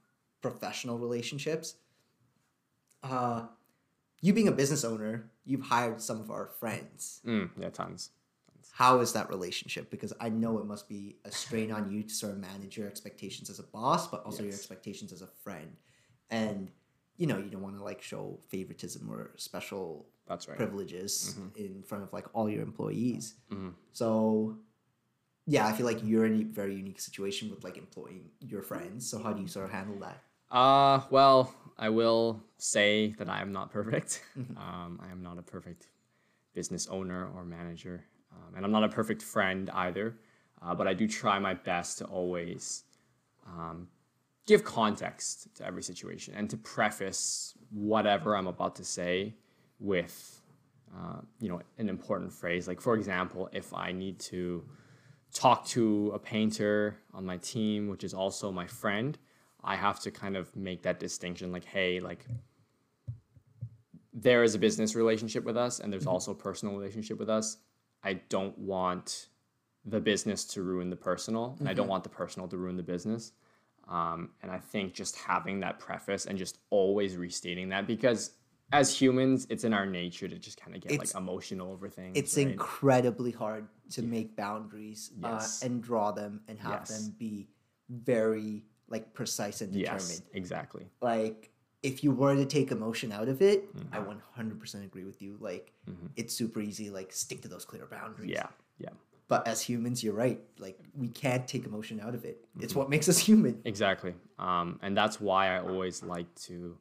professional 0.41 0.99
relationships. 0.99 1.75
Uh, 3.03 3.47
you 4.21 4.33
being 4.33 4.47
a 4.47 4.53
business 4.53 4.85
owner, 4.85 5.31
you've 5.45 5.63
hired 5.63 6.01
some 6.01 6.21
of 6.21 6.31
our 6.31 6.47
friends. 6.61 7.21
mm, 7.27 7.51
yeah 7.59 7.71
tons 7.71 8.11
How 8.75 9.01
is 9.01 9.13
that 9.13 9.29
relationship? 9.29 9.91
Because 9.91 10.13
I 10.19 10.29
know 10.31 10.59
it 10.59 10.65
must 10.67 10.89
be 10.89 11.17
a 11.27 11.31
strain 11.31 11.71
on 11.71 11.91
you 11.93 12.03
to 12.05 12.15
sort 12.15 12.33
of 12.33 12.39
manage 12.39 12.77
your 12.79 12.89
expectations 12.89 13.51
as 13.51 13.59
a 13.59 13.65
boss, 13.65 14.09
but 14.09 14.25
also 14.25 14.43
your 14.43 14.55
expectations 14.55 15.13
as 15.13 15.21
a 15.23 15.27
friend. 15.45 15.77
And 16.31 16.71
you 17.19 17.27
know, 17.27 17.37
you 17.39 17.51
don't 17.51 17.61
want 17.63 17.77
to 17.77 17.85
like 17.85 18.01
show 18.01 18.41
favoritism 18.49 19.09
or 19.13 19.33
special 19.37 20.07
that's 20.27 20.49
right 20.49 20.57
privileges 20.57 21.37
Mm-hmm. 21.39 21.65
in 21.65 21.83
front 21.83 22.03
of 22.03 22.13
like 22.15 22.27
all 22.33 22.49
your 22.49 22.63
employees. 22.63 23.35
Mhm. 23.51 23.75
So, 23.93 24.57
yeah, 25.47 25.67
I 25.67 25.73
feel 25.73 25.85
like 25.87 26.01
you're 26.03 26.25
in 26.25 26.41
a 26.41 26.45
very 26.45 26.75
unique 26.75 27.01
situation 27.01 27.51
with 27.51 27.63
like 27.65 27.77
employing 27.77 28.31
your 28.41 28.63
friends. 28.63 29.09
So, 29.09 29.23
how 29.23 29.33
do 29.35 29.43
you 29.43 29.49
sort 29.49 29.67
of 29.67 29.73
handle 29.73 29.99
that? 30.01 30.23
Uh, 30.51 31.01
well, 31.11 31.53
I 31.79 31.91
will 31.91 32.43
say 32.59 33.15
that 33.19 33.29
I 33.29 33.43
am 33.43 33.53
not 33.53 33.71
perfect. 33.71 34.23
Um, 34.57 34.99
I 35.03 35.11
am 35.11 35.23
not 35.23 35.37
a 35.39 35.43
perfect 35.43 35.89
business 36.55 36.87
owner 36.89 37.29
or 37.35 37.45
manager, 37.45 38.05
um, 38.33 38.55
and 38.57 38.65
I'm 38.65 38.73
not 38.73 38.85
a 38.85 38.89
perfect 38.89 39.23
friend 39.23 39.71
either. 39.71 40.17
Uh, 40.65 40.75
but 40.75 40.87
I 40.87 40.95
do 40.95 41.09
try 41.09 41.39
my 41.39 41.55
best 41.55 41.99
to 41.99 42.05
always 42.05 42.85
um, 43.47 43.89
give 44.47 44.65
context 44.65 45.55
to 45.57 45.67
every 45.67 45.83
situation 45.83 46.35
and 46.35 46.49
to 46.51 46.57
preface 46.57 47.55
whatever 47.71 48.37
I'm 48.37 48.47
about 48.47 48.77
to 48.77 48.85
say 48.85 49.35
with, 49.81 50.41
uh, 50.95 51.21
you 51.41 51.49
know, 51.49 51.61
an 51.79 51.89
important 51.89 52.33
phrase. 52.33 52.69
Like, 52.69 52.81
for 52.81 52.95
example, 52.95 53.49
if 53.53 53.75
I 53.75 53.91
need 53.91 54.21
to 54.21 54.65
talk 55.35 55.67
to 55.67 56.13
a 56.15 56.19
painter 56.19 56.99
on 57.13 57.27
my 57.27 57.39
team, 57.39 57.89
which 57.89 58.05
is 58.05 58.15
also 58.15 58.53
my 58.53 58.67
friend, 58.67 59.19
I 59.65 59.77
have 59.77 60.01
to 60.01 60.11
kind 60.11 60.37
of 60.37 60.55
make 60.55 60.83
that 60.83 61.01
distinction 61.01 61.51
like, 61.51 61.65
hey, 61.65 61.99
like 61.99 62.27
there 64.13 64.43
is 64.43 64.55
a 64.55 64.59
business 64.59 64.95
relationship 64.95 65.43
with 65.45 65.57
us 65.57 65.81
and 65.81 65.93
there's 65.93 66.07
also 66.07 66.33
a 66.33 66.35
personal 66.35 66.75
relationship 66.75 67.19
with 67.19 67.31
us. 67.31 67.57
I 68.05 68.15
don't 68.15 68.57
want 68.59 69.29
the 69.85 70.01
business 70.01 70.45
to 70.45 70.63
ruin 70.63 70.91
the 70.91 70.97
personal, 70.97 71.57
and 71.59 71.69
I 71.69 71.75
don't 71.75 71.89
want 71.89 72.05
the 72.05 72.11
personal 72.11 72.49
to 72.49 72.57
ruin 72.57 72.77
the 72.77 72.83
business. 72.83 73.33
Um, 73.89 74.31
and 74.43 74.51
I 74.51 74.59
think 74.59 74.95
just 74.95 75.17
having 75.17 75.61
that 75.61 75.79
preface 75.81 76.27
and 76.27 76.39
just 76.39 76.59
always 76.71 77.17
restating 77.17 77.69
that 77.71 77.87
because 77.87 78.33
as 78.73 78.97
humans, 78.97 79.47
it's 79.51 79.65
in 79.65 79.75
our 79.75 79.85
nature 79.85 80.29
to 80.29 80.39
just 80.39 80.59
kind 80.61 80.75
of 80.77 80.83
get 80.83 80.93
It's- 80.93 81.15
like 81.15 81.21
emotional 81.21 81.71
over 81.73 81.89
things. 81.89 82.17
It's 82.17 82.37
right? 82.37 82.47
incredibly 82.47 83.33
hard 83.33 83.67
to 83.91 84.03
make 84.03 84.37
boundaries 84.37 85.11
Yes. 85.21 85.63
uh, 85.63 85.67
and 85.67 85.83
draw 85.83 86.13
them 86.13 86.41
and 86.49 86.59
have 86.61 86.73
Yes. 86.89 86.89
them 87.07 87.15
be 87.19 87.49
very 87.89 88.65
like 88.89 89.13
precise 89.15 89.61
and 89.63 89.73
determined. 89.73 90.01
yes, 90.03 90.23
exactly. 90.33 90.87
Like, 91.01 91.52
if 91.83 92.05
you 92.05 92.13
were 92.13 92.35
to 92.37 92.45
take 92.47 92.71
emotion 92.71 93.11
out 93.13 93.29
of 93.29 93.43
it, 93.43 93.69
I 93.93 93.99
Mm-hmm. 93.99 94.61
100% 94.61 94.85
agree 94.85 95.05
with 95.05 95.21
you. 95.21 95.37
Like, 95.41 95.73
it's 96.17 96.35
super 96.35 96.61
easy. 96.61 96.91
Like, 96.91 97.13
stick 97.13 97.43
to 97.43 97.49
those 97.49 97.65
clear 97.65 97.87
boundaries. 97.87 98.31
Yeah, 98.31 98.47
yeah. 98.79 98.91
But 99.29 99.47
as 99.49 99.63
humans, 99.63 100.05
you're 100.05 100.15
right. 100.15 100.41
Like, 100.59 100.79
we 100.95 101.09
can't 101.09 101.47
take 101.49 101.65
emotion 101.65 102.01
out 102.01 102.15
of 102.15 102.25
it. 102.25 102.45
Mm-hmm. 102.45 102.65
It's 102.65 102.75
what 102.75 102.91
makes 102.91 103.09
us 103.09 103.19
human. 103.19 103.61
Exactly. 103.65 104.15
Um, 104.39 104.79
and 104.83 104.97
that's 104.97 105.21
why 105.21 105.57
I 105.57 105.61
always 105.61 106.03
like 106.03 106.33
to 106.47 106.77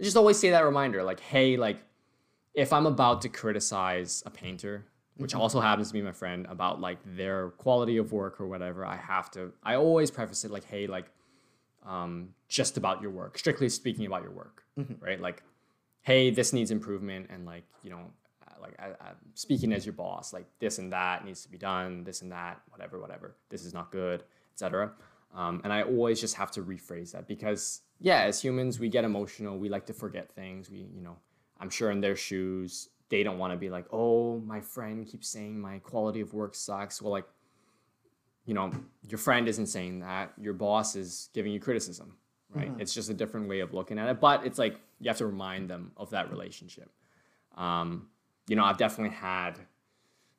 just 0.00 0.16
always 0.16 0.38
say 0.38 0.50
that 0.50 0.64
reminder 0.64 1.02
like, 1.02 1.20
hey, 1.20 1.56
like, 1.56 1.78
if 2.54 2.72
I'm 2.72 2.86
about 2.86 3.22
to 3.22 3.28
criticize 3.28 4.22
a 4.26 4.30
painter, 4.30 4.84
which 5.16 5.34
also 5.34 5.60
happens 5.60 5.88
to 5.88 5.94
be 5.94 6.02
my 6.02 6.12
friend, 6.12 6.46
about 6.48 6.80
like 6.80 6.98
their 7.04 7.50
quality 7.50 7.96
of 7.98 8.12
work 8.12 8.40
or 8.40 8.46
whatever, 8.48 8.84
I 8.86 8.96
have 8.96 9.30
to, 9.32 9.52
I 9.62 9.74
always 9.76 10.10
preface 10.10 10.44
it 10.44 10.50
like, 10.50 10.64
hey, 10.64 10.86
like, 10.86 11.06
um, 11.84 12.30
just 12.48 12.76
about 12.76 13.02
your 13.02 13.10
work, 13.10 13.38
strictly 13.38 13.68
speaking 13.68 14.06
about 14.06 14.22
your 14.22 14.32
work, 14.32 14.64
right? 15.00 15.20
Like, 15.20 15.42
hey, 16.02 16.30
this 16.30 16.52
needs 16.52 16.70
improvement, 16.70 17.26
and 17.30 17.46
like, 17.46 17.64
you 17.82 17.90
know, 17.90 18.10
uh, 18.46 18.54
like 18.60 18.74
I, 18.78 18.86
I'm 18.86 19.16
speaking 19.34 19.72
as 19.72 19.84
your 19.84 19.92
boss, 19.92 20.32
like 20.32 20.46
this 20.58 20.78
and 20.78 20.92
that 20.92 21.24
needs 21.24 21.42
to 21.42 21.50
be 21.50 21.58
done, 21.58 22.04
this 22.04 22.22
and 22.22 22.32
that, 22.32 22.60
whatever, 22.70 23.00
whatever. 23.00 23.36
This 23.50 23.64
is 23.64 23.74
not 23.74 23.90
good, 23.90 24.24
etc. 24.52 24.92
Um, 25.34 25.60
and 25.64 25.72
I 25.72 25.82
always 25.82 26.20
just 26.20 26.36
have 26.36 26.50
to 26.52 26.62
rephrase 26.62 27.12
that 27.12 27.26
because 27.26 27.82
yeah, 28.00 28.20
as 28.20 28.40
humans, 28.40 28.78
we 28.78 28.88
get 28.88 29.04
emotional. 29.04 29.58
We 29.58 29.68
like 29.68 29.86
to 29.86 29.92
forget 29.92 30.30
things. 30.34 30.70
We, 30.70 30.86
you 30.94 31.00
know, 31.00 31.16
I'm 31.58 31.70
sure 31.70 31.90
in 31.90 32.00
their 32.00 32.16
shoes, 32.16 32.88
they 33.08 33.22
don't 33.22 33.38
want 33.38 33.52
to 33.52 33.56
be 33.56 33.70
like, 33.70 33.86
oh, 33.92 34.40
my 34.40 34.60
friend 34.60 35.06
keeps 35.06 35.28
saying 35.28 35.58
my 35.60 35.78
quality 35.78 36.20
of 36.20 36.34
work 36.34 36.54
sucks. 36.54 37.00
Well, 37.00 37.12
like, 37.12 37.26
you 38.46 38.54
know, 38.54 38.70
your 39.08 39.18
friend 39.18 39.48
isn't 39.48 39.66
saying 39.66 40.00
that. 40.00 40.32
Your 40.40 40.52
boss 40.54 40.96
is 40.96 41.30
giving 41.34 41.52
you 41.52 41.60
criticism, 41.60 42.16
right? 42.54 42.70
It's 42.78 42.92
just 42.94 43.08
a 43.10 43.14
different 43.14 43.48
way 43.48 43.60
of 43.60 43.72
looking 43.74 43.98
at 43.98 44.08
it. 44.08 44.20
But 44.20 44.44
it's 44.46 44.58
like 44.58 44.80
you 45.00 45.08
have 45.08 45.18
to 45.18 45.26
remind 45.26 45.68
them 45.70 45.92
of 45.96 46.10
that 46.10 46.30
relationship. 46.30 46.90
Um, 47.56 48.08
you 48.48 48.56
know, 48.56 48.64
I've 48.64 48.76
definitely 48.78 49.16
had 49.16 49.58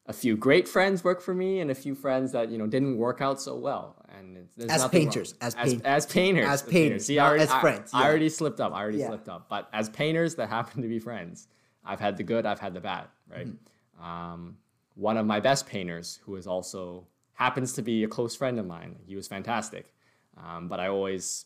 a 0.08 0.14
few 0.14 0.38
great 0.38 0.68
friends 0.68 1.03
work 1.03 1.20
for 1.20 1.34
me 1.34 1.62
and 1.62 1.72
a 1.72 1.76
few 1.76 1.95
friends 1.95 2.32
that 2.34 2.49
you 2.51 2.58
know 2.60 2.68
didn't 2.68 2.97
work 2.97 3.22
out 3.22 3.41
so 3.41 3.56
well. 3.56 3.95
And 4.18 4.47
As 4.70 4.88
painters, 4.89 5.34
as 5.41 5.56
as, 5.56 5.74
paint- 5.74 5.86
as 5.86 6.06
painters, 6.06 6.47
as 6.47 6.62
painters, 6.62 7.06
See, 7.08 7.18
I 7.20 7.26
already, 7.28 7.43
as 7.43 7.51
I- 7.51 7.60
friends, 7.62 7.89
I, 7.93 8.01
yeah. 8.01 8.08
already 8.08 8.30
slipped 8.30 8.60
up. 8.62 8.72
I 8.74 8.82
already 8.82 8.99
Yeah. 8.99 9.08
slipped 9.08 9.28
up. 9.30 9.49
But 9.49 9.68
as 9.74 9.89
painters 9.89 10.36
that 10.36 10.47
happen 10.49 10.82
to 10.84 10.88
be 10.88 10.99
friends, 10.99 11.47
I've 11.84 11.99
had 11.99 12.18
the 12.18 12.24
good, 12.24 12.45
I've 12.45 12.60
had 12.60 12.74
the 12.74 12.80
bad. 12.82 13.08
Right. 13.30 13.47
Mm-hmm. 13.47 14.03
Um, 14.06 14.58
one 14.93 15.18
of 15.18 15.26
my 15.26 15.39
best 15.39 15.66
painters, 15.68 16.20
who 16.24 16.36
is 16.36 16.45
also 16.47 17.08
happens 17.36 17.74
to 17.74 17.82
be 17.82 18.04
a 18.04 18.08
close 18.08 18.36
friend 18.36 18.60
of 18.60 18.66
mine, 18.66 18.98
he 19.06 19.16
was 19.16 19.28
fantastic. 19.28 19.94
Um, 20.38 20.68
but 20.68 20.80
I 20.80 20.88
always, 20.88 21.46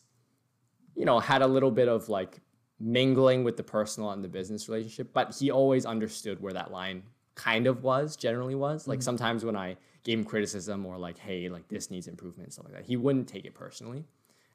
you 0.96 1.04
know, 1.04 1.20
had 1.20 1.42
a 1.42 1.46
little 1.46 1.70
bit 1.70 1.88
of 1.88 2.08
like 2.08 2.40
mingling 2.80 3.44
with 3.44 3.56
the 3.56 3.62
personal 3.62 4.10
and 4.10 4.24
the 4.24 4.28
business 4.28 4.68
relationship, 4.68 5.12
but 5.12 5.36
he 5.38 5.50
always 5.50 5.84
understood 5.84 6.40
where 6.40 6.52
that 6.52 6.72
line 6.72 7.02
kind 7.34 7.66
of 7.66 7.82
was, 7.82 8.16
generally 8.16 8.54
was. 8.54 8.88
Like 8.88 9.02
sometimes 9.02 9.44
when 9.44 9.56
I 9.56 9.76
gave 10.02 10.18
him 10.18 10.24
criticism 10.24 10.86
or 10.86 10.96
like, 10.96 11.18
hey, 11.18 11.48
like 11.48 11.68
this 11.68 11.90
needs 11.90 12.08
improvement 12.08 12.46
and 12.46 12.52
stuff 12.52 12.66
like 12.66 12.74
that, 12.74 12.84
he 12.86 12.96
wouldn't 12.96 13.28
take 13.28 13.44
it 13.44 13.54
personally. 13.54 14.04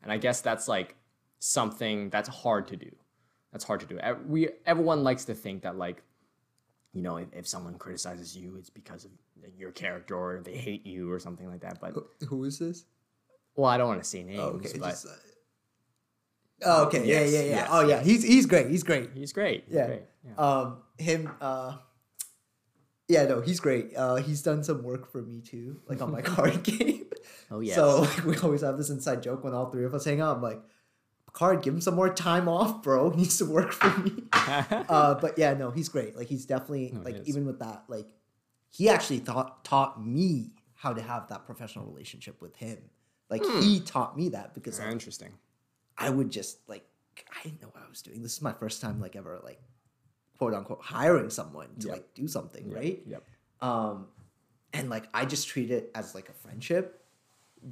And 0.02 0.12
I 0.12 0.18
guess 0.18 0.42
that's 0.42 0.68
like 0.68 0.96
something 1.40 2.10
that's 2.10 2.30
hard 2.30 2.68
to 2.68 2.76
do. 2.76 2.92
That's 3.52 3.64
hard 3.64 3.80
to 3.82 3.86
do. 3.86 4.00
We 4.28 4.50
everyone 4.66 5.04
likes 5.04 5.26
to 5.26 5.34
think 5.34 5.64
that 5.64 5.78
like, 5.78 6.04
you 6.94 7.02
know, 7.02 7.18
if, 7.18 7.28
if 7.34 7.48
someone 7.48 7.76
criticizes 7.76 8.36
you, 8.36 8.56
it's 8.58 8.70
because 8.70 9.06
of 9.06 9.12
your 9.58 9.72
character 9.72 10.16
or 10.16 10.42
they 10.44 10.56
hate 10.58 10.86
you 10.86 11.12
or 11.12 11.20
something 11.20 11.48
like 11.48 11.62
that. 11.62 11.80
But 11.80 11.94
Who 12.30 12.44
is 12.46 12.60
this? 12.60 12.86
well, 13.56 13.68
I 13.70 13.78
don't 13.78 13.88
want 13.88 14.02
to 14.04 14.08
say 14.10 14.24
names, 14.24 14.40
Oh, 14.42 14.48
okay. 14.58 14.78
but 14.80 14.90
just, 14.90 15.06
uh, 15.08 15.12
oh, 16.66 16.86
okay. 16.86 17.06
Yes, 17.06 17.32
yeah, 17.32 17.40
yeah, 17.40 17.46
yeah. 17.46 17.56
yes, 17.56 17.68
oh, 17.72 17.88
yeah. 17.88 18.04
He's 18.04 18.24
he's 18.24 18.46
great. 18.46 18.70
He's 18.70 18.84
great. 18.84 19.12
he's 19.14 19.32
great. 19.34 19.64
He's 19.68 19.76
Yeah. 19.76 19.88
great. 19.88 20.04
Yeah. 20.26 20.36
Um, 20.36 20.78
him. 20.98 21.32
Uh, 21.40 21.78
yeah, 23.08 23.26
no, 23.26 23.40
he's 23.42 23.60
great. 23.60 23.96
Uh, 23.96 24.16
he's 24.16 24.42
done 24.42 24.64
some 24.64 24.82
work 24.84 25.12
for 25.12 25.22
me 25.22 25.40
too, 25.42 25.80
like 25.88 26.02
on 26.02 26.12
my 26.12 26.22
card 26.34 26.64
game. 26.64 27.06
Oh, 27.52 27.60
yeah. 27.60 27.76
So 27.76 28.02
like, 28.02 28.26
we 28.26 28.38
always 28.40 28.62
have 28.62 28.78
this 28.78 28.90
inside 28.90 29.22
joke 29.22 29.44
when 29.44 29.54
all 29.54 29.70
three 29.70 29.86
of 29.86 29.94
us 29.94 30.06
hang 30.06 30.22
out. 30.22 30.38
I'm 30.38 30.42
like, 30.42 30.60
card, 31.32 31.62
give 31.62 31.74
him 31.76 31.82
some 31.82 31.94
more 31.96 32.12
time 32.14 32.50
off, 32.50 32.82
bro. 32.82 33.12
He 33.12 33.18
needs 33.18 33.38
to 33.38 33.46
work 33.46 33.72
for 33.72 33.96
me. 34.00 34.24
uh, 34.34 35.16
but 35.16 35.38
yeah, 35.38 35.54
no, 35.54 35.70
he's 35.70 35.88
great. 35.90 36.16
Like 36.16 36.28
he's 36.28 36.46
definitely 36.46 36.92
No, 36.94 37.00
he 37.02 37.06
like 37.06 37.28
even 37.28 37.46
with 37.46 37.60
that, 37.60 37.84
like 37.88 38.08
he 38.76 38.90
actually 38.90 39.20
thought 39.20 39.64
taught 39.64 40.04
me 40.04 40.52
how 40.74 40.92
to 40.94 41.02
have 41.02 41.28
that 41.30 41.46
professional 41.46 41.86
relationship 41.86 42.42
with 42.42 42.56
him. 42.58 42.78
Like 43.30 43.42
Hmm. 43.46 43.62
he 43.62 43.80
taught 43.80 44.18
me 44.18 44.30
that 44.30 44.54
because 44.54 44.80
like, 44.80 44.92
Interesting. 44.92 45.32
I 45.98 46.10
would 46.10 46.30
just 46.30 46.58
like 46.68 46.86
I 47.34 47.42
didn't 47.44 47.62
know 47.62 47.70
what 47.70 47.84
I 47.86 47.90
was 47.90 48.02
doing. 48.02 48.22
This 48.22 48.34
is 48.34 48.42
my 48.42 48.52
first 48.54 48.82
time 48.82 49.00
like 49.00 49.16
ever 49.16 49.40
like 49.44 49.62
quote 50.38 50.54
unquote 50.54 50.82
hiring 50.82 51.30
someone 51.30 51.70
to 51.80 51.88
Yep. 51.88 51.96
like 51.96 52.14
do 52.14 52.28
something, 52.28 52.70
right? 52.70 53.02
Yep. 53.08 53.24
Um 53.62 54.08
and 54.74 54.90
like 54.90 55.08
I 55.14 55.24
just 55.26 55.48
treat 55.48 55.72
it 55.72 55.90
as 55.96 56.14
like 56.14 56.28
a 56.28 56.34
friendship 56.34 57.02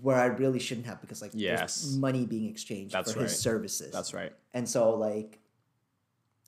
where 0.02 0.18
I 0.18 0.26
really 0.28 0.60
shouldn't 0.60 0.88
have 0.88 1.02
because 1.02 1.22
like 1.22 1.32
there's 1.34 1.44
Yes. 1.44 1.96
money 2.00 2.26
being 2.26 2.50
exchanged 2.50 2.94
That's 2.96 3.12
for 3.12 3.20
right. 3.20 3.30
his 3.30 3.38
services. 3.38 3.92
That's 3.92 4.14
right. 4.14 4.32
And 4.54 4.68
so 4.70 4.96
like 4.96 5.40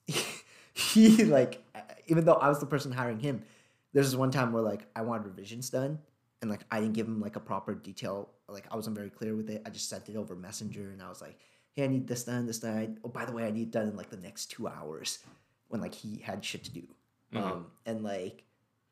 he 0.72 1.24
like 1.24 1.62
even 2.06 2.24
though 2.24 2.34
I 2.34 2.48
was 2.48 2.60
the 2.60 2.66
person 2.66 2.92
hiring 2.92 3.18
him, 3.20 3.42
there's 3.96 4.10
this 4.10 4.18
one 4.18 4.30
time 4.30 4.52
where 4.52 4.62
like 4.62 4.86
I 4.94 5.00
wanted 5.00 5.24
revisions 5.24 5.70
done 5.70 5.98
and 6.42 6.50
like 6.50 6.60
I 6.70 6.80
didn't 6.80 6.92
give 6.92 7.06
him 7.06 7.18
like 7.18 7.36
a 7.36 7.40
proper 7.40 7.74
detail. 7.74 8.28
Like 8.46 8.66
I 8.70 8.76
wasn't 8.76 8.94
very 8.94 9.08
clear 9.08 9.34
with 9.34 9.48
it. 9.48 9.62
I 9.64 9.70
just 9.70 9.88
sent 9.88 10.10
it 10.10 10.16
over 10.16 10.36
messenger 10.36 10.90
and 10.90 11.02
I 11.02 11.08
was 11.08 11.22
like, 11.22 11.38
hey, 11.72 11.84
I 11.84 11.86
need 11.86 12.06
this 12.06 12.24
done, 12.24 12.44
this 12.44 12.58
done. 12.58 12.98
Oh, 13.02 13.08
by 13.08 13.24
the 13.24 13.32
way, 13.32 13.44
I 13.44 13.50
need 13.50 13.68
it 13.68 13.70
done 13.70 13.88
in 13.88 13.96
like 13.96 14.10
the 14.10 14.18
next 14.18 14.50
two 14.50 14.68
hours 14.68 15.20
when 15.68 15.80
like 15.80 15.94
he 15.94 16.18
had 16.18 16.44
shit 16.44 16.62
to 16.64 16.70
do. 16.70 16.82
Um 17.34 17.68
and 17.86 18.04
like 18.04 18.44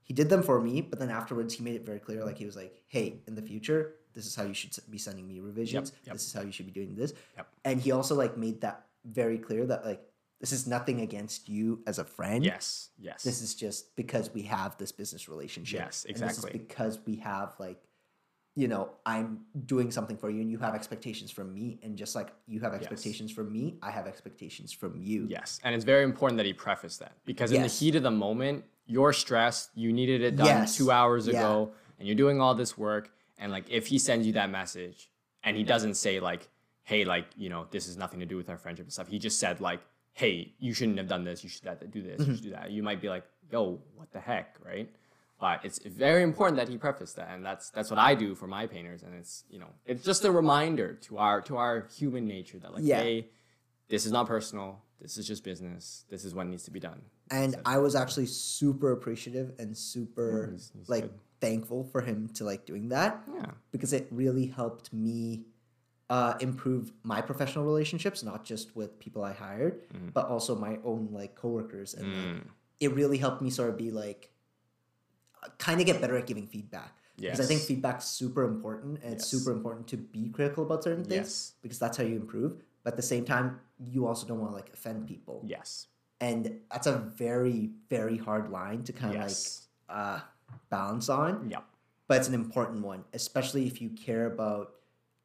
he 0.05 0.15
did 0.15 0.31
them 0.31 0.43
for 0.43 0.59
me, 0.59 0.81
but 0.81 0.99
then 0.99 1.11
afterwards 1.11 1.53
he 1.53 1.63
made 1.63 1.77
it 1.77 1.85
very 1.85 1.99
clear. 1.99 2.25
Like 2.25 2.39
he 2.39 2.47
was 2.47 2.57
like, 2.57 2.75
"Hey, 2.87 3.21
in 3.29 3.35
the 3.35 3.43
future, 3.43 3.97
this 4.15 4.25
is 4.25 4.35
how 4.35 4.45
you 4.45 4.55
should 4.55 4.75
be 4.89 4.97
sending 4.97 5.29
me 5.29 5.41
revisions. 5.41 5.93
yep. 6.07 6.15
This 6.15 6.27
is 6.27 6.33
how 6.33 6.41
you 6.41 6.51
should 6.51 6.67
be 6.67 6.73
doing 6.73 6.95
this." 6.95 7.13
Yep. 7.37 7.47
And 7.67 7.79
he 7.79 7.93
also 7.93 8.15
like 8.15 8.39
made 8.39 8.63
that 8.63 8.87
very 9.05 9.37
clear 9.37 9.67
that 9.67 9.85
like 9.85 10.03
this 10.41 10.53
is 10.53 10.67
nothing 10.67 11.01
against 11.01 11.49
you 11.49 11.81
as 11.87 11.99
a 11.99 12.05
friend. 12.05 12.45
Yes. 12.45 12.91
Yes. 12.99 13.23
This 13.23 13.41
is 13.41 13.55
just 13.55 13.95
because 13.97 14.33
we 14.35 14.43
have 14.43 14.77
this 14.79 14.93
business 14.93 15.29
relationship. 15.29 15.81
Yes, 15.81 16.05
exactly. 16.09 16.51
is 16.51 16.59
because 16.59 16.99
we 17.07 17.17
have 17.17 17.55
like, 17.59 17.81
you 18.57 18.69
know, 18.69 18.91
I'm 19.05 19.41
doing 19.67 19.91
something 19.91 20.17
for 20.17 20.31
you, 20.31 20.41
and 20.41 20.51
you 20.51 20.59
have 20.59 20.75
expectations 20.75 21.31
from 21.33 21.53
me, 21.53 21.81
and 21.83 21.97
just 21.97 22.15
like 22.15 22.33
you 22.47 22.61
have 22.61 22.73
expectations 22.73 23.33
from 23.33 23.51
me, 23.53 23.79
I 23.83 23.91
have 23.91 24.07
expectations 24.07 24.73
from 24.73 24.97
you. 24.97 25.27
yes. 25.29 25.59
And 25.65 25.75
it's 25.75 25.85
very 25.85 26.05
important 26.05 26.37
that 26.37 26.47
he 26.47 26.53
prefaced 26.53 27.01
that 27.01 27.13
because 27.25 27.51
in 27.51 27.63
the 27.63 27.69
heat 27.69 27.97
of 27.97 28.03
the 28.05 28.13
moment, 28.13 28.65
you're 28.87 29.13
stressed. 29.13 29.71
You 29.75 29.93
needed 29.93 30.21
it 30.23 30.37
done 30.37 30.47
Yes. 30.47 30.77
two 30.77 30.91
hours 30.91 31.27
Yeah. 31.27 31.39
ago, 31.41 31.73
and 31.99 32.07
you're 32.07 32.17
doing 32.17 32.41
all 32.41 32.55
this 32.55 32.77
work. 32.79 33.11
And 33.39 33.51
like, 33.51 33.69
if 33.71 33.87
he 33.89 33.99
sends 33.99 34.27
you 34.27 34.35
that 34.35 34.51
message, 34.51 35.11
and 35.43 35.57
he 35.57 35.65
doesn't 35.65 35.95
say 35.95 36.21
like, 36.21 36.49
"Hey, 36.85 37.05
like, 37.05 37.27
you 37.37 37.49
know, 37.49 37.67
this 37.71 37.89
is 37.89 37.97
nothing 37.97 38.21
to 38.21 38.27
do 38.27 38.37
with 38.37 38.49
our 38.51 38.59
friendship 38.59 38.85
and 38.87 38.93
stuff," 38.93 39.09
he 39.09 39.19
just 39.19 39.41
said 39.41 39.61
like, 39.61 39.81
"Hey, 40.15 40.55
you 40.59 40.73
shouldn't 40.75 40.99
have 40.99 41.09
done 41.09 41.25
this. 41.25 41.45
You 41.45 41.51
should 41.51 41.65
do 41.91 42.03
this. 42.03 42.21
Mm-hmm. 42.21 42.31
You 42.31 42.37
should 42.37 42.45
do 42.45 42.51
that." 42.51 42.71
You 42.71 42.83
might 42.83 43.01
be 43.01 43.09
like, 43.09 43.25
"Yo, 43.53 43.81
what 43.97 44.11
the 44.13 44.21
heck," 44.21 44.57
right? 44.65 44.89
But 45.41 45.65
it's 45.65 45.79
very 45.85 46.23
important 46.23 46.57
that 46.57 46.69
he 46.69 46.79
prefaced 46.79 47.17
that, 47.17 47.31
and 47.35 47.45
that's 47.45 47.71
that's 47.71 47.91
what 47.91 47.99
I 47.99 48.15
do 48.15 48.35
for 48.35 48.47
my 48.47 48.67
painters, 48.67 49.03
and 49.03 49.15
it's 49.15 49.45
you 49.51 49.59
know 49.59 49.69
it's 49.85 50.03
just 50.05 50.25
a 50.25 50.31
reminder 50.33 50.95
to 51.07 51.19
our 51.19 51.41
to 51.43 51.57
our 51.57 51.87
human 51.99 52.25
nature 52.27 52.59
that 52.61 52.73
like 52.73 52.85
Yeah. 52.85 53.01
hey, 53.03 53.29
this 53.89 54.07
is 54.07 54.13
not 54.13 54.27
personal, 54.27 54.83
this 55.01 55.19
is 55.19 55.27
just 55.27 55.43
business, 55.45 56.05
this 56.09 56.25
is 56.25 56.35
what 56.35 56.47
needs 56.47 56.65
to 56.65 56.71
be 56.71 56.81
done. 56.81 57.03
And 57.31 57.57
I 57.67 57.79
was 57.79 57.95
actually 57.97 58.27
super 58.27 58.93
appreciative 58.93 59.55
and 59.59 59.77
super 59.77 60.49
he's- 60.51 60.71
he's 60.79 60.89
like 60.89 61.03
good. 61.05 61.19
thankful 61.41 61.85
for 61.85 62.01
him 62.01 62.29
to 62.35 62.45
like 62.45 62.65
doing 62.65 62.89
that. 62.91 63.23
Yeah, 63.35 63.51
because 63.73 63.93
it 63.93 64.07
really 64.11 64.47
helped 64.47 64.93
me 64.93 65.45
uh, 66.11 66.35
improve 66.41 66.93
my 67.03 67.21
professional 67.21 67.65
relationships, 67.65 68.23
not 68.23 68.45
just 68.45 68.77
with 68.77 68.99
people 68.99 69.25
I 69.25 69.33
hired, 69.33 69.89
Mm-hmm. 69.93 70.09
but 70.13 70.27
also 70.29 70.55
my 70.57 70.79
own 70.85 71.09
like 71.13 71.35
coworkers, 71.35 71.95
and 71.95 72.15
Mm. 72.15 72.19
like, 72.19 72.45
it 72.81 72.93
really 72.95 73.19
helped 73.19 73.41
me 73.43 73.51
sort 73.51 73.71
of 73.71 73.77
be 73.79 73.91
like, 73.91 74.31
kind 75.59 75.81
of 75.81 75.87
get 75.87 76.01
better 76.01 76.17
at 76.17 76.27
giving 76.27 76.47
feedback. 76.47 76.99
Because 77.17 77.41
I 77.41 77.45
think 77.45 77.61
Yes. 77.61 77.69
feedback's 77.69 78.05
super 78.07 78.43
important, 78.45 79.01
and 79.03 79.13
it's 79.15 79.27
super 79.27 79.51
important 79.53 79.87
to 79.89 79.97
be 79.97 80.29
critical 80.31 80.65
about 80.65 80.83
certain 80.85 81.05
things 81.05 81.15
Yes. 81.17 81.53
because 81.63 81.79
that's 81.79 81.97
how 81.97 82.05
you 82.05 82.17
improve. 82.17 82.57
But 82.83 82.95
at 82.95 82.97
the 82.97 83.03
same 83.03 83.25
time, 83.25 83.61
you 83.79 84.07
also 84.07 84.27
don't 84.27 84.41
want 84.41 84.51
to 84.53 84.57
like 84.57 84.71
offend 84.75 85.07
people, 85.07 85.43
yes, 85.47 85.87
and 86.21 86.61
that's 86.71 86.87
a 86.87 86.99
very 86.99 87.71
very 87.89 88.19
hard 88.19 88.51
line 88.51 88.83
to 88.85 88.93
kind 88.93 89.15
of 89.15 89.21
yes, 89.23 89.69
like 89.89 89.97
uh, 89.97 90.21
balance 90.71 91.09
on 91.09 91.49
Yeah. 91.51 91.61
but 92.09 92.19
it's 92.19 92.29
an 92.29 92.35
important 92.35 92.83
one, 92.85 93.05
especially 93.15 93.67
if 93.67 93.81
you 93.81 93.89
care 93.91 94.27
about 94.27 94.75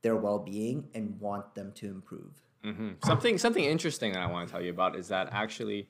their 0.02 0.16
well-being 0.16 0.88
and 0.94 1.20
want 1.20 1.54
them 1.56 1.72
to 1.74 1.88
improve. 1.88 2.32
hmm 2.64 2.92
Something 3.04 3.38
something 3.38 3.64
interesting 3.64 4.14
that 4.14 4.22
I 4.22 4.28
want 4.32 4.48
to 4.48 4.52
tell 4.52 4.62
you 4.62 4.70
about 4.72 4.96
is 4.96 5.08
that 5.10 5.30
actually, 5.32 5.90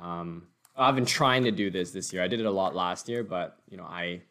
um, 0.00 0.48
I've 0.76 0.94
been 0.96 1.06
trying 1.06 1.44
to 1.44 1.52
do 1.52 1.70
this 1.70 1.92
this 1.92 2.12
year. 2.12 2.22
I 2.22 2.28
did 2.28 2.40
it 2.40 2.46
a 2.46 2.50
lot 2.50 2.74
last 2.74 3.08
year, 3.08 3.22
but 3.22 3.58
you 3.68 3.76
know 3.76 3.84
I 3.84 4.22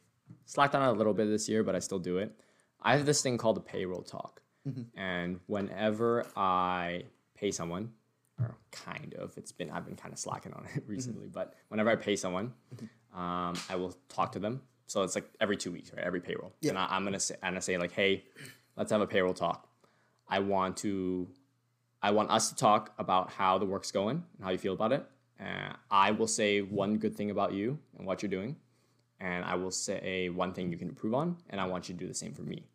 slacked 0.45 0.75
on 0.75 0.81
it 0.87 0.89
a 0.91 0.97
little 0.97 1.13
bit 1.13 1.25
this 1.29 1.47
year, 1.47 1.63
but 1.63 1.75
I 1.75 1.79
still 1.79 1.99
do 1.99 2.17
it. 2.17 2.33
I 2.81 2.97
have 2.97 3.05
this 3.05 3.21
thing 3.21 3.37
called 3.37 3.57
a 3.57 3.61
payroll 3.61 4.01
talk, 4.03 4.41
and 4.95 5.39
whenever 5.47 6.25
I 6.35 7.03
pay 7.35 7.51
someone, 7.51 7.91
or 8.39 8.57
kind 8.71 9.13
of, 9.15 9.37
it's 9.37 9.51
been 9.53 9.69
I've 9.69 9.85
been 9.85 9.95
kind 9.95 10.11
of 10.13 10.19
slacking 10.19 10.53
on 10.53 10.65
it 10.75 10.83
recently, 10.87 11.27
but 11.27 11.53
whenever 11.69 11.89
I 11.89 11.95
pay 11.95 12.15
someone, 12.17 12.53
um, 13.15 13.53
I 13.69 13.75
will 13.75 13.95
talk 14.09 14.31
to 14.33 14.39
them. 14.39 14.61
So 14.87 15.01
it's 15.03 15.15
like 15.15 15.29
every 15.39 15.55
two 15.57 15.71
weeks, 15.71 15.91
right? 15.93 16.03
Every 16.03 16.19
payroll, 16.19 16.53
and 16.67 16.77
I, 16.77 16.87
I'm 16.89 17.03
gonna 17.05 17.19
say, 17.21 17.35
and 17.35 17.45
I'm 17.47 17.53
gonna 17.53 17.61
say 17.61 17.77
like, 17.77 17.93
hey, 17.93 18.25
let's 18.77 18.91
have 18.91 19.01
a 19.01 19.07
payroll 19.07 19.33
talk. 19.33 19.67
I 20.27 20.39
want 20.39 20.77
to 20.77 21.27
I 22.01 22.11
want 22.11 22.31
us 22.31 22.49
to 22.49 22.55
talk 22.55 22.93
about 22.97 23.31
how 23.31 23.57
the 23.57 23.65
work's 23.65 23.91
going 23.91 24.23
and 24.35 24.43
how 24.43 24.51
you 24.51 24.57
feel 24.57 24.73
about 24.73 24.91
it. 24.91 25.05
Uh, 25.39 25.73
I 25.89 26.11
will 26.11 26.27
say 26.27 26.61
one 26.61 26.97
good 26.97 27.15
thing 27.15 27.31
about 27.31 27.53
you 27.53 27.79
and 27.97 28.05
what 28.05 28.21
you're 28.21 28.29
doing, 28.29 28.57
and 29.19 29.45
I 29.45 29.55
will 29.55 29.71
say 29.71 30.29
one 30.29 30.53
thing 30.53 30.69
you 30.69 30.77
can 30.77 30.89
improve 30.89 31.13
on, 31.13 31.37
and 31.49 31.61
I 31.61 31.65
want 31.65 31.87
you 31.87 31.95
to 31.95 31.99
do 31.99 32.07
the 32.07 32.13
same 32.13 32.33
for 32.33 32.43
me. 32.43 32.67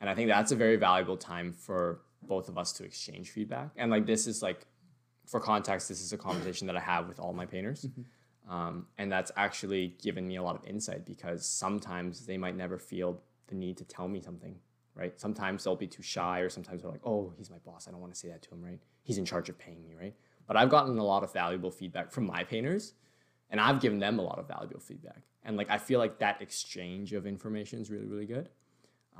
And 0.00 0.10
I 0.10 0.14
think 0.14 0.28
that's 0.28 0.50
a 0.52 0.56
very 0.56 0.76
valuable 0.76 1.16
time 1.16 1.52
for 1.52 2.00
both 2.22 2.48
of 2.48 2.58
us 2.58 2.72
to 2.74 2.84
exchange 2.84 3.30
feedback. 3.30 3.70
And 3.76 3.90
like 3.90 4.06
this 4.06 4.26
is 4.26 4.42
like, 4.42 4.66
for 5.26 5.40
context, 5.40 5.88
this 5.88 6.02
is 6.02 6.12
a 6.12 6.18
conversation 6.18 6.66
that 6.66 6.76
I 6.76 6.80
have 6.80 7.08
with 7.08 7.20
all 7.20 7.32
my 7.32 7.46
painters. 7.46 7.86
Um, 8.48 8.86
and 8.98 9.10
that's 9.10 9.32
actually 9.36 9.96
given 10.02 10.26
me 10.26 10.36
a 10.36 10.42
lot 10.42 10.56
of 10.56 10.66
insight 10.66 11.06
because 11.06 11.46
sometimes 11.46 12.26
they 12.26 12.36
might 12.36 12.56
never 12.56 12.78
feel 12.78 13.22
the 13.46 13.54
need 13.54 13.76
to 13.78 13.84
tell 13.84 14.08
me 14.08 14.20
something 14.20 14.56
right? 14.94 15.18
Sometimes 15.20 15.64
they'll 15.64 15.76
be 15.76 15.86
too 15.86 16.02
shy, 16.02 16.40
or 16.40 16.48
sometimes 16.48 16.82
they're 16.82 16.90
like, 16.90 17.04
oh, 17.04 17.32
he's 17.36 17.50
my 17.50 17.58
boss. 17.58 17.88
I 17.88 17.90
don't 17.90 18.00
want 18.00 18.12
to 18.12 18.18
say 18.18 18.28
that 18.28 18.42
to 18.42 18.50
him, 18.50 18.62
right? 18.62 18.80
He's 19.02 19.18
in 19.18 19.24
charge 19.24 19.48
of 19.48 19.58
paying 19.58 19.82
me, 19.82 19.94
right? 20.00 20.14
But 20.46 20.56
I've 20.56 20.70
gotten 20.70 20.98
a 20.98 21.04
lot 21.04 21.24
of 21.24 21.32
valuable 21.32 21.70
feedback 21.70 22.12
from 22.12 22.26
my 22.26 22.44
painters, 22.44 22.94
and 23.50 23.60
I've 23.60 23.80
given 23.80 23.98
them 23.98 24.18
a 24.18 24.22
lot 24.22 24.38
of 24.38 24.48
valuable 24.48 24.80
feedback. 24.80 25.22
And 25.44 25.56
like 25.56 25.70
I 25.70 25.78
feel 25.78 25.98
like 25.98 26.18
that 26.18 26.40
exchange 26.40 27.12
of 27.12 27.26
information 27.26 27.80
is 27.80 27.90
really, 27.90 28.06
really 28.06 28.26
good. 28.26 28.48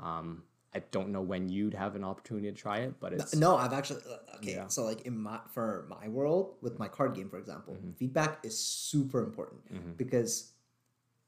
Um, 0.01 0.43
I 0.73 0.79
don't 0.91 1.09
know 1.09 1.21
when 1.21 1.47
you'd 1.47 1.73
have 1.73 1.95
an 1.95 2.03
opportunity 2.03 2.51
to 2.51 2.53
try 2.53 2.79
it, 2.79 2.95
but 2.99 3.13
it's 3.13 3.33
No, 3.33 3.55
I've 3.55 3.71
actually 3.71 4.01
uh, 4.09 4.35
okay. 4.37 4.55
Yeah. 4.55 4.67
So 4.67 4.83
like 4.83 5.01
in 5.03 5.17
my 5.17 5.39
for 5.49 5.87
my 5.89 6.09
world 6.09 6.55
with 6.61 6.79
my 6.79 6.89
card 6.89 7.15
game, 7.15 7.29
for 7.29 7.37
example, 7.37 7.77
feedback 7.97 8.39
is 8.43 8.57
super 8.57 9.23
important 9.23 9.61
because 9.97 10.51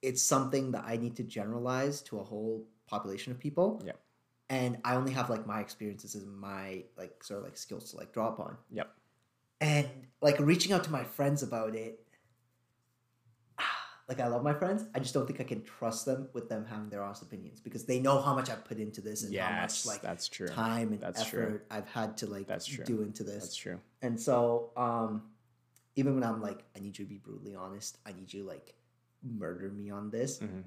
it's 0.02 0.22
something 0.22 0.72
that 0.72 0.84
I 0.86 0.98
need 0.98 1.16
to 1.16 1.24
generalize 1.24 2.02
to 2.04 2.20
a 2.20 2.24
whole 2.24 2.66
population 2.88 3.32
of 3.32 3.40
people. 3.40 3.82
Yep. 3.86 4.00
And 4.50 4.78
I 4.86 4.96
only 4.96 5.12
have 5.12 5.30
like 5.30 5.46
my 5.46 5.60
experiences 5.60 6.16
and 6.16 6.38
my 6.38 6.84
like 6.98 7.24
sort 7.24 7.40
of 7.40 7.44
like 7.44 7.58
skills 7.58 7.92
to 7.92 7.98
like 7.98 8.14
draw 8.14 8.30
upon. 8.30 8.58
Yep. 8.72 8.90
And 9.60 9.88
like 10.22 10.40
reaching 10.40 10.72
out 10.72 10.84
to 10.86 10.92
my 10.92 11.04
friends 11.04 11.44
about 11.44 11.76
it. 11.76 12.00
Like 14.10 14.22
I 14.22 14.28
love 14.28 14.42
my 14.42 14.54
friends. 14.54 14.86
I 14.96 15.00
just 15.00 15.14
don't 15.14 15.28
think 15.28 15.42
I 15.42 15.44
can 15.44 15.62
trust 15.64 16.06
them 16.06 16.30
with 16.32 16.48
them 16.48 16.66
having 16.66 16.88
their 16.88 17.04
honest 17.04 17.24
opinions 17.24 17.60
because 17.60 17.84
they 17.84 18.00
know 18.00 18.22
how 18.22 18.34
much 18.34 18.50
I've 18.50 18.64
put 18.64 18.78
into 18.78 19.02
this 19.02 19.24
and 19.26 19.36
how 19.36 19.60
much 19.60 19.86
like 19.86 20.02
that's 20.02 20.30
true. 20.30 20.48
time 20.48 20.94
and 20.94 21.02
That's 21.02 21.26
true. 21.28 21.42
effort 21.44 21.68
I've 21.70 21.90
had 21.90 22.16
to 22.20 22.26
like 22.28 22.48
That's 22.48 22.66
true. 22.66 22.86
do 22.86 23.02
into 23.02 23.26
this. 23.26 23.44
That's 23.44 23.56
true. 23.58 23.82
And 24.02 24.18
so, 24.18 24.70
um, 24.78 25.24
even 25.98 26.14
when 26.16 26.24
I'm 26.24 26.42
like, 26.42 26.64
I 26.74 26.80
need 26.80 26.98
you 26.98 27.04
to 27.04 27.10
be 27.10 27.18
brutally 27.18 27.54
honest, 27.54 27.98
I 28.06 28.14
need 28.14 28.32
you 28.32 28.44
like 28.44 28.76
murder 29.22 29.70
me 29.72 29.90
on 29.90 30.10
this. 30.10 30.40
Mhm. 30.40 30.64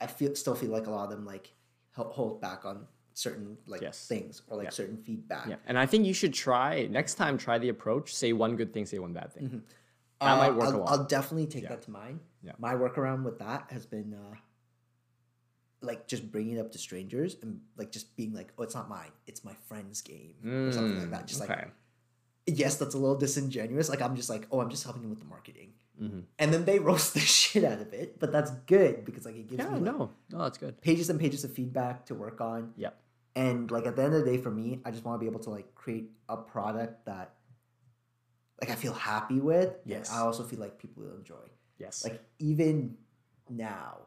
I 0.00 0.06
feel 0.06 0.36
still 0.36 0.54
feel 0.54 0.70
like 0.70 0.86
a 0.86 0.90
lot 0.92 1.02
of 1.06 1.10
them 1.10 1.24
like 1.26 1.52
hold 1.96 2.40
back 2.40 2.64
on 2.64 2.86
certain 3.14 3.56
like 3.66 3.80
Yes. 3.80 4.06
things 4.06 4.42
or 4.48 4.56
like 4.58 4.64
Yeah. 4.64 4.70
certain 4.70 4.96
feedback. 4.98 5.46
Yeah, 5.48 5.56
and 5.66 5.78
I 5.78 5.86
think 5.86 6.04
you 6.04 6.12
should 6.12 6.34
try 6.34 6.86
next 6.86 7.14
time. 7.14 7.38
Try 7.38 7.58
the 7.58 7.68
approach. 7.70 8.14
Say 8.14 8.32
one 8.32 8.56
good 8.56 8.72
thing. 8.74 8.84
Say 8.86 8.98
one 8.98 9.12
bad 9.12 9.32
thing. 9.32 9.62
That 10.20 10.34
Uh, 10.34 10.36
might 10.38 10.50
work 10.54 10.68
I'll, 10.68 10.76
a 10.76 10.78
lot. 10.78 10.90
I'll 10.90 11.04
definitely 11.04 11.46
take 11.46 11.62
Yeah. 11.64 11.70
that 11.70 11.82
to 11.82 11.90
mind. 11.90 12.20
Yeah. 12.42 12.52
My 12.58 12.74
workaround 12.74 13.24
with 13.24 13.38
that 13.38 13.70
has 13.70 13.86
been 13.86 14.14
uh, 14.14 14.34
like 15.80 16.06
just 16.08 16.30
bringing 16.32 16.56
it 16.56 16.60
up 16.60 16.72
to 16.72 16.78
strangers 16.78 17.36
and 17.42 17.60
like 17.76 17.90
just 17.92 18.16
being 18.16 18.32
like, 18.32 18.52
oh, 18.58 18.62
it's 18.62 18.74
not 18.74 18.88
mine, 18.88 19.10
it's 19.26 19.44
my 19.44 19.54
friend's 19.68 20.00
game 20.00 20.34
or 20.44 20.72
something 20.72 20.98
like 20.98 21.08
Mm, 21.08 21.10
that. 21.10 21.26
Just 21.26 21.42
okay. 21.42 21.54
like 21.54 21.72
yes, 22.46 22.76
that's 22.76 22.94
a 22.94 22.98
little 22.98 23.16
disingenuous. 23.16 23.88
Like 23.88 24.02
I'm 24.02 24.16
just 24.16 24.28
like, 24.30 24.46
oh, 24.50 24.60
I'm 24.60 24.70
just 24.70 24.84
helping 24.84 25.02
him 25.02 25.10
with 25.10 25.18
the 25.20 25.24
marketing. 25.26 25.72
Mhm. 26.00 26.24
And 26.38 26.52
then 26.52 26.64
they 26.64 26.78
roast 26.90 27.14
the 27.14 27.20
shit 27.20 27.64
out 27.64 27.80
of 27.80 27.92
it, 27.92 28.18
but 28.18 28.32
that's 28.32 28.50
good 28.66 29.04
because 29.04 29.24
like 29.24 29.36
it 29.36 29.46
gives 29.48 29.58
Yeah, 29.62 29.68
me 29.70 29.80
like, 29.80 29.82
no, 29.82 30.10
no, 30.30 30.38
that's 30.38 30.58
good. 30.58 30.80
pages 30.80 31.10
and 31.10 31.20
pages 31.20 31.44
of 31.44 31.52
feedback 31.52 32.06
to 32.06 32.14
work 32.14 32.40
on. 32.40 32.72
Yep. 32.76 32.96
And 33.36 33.70
like 33.70 33.86
at 33.86 33.96
the 33.96 34.04
end 34.04 34.14
of 34.14 34.24
the 34.24 34.30
day, 34.30 34.38
for 34.38 34.50
me, 34.50 34.80
I 34.84 34.90
just 34.90 35.04
want 35.04 35.16
to 35.16 35.20
be 35.20 35.30
able 35.30 35.40
to 35.40 35.50
like 35.50 35.74
create 35.74 36.10
a 36.28 36.36
product 36.36 37.06
that 37.06 37.34
like 38.60 38.70
I 38.70 38.74
feel 38.74 38.92
happy 38.92 39.40
with. 39.40 39.74
Yes. 39.84 40.10
I 40.12 40.20
also 40.20 40.44
feel 40.44 40.60
like 40.60 40.78
people 40.78 41.02
will 41.02 41.16
enjoy. 41.16 41.46
Yes. 41.78 42.04
Like 42.04 42.22
even 42.38 42.96
now, 43.50 43.98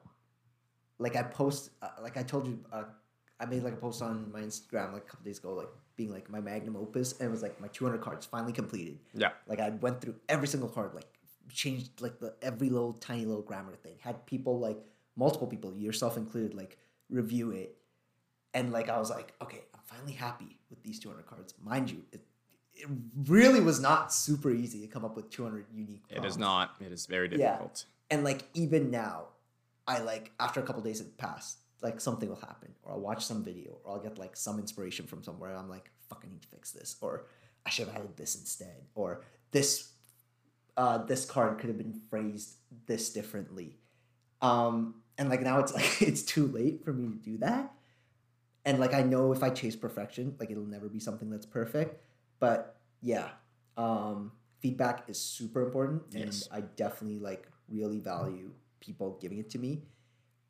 like 0.99 1.15
I 1.15 1.23
post, 1.23 1.71
uh, 1.81 1.89
like 2.01 2.17
I 2.17 2.23
told 2.23 2.47
you, 2.47 2.59
uh, 2.71 2.83
I 3.39 3.45
made 3.45 3.63
like 3.63 3.73
a 3.73 3.77
post 3.77 4.01
on 4.01 4.31
my 4.31 4.41
Instagram 4.41 4.93
like 4.93 5.03
a 5.03 5.05
couple 5.05 5.25
days 5.25 5.39
ago, 5.39 5.53
like 5.53 5.69
being 5.95 6.11
like 6.11 6.29
my 6.29 6.39
magnum 6.39 6.75
opus, 6.75 7.13
and 7.19 7.27
it 7.27 7.31
was 7.31 7.41
like 7.43 7.59
my 7.61 7.67
200 7.67 8.01
cards 8.01 8.25
finally 8.25 8.53
completed. 8.53 8.99
yeah. 9.13 9.31
Like 9.47 9.59
I 9.59 9.69
went 9.69 10.01
through 10.01 10.15
every 10.29 10.47
single 10.47 10.69
card, 10.69 10.95
like 10.95 11.07
changed 11.51 12.01
like 12.01 12.19
the 12.19 12.33
every 12.41 12.69
little 12.69 12.93
tiny 12.93 13.25
little 13.25 13.43
grammar 13.43 13.75
thing. 13.75 13.97
Had 13.99 14.25
people 14.25 14.59
like 14.59 14.79
multiple 15.15 15.47
people, 15.47 15.73
yourself 15.73 16.17
included, 16.17 16.55
like 16.55 16.77
review 17.09 17.51
it, 17.51 17.76
and 18.57 18.71
like 18.73 18.89
I 18.89 18.97
was 18.97 19.09
like, 19.11 19.33
okay, 19.41 19.61
I'm 19.73 19.81
finally 19.85 20.13
happy 20.13 20.57
with 20.71 20.81
these 20.81 20.99
200 20.99 21.25
cards. 21.27 21.53
Mind 21.63 21.91
you, 21.91 22.01
it, 22.11 22.21
it 22.73 22.87
really 23.27 23.59
was 23.59 23.79
not 23.79 24.11
super 24.11 24.51
easy 24.51 24.81
to 24.81 24.87
come 24.87 25.05
up 25.05 25.15
with 25.15 25.29
200 25.29 25.65
unique. 25.73 26.03
It 26.09 26.25
is 26.25 26.37
not. 26.37 26.75
It 26.79 26.91
is 26.91 27.05
very 27.05 27.29
Yeah. 27.29 27.37
difficult. 27.51 27.85
And 28.09 28.23
like 28.23 28.41
even 28.55 28.89
now, 28.89 29.25
I 29.87 29.99
like 29.99 30.31
after 30.39 30.59
a 30.59 30.63
couple 30.63 30.81
days 30.81 30.97
had 30.97 31.15
passed, 31.17 31.59
like 31.83 32.01
something 32.01 32.27
will 32.27 32.43
happen, 32.51 32.73
or 32.83 32.93
I'll 32.93 32.99
watch 32.99 33.23
some 33.25 33.43
video, 33.43 33.77
or 33.83 33.91
I'll 33.93 33.99
get 34.01 34.17
like 34.17 34.35
some 34.35 34.57
inspiration 34.59 35.05
from 35.05 35.21
somewhere. 35.23 35.55
I'm 35.55 35.69
like, 35.69 35.91
fuck, 36.09 36.23
I 36.25 36.29
need 36.31 36.41
to 36.41 36.47
fix 36.47 36.71
this, 36.71 36.95
or 37.01 37.27
I 37.65 37.69
should 37.69 37.87
have 37.87 37.95
added 37.95 38.17
this 38.17 38.35
instead, 38.35 38.77
or 38.95 39.21
this, 39.51 39.91
uh, 40.77 40.97
this 41.11 41.25
card 41.25 41.59
could 41.59 41.69
have 41.69 41.77
been 41.77 42.01
phrased 42.09 42.55
this 42.87 43.11
differently. 43.13 43.77
Um, 44.41 44.95
and 45.19 45.29
like 45.29 45.41
now 45.41 45.59
it's 45.59 45.73
like 45.79 46.01
it's 46.01 46.23
too 46.23 46.47
late 46.47 46.83
for 46.83 46.91
me 46.91 47.07
to 47.09 47.17
do 47.31 47.37
that. 47.39 47.71
And 48.67 48.79
like 48.79 48.93
I 48.93 49.01
know 49.01 49.31
if 49.31 49.43
I 49.43 49.49
chase 49.49 49.77
perfection, 49.77 50.35
like 50.39 50.51
it'll 50.51 50.65
never 50.65 50.89
be 50.89 50.99
something 50.99 51.29
that's 51.29 51.45
perfect. 51.45 52.03
But 52.39 52.75
yeah, 53.01 53.29
um, 53.77 54.33
feedback 54.59 55.05
is 55.09 55.19
super 55.19 55.61
important, 55.65 56.03
Yes. 56.11 56.47
and 56.51 56.57
I 56.57 56.61
definitely 56.75 57.19
like 57.19 57.47
really 57.69 57.99
value 57.99 58.51
people 58.81 59.17
giving 59.21 59.37
it 59.39 59.49
to 59.51 59.57
me. 59.59 59.83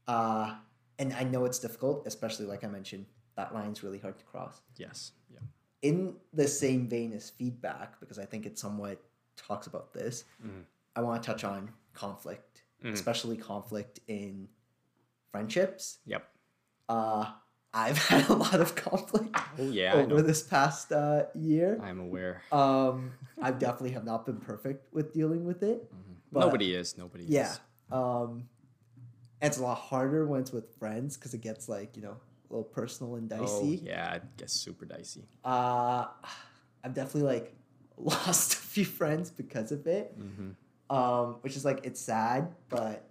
Uh, 0.07 0.55
and 0.97 1.13
I 1.13 1.25
know 1.25 1.45
it's 1.45 1.59
difficult, 1.59 2.07
especially 2.07 2.47
like 2.47 2.63
I 2.63 2.67
mentioned, 2.67 3.05
that 3.35 3.53
line's 3.53 3.83
really 3.83 3.99
hard 3.99 4.17
to 4.17 4.25
cross. 4.25 4.61
Yes. 4.77 5.11
Yeah. 5.31 5.39
In 5.83 6.15
the 6.33 6.47
same 6.47 6.87
vein 6.89 7.13
as 7.13 7.29
feedback, 7.29 7.99
because 7.99 8.17
I 8.17 8.25
think 8.25 8.47
it 8.47 8.57
somewhat 8.57 8.99
talks 9.35 9.67
about 9.67 9.93
this, 9.93 10.23
Mhm. 10.43 10.63
I 10.95 11.01
want 11.01 11.21
to 11.21 11.27
touch 11.27 11.43
on 11.43 11.71
conflict, 11.93 12.63
Mhm. 12.83 12.93
especially 12.93 13.37
conflict 13.37 13.99
in 14.07 14.49
friendships. 15.31 15.99
Yep. 16.05 16.23
Uh, 16.89 17.33
I've 17.77 17.97
had 18.11 18.27
a 18.29 18.33
lot 18.33 18.59
of 18.59 18.75
conflict 18.75 19.35
Oh 19.59 19.69
yeah. 19.69 19.93
Over 19.93 20.21
this 20.21 20.41
past 20.43 20.91
uh, 20.91 21.25
year. 21.35 21.79
I'm 21.83 21.99
aware. 21.99 22.41
Um, 22.51 23.11
I 23.41 23.51
definitely 23.51 23.91
have 23.91 24.03
not 24.05 24.25
been 24.25 24.37
perfect 24.37 24.91
with 24.93 25.13
dealing 25.13 25.45
with 25.45 25.61
it. 25.63 25.89
but- 26.31 26.39
Nobody 26.41 26.73
is. 26.73 26.97
Nobody 26.97 27.25
Yeah. 27.25 27.51
is. 27.51 27.59
Um, 27.91 28.49
it's 29.41 29.57
a 29.59 29.61
lot 29.61 29.75
harder 29.77 30.25
when 30.25 30.41
it's 30.41 30.51
with 30.51 30.67
friends 30.79 31.15
because 31.17 31.33
it 31.33 31.41
gets 31.41 31.69
like 31.69 31.95
you 31.95 32.01
know 32.01 32.17
a 32.49 32.53
little 32.53 32.63
personal 32.63 33.15
and 33.15 33.31
Oh 33.33 33.37
dicey. 33.41 33.81
yeah. 33.85 34.15
It 34.15 34.23
gets 34.37 34.53
super 34.53 34.85
dicey. 34.85 35.25
Uh, 35.45 36.07
I've 36.83 36.93
definitely 36.95 37.29
like 37.33 37.55
lost 37.97 38.53
a 38.53 38.57
few 38.57 38.85
friends 38.85 39.29
because 39.31 39.71
of 39.71 39.85
it. 39.87 40.17
Mm-hmm. 40.19 40.49
Um, 40.95 41.35
which 41.41 41.55
is 41.57 41.63
like 41.65 41.81
it's 41.85 41.99
sad, 42.01 42.53
but 42.69 43.03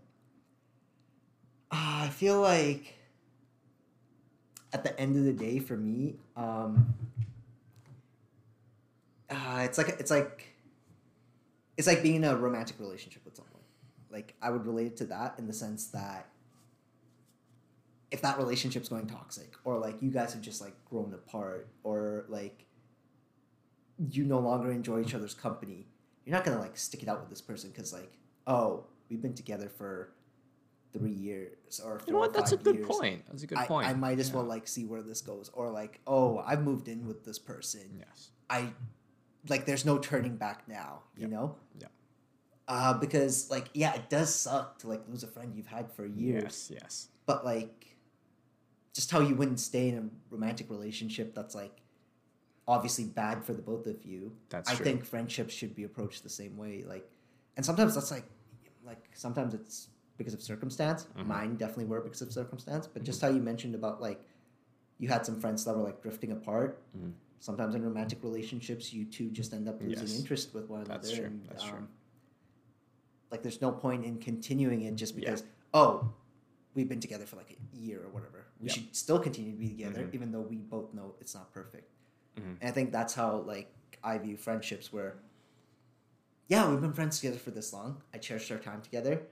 uh, 1.70 2.06
I 2.06 2.08
feel 2.08 2.40
like 2.40 2.94
at 4.72 4.84
the 4.84 4.98
end 4.98 5.16
of 5.16 5.24
the 5.24 5.32
day, 5.32 5.58
for 5.58 5.76
me, 5.76 6.16
um, 6.36 6.94
uh, 9.30 9.62
it's 9.64 9.78
like 9.78 9.88
it's 9.88 10.10
like 10.10 10.48
it's 11.76 11.86
like 11.86 12.02
being 12.02 12.16
in 12.16 12.24
a 12.24 12.36
romantic 12.36 12.78
relationship 12.78 13.24
with 13.24 13.36
someone. 13.36 13.52
Like 14.10 14.34
I 14.40 14.50
would 14.50 14.66
relate 14.66 14.86
it 14.86 14.96
to 14.98 15.04
that 15.06 15.34
in 15.38 15.46
the 15.46 15.52
sense 15.52 15.86
that 15.88 16.28
if 18.10 18.22
that 18.22 18.38
relationship's 18.38 18.88
going 18.88 19.06
toxic, 19.06 19.52
or 19.64 19.78
like 19.78 20.00
you 20.00 20.10
guys 20.10 20.32
have 20.32 20.42
just 20.42 20.60
like 20.60 20.74
grown 20.88 21.12
apart, 21.12 21.68
or 21.82 22.24
like 22.28 22.64
you 24.10 24.24
no 24.24 24.38
longer 24.38 24.70
enjoy 24.70 25.00
each 25.00 25.14
other's 25.14 25.34
company, 25.34 25.86
you're 26.24 26.34
not 26.34 26.44
gonna 26.44 26.60
like 26.60 26.76
stick 26.76 27.02
it 27.02 27.08
out 27.08 27.20
with 27.20 27.30
this 27.30 27.40
person 27.40 27.70
because 27.70 27.92
like 27.92 28.12
oh 28.46 28.84
we've 29.08 29.22
been 29.22 29.34
together 29.34 29.68
for 29.68 30.10
three 30.98 31.10
years 31.12 31.80
or 31.84 31.98
four 31.98 32.06
You 32.06 32.12
know 32.14 32.18
what? 32.20 32.32
That's 32.32 32.52
a 32.52 32.56
good 32.56 32.76
years. 32.76 32.86
point. 32.88 33.22
That's 33.28 33.42
a 33.42 33.46
good 33.46 33.58
I, 33.58 33.66
point. 33.66 33.86
I 33.88 33.92
might 33.94 34.18
as 34.18 34.28
Yeah. 34.28 34.36
well 34.36 34.44
like 34.44 34.66
see 34.68 34.84
where 34.84 35.02
this 35.02 35.20
goes 35.20 35.50
or 35.54 35.70
like 35.70 36.00
oh 36.06 36.38
I've 36.46 36.62
moved 36.62 36.88
in 36.88 37.06
with 37.06 37.24
this 37.24 37.38
person 37.38 37.82
Yes. 37.98 38.30
I 38.50 38.72
like 39.48 39.64
there's 39.66 39.84
no 39.84 39.98
turning 39.98 40.36
back 40.36 40.66
now 40.68 41.02
you 41.16 41.22
Yep. 41.22 41.30
know 41.30 41.56
Yep. 41.80 41.90
uh 42.68 42.94
because 42.98 43.50
like 43.50 43.66
yeah 43.74 43.94
it 43.94 44.08
does 44.10 44.34
suck 44.34 44.78
to 44.80 44.88
like 44.88 45.02
lose 45.08 45.22
a 45.22 45.28
friend 45.28 45.54
you've 45.54 45.66
had 45.78 45.92
for 45.92 46.04
years 46.06 46.68
Yes. 46.70 46.80
Yes. 46.82 47.08
but 47.26 47.44
like 47.44 47.96
just 48.92 49.10
how 49.10 49.20
you 49.20 49.34
wouldn't 49.34 49.60
stay 49.60 49.88
in 49.90 49.98
a 49.98 50.04
romantic 50.34 50.70
relationship 50.70 51.34
that's 51.34 51.54
like 51.54 51.82
obviously 52.68 53.04
bad 53.04 53.44
for 53.44 53.52
the 53.52 53.62
both 53.62 53.86
of 53.86 54.04
you 54.04 54.32
That's 54.48 54.68
i 54.70 54.74
true. 54.74 54.84
think 54.84 55.04
friendships 55.04 55.54
should 55.54 55.74
be 55.76 55.84
approached 55.84 56.22
the 56.24 56.28
same 56.30 56.56
way 56.56 56.82
like 56.86 57.08
and 57.56 57.64
sometimes 57.64 57.94
that's 57.94 58.10
like 58.10 58.24
like 58.84 59.04
sometimes 59.14 59.54
it's 59.54 59.88
because 60.16 60.34
of 60.34 60.42
circumstance 60.42 61.06
Mhm. 61.16 61.26
mine 61.26 61.56
definitely 61.56 61.84
were 61.84 62.00
because 62.00 62.22
of 62.22 62.32
circumstance 62.32 62.86
but 62.86 63.02
just 63.02 63.20
how 63.20 63.28
you 63.28 63.40
mentioned 63.40 63.74
about 63.74 64.00
like 64.00 64.20
you 64.98 65.08
had 65.08 65.26
some 65.26 65.38
friends 65.40 65.64
that 65.64 65.76
were 65.76 65.82
like 65.82 66.00
drifting 66.02 66.32
apart 66.32 66.82
Mhm. 66.96 67.12
sometimes 67.40 67.74
in 67.74 67.82
romantic 67.82 68.22
relationships 68.22 68.92
you 68.92 69.04
two 69.04 69.30
just 69.30 69.52
end 69.52 69.68
up 69.68 69.80
losing 69.80 70.06
Yes. 70.08 70.18
interest 70.18 70.54
with 70.54 70.68
one 70.70 70.80
another. 70.82 70.94
That's 71.00 71.12
true. 71.12 71.24
and, 71.26 71.46
That's 71.46 71.62
true. 71.64 71.78
um, 71.78 71.88
like 73.30 73.42
there's 73.42 73.60
no 73.60 73.72
point 73.72 74.04
in 74.04 74.18
continuing 74.18 74.82
it 74.82 74.94
just 74.94 75.14
Yeah. 75.14 75.20
because 75.20 75.44
oh 75.74 76.12
we've 76.74 76.88
been 76.88 77.00
together 77.00 77.26
for 77.26 77.36
like 77.36 77.50
a 77.58 77.76
year 77.76 78.02
or 78.04 78.08
whatever 78.08 78.44
we 78.60 78.68
Yep. 78.68 78.74
should 78.74 78.96
still 78.96 79.18
continue 79.18 79.52
to 79.52 79.58
be 79.58 79.68
together 79.68 80.04
Mhm. 80.04 80.14
even 80.14 80.32
though 80.32 80.40
we 80.42 80.56
both 80.56 80.94
know 80.94 81.14
it's 81.20 81.34
not 81.34 81.52
perfect 81.52 81.90
Mhm. 82.36 82.56
and 82.60 82.68
i 82.68 82.70
think 82.70 82.92
that's 82.92 83.14
how 83.14 83.38
like 83.42 83.72
i 84.02 84.16
view 84.18 84.36
friendships 84.36 84.92
where 84.92 85.18
yeah 86.48 86.70
we've 86.70 86.80
been 86.80 86.92
friends 86.92 87.18
together 87.18 87.38
for 87.38 87.50
this 87.50 87.72
long 87.72 88.02
i 88.14 88.18
cherished 88.18 88.50
our 88.52 88.58
time 88.58 88.80
together 88.80 89.26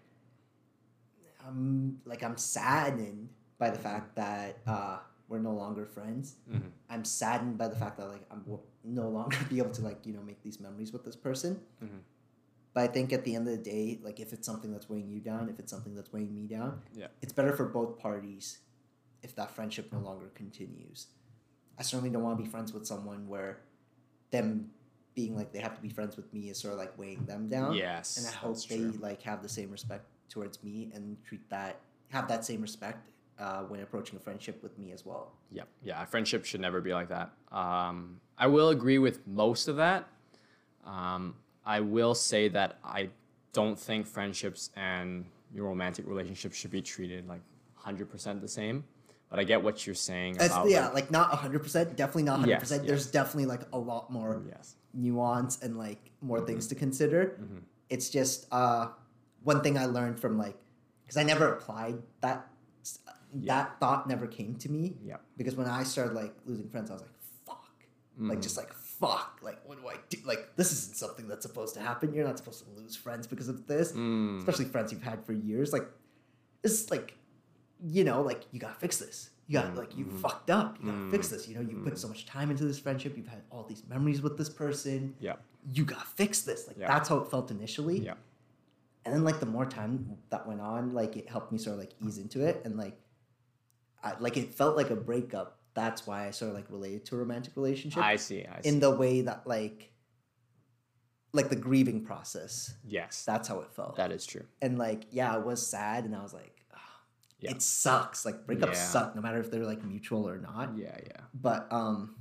i'm 1.46 2.00
like 2.04 2.22
i'm 2.22 2.36
saddened 2.36 3.28
by 3.58 3.70
the 3.70 3.78
fact 3.78 4.16
that 4.16 4.58
uh 4.66 4.98
we're 5.26 5.38
no 5.38 5.52
longer 5.54 5.86
friends, 5.86 6.36
Mhm. 6.50 6.70
I'm 6.90 7.02
saddened 7.02 7.56
by 7.56 7.68
the 7.68 7.74
fact 7.76 7.96
that 7.96 8.08
like 8.08 8.24
I 8.30 8.34
will 8.44 8.62
no 8.84 9.08
longer 9.08 9.38
be 9.48 9.56
able 9.58 9.70
to 9.70 9.80
like 9.82 10.04
you 10.04 10.12
know 10.12 10.20
make 10.22 10.42
these 10.42 10.60
memories 10.60 10.92
with 10.92 11.02
this 11.02 11.16
person. 11.16 11.60
Mhm. 11.82 12.00
But 12.74 12.82
I 12.82 12.86
think 12.88 13.10
at 13.12 13.24
the 13.24 13.34
end 13.34 13.48
of 13.48 13.56
the 13.56 13.62
day, 13.62 13.98
like 14.02 14.20
if 14.20 14.34
it's 14.34 14.44
something 14.44 14.70
that's 14.70 14.88
weighing 14.90 15.08
you 15.08 15.20
down, 15.20 15.48
if 15.48 15.58
it's 15.58 15.70
something 15.72 15.94
that's 15.94 16.12
weighing 16.12 16.34
me 16.34 16.46
down, 16.46 16.82
Yeah. 16.92 17.06
it's 17.22 17.32
better 17.32 17.54
for 17.56 17.64
both 17.64 17.98
parties 17.98 18.58
if 19.22 19.34
that 19.36 19.50
friendship 19.50 19.90
no 19.90 19.98
longer 20.00 20.28
continues. 20.34 21.06
I 21.78 21.82
certainly 21.84 22.10
don't 22.10 22.22
want 22.22 22.36
to 22.36 22.42
be 22.44 22.48
friends 22.48 22.74
with 22.74 22.86
someone 22.86 23.26
where 23.26 23.60
them 24.30 24.72
being 25.14 25.34
like 25.36 25.52
they 25.52 25.60
have 25.60 25.74
to 25.74 25.80
be 25.80 25.88
friends 25.88 26.16
with 26.18 26.32
me 26.34 26.50
is 26.50 26.58
sort 26.58 26.74
of 26.74 26.78
like 26.78 26.98
weighing 26.98 27.24
them 27.24 27.48
down. 27.48 27.72
Yes. 27.74 28.18
And 28.18 28.26
I 28.26 28.30
hope 28.30 28.62
they 28.68 28.76
true. 28.76 28.90
like 29.00 29.22
have 29.22 29.42
the 29.42 29.48
same 29.48 29.70
respect 29.70 30.04
towards 30.34 30.62
me 30.64 30.90
and 30.94 31.16
treat 31.24 31.48
that 31.48 31.78
have 32.08 32.26
that 32.28 32.44
same 32.44 32.60
respect 32.60 33.08
uh, 33.38 33.62
when 33.62 33.80
approaching 33.80 34.16
a 34.16 34.20
friendship 34.20 34.62
with 34.62 34.76
me 34.78 34.92
as 34.92 35.06
well. 35.06 35.32
Yep. 35.52 35.68
Yeah. 35.82 36.02
A 36.02 36.06
friendship 36.06 36.44
should 36.44 36.60
never 36.60 36.80
be 36.80 36.92
like 36.92 37.08
that. 37.08 37.30
Um, 37.52 38.20
I 38.36 38.48
will 38.48 38.68
agree 38.70 38.98
with 38.98 39.26
most 39.26 39.68
of 39.68 39.76
that. 39.76 40.06
Um, 40.84 41.36
I 41.64 41.80
will 41.80 42.14
say 42.14 42.48
that 42.48 42.78
I 42.84 43.08
don't 43.52 43.78
think 43.78 44.06
friendships 44.06 44.70
and 44.76 45.24
your 45.54 45.66
romantic 45.66 46.06
relationships 46.06 46.56
should 46.56 46.70
be 46.72 46.82
treated 46.82 47.26
like 47.28 47.40
100% 47.84 48.40
the 48.40 48.48
same. 48.48 48.84
But 49.30 49.38
I 49.38 49.44
get 49.44 49.62
what 49.62 49.86
you're 49.86 49.94
saying 49.94 50.36
about. 50.36 50.68
yeah, 50.68 50.84
like- 50.86 50.94
like 50.94 51.10
not 51.10 51.30
hundred 51.34 51.60
percent, 51.60 51.96
definitely 51.96 52.24
not 52.24 52.38
hundred 52.40 52.50
Yes, 52.52 52.60
percent. 52.60 52.82
yes. 52.82 52.88
There's 52.88 53.10
definitely 53.10 53.46
like 53.46 53.62
a 53.72 53.78
lot 53.78 54.12
more 54.12 54.42
yes. 54.48 54.76
nuance 54.92 55.60
and 55.62 55.76
like 55.76 56.10
more 56.20 56.40
things 56.40 56.68
to 56.68 56.74
consider. 56.76 57.36
Mhm. 57.40 57.62
It's 57.88 58.10
just 58.10 58.46
uh, 58.52 58.88
one 59.44 59.62
thing 59.62 59.78
I 59.78 59.86
learned 59.86 60.18
from 60.18 60.36
like 60.38 60.56
because 61.04 61.16
I 61.16 61.22
never 61.22 61.52
applied 61.52 61.96
that 62.20 62.48
that 63.34 63.78
thought 63.80 64.08
never 64.08 64.26
came 64.26 64.54
to 64.56 64.70
me 64.70 64.96
Yep. 65.04 65.20
because 65.36 65.56
when 65.56 65.66
I 65.66 65.82
started 65.82 66.14
like 66.14 66.34
losing 66.46 66.68
friends, 66.68 66.90
I 66.90 66.94
was 66.94 67.02
like, 67.02 67.10
fuck, 67.46 67.68
like 68.18 68.38
Mhm. 68.38 68.42
just 68.42 68.56
like 68.56 68.72
fuck, 68.72 69.40
like 69.42 69.60
what 69.68 69.80
do 69.80 69.88
I 69.88 69.96
do? 70.08 70.18
Like 70.24 70.54
this 70.56 70.70
isn't 70.72 70.96
something 70.96 71.26
that's 71.28 71.44
supposed 71.44 71.74
to 71.74 71.80
happen. 71.80 72.14
You're 72.14 72.24
not 72.26 72.38
supposed 72.38 72.64
to 72.64 72.70
lose 72.80 72.94
friends 72.96 73.26
because 73.26 73.48
of 73.48 73.66
this, 73.66 73.92
Mm. 73.92 74.38
especially 74.38 74.66
friends 74.66 74.92
you've 74.92 75.02
had 75.02 75.24
for 75.26 75.32
years. 75.32 75.72
Like 75.72 75.86
it's 76.62 76.90
like 76.90 77.16
you 77.82 78.04
know, 78.04 78.22
like 78.22 78.44
you 78.52 78.60
gotta 78.60 78.78
fix 78.78 78.98
this. 78.98 79.30
You 79.46 79.54
got 79.60 79.74
Mm, 79.74 79.76
like 79.76 79.96
you 79.98 80.06
mhm. 80.06 80.20
fucked 80.20 80.48
up. 80.48 80.78
You 80.80 80.90
gotta 80.90 81.10
fix 81.10 81.26
Mm, 81.26 81.30
this. 81.30 81.48
You 81.48 81.56
know, 81.56 81.60
you 81.60 81.76
mm. 81.76 81.84
put 81.84 81.98
so 81.98 82.08
much 82.08 82.24
time 82.24 82.50
into 82.50 82.64
this 82.64 82.78
friendship. 82.78 83.14
You've 83.16 83.26
had 83.26 83.42
all 83.50 83.64
these 83.64 83.82
memories 83.86 84.22
with 84.22 84.38
this 84.38 84.48
person. 84.48 85.14
Yep. 85.20 85.42
You 85.72 85.84
gotta 85.84 86.06
fix 86.06 86.42
this. 86.42 86.66
Like 86.68 86.78
Yeah. 86.78 86.86
that's 86.88 87.08
how 87.10 87.18
it 87.18 87.28
felt 87.30 87.50
initially. 87.50 87.98
Yeah. 87.98 88.14
And 89.04 89.14
then 89.14 89.22
like 89.24 89.38
the 89.40 89.46
more 89.46 89.66
time 89.66 90.16
that 90.30 90.46
went 90.46 90.60
on, 90.60 90.90
like 90.90 91.16
it 91.16 91.28
helped 91.28 91.52
me 91.52 91.58
sort 91.58 91.74
of 91.74 91.80
like 91.80 91.92
ease 92.00 92.18
into 92.18 92.44
it, 92.46 92.62
and 92.64 92.76
like, 92.76 92.98
I, 94.02 94.14
like 94.18 94.36
it 94.36 94.54
felt 94.54 94.76
like 94.76 94.90
a 94.90 94.96
breakup. 94.96 95.58
That's 95.74 96.06
why 96.06 96.26
I 96.26 96.30
sort 96.30 96.50
of 96.50 96.54
like 96.56 96.70
related 96.70 97.04
to 97.06 97.16
a 97.16 97.18
romantic 97.18 97.56
relationship 97.56 98.02
I 98.02 98.16
see. 98.16 98.46
I 98.46 98.60
see. 98.62 98.68
in 98.68 98.80
the 98.80 98.90
way 98.90 99.22
that 99.22 99.46
like, 99.46 99.92
like 101.32 101.48
the 101.48 101.56
grieving 101.56 102.04
process. 102.04 102.74
yes. 102.86 103.24
That's 103.26 103.48
how 103.48 103.60
it 103.60 103.72
felt. 103.72 103.96
that 103.96 104.12
is 104.12 104.24
true. 104.24 104.44
and 104.62 104.78
like, 104.78 105.06
yeah, 105.10 105.34
I 105.34 105.38
was 105.38 105.66
sad, 105.66 106.04
and 106.04 106.14
I 106.14 106.22
was 106.22 106.32
like, 106.32 106.64
"Ah, 106.72 106.78
Yeah. 107.40 107.50
it 107.50 107.60
sucks. 107.62 108.24
Like 108.24 108.46
breakups 108.46 108.74
Yeah. 108.74 108.84
suck, 108.94 109.16
no 109.16 109.20
matter 109.22 109.38
if 109.40 109.50
they're 109.50 109.66
like 109.66 109.84
mutual 109.84 110.28
or 110.28 110.38
not. 110.38 110.76
Yeah. 110.78 110.96
Yeah. 111.06 111.20
But 111.34 111.70
um, 111.72 112.14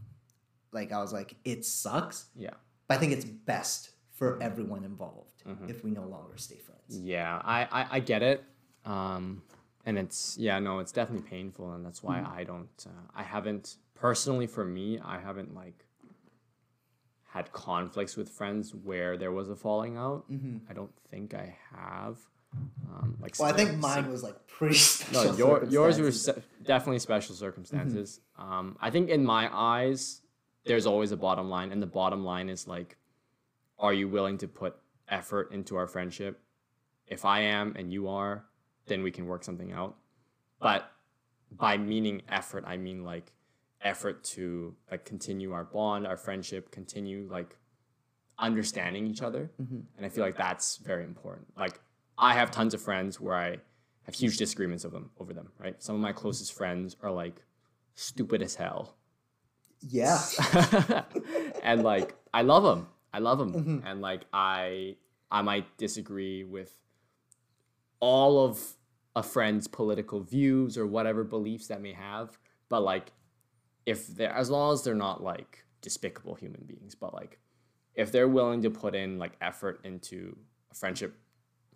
like 0.71 0.91
I 0.91 0.99
was 0.99 1.13
like, 1.13 1.35
it 1.45 1.63
sucks. 1.63 2.25
Yeah. 2.35 2.55
But 2.87 2.95
I 2.95 2.97
think 2.99 3.13
it's 3.13 3.25
best 3.25 3.91
for 4.11 4.41
everyone 4.41 4.83
involved 4.83 5.43
Mhm. 5.45 5.69
if 5.69 5.83
we 5.83 5.91
no 5.91 6.05
longer 6.05 6.37
stay 6.37 6.57
friends. 6.57 6.72
Yeah, 7.01 7.41
I, 7.43 7.63
I, 7.71 7.87
I 7.91 7.99
get 7.99 8.21
it. 8.23 8.43
Um, 8.85 9.41
and 9.85 9.97
it's, 9.97 10.37
yeah, 10.39 10.59
no, 10.59 10.79
it's 10.79 10.91
definitely 10.91 11.27
painful. 11.29 11.73
And 11.73 11.85
that's 11.85 12.01
why 12.03 12.21
I 12.21 12.43
don't, 12.43 12.69
uh, 12.85 12.89
I 13.15 13.23
haven't, 13.23 13.77
personally 13.95 14.47
for 14.47 14.63
me, 14.65 14.99
I 15.03 15.19
haven't 15.19 15.53
like 15.53 15.85
had 17.27 17.51
conflicts 17.51 18.15
with 18.15 18.29
friends 18.29 18.73
where 18.75 19.17
there 19.17 19.31
was 19.31 19.49
a 19.49 19.55
falling 19.55 19.97
out. 19.97 20.29
Mm-hmm. 20.31 20.57
I 20.69 20.73
don't 20.73 20.91
think 21.09 21.33
I 21.33 21.55
have. 21.75 22.19
Um, 22.87 23.17
like, 23.19 23.35
Well, 23.39 23.49
I 23.51 23.53
think 23.53 23.77
mine 23.79 24.09
was 24.11 24.21
like 24.21 24.35
pretty 24.47 24.75
special. 24.77 25.31
no, 25.31 25.37
your, 25.37 25.65
yours 25.65 25.99
were 25.99 26.11
se- 26.11 26.43
definitely 26.63 26.99
special 26.99 27.33
circumstances. 27.33 28.19
Um, 28.37 28.77
I 28.79 28.91
think 28.91 29.09
in 29.09 29.25
my 29.25 29.49
eyes, 29.51 30.21
there's 30.65 30.85
always 30.85 31.11
a 31.11 31.17
bottom 31.17 31.49
line, 31.49 31.71
and 31.71 31.81
the 31.81 31.87
bottom 31.87 32.23
line 32.23 32.49
is 32.49 32.67
like, 32.67 32.97
are 33.79 33.93
you 33.93 34.07
willing 34.07 34.37
to 34.37 34.47
put 34.47 34.75
effort 35.09 35.51
into 35.51 35.75
our 35.75 35.87
friendship? 35.87 36.39
If 37.07 37.25
I 37.25 37.41
am 37.41 37.75
and 37.77 37.91
you 37.91 38.07
are, 38.07 38.45
then 38.87 39.03
we 39.03 39.11
can 39.11 39.25
work 39.27 39.43
something 39.43 39.71
out. 39.71 39.95
But 40.59 40.89
by 41.51 41.77
meaning 41.77 42.21
effort, 42.29 42.63
I 42.65 42.77
mean 42.77 43.03
like 43.03 43.33
effort 43.81 44.23
to 44.23 44.75
like 44.89 45.05
continue 45.05 45.51
our 45.51 45.63
bond, 45.65 46.07
our 46.07 46.17
friendship, 46.17 46.71
continue 46.71 47.27
like 47.29 47.57
understanding 48.39 49.05
each 49.07 49.21
other. 49.21 49.51
Mhm. 49.61 49.83
And 49.97 50.05
I 50.05 50.09
feel 50.09 50.23
like 50.23 50.37
that's 50.37 50.77
very 50.77 51.03
important. 51.03 51.47
Like 51.57 51.79
I 52.17 52.33
have 52.33 52.51
tons 52.51 52.73
of 52.73 52.81
friends 52.81 53.19
where 53.19 53.35
I 53.35 53.57
have 54.03 54.15
huge 54.15 54.37
disagreements 54.37 54.83
of 54.83 54.91
them 54.91 55.11
over 55.19 55.33
them, 55.33 55.51
right? 55.59 55.81
Some 55.81 55.95
of 55.95 56.01
my 56.01 56.13
closest 56.13 56.53
friends 56.53 56.95
are 57.01 57.11
like 57.11 57.41
stupid 57.95 58.41
as 58.41 58.55
hell. 58.55 58.95
Yeah. 59.81 60.19
and 61.63 61.83
like 61.83 62.15
I 62.33 62.41
love 62.41 62.63
them. 62.63 62.87
I 63.13 63.19
love 63.19 63.37
them. 63.37 63.53
Mhm. 63.53 63.81
And 63.85 64.01
like 64.01 64.21
I 64.33 64.95
I 65.29 65.41
might 65.41 65.77
disagree 65.77 66.43
with 66.43 66.73
all 68.03 68.43
of 68.43 68.59
a 69.15 69.23
friend's 69.23 69.65
political 69.65 70.19
views 70.19 70.77
or 70.77 70.85
whatever 70.85 71.23
beliefs 71.23 71.67
that 71.67 71.81
may 71.81 71.93
have, 71.93 72.37
but 72.67 72.81
like 72.81 73.13
if 73.85 74.07
they're 74.07 74.35
as 74.35 74.49
long 74.49 74.73
as 74.73 74.83
they're 74.83 74.93
not 74.93 75.23
like 75.23 75.63
despicable 75.81 76.35
human 76.35 76.65
beings, 76.65 76.95
but 76.95 77.13
like 77.13 77.39
if 77.95 78.11
they're 78.11 78.27
willing 78.27 78.61
to 78.61 78.69
put 78.69 78.93
in 78.93 79.17
like 79.17 79.31
effort 79.39 79.79
into 79.85 80.35
a 80.69 80.75
friendship 80.75 81.15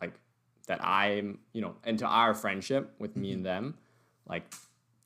like 0.02 0.20
that 0.68 0.84
I'm, 0.84 1.40
you 1.54 1.62
know, 1.62 1.76
into 1.86 2.06
our 2.06 2.34
friendship 2.34 2.94
with 3.00 3.16
me 3.16 3.32
and 3.32 3.38
mm-hmm. 3.38 3.66
them, 3.66 3.78
like 4.28 4.54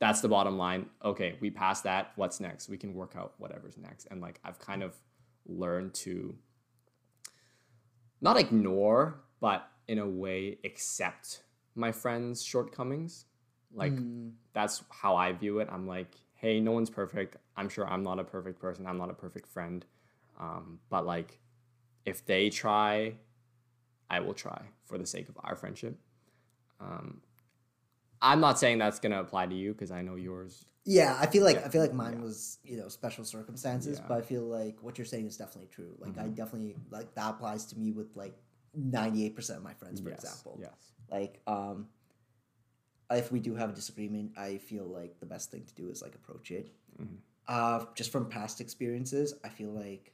that's 0.00 0.22
the 0.22 0.28
bottom 0.28 0.58
line. 0.58 0.86
Okay, 1.04 1.36
we 1.40 1.50
passed 1.50 1.84
that. 1.84 2.10
What's 2.16 2.40
next? 2.40 2.68
We 2.68 2.78
can 2.78 2.94
work 2.94 3.14
out 3.16 3.34
whatever's 3.38 3.78
next. 3.78 4.08
And 4.10 4.20
like 4.20 4.40
I've 4.42 4.58
kind 4.58 4.82
of 4.82 4.96
learned 5.46 5.94
to 5.94 6.34
not 8.20 8.36
ignore, 8.36 9.20
but 9.40 9.68
in 9.88 9.98
a 9.98 10.06
way 10.08 10.58
accept 10.64 11.42
my 11.74 11.92
friends' 11.92 12.42
shortcomings. 12.42 13.26
Like 13.74 13.92
Mm, 13.92 14.32
that's 14.52 14.82
how 14.90 15.16
I 15.16 15.32
view 15.32 15.58
it. 15.60 15.68
I'm 15.70 15.86
like, 15.86 16.14
hey, 16.34 16.60
no 16.60 16.72
one's 16.72 16.90
perfect. 16.90 17.36
I'm 17.56 17.68
sure 17.68 17.86
I'm 17.86 18.02
not 18.02 18.18
a 18.18 18.24
perfect 18.24 18.60
person. 18.60 18.86
I'm 18.86 18.98
not 18.98 19.10
a 19.10 19.14
perfect 19.14 19.48
friend. 19.48 19.84
Um, 20.38 20.80
but 20.90 21.06
like, 21.06 21.40
if 22.04 22.24
they 22.26 22.50
try, 22.50 23.14
I 24.10 24.20
will 24.20 24.34
try 24.34 24.62
for 24.84 24.98
the 24.98 25.06
sake 25.06 25.28
of 25.28 25.38
our 25.42 25.56
friendship. 25.56 25.98
Um, 26.80 27.22
I'm 28.20 28.40
not 28.40 28.58
saying 28.58 28.78
that's 28.78 29.00
gonna 29.00 29.20
apply 29.20 29.46
to 29.46 29.54
you 29.54 29.72
because 29.72 29.90
I 29.90 30.02
know 30.02 30.14
yours. 30.16 30.66
yeah, 30.84 31.16
I 31.20 31.26
feel 31.26 31.44
like 31.44 31.56
Yeah, 31.56 31.64
I 31.64 31.68
feel 31.68 31.80
like 31.80 31.92
mine 31.94 32.18
yeah. 32.18 32.22
was 32.22 32.58
you 32.64 32.76
know 32.76 32.88
special 32.88 33.24
circumstances, 33.24 33.98
Yeah. 33.98 34.06
but 34.08 34.18
I 34.18 34.22
feel 34.22 34.42
like 34.42 34.82
what 34.82 34.98
you're 34.98 35.04
saying 35.04 35.26
is 35.26 35.36
definitely 35.36 35.68
true. 35.68 35.94
Like 35.98 36.18
I 36.18 36.28
Mhm. 36.28 36.34
definitely 36.34 36.76
like 36.90 37.14
that 37.14 37.30
applies 37.30 37.66
to 37.66 37.78
me 37.78 37.92
with 37.92 38.16
like 38.16 38.41
ninety 38.74 39.24
eight 39.24 39.34
percent 39.36 39.58
of 39.58 39.64
my 39.64 39.74
friends, 39.74 40.00
for 40.00 40.10
yes, 40.10 40.22
example. 40.24 40.58
Yes. 40.60 40.92
Like 41.10 41.40
um, 41.46 41.88
if 43.10 43.30
we 43.30 43.40
do 43.40 43.54
have 43.54 43.70
a 43.70 43.72
disagreement, 43.74 44.32
I 44.36 44.58
feel 44.58 44.84
like 44.84 45.18
the 45.20 45.26
best 45.26 45.50
thing 45.50 45.64
to 45.64 45.74
do 45.74 45.88
is 45.90 46.02
like 46.02 46.14
approach 46.14 46.50
it. 46.50 46.70
Mhm. 47.00 47.16
Uh, 47.48 47.84
just 47.94 48.10
from 48.12 48.28
past 48.28 48.60
experiences, 48.60 49.34
I 49.44 49.48
feel 49.48 49.70
like 49.70 50.12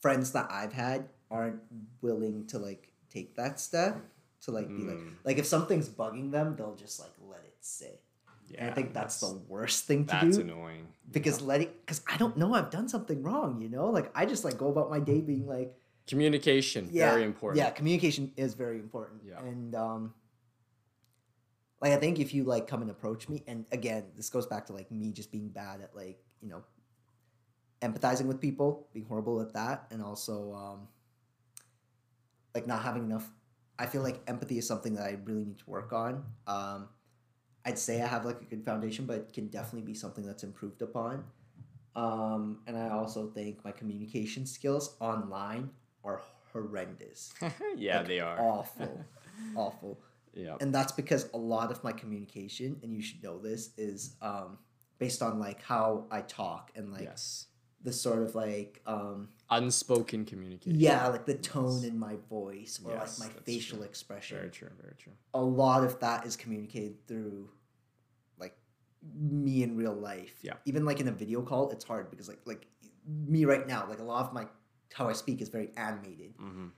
friends 0.00 0.32
that 0.32 0.48
I've 0.50 0.72
had 0.72 1.08
aren't 1.30 1.60
willing 2.00 2.46
to 2.48 2.58
like 2.58 2.90
take 3.10 3.34
that 3.36 3.60
step 3.60 3.98
to 4.42 4.50
like 4.50 4.68
be 4.68 4.82
like 4.84 4.96
Mm. 4.96 5.14
like 5.24 5.38
if 5.38 5.46
something's 5.46 5.88
bugging 5.88 6.30
them, 6.30 6.56
they'll 6.56 6.76
just 6.76 7.00
like 7.00 7.10
let 7.28 7.40
it 7.44 7.56
sit. 7.60 8.00
Yeah. 8.48 8.62
and 8.62 8.70
I 8.70 8.72
think 8.74 8.94
that's, 8.94 9.20
the 9.20 9.34
worst 9.46 9.84
thing 9.84 10.06
to 10.06 10.12
that's 10.12 10.22
do 10.24 10.28
That's 10.30 10.38
annoying. 10.38 10.86
because 11.10 11.42
letting 11.42 11.68
because 11.80 12.00
I 12.08 12.16
don't 12.16 12.36
know 12.38 12.54
I've 12.54 12.70
done 12.70 12.88
something 12.88 13.22
wrong, 13.22 13.60
you 13.60 13.68
know? 13.68 13.90
Like 13.90 14.10
I 14.14 14.24
just 14.24 14.42
like 14.44 14.56
go 14.56 14.68
about 14.70 14.88
my 14.88 15.00
day 15.00 15.20
being 15.20 15.46
like 15.46 15.76
Communication 16.08 16.88
yeah, 16.90 17.10
very 17.10 17.24
important. 17.24 17.58
Yeah, 17.58 17.70
communication 17.70 18.32
is 18.36 18.54
very 18.54 18.78
important. 18.78 19.22
Yeah. 19.24 19.40
And 19.40 19.74
um 19.74 20.14
like 21.80 21.92
I 21.92 21.96
think 21.96 22.18
if 22.18 22.34
you 22.34 22.44
like 22.44 22.66
come 22.66 22.82
and 22.82 22.90
approach 22.90 23.28
me 23.28 23.44
and 23.46 23.66
again, 23.70 24.04
this 24.16 24.30
goes 24.30 24.46
back 24.46 24.66
to 24.66 24.72
like 24.72 24.90
me 24.90 25.12
just 25.12 25.30
being 25.30 25.48
bad 25.48 25.80
at 25.82 25.94
like, 25.94 26.18
you 26.40 26.48
know, 26.48 26.64
empathizing 27.82 28.26
with 28.26 28.40
people, 28.40 28.88
being 28.92 29.06
horrible 29.06 29.40
at 29.40 29.52
that 29.52 29.86
and 29.90 30.02
also 30.02 30.54
um 30.54 30.88
like 32.54 32.66
not 32.66 32.82
having 32.82 33.04
enough 33.04 33.30
I 33.78 33.86
feel 33.86 34.02
like 34.02 34.20
empathy 34.26 34.58
is 34.58 34.66
something 34.66 34.94
that 34.94 35.04
I 35.04 35.18
really 35.24 35.44
need 35.44 35.58
to 35.58 35.70
work 35.70 35.92
on. 35.92 36.24
Um 36.46 36.88
I'd 37.66 37.78
say 37.78 38.00
I 38.00 38.06
have 38.06 38.24
like 38.24 38.40
a 38.40 38.44
good 38.44 38.64
foundation, 38.64 39.04
but 39.04 39.16
it 39.16 39.32
can 39.34 39.48
definitely 39.48 39.86
be 39.86 39.94
something 39.94 40.24
that's 40.24 40.42
improved 40.42 40.80
upon. 40.80 41.24
Um, 41.94 42.60
and 42.66 42.78
I 42.78 42.90
also 42.90 43.26
think 43.26 43.64
my 43.64 43.72
communication 43.72 44.46
skills 44.46 44.96
online 45.00 45.70
are 46.08 46.22
horrendous. 46.52 47.32
yeah, 47.76 47.98
Like, 47.98 48.08
they 48.08 48.20
are. 48.20 48.38
awful, 48.40 49.04
awful. 49.56 50.00
Yeah. 50.34 50.56
and 50.60 50.72
that's 50.74 50.92
because 50.92 51.28
a 51.34 51.38
lot 51.38 51.70
of 51.72 51.82
my 51.82 51.92
communication, 51.92 52.78
and 52.82 52.92
you 52.92 53.02
should 53.02 53.22
know 53.22 53.38
this, 53.38 53.70
is 53.76 54.14
um, 54.22 54.58
based 54.98 55.22
on 55.22 55.38
like 55.40 55.62
how 55.62 56.06
I 56.10 56.20
talk 56.20 56.70
and 56.76 56.92
like 56.92 57.02
yes. 57.02 57.46
the 57.82 57.92
sort 57.92 58.22
of 58.22 58.34
like 58.34 58.80
um, 58.86 59.28
Unspoken 59.50 60.24
communication. 60.24 60.78
yeah, 60.78 61.08
like 61.08 61.24
the 61.26 61.34
tone 61.34 61.82
in 61.84 61.98
my 61.98 62.16
voice 62.28 62.80
or 62.84 62.92
Yes, 62.92 63.18
like 63.18 63.34
my 63.34 63.42
facial 63.42 63.78
true. 63.78 63.86
expression. 63.86 64.36
Very 64.38 64.50
true. 64.50 64.70
Very 64.80 64.94
true. 64.96 65.12
A 65.34 65.42
lot 65.42 65.82
of 65.84 65.98
that 66.00 66.24
is 66.26 66.36
communicated 66.36 66.94
through 67.08 67.48
like 68.38 68.56
me 69.14 69.62
in 69.62 69.76
real 69.76 69.94
life. 69.94 70.38
Yeah. 70.42 70.54
Even 70.66 70.84
like 70.84 71.00
in 71.00 71.08
a 71.08 71.12
video 71.12 71.42
call, 71.42 71.70
it's 71.70 71.84
hard 71.84 72.10
because 72.10 72.28
like 72.28 72.40
like 72.44 72.66
me 73.06 73.44
right 73.44 73.66
now, 73.66 73.86
like 73.88 73.98
a 74.00 74.04
lot 74.04 74.24
of 74.26 74.32
my 74.32 74.46
how 74.94 75.08
I 75.08 75.12
speak 75.12 75.40
is 75.40 75.48
very 75.48 75.70
animated. 75.76 76.34
Mm-hmm. 76.38 76.68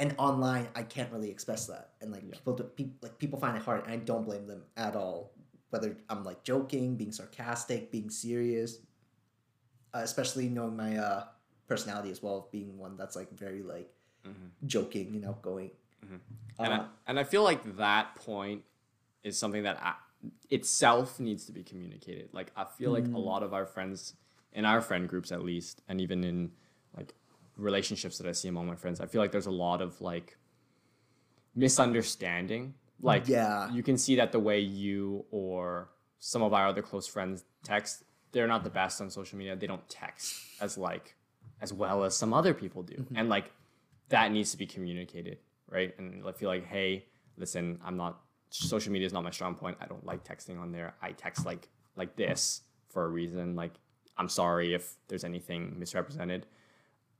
and 0.00 0.14
online 0.18 0.68
i 0.76 0.82
can't 0.94 1.10
really 1.12 1.28
express 1.30 1.66
that 1.66 1.90
and 2.00 2.12
like 2.12 2.22
Yeah. 2.24 2.34
people 2.36 2.54
do, 2.54 2.64
pe- 2.64 2.94
like 3.02 3.18
people 3.18 3.38
find 3.40 3.56
it 3.56 3.62
hard 3.64 3.82
and 3.84 3.92
i 3.92 3.96
don't 3.96 4.24
blame 4.24 4.46
them 4.46 4.62
at 4.76 4.94
all 4.94 5.32
whether 5.70 5.96
i'm 6.08 6.22
like 6.22 6.44
joking 6.44 6.96
being 6.96 7.10
sarcastic 7.10 7.90
being 7.90 8.08
serious 8.10 8.78
uh, 9.94 10.00
especially 10.04 10.48
knowing 10.48 10.76
my 10.76 10.96
uh 10.98 11.24
personality 11.66 12.10
as 12.12 12.22
well 12.22 12.48
being 12.52 12.78
one 12.78 12.96
that's 12.96 13.16
like 13.16 13.30
very 13.32 13.62
like 13.62 13.90
Mhm. 14.26 14.50
joking 14.66 15.12
you 15.14 15.20
know 15.20 15.36
going 15.42 15.70
and, 16.60 16.72
uh, 16.72 16.76
I, 16.76 16.86
and 17.08 17.18
I 17.20 17.24
feel 17.24 17.42
like 17.42 17.76
that 17.76 18.14
point 18.16 18.62
is 19.24 19.36
something 19.38 19.64
that 19.64 19.78
I, 19.82 19.94
itself 20.50 21.18
needs 21.20 21.44
to 21.46 21.52
be 21.52 21.62
communicated. 21.62 22.30
Like 22.32 22.50
I 22.56 22.64
feel 22.64 22.90
like 22.92 23.06
a 23.06 23.18
lot 23.18 23.42
of 23.42 23.52
our 23.52 23.66
friends 23.66 24.14
in 24.52 24.64
our 24.64 24.80
friend 24.80 25.08
groups 25.08 25.30
at 25.32 25.42
least, 25.44 25.82
and 25.88 26.00
even 26.00 26.24
in 26.24 26.50
like 26.96 27.14
relationships 27.58 28.18
that 28.18 28.26
I 28.26 28.32
see 28.32 28.48
among 28.48 28.66
my 28.66 28.76
friends, 28.76 29.00
I 29.00 29.06
feel 29.06 29.20
like 29.20 29.32
there's 29.32 29.46
a 29.46 29.50
lot 29.50 29.82
of 29.82 30.00
like 30.00 30.36
misunderstanding. 31.54 32.74
Like 33.00 33.28
Yeah. 33.28 33.70
you 33.72 33.82
can 33.82 33.96
see 33.98 34.16
that 34.16 34.32
the 34.32 34.40
way 34.40 34.60
you 34.60 35.24
or 35.30 35.90
some 36.18 36.42
of 36.42 36.52
our 36.52 36.66
other 36.66 36.82
close 36.82 37.06
friends 37.06 37.44
text, 37.62 38.04
they're 38.32 38.46
not 38.46 38.64
the 38.64 38.70
best 38.70 39.00
on 39.00 39.10
social 39.10 39.38
media. 39.38 39.56
They 39.56 39.66
don't 39.66 39.86
text 39.88 40.34
as 40.60 40.78
like 40.78 41.14
as 41.60 41.72
well 41.72 42.04
as 42.04 42.16
some 42.16 42.32
other 42.32 42.54
people 42.54 42.82
do. 42.82 42.94
Mm-hmm. 42.94 43.16
And 43.16 43.28
like 43.28 43.50
that 44.08 44.30
needs 44.32 44.50
to 44.52 44.56
be 44.56 44.66
communicated, 44.66 45.38
right? 45.68 45.94
And 45.98 46.24
I 46.26 46.32
feel 46.32 46.48
like, 46.48 46.66
hey, 46.66 47.06
listen, 47.36 47.78
I'm 47.84 47.96
not 47.96 48.20
social 48.50 48.92
media 48.92 49.06
is 49.06 49.12
not 49.12 49.24
my 49.24 49.30
strong 49.30 49.54
point. 49.54 49.76
I 49.80 49.86
don't 49.86 50.04
like 50.06 50.24
texting 50.24 50.58
on 50.60 50.72
there. 50.72 50.94
I 51.02 51.12
text 51.12 51.44
like 51.44 51.68
like 51.96 52.16
this 52.16 52.62
for 52.88 53.04
a 53.04 53.08
reason. 53.08 53.56
Like 53.56 53.72
I'm 54.16 54.28
sorry 54.28 54.74
if 54.74 54.94
there's 55.08 55.24
anything 55.24 55.78
misrepresented. 55.78 56.46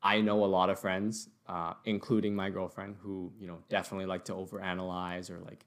I 0.03 0.21
know 0.21 0.45
a 0.45 0.47
lot 0.47 0.71
of 0.71 0.79
friends, 0.79 1.29
uh, 1.49 1.75
including 1.85 2.35
my 2.35 2.51
girlfriend, 2.51 2.97
who 3.01 3.33
you 3.39 3.47
know 3.47 3.59
definitely 3.69 4.07
like 4.07 4.25
to 4.27 4.33
overanalyze 4.35 5.31
or 5.31 5.39
like 5.41 5.65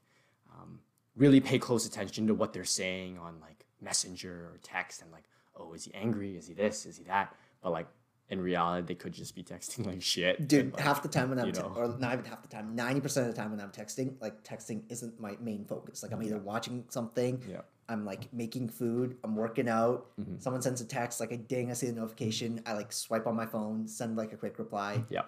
um, 0.52 0.80
really 1.16 1.40
pay 1.40 1.58
close 1.58 1.86
attention 1.86 2.26
to 2.28 2.34
what 2.34 2.52
they're 2.52 2.64
saying 2.64 3.18
on 3.18 3.40
like 3.40 3.66
messenger 3.80 4.50
or 4.52 4.58
text 4.62 5.02
and 5.02 5.10
like, 5.12 5.24
oh, 5.56 5.72
is 5.74 5.84
he 5.84 5.94
angry? 5.94 6.36
Is 6.36 6.46
he 6.46 6.54
this? 6.54 6.86
Is 6.86 6.96
he 6.96 7.04
that? 7.04 7.34
But 7.62 7.72
like 7.72 7.86
in 8.28 8.40
reality, 8.40 8.86
they 8.86 8.94
could 8.94 9.12
just 9.12 9.34
be 9.34 9.42
texting 9.42 9.84
like 9.92 10.00
shit. 10.00 10.48
dude 10.48 10.60
and, 10.66 10.72
like, 10.72 10.82
half 10.82 11.02
the 11.02 11.08
time 11.08 11.28
when 11.28 11.38
i'm 11.38 11.52
te- 11.52 11.60
or 11.60 11.94
not 11.98 12.14
even 12.14 12.24
half 12.24 12.40
the 12.40 12.48
time 12.48 12.74
90% 12.74 13.04
of 13.04 13.26
the 13.26 13.32
time 13.34 13.50
when 13.50 13.60
i'm 13.60 13.70
texting 13.70 14.14
like 14.22 14.42
texting 14.42 14.84
isn't 14.90 15.20
my 15.20 15.36
main 15.40 15.66
focus 15.66 16.02
like 16.02 16.12
i'm 16.12 16.22
either 16.22 16.38
watching 16.38 16.84
something 16.88 17.42
Yeah. 17.46 17.60
I'm 17.92 18.04
like 18.04 18.32
making 18.32 18.68
food 18.68 19.16
i'm 19.22 19.36
working 19.36 19.68
out. 19.68 20.06
Mm-hmm. 20.18 20.38
someone 20.38 20.62
sends 20.62 20.80
a 20.80 20.86
text 20.86 21.20
like 21.20 21.32
a 21.32 21.36
ding 21.36 21.70
i 21.70 21.74
see 21.74 21.86
the 21.86 21.92
notification 21.92 22.62
i 22.66 22.72
like 22.72 22.92
swipe 22.92 23.26
on 23.26 23.36
my 23.36 23.46
phone 23.46 23.86
send 23.86 24.16
like 24.16 24.32
a 24.32 24.36
quick 24.36 24.58
reply. 24.58 25.04
Yeah, 25.10 25.22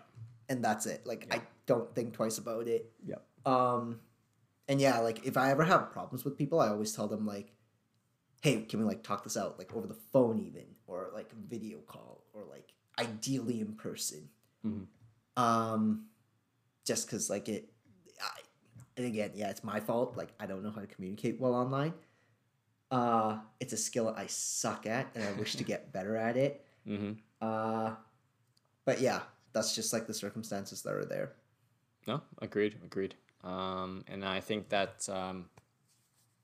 and 0.49 0.65
that's 0.65 0.87
it. 0.87 1.07
Like 1.07 1.27
i 1.31 1.41
don't 1.67 1.95
think 1.95 2.15
twice 2.15 2.39
about 2.39 2.67
it. 2.69 2.93
Yeah, 3.07 3.17
um 3.47 4.01
and 4.69 4.81
yeah 4.81 4.99
like 4.99 5.25
if 5.27 5.37
i 5.37 5.51
ever 5.51 5.65
have 5.65 5.91
problems 5.93 6.25
with 6.25 6.37
people 6.39 6.59
i 6.61 6.69
always 6.69 6.93
tell 6.93 7.07
them 7.09 7.27
like 7.27 7.53
hey 8.43 8.63
can 8.63 8.79
we 8.79 8.85
like 8.85 9.03
talk 9.03 9.23
this 9.25 9.37
out 9.37 9.59
like 9.59 9.75
over 9.77 9.87
the 9.87 9.99
phone 10.13 10.39
even 10.39 10.65
or 10.87 11.11
like 11.15 11.31
video 11.49 11.79
call 11.87 12.25
or 12.33 12.45
like 12.51 12.73
ideally 12.99 13.61
in 13.61 13.73
person? 13.75 14.29
Mhm. 14.67 14.87
um 15.37 16.07
just 16.85 17.07
because 17.07 17.29
like 17.29 17.49
it 17.49 17.71
I, 18.21 18.41
and 18.97 19.07
again 19.07 19.33
yeah 19.35 19.51
it's 19.51 19.65
my 19.65 19.81
fault. 19.81 20.17
Like 20.17 20.31
i 20.41 20.47
don't 20.47 20.63
know 20.63 20.71
how 20.71 20.81
to 20.81 20.87
communicate 20.87 21.41
well 21.41 21.55
online 21.55 21.93
uh 22.95 23.39
it's 23.61 23.73
a 23.73 23.77
skill 23.89 24.09
i 24.17 24.27
suck 24.27 24.87
at 24.87 25.07
and 25.15 25.23
i 25.25 25.33
wish 25.33 25.53
to 25.57 25.65
get 25.73 25.93
better 25.93 26.17
at 26.29 26.37
it 26.37 26.65
hmm 26.87 27.13
uh 27.41 27.91
but 28.85 29.01
yeah 29.01 29.21
that's 29.53 29.75
just 29.75 29.93
like 29.93 30.07
the 30.07 30.15
circumstances 30.25 30.83
that 30.83 30.95
are 30.95 31.05
there 31.15 31.29
No, 32.07 32.21
agreed, 32.47 32.75
agreed. 32.85 33.15
Um, 33.43 34.05
and 34.13 34.21
I 34.37 34.41
think 34.49 34.69
that 34.69 35.09
um, 35.09 35.49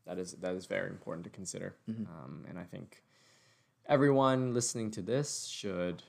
that 0.06 0.16
is 0.18 0.30
that 0.42 0.54
is 0.60 0.66
very 0.76 0.88
important 0.88 1.24
to 1.24 1.30
consider. 1.40 1.68
Um, 1.88 2.34
and 2.48 2.56
I 2.58 2.64
think 2.72 3.02
everyone 3.86 4.54
listening 4.54 4.90
to 4.92 5.02
this 5.02 5.28
should, 5.46 6.02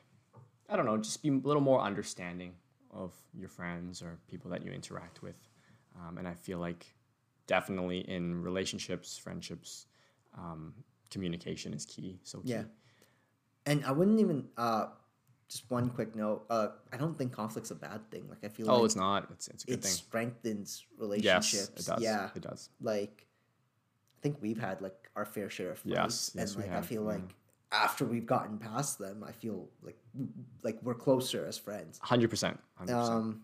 I 0.70 0.76
don't 0.78 0.86
know, 0.86 0.98
just 0.98 1.22
be 1.22 1.30
a 1.30 1.48
little 1.50 1.66
more 1.72 1.82
understanding 1.82 2.54
of 2.92 3.12
your 3.34 3.50
friends 3.50 4.02
or 4.02 4.12
people 4.28 4.52
that 4.52 4.64
you 4.66 4.72
interact 4.72 5.22
with. 5.22 5.39
Um, 6.00 6.18
and 6.18 6.28
I 6.28 6.36
feel 6.36 6.60
like 6.60 6.84
definitely 7.48 8.00
in 8.16 8.42
relationships, 8.50 9.18
friendships, 9.18 9.88
um, 10.38 10.74
communication 11.10 11.74
is 11.74 11.86
key. 11.86 12.20
So 12.24 12.40
key. 12.40 12.50
Yeah. 12.52 12.64
and 13.66 13.84
i 13.86 13.92
wouldn't 13.92 14.20
even 14.20 14.48
uh 14.58 14.88
just 15.50 15.70
one 15.70 15.90
quick 15.90 16.16
note 16.16 16.46
uh 16.50 16.70
i 16.94 16.98
don't 16.98 17.18
think 17.18 17.32
conflict's 17.34 17.72
a 17.72 17.76
bad 17.76 18.10
thing 18.10 18.24
like 18.30 18.40
i 18.44 18.48
feel 18.48 18.70
Oh, 18.72 18.78
like 18.78 18.86
it's 18.86 18.96
not. 18.96 19.28
It's 19.32 19.48
it's 19.50 19.64
a 19.64 19.68
good 19.68 19.74
it 19.80 19.84
thing. 19.84 19.92
strengthens 19.92 20.86
Yes, 21.18 21.54
it 21.54 21.86
does. 21.86 22.02
yeah 22.02 22.30
it 22.36 22.42
does. 22.42 22.70
like 22.82 23.28
I 24.18 24.22
think 24.22 24.38
we've 24.42 24.60
had 24.60 24.82
like 24.82 25.10
our 25.16 25.26
fair 25.26 25.50
share 25.50 25.72
of 25.72 25.80
fights, 25.80 25.92
Yes, 25.96 26.32
and 26.34 26.42
yes, 26.42 26.56
we 26.56 26.64
like 26.64 26.72
I 26.74 26.82
feel 26.82 27.02
yeah. 27.04 27.08
like 27.14 27.36
after 27.72 28.06
we've 28.06 28.26
gotten 28.26 28.58
past 28.60 29.00
them, 29.00 29.24
I 29.28 29.32
feel 29.32 29.68
like 29.82 29.98
like 30.62 30.78
we're 30.84 30.94
closer 30.94 31.46
as 31.46 31.58
friends. 31.58 32.00
Hundred 32.04 32.30
percent. 32.30 32.60
Um, 32.90 33.42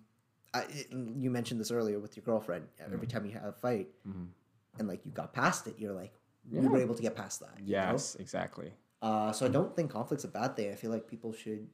I, 0.54 0.66
you 0.92 1.30
mentioned 1.32 1.60
this 1.60 1.72
earlier 1.72 1.98
with 2.00 2.16
your 2.16 2.24
girlfriend. 2.26 2.66
Mm-hmm. 2.80 2.94
Every 2.94 3.08
time 3.08 3.26
you 3.26 3.32
have 3.32 3.46
a 3.46 3.52
fight, 3.54 3.88
and 4.78 4.88
like 4.88 5.04
you 5.06 5.12
got 5.12 5.34
past 5.34 5.66
it, 5.66 5.76
you're 5.80 5.94
like 5.94 6.14
we 6.52 6.68
were 6.68 6.78
able 6.80 6.96
to 6.96 7.02
get 7.02 7.16
past 7.16 7.40
that. 7.42 7.54
you 7.60 7.74
know? 7.76 7.82
Yes, 7.92 8.16
exactly. 8.20 8.74
Uh, 9.02 9.32
so 9.32 9.46
I 9.46 9.50
don't 9.50 9.76
think 9.76 9.92
conflict's 9.92 10.24
a 10.24 10.28
bad 10.28 10.56
thing. 10.56 10.72
I 10.72 10.76
feel 10.76 10.92
like 10.92 11.08
people 11.08 11.34
should. 11.34 11.68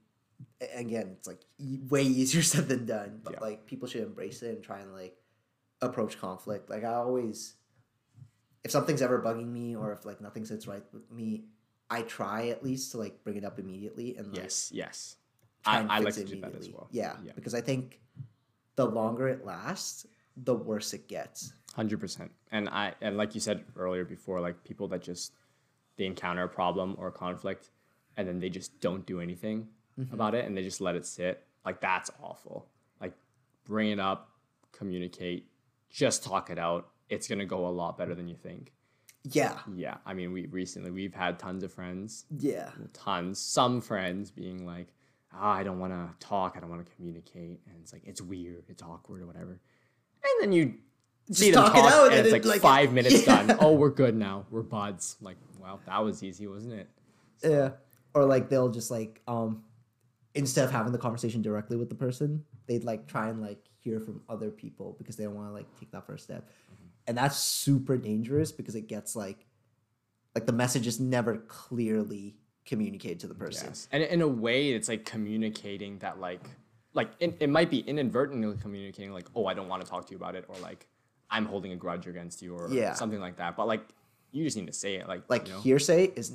Again, 0.75 1.15
it's 1.17 1.27
like 1.27 1.41
way 1.89 2.03
easier 2.03 2.41
said 2.53 2.67
than 2.67 2.85
done, 2.85 3.21
but 3.23 3.33
Yeah. 3.33 3.39
like 3.39 3.65
people 3.65 3.87
should 3.87 4.03
embrace 4.03 4.41
it 4.41 4.55
and 4.55 4.63
try 4.63 4.79
and 4.79 4.91
like 4.93 5.15
approach 5.81 6.19
conflict. 6.19 6.69
Like 6.69 6.83
I 6.83 6.93
always, 6.95 7.53
if 8.63 8.71
something's 8.71 9.01
ever 9.01 9.21
bugging 9.21 9.47
me 9.51 9.75
or 9.75 9.93
if 9.93 10.05
like 10.05 10.19
nothing 10.21 10.45
sits 10.45 10.67
right 10.67 10.83
with 10.91 11.09
me, 11.11 11.45
I 11.89 12.01
try 12.01 12.47
at 12.49 12.63
least 12.63 12.91
to 12.91 12.97
like 12.97 13.23
bring 13.23 13.37
it 13.37 13.45
up 13.45 13.59
immediately 13.59 14.15
and 14.17 14.27
like 14.27 14.37
Yes, 14.43 14.71
yes. 14.73 15.15
I, 15.65 15.85
I 15.87 15.99
like 15.99 16.15
to 16.15 16.25
do 16.25 16.41
that 16.41 16.55
as 16.55 16.69
well. 16.69 16.87
Yeah, 16.91 17.13
Yeah. 17.23 17.31
because 17.35 17.53
I 17.53 17.61
think 17.61 18.01
the 18.75 18.85
longer 18.85 19.29
it 19.29 19.45
lasts, 19.45 20.05
the 20.37 20.55
worse 20.55 20.93
it 20.93 21.07
gets. 21.07 21.53
Hundred 21.75 21.99
percent. 21.99 22.31
And 22.51 22.69
I 22.69 22.93
and 23.01 23.17
like 23.17 23.33
you 23.35 23.41
said 23.41 23.63
earlier 23.75 24.05
before, 24.05 24.39
like 24.41 24.63
people 24.63 24.87
that 24.89 25.01
just 25.01 25.33
they 25.97 26.05
encounter 26.05 26.43
a 26.43 26.49
problem 26.49 26.95
or 26.97 27.07
a 27.07 27.11
conflict 27.11 27.69
and 28.17 28.27
then 28.27 28.39
they 28.39 28.49
just 28.49 28.79
don't 28.79 29.05
do 29.05 29.19
anything 29.19 29.67
Mm-hmm. 29.99 30.11
about 30.15 30.33
it 30.33 30.45
and 30.45 30.57
they 30.57 30.63
just 30.63 30.81
let 30.81 30.95
it 30.95 31.05
sit. 31.05 31.45
Like 31.63 31.79
that's 31.79 32.09
awful. 32.21 32.65
Like 32.99 33.13
bring 33.63 33.91
it 33.91 33.99
up, 33.99 34.31
communicate, 34.71 35.47
just 35.91 36.23
talk 36.23 36.49
it 36.49 36.57
out. 36.57 36.89
It's 37.09 37.27
gonna 37.27 37.45
go 37.45 37.67
a 37.67 37.69
lot 37.69 37.95
better 37.97 38.15
than 38.15 38.27
you 38.27 38.35
think. 38.35 38.73
Yeah, 39.23 39.59
Yeah. 39.75 39.97
I 40.05 40.13
mean 40.15 40.33
we 40.33 40.47
recently 40.47 40.89
we've 40.91 41.13
had 41.13 41.37
tons 41.39 41.63
of 41.63 41.71
friends 41.71 42.25
yeah, 42.37 42.71
tons, 42.93 43.39
some 43.39 43.81
friends 43.81 44.31
being 44.31 44.65
like, 44.65 44.87
ah, 45.31 45.53
I 45.53 45.63
don't 45.63 45.79
want 45.79 45.93
to 45.93 46.09
talk, 46.27 46.55
I 46.57 46.59
don't 46.59 46.69
want 46.71 46.85
to 46.85 46.91
communicate, 46.95 47.61
and 47.67 47.75
it's 47.81 47.93
like 47.93 48.01
it's 48.03 48.21
weird, 48.21 48.65
it's 48.67 48.81
awkward 48.83 49.21
or 49.21 49.27
whatever, 49.27 49.59
and 50.23 50.41
then 50.41 50.51
you 50.51 50.75
see 51.31 51.51
them 51.51 51.63
talk 51.63 51.75
it 51.75 51.83
out 51.83 52.05
and 52.07 52.15
and 52.15 52.25
it's 52.25 52.33
like, 52.33 52.45
like, 52.45 52.61
five 52.61 52.93
minutes 52.93 53.25
yeah. 53.25 53.43
done. 53.45 53.57
Oh, 53.59 53.73
we're 53.73 53.89
good 53.89 54.15
now, 54.15 54.45
we're 54.51 54.61
buds. 54.61 55.17
Like, 55.21 55.37
wow, 55.59 55.79
that 55.85 56.03
was 56.03 56.23
easy, 56.23 56.47
wasn't 56.47 56.73
it? 56.73 56.89
Yeah. 57.43 57.71
Or 58.13 58.25
like 58.25 58.49
they'll 58.49 58.69
just 58.69 58.91
like 58.91 59.21
um 59.27 59.63
instead 60.35 60.65
of 60.65 60.71
having 60.71 60.91
the 60.91 60.97
conversation 60.97 61.41
directly 61.41 61.77
with 61.77 61.89
the 61.89 61.95
person, 61.95 62.43
they'd 62.67 62.83
like 62.83 63.07
try 63.07 63.29
and 63.29 63.41
like 63.41 63.59
hear 63.79 63.99
from 63.99 64.21
other 64.29 64.49
people 64.49 64.95
because 64.97 65.15
they 65.15 65.23
don't 65.23 65.35
want 65.35 65.47
to 65.49 65.53
like 65.53 65.67
take 65.79 65.91
that 65.91 66.05
first 66.05 66.23
step. 66.23 66.49
And 67.05 67.17
that's 67.17 67.37
super 67.37 67.97
dangerous 67.97 68.51
because 68.51 68.75
it 68.75 68.87
gets 68.87 69.15
like 69.15 69.45
like 70.35 70.45
the 70.45 70.53
message 70.53 70.87
is 70.87 70.99
never 70.99 71.37
clearly 71.37 72.35
communicated 72.65 73.19
to 73.21 73.27
the 73.27 73.35
person. 73.35 73.67
Yes, 73.69 73.87
and 73.91 74.03
in 74.03 74.21
a 74.21 74.27
way, 74.27 74.71
it's 74.71 74.87
like 74.87 75.05
communicating 75.05 75.99
that 75.99 76.19
like, 76.19 76.41
like 76.93 77.09
it, 77.19 77.37
it 77.39 77.49
might 77.49 77.69
be 77.69 77.79
inadvertently 77.79 78.55
communicating 78.61 79.13
like, 79.13 79.27
oh, 79.35 79.45
I 79.45 79.53
don't 79.53 79.67
want 79.67 79.83
to 79.83 79.89
talk 79.89 80.05
to 80.07 80.11
you 80.11 80.17
about 80.17 80.35
it, 80.35 80.45
or 80.47 80.55
like 80.57 80.87
I'm 81.29 81.45
holding 81.45 81.71
a 81.71 81.75
grudge 81.75 82.07
against 82.07 82.41
you, 82.41 82.55
or 82.55 82.69
Yeah. 82.71 82.93
something 82.93 83.19
like 83.19 83.37
that. 83.37 83.55
But 83.55 83.67
like, 83.67 83.81
you 84.31 84.43
just 84.43 84.55
need 84.57 84.67
to 84.67 84.73
say 84.73 84.95
it, 84.95 85.07
like, 85.07 85.23
Like 85.29 85.47
you 85.47 85.53
know, 85.53 85.59
hearsay 85.61 86.05
is 86.15 86.33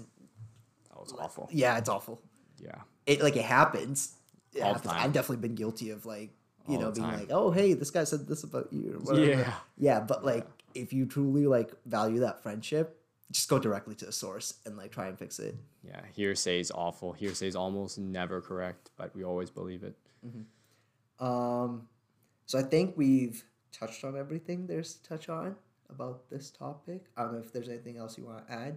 oh, 0.96 1.02
it's 1.02 1.12
awful. 1.12 1.48
yeah, 1.52 1.78
it's 1.78 1.88
awful. 1.88 2.20
Yeah. 2.58 2.74
It 3.06 3.22
like 3.22 3.36
it 3.36 3.44
happens. 3.44 4.14
It 4.54 4.62
happens. 4.62 4.84
time. 4.84 5.00
I've 5.02 5.12
definitely 5.12 5.46
been 5.48 5.54
guilty 5.54 5.90
of 5.90 6.04
like 6.06 6.30
you 6.68 6.76
All 6.76 6.82
know 6.82 6.90
being 6.92 7.06
time. 7.06 7.18
like, 7.20 7.30
oh 7.30 7.50
hey, 7.50 7.72
this 7.74 7.90
guy 7.90 8.04
said 8.04 8.26
this 8.26 8.42
about 8.44 8.72
you. 8.72 8.94
Or 8.94 8.98
whatever. 9.14 9.40
Yeah. 9.40 9.54
Yeah, 9.78 10.00
but 10.00 10.24
like 10.24 10.46
if 10.74 10.92
you 10.92 11.06
truly 11.06 11.46
like 11.46 11.72
value 11.86 12.20
that 12.20 12.42
friendship, 12.42 13.00
just 13.30 13.48
go 13.48 13.58
directly 13.58 13.94
to 13.96 14.06
the 14.06 14.12
source 14.12 14.54
and 14.66 14.76
like 14.76 14.90
try 14.90 15.06
and 15.06 15.18
fix 15.18 15.38
it. 15.38 15.54
Yeah, 15.84 16.00
hearsay 16.14 16.60
is 16.60 16.70
awful. 16.74 17.12
Hearsay 17.12 17.46
is 17.46 17.56
almost 17.56 17.98
never 17.98 18.40
correct, 18.40 18.90
but 18.96 19.14
we 19.14 19.22
always 19.24 19.50
believe 19.50 19.82
it. 19.84 19.94
Um, 21.20 21.88
so 22.46 22.58
I 22.58 22.62
think 22.62 22.94
we've 22.96 23.44
touched 23.72 24.04
on 24.04 24.16
everything 24.16 24.66
there's 24.66 24.94
to 24.94 25.08
touch 25.08 25.28
on 25.28 25.56
about 25.90 26.28
this 26.30 26.50
topic. 26.50 27.06
I 27.16 27.22
don't 27.22 27.34
know 27.34 27.40
if 27.40 27.52
there's 27.52 27.68
anything 27.68 27.96
else 27.96 28.16
you 28.18 28.24
want 28.24 28.46
to 28.46 28.52
add. 28.52 28.76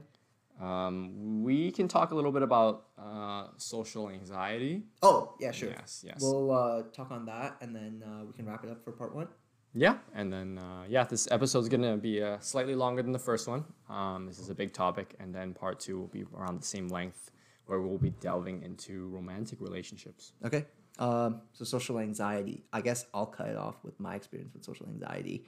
Um, 0.61 1.43
we 1.43 1.71
can 1.71 1.87
talk 1.87 2.11
a 2.11 2.15
little 2.15 2.31
bit 2.31 2.43
about 2.43 2.87
uh, 2.97 3.47
social 3.57 4.09
anxiety. 4.09 4.83
Oh 5.01 5.35
yeah, 5.39 5.51
sure. 5.51 5.69
Yes, 5.69 6.03
yes. 6.05 6.19
We'll 6.21 6.51
uh, 6.51 6.83
talk 6.93 7.11
on 7.11 7.25
that 7.25 7.57
and 7.61 7.75
then 7.75 8.03
uh, 8.05 8.25
we 8.25 8.33
can 8.33 8.45
wrap 8.45 8.63
it 8.63 8.69
up 8.69 8.83
for 8.83 8.91
part 8.91 9.15
one. 9.15 9.27
Yeah, 9.73 9.97
and 10.13 10.31
then 10.31 10.57
uh, 10.57 10.83
yeah, 10.89 11.05
this 11.05 11.29
episode 11.31 11.59
is 11.59 11.69
gonna 11.69 11.97
be 11.97 12.21
uh, 12.21 12.39
slightly 12.39 12.75
longer 12.75 13.01
than 13.01 13.13
the 13.13 13.19
first 13.19 13.47
one. 13.47 13.63
Um, 13.89 14.25
this 14.27 14.37
is 14.37 14.49
a 14.49 14.55
big 14.55 14.73
topic, 14.73 15.15
and 15.19 15.33
then 15.33 15.53
part 15.53 15.79
two 15.79 15.97
will 15.97 16.07
be 16.07 16.25
around 16.35 16.61
the 16.61 16.65
same 16.65 16.89
length, 16.89 17.31
where 17.67 17.79
we'll 17.79 17.97
be 17.97 18.09
delving 18.09 18.63
into 18.63 19.07
romantic 19.07 19.61
relationships. 19.61 20.33
Okay. 20.43 20.65
Um, 20.99 21.41
so 21.53 21.63
social 21.63 21.99
anxiety. 21.99 22.63
I 22.71 22.81
guess 22.81 23.05
I'll 23.13 23.25
cut 23.25 23.47
it 23.47 23.57
off 23.57 23.75
with 23.83 23.99
my 23.99 24.15
experience 24.15 24.53
with 24.53 24.63
social 24.63 24.87
anxiety. 24.87 25.45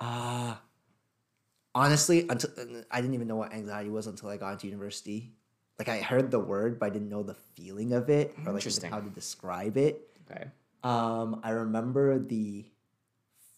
Uh 0.00 0.56
honestly, 1.76 2.26
until 2.28 2.50
I 2.90 3.00
didn't 3.00 3.14
even 3.14 3.28
know 3.28 3.36
what 3.36 3.52
anxiety 3.52 3.90
was 3.90 4.08
until 4.08 4.30
I 4.30 4.38
got 4.38 4.52
into 4.52 4.66
university. 4.66 5.32
Like 5.78 5.90
I 5.90 5.98
heard 5.98 6.30
the 6.30 6.40
word, 6.40 6.80
but 6.80 6.86
I 6.86 6.90
didn't 6.90 7.10
know 7.10 7.22
the 7.22 7.36
feeling 7.54 7.92
of 7.92 8.08
it 8.08 8.34
or 8.46 8.52
like 8.52 8.82
how 8.84 8.98
to 8.98 9.10
describe 9.10 9.76
it. 9.76 10.08
Okay. 10.28 10.46
Um, 10.82 11.40
I 11.44 11.50
remember 11.50 12.18
the 12.18 12.64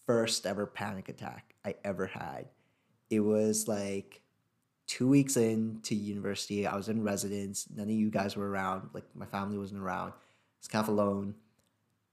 first 0.05 0.45
ever 0.45 0.65
panic 0.65 1.07
attack 1.07 1.55
I 1.63 1.75
ever 1.85 2.07
had. 2.07 2.45
It 3.09 3.21
was 3.21 3.69
like 3.69 4.21
two 4.85 5.07
weeks 5.07 5.37
into 5.37 5.95
university. 5.95 6.67
I 6.67 6.75
was 6.75 6.89
in 6.89 7.03
residence. 7.03 7.67
None 7.73 7.85
of 7.85 7.95
you 7.95 8.09
guys 8.09 8.35
were 8.35 8.49
around. 8.49 8.89
Like 8.93 9.05
my 9.15 9.25
family 9.27 9.57
wasn't 9.57 9.81
around. 9.81 10.11
I 10.59 10.61
was 10.61 10.67
kind 10.67 10.83
of 10.83 10.89
alone. 10.89 11.35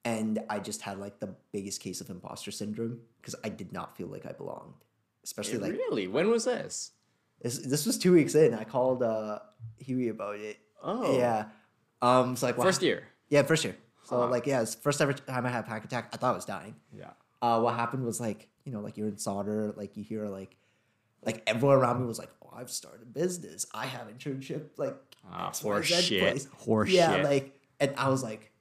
And 0.04 0.38
I 0.48 0.60
just 0.60 0.82
had 0.82 0.98
like 0.98 1.18
the 1.18 1.34
biggest 1.52 1.80
case 1.80 2.00
of 2.00 2.10
imposter 2.10 2.52
syndrome 2.52 3.00
because 3.20 3.34
I 3.42 3.48
did 3.48 3.72
not 3.72 3.96
feel 3.96 4.06
like 4.06 4.24
I 4.24 4.32
belonged. 4.32 4.74
Especially 5.24 5.58
like 5.58 5.72
really? 5.72 6.06
When 6.06 6.30
was 6.30 6.44
this? 6.44 6.92
this, 7.42 7.58
this 7.58 7.84
was 7.86 7.98
two 7.98 8.12
weeks 8.12 8.34
in. 8.36 8.54
I 8.54 8.62
called 8.64 9.02
uh 9.02 9.40
Huey 9.78 10.08
about 10.08 10.36
it. 10.36 10.58
Oh, 10.82 11.18
Yeah. 11.18 11.46
Um 12.00 12.36
so 12.36 12.46
like 12.46 12.56
First 12.56 12.82
year. 12.82 13.02
Yeah, 13.28 13.42
first 13.42 13.64
year. 13.64 13.76
So 14.04 14.20
Huh. 14.20 14.28
like 14.28 14.46
yeah, 14.46 14.62
it's 14.62 14.76
first 14.76 15.00
ever 15.00 15.12
time 15.12 15.44
I 15.44 15.48
had 15.48 15.64
a 15.64 15.66
panic 15.66 15.84
attack. 15.84 16.10
I 16.12 16.16
thought 16.18 16.32
I 16.32 16.36
was 16.36 16.44
dying 16.44 16.76
Yeah. 16.96 17.10
uh, 17.42 17.60
what 17.60 17.74
happened 17.74 18.04
was 18.04 18.20
like 18.20 18.48
you 18.64 18.70
know 18.72 18.80
like 18.80 18.96
you're 18.96 19.08
in 19.08 19.18
Sauder 19.18 19.72
like 19.76 19.96
you 19.96 20.04
hear 20.04 20.28
like 20.28 20.56
like 21.24 21.42
everyone 21.48 21.78
around 21.78 22.00
me 22.00 22.06
was 22.06 22.18
like 22.20 22.30
oh 22.44 22.50
i've 22.54 22.70
started 22.70 23.02
a 23.02 23.06
business 23.06 23.66
i 23.74 23.86
have 23.86 24.06
internship 24.08 24.70
like 24.76 24.94
Ah, 25.28 25.50
horse 25.60 25.86
shit. 25.86 26.20
place." 26.20 26.46
Horse 26.58 26.90
yeah 26.90 27.16
shit. 27.16 27.24
like 27.24 27.55
and 27.80 27.94
i 27.96 28.08
was 28.08 28.22
like 28.22 28.52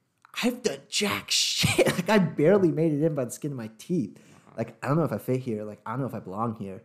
i've 0.42 0.62
done 0.62 0.80
jack 0.88 1.30
shit. 1.30 1.86
Like 1.96 2.10
i 2.10 2.18
barely 2.18 2.70
made 2.70 2.92
it 2.92 3.02
in 3.02 3.14
by 3.14 3.24
the 3.24 3.30
skin 3.30 3.52
of 3.52 3.56
my 3.56 3.70
teeth. 3.78 4.18
Like 4.56 4.76
i 4.82 4.88
don't 4.88 4.96
know 4.96 5.04
if 5.04 5.12
i 5.12 5.18
fit 5.18 5.40
here. 5.40 5.64
Like 5.64 5.80
i 5.86 5.90
don't 5.92 6.00
know 6.00 6.06
if 6.06 6.14
i 6.14 6.20
belong 6.20 6.56
here. 6.56 6.82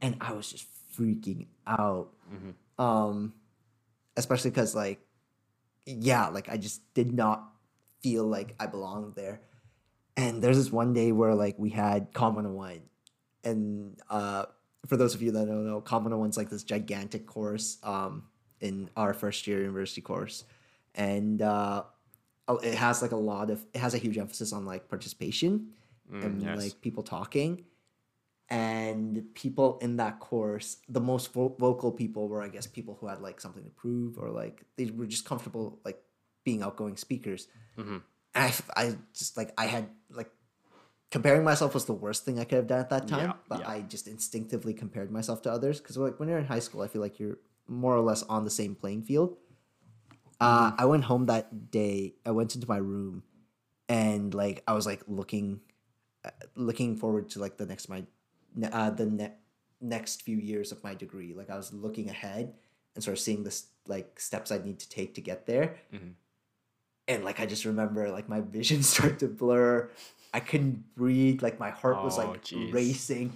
And 0.00 0.16
i 0.20 0.32
was 0.32 0.50
just 0.50 0.66
freaking 0.96 1.46
out. 1.66 2.08
Mm-hmm. 2.32 2.82
um 2.82 3.34
especially 4.16 4.50
because 4.50 4.74
like 4.74 5.00
yeah 5.86 6.28
like 6.28 6.48
i 6.48 6.56
just 6.56 6.82
did 6.94 7.12
not 7.12 7.50
feel 8.02 8.24
like 8.24 8.54
i 8.60 8.66
belonged 8.66 9.14
there. 9.14 9.40
And 10.16 10.42
there's 10.42 10.56
this 10.56 10.72
one 10.72 10.92
day 10.94 11.12
where 11.12 11.34
like 11.34 11.56
we 11.58 11.70
had 11.70 12.12
Com 12.12 12.34
101 12.34 12.80
and 13.44 13.96
uh 14.10 14.46
for 14.86 14.96
those 14.96 15.14
of 15.14 15.22
you 15.22 15.30
that 15.32 15.46
don't 15.46 15.66
know 15.66 15.80
Com 15.80 16.04
101's 16.04 16.36
like 16.36 16.50
this 16.50 16.64
gigantic 16.64 17.26
course 17.26 17.78
um 17.82 18.24
in 18.60 18.90
our 18.96 19.14
first 19.14 19.46
year 19.46 19.60
university 19.60 20.00
course 20.00 20.44
and 20.94 21.42
uh 21.42 21.82
it 22.62 22.74
has 22.74 23.02
like 23.02 23.12
a 23.12 23.16
lot 23.16 23.50
of 23.50 23.64
it 23.74 23.78
has 23.78 23.94
a 23.94 23.98
huge 23.98 24.16
emphasis 24.18 24.52
on 24.52 24.64
like 24.64 24.88
participation 24.88 25.68
and 26.10 26.40
Mm, 26.40 26.42
yes. 26.42 26.56
like 26.56 26.80
people 26.80 27.02
talking 27.02 27.64
and 28.50 29.24
people 29.34 29.78
in 29.82 29.96
that 29.96 30.20
course 30.20 30.78
the 30.88 31.00
most 31.00 31.32
vo- 31.34 31.54
vocal 31.58 31.92
people 31.92 32.28
were 32.28 32.42
i 32.42 32.48
guess 32.48 32.66
people 32.66 32.96
who 33.00 33.06
had 33.06 33.20
like 33.20 33.40
something 33.40 33.62
to 33.64 33.70
prove 33.70 34.18
or 34.18 34.30
like 34.30 34.62
they 34.76 34.86
were 34.86 35.06
just 35.06 35.24
comfortable 35.26 35.78
like 35.84 36.00
being 36.44 36.62
outgoing 36.62 36.96
speakers 36.96 37.46
Mhm. 37.76 38.02
and 38.34 38.54
I, 38.76 38.82
I 38.82 38.94
just 39.12 39.36
like 39.36 39.52
i 39.58 39.66
had 39.66 39.90
like 40.10 40.30
comparing 41.10 41.44
myself 41.44 41.74
was 41.74 41.84
the 41.84 41.92
worst 41.92 42.24
thing 42.24 42.38
i 42.38 42.44
could 42.44 42.56
have 42.56 42.66
done 42.66 42.80
at 42.80 42.88
that 42.90 43.06
time 43.08 43.20
Yeah, 43.28 43.32
but 43.48 43.60
yeah. 43.60 43.68
i 43.68 43.80
just 43.82 44.08
instinctively 44.08 44.72
compared 44.72 45.10
myself 45.10 45.42
to 45.42 45.52
others 45.52 45.78
because 45.80 45.98
like 45.98 46.18
when 46.18 46.28
you're 46.30 46.38
in 46.38 46.46
high 46.46 46.58
school 46.60 46.80
i 46.80 46.88
feel 46.88 47.02
like 47.02 47.18
you're 47.20 47.38
more 47.66 47.94
or 47.94 48.00
less 48.00 48.22
on 48.24 48.44
the 48.44 48.50
same 48.50 48.74
playing 48.74 49.02
field 49.02 49.36
uh, 50.40 50.70
Mm-hmm. 50.70 50.80
i 50.82 50.84
went 50.84 51.04
home 51.04 51.26
that 51.26 51.70
day 51.70 52.14
i 52.26 52.30
went 52.30 52.54
into 52.54 52.68
my 52.68 52.76
room 52.78 53.22
and 53.88 54.34
like 54.34 54.62
i 54.66 54.72
was 54.72 54.86
like 54.86 55.02
looking 55.06 55.60
uh, 56.24 56.30
looking 56.54 56.96
forward 56.96 57.28
to 57.30 57.40
like 57.40 57.56
the 57.56 57.66
next 57.66 57.88
my 57.88 58.04
uh, 58.72 58.90
the 58.90 59.06
ne- 59.06 59.34
next 59.80 60.22
few 60.22 60.36
years 60.36 60.72
of 60.72 60.82
my 60.84 60.94
degree 60.94 61.34
like 61.34 61.50
i 61.50 61.56
was 61.56 61.72
looking 61.72 62.08
ahead 62.10 62.52
and 62.94 63.04
sort 63.04 63.16
of 63.16 63.20
seeing 63.20 63.42
this 63.44 63.66
like 63.86 64.18
steps 64.20 64.50
i 64.50 64.58
need 64.58 64.78
to 64.78 64.88
take 64.88 65.14
to 65.14 65.20
get 65.20 65.46
there 65.46 65.76
Mhm. 65.92 66.12
and 67.08 67.24
like 67.24 67.40
i 67.40 67.46
just 67.46 67.64
remember 67.64 68.10
like 68.10 68.28
my 68.28 68.40
vision 68.58 68.82
started 68.82 69.18
to 69.20 69.28
blur 69.28 69.90
i 70.34 70.40
couldn't 70.40 70.94
breathe 70.94 71.42
like 71.42 71.58
my 71.58 71.70
heart 71.70 72.02
was 72.04 72.18
Oh, 72.18 72.28
like 72.30 72.44
jeez. 72.44 72.72
racing 72.72 73.32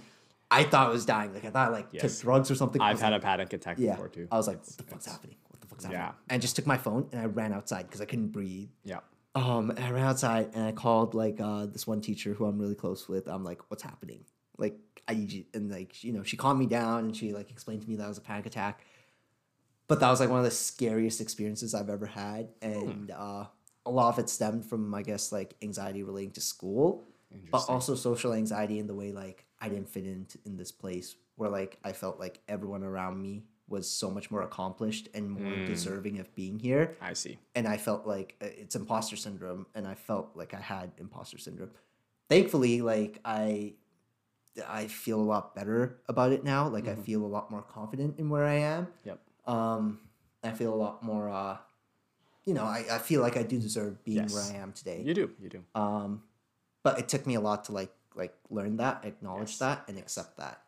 i 0.51 0.63
thought 0.63 0.87
i 0.89 0.91
was 0.91 1.05
dying 1.05 1.33
like 1.33 1.45
i 1.45 1.49
thought 1.49 1.69
I, 1.69 1.71
like 1.71 1.87
Yes. 1.91 2.01
took 2.01 2.21
drugs 2.23 2.51
or 2.51 2.55
something 2.55 2.81
I've 2.81 3.01
had 3.01 3.11
like, 3.13 3.21
a 3.21 3.23
panic 3.25 3.53
attack 3.53 3.77
yeah 3.79 3.91
before 3.91 4.09
too. 4.09 4.27
i 4.31 4.37
was 4.37 4.47
like 4.47 4.57
what 4.57 4.77
the 4.77 4.83
fuck's 4.83 5.05
happening 5.07 5.37
what 5.85 5.91
the 5.91 5.97
fuck's 5.97 6.05
happening 6.05 6.15
Yeah. 6.29 6.33
and 6.33 6.39
I 6.39 6.41
just 6.41 6.55
took 6.55 6.67
my 6.67 6.77
phone 6.77 7.07
and 7.11 7.21
i 7.21 7.25
ran 7.25 7.53
outside 7.53 7.83
because 7.87 8.01
i 8.01 8.05
couldn't 8.05 8.29
breathe 8.29 8.69
Yeah. 8.83 8.99
um, 9.35 9.69
and 9.71 9.79
I 9.79 9.91
ran 9.91 10.05
outside 10.05 10.49
and 10.53 10.63
I 10.65 10.71
called 10.71 11.13
like 11.15 11.39
uh 11.41 11.65
this 11.65 11.85
one 11.87 12.01
teacher 12.01 12.33
who 12.33 12.45
I'm 12.45 12.59
really 12.59 12.75
close 12.75 13.07
with. 13.09 13.27
I'm 13.27 13.43
like, 13.43 13.61
what's 13.69 13.81
happening? 13.83 14.25
Like 14.57 14.77
I 15.07 15.13
need 15.15 15.31
you 15.31 15.43
and 15.55 15.71
like 15.71 16.03
you 16.03 16.13
know, 16.13 16.23
she 16.23 16.37
calmed 16.37 16.59
me 16.59 16.67
down 16.67 16.99
and 17.05 17.17
she 17.17 17.33
like 17.33 17.49
explained 17.49 17.81
to 17.83 17.89
me 17.89 17.95
that 17.97 18.05
it 18.05 18.09
was 18.09 18.17
a 18.19 18.21
panic 18.21 18.45
attack. 18.45 18.83
But 19.87 19.99
that 19.99 20.09
was 20.09 20.19
like 20.19 20.29
one 20.29 20.39
of 20.39 20.45
the 20.45 20.51
scariest 20.51 21.19
experiences 21.19 21.73
I've 21.73 21.89
ever 21.89 22.05
had. 22.05 22.49
And 22.61 23.11
uh 23.11 23.45
a 23.85 23.91
lot 23.91 24.09
of 24.13 24.19
it 24.19 24.29
stemmed 24.29 24.65
from 24.65 24.93
I 24.93 25.01
guess 25.01 25.31
like 25.31 25.55
anxiety 25.61 26.03
relating 26.03 26.31
to 26.33 26.41
school. 26.41 27.03
But 27.51 27.65
also 27.67 27.95
social 27.95 28.33
anxiety 28.33 28.77
in 28.77 28.85
the 28.85 28.93
way 28.93 29.11
like 29.11 29.45
I 29.59 29.67
didn't 29.69 29.89
fit 29.89 30.05
into 30.05 30.37
in 30.45 30.57
this 30.57 30.71
place 30.71 31.15
where 31.37 31.49
like 31.49 31.79
I 31.83 31.91
felt 31.93 32.19
like 32.19 32.39
everyone 32.47 32.83
around 32.83 33.19
me 33.21 33.43
was 33.75 33.85
so 34.01 34.07
much 34.17 34.27
more 34.33 34.43
accomplished 34.49 35.05
and 35.15 35.23
more 35.39 35.53
Mm. 35.53 35.65
deserving 35.73 36.15
of 36.19 36.27
being 36.35 36.55
here 36.67 36.85
I 37.01 37.13
see. 37.13 37.35
and 37.55 37.67
I 37.67 37.77
felt 37.87 38.05
like 38.13 38.29
uh, 38.41 38.45
it's 38.63 38.75
imposter 38.75 39.17
syndrome, 39.25 39.65
and 39.75 39.83
I 39.93 39.95
felt 39.95 40.27
like 40.35 40.51
I 40.53 40.61
had 40.73 40.87
imposter 40.97 41.37
syndrome. 41.37 41.71
Thankfully, 42.29 42.81
like 42.81 43.19
I, 43.25 43.73
I 44.67 44.87
feel 44.87 45.19
a 45.19 45.27
lot 45.33 45.55
better 45.55 45.99
about 46.07 46.31
it 46.31 46.43
now. 46.43 46.67
Like 46.67 46.87
I 46.87 46.95
feel 46.95 47.21
a 47.25 47.31
lot 47.37 47.49
more 47.51 47.61
confident 47.63 48.19
in 48.19 48.29
where 48.29 48.45
I 48.45 48.55
am. 48.75 48.87
Yep. 49.03 49.19
Um, 49.45 49.99
I 50.43 50.51
feel 50.51 50.73
a 50.73 50.79
lot 50.85 51.03
more. 51.03 51.29
Uh, 51.29 51.57
you 52.45 52.53
know, 52.53 52.63
I, 52.65 52.85
I 52.91 52.97
feel 52.99 53.21
like 53.21 53.37
I 53.37 53.43
do 53.43 53.57
deserve 53.59 54.03
being 54.03 54.17
Yes. 54.23 54.33
where 54.33 54.43
I 54.43 54.55
am 54.63 54.71
today. 54.73 55.01
You 55.01 55.13
do. 55.13 55.31
You 55.41 55.49
do. 55.49 55.63
Um, 55.75 56.23
but 56.83 56.99
it 56.99 57.07
took 57.07 57.25
me 57.25 57.35
a 57.35 57.41
lot 57.41 57.63
to 57.65 57.71
like 57.71 57.93
like 58.15 58.35
learn 58.49 58.77
that, 58.77 59.05
acknowledge 59.05 59.51
Yes. 59.51 59.59
that, 59.59 59.85
and 59.87 59.97
accept 59.97 60.37
that. 60.37 60.62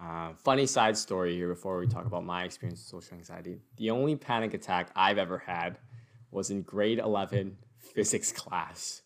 Uh, 0.00 0.32
funny 0.44 0.66
side 0.66 0.96
story 0.96 1.34
here 1.34 1.48
before 1.48 1.78
we 1.78 1.86
talk 1.86 2.04
about 2.04 2.24
my 2.24 2.44
experience 2.44 2.80
with 2.80 3.02
social 3.02 3.16
anxiety. 3.16 3.58
The 3.76 3.90
only 3.90 4.16
panic 4.16 4.52
attack 4.54 4.90
I've 4.94 5.18
ever 5.18 5.38
had 5.38 5.78
was 6.30 6.50
in 6.50 6.62
grade 6.62 6.98
11 6.98 7.56
physics 7.78 8.32
class. 8.32 9.02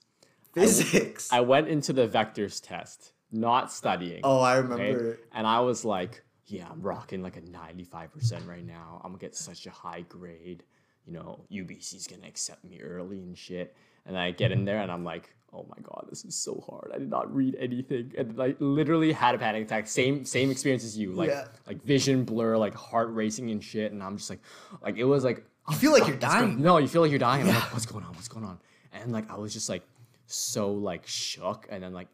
Physics. 0.53 1.32
I 1.32 1.41
went 1.41 1.68
into 1.68 1.93
the 1.93 2.09
vectors 2.09 2.61
test, 2.61 3.12
not 3.30 3.72
studying. 3.72 4.20
oh, 4.24 4.41
I 4.41 4.57
okay? 4.57 4.68
remember. 4.68 5.18
And 5.32 5.47
I 5.47 5.61
was 5.61 5.84
like, 5.84 6.24
yeah, 6.47 6.66
I'm 6.68 6.82
rocking 6.82 7.22
like 7.22 7.36
a 7.36 7.43
95% 7.43 8.49
right 8.49 8.66
now. 8.66 9.01
I'm 9.05 9.12
gonna 9.12 9.20
get 9.20 9.36
such 9.36 9.66
a 9.66 9.70
high 9.70 10.03
grade. 10.09 10.64
You 11.07 11.12
know, 11.12 11.45
UBC's 11.53 12.09
gonna 12.09 12.26
accept 12.26 12.64
me 12.64 12.80
early 12.80 13.18
and 13.18 13.38
shit. 13.38 13.76
And 14.07 14.18
I 14.18 14.30
get 14.30 14.53
in 14.53 14.59
mm-hmm. 14.59 14.64
there 14.66 14.78
and 14.80 14.90
I'm 14.90 15.05
like, 15.05 15.30
oh 15.53 15.66
my 15.68 15.82
god, 15.82 16.07
this 16.09 16.24
is 16.24 16.34
so 16.36 16.64
hard. 16.68 16.90
I 16.94 16.98
did 16.98 17.11
not 17.11 17.32
read 17.34 17.57
anything. 17.59 18.12
And 18.16 18.36
like 18.36 18.57
literally 18.61 19.12
had 19.12 19.34
a 19.34 19.38
panic 19.38 19.64
attack. 19.64 19.86
Same 19.86 20.24
same 20.24 20.51
experience 20.51 20.84
as 20.84 20.96
you. 20.96 21.12
Like 21.12 21.30
Yeah. 21.30 21.46
like 21.66 21.82
vision 21.82 22.24
blur, 22.24 22.57
like 22.57 22.74
heart 22.74 23.12
racing 23.12 23.51
and 23.51 23.62
shit. 23.62 23.92
And 23.92 24.03
I'm 24.03 24.16
just 24.16 24.30
like 24.30 24.40
like 24.82 24.96
it 24.96 25.05
was 25.05 25.24
like 25.24 25.44
You 25.68 25.76
feel 25.76 25.92
like 25.92 26.07
you're 26.07 26.16
dying. 26.16 26.61
No, 26.61 26.78
you 26.78 26.88
feel 26.88 27.03
like 27.03 27.11
you're 27.11 27.18
dying. 27.18 27.48
I'm 27.48 27.55
like, 27.55 27.72
what's 27.72 27.86
going 27.86 28.05
on? 28.05 28.14
What's 28.14 28.28
going 28.28 28.44
on? 28.44 28.59
And 28.92 29.12
like 29.12 29.30
I 29.30 29.36
was 29.36 29.53
just 29.53 29.68
like 29.68 29.82
so 30.26 30.72
like 30.72 31.07
shook. 31.07 31.66
And 31.70 31.82
then 31.82 31.92
like 31.92 32.09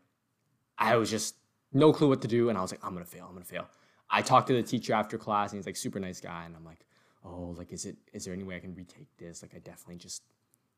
I 0.78 0.97
was 0.97 1.11
just 1.11 1.37
no 1.72 1.93
clue 1.93 2.09
what 2.09 2.22
to 2.22 2.28
do. 2.28 2.49
And 2.49 2.59
I 2.59 2.62
was 2.62 2.70
like, 2.70 2.84
I'm 2.84 2.93
gonna 2.93 3.05
fail. 3.05 3.26
I'm 3.28 3.34
gonna 3.34 3.45
fail. 3.45 3.66
I 4.09 4.22
talked 4.22 4.47
to 4.49 4.55
the 4.55 4.62
teacher 4.62 4.93
after 4.93 5.18
class, 5.18 5.51
and 5.53 5.59
he's 5.59 5.66
like 5.66 5.76
super 5.76 5.99
nice 5.99 6.20
guy. 6.20 6.45
And 6.45 6.55
I'm 6.55 6.64
like, 6.64 6.87
oh, 7.24 7.55
like 7.57 7.72
is 7.72 7.87
it 7.87 7.97
is 8.12 8.24
there 8.24 8.34
any 8.34 8.45
way 8.45 8.57
I 8.57 8.61
can 8.61 8.74
retake 8.74 9.09
this? 9.18 9.43
Like 9.43 9.55
I 9.55 9.59
definitely 9.59 9.97
just 9.97 10.22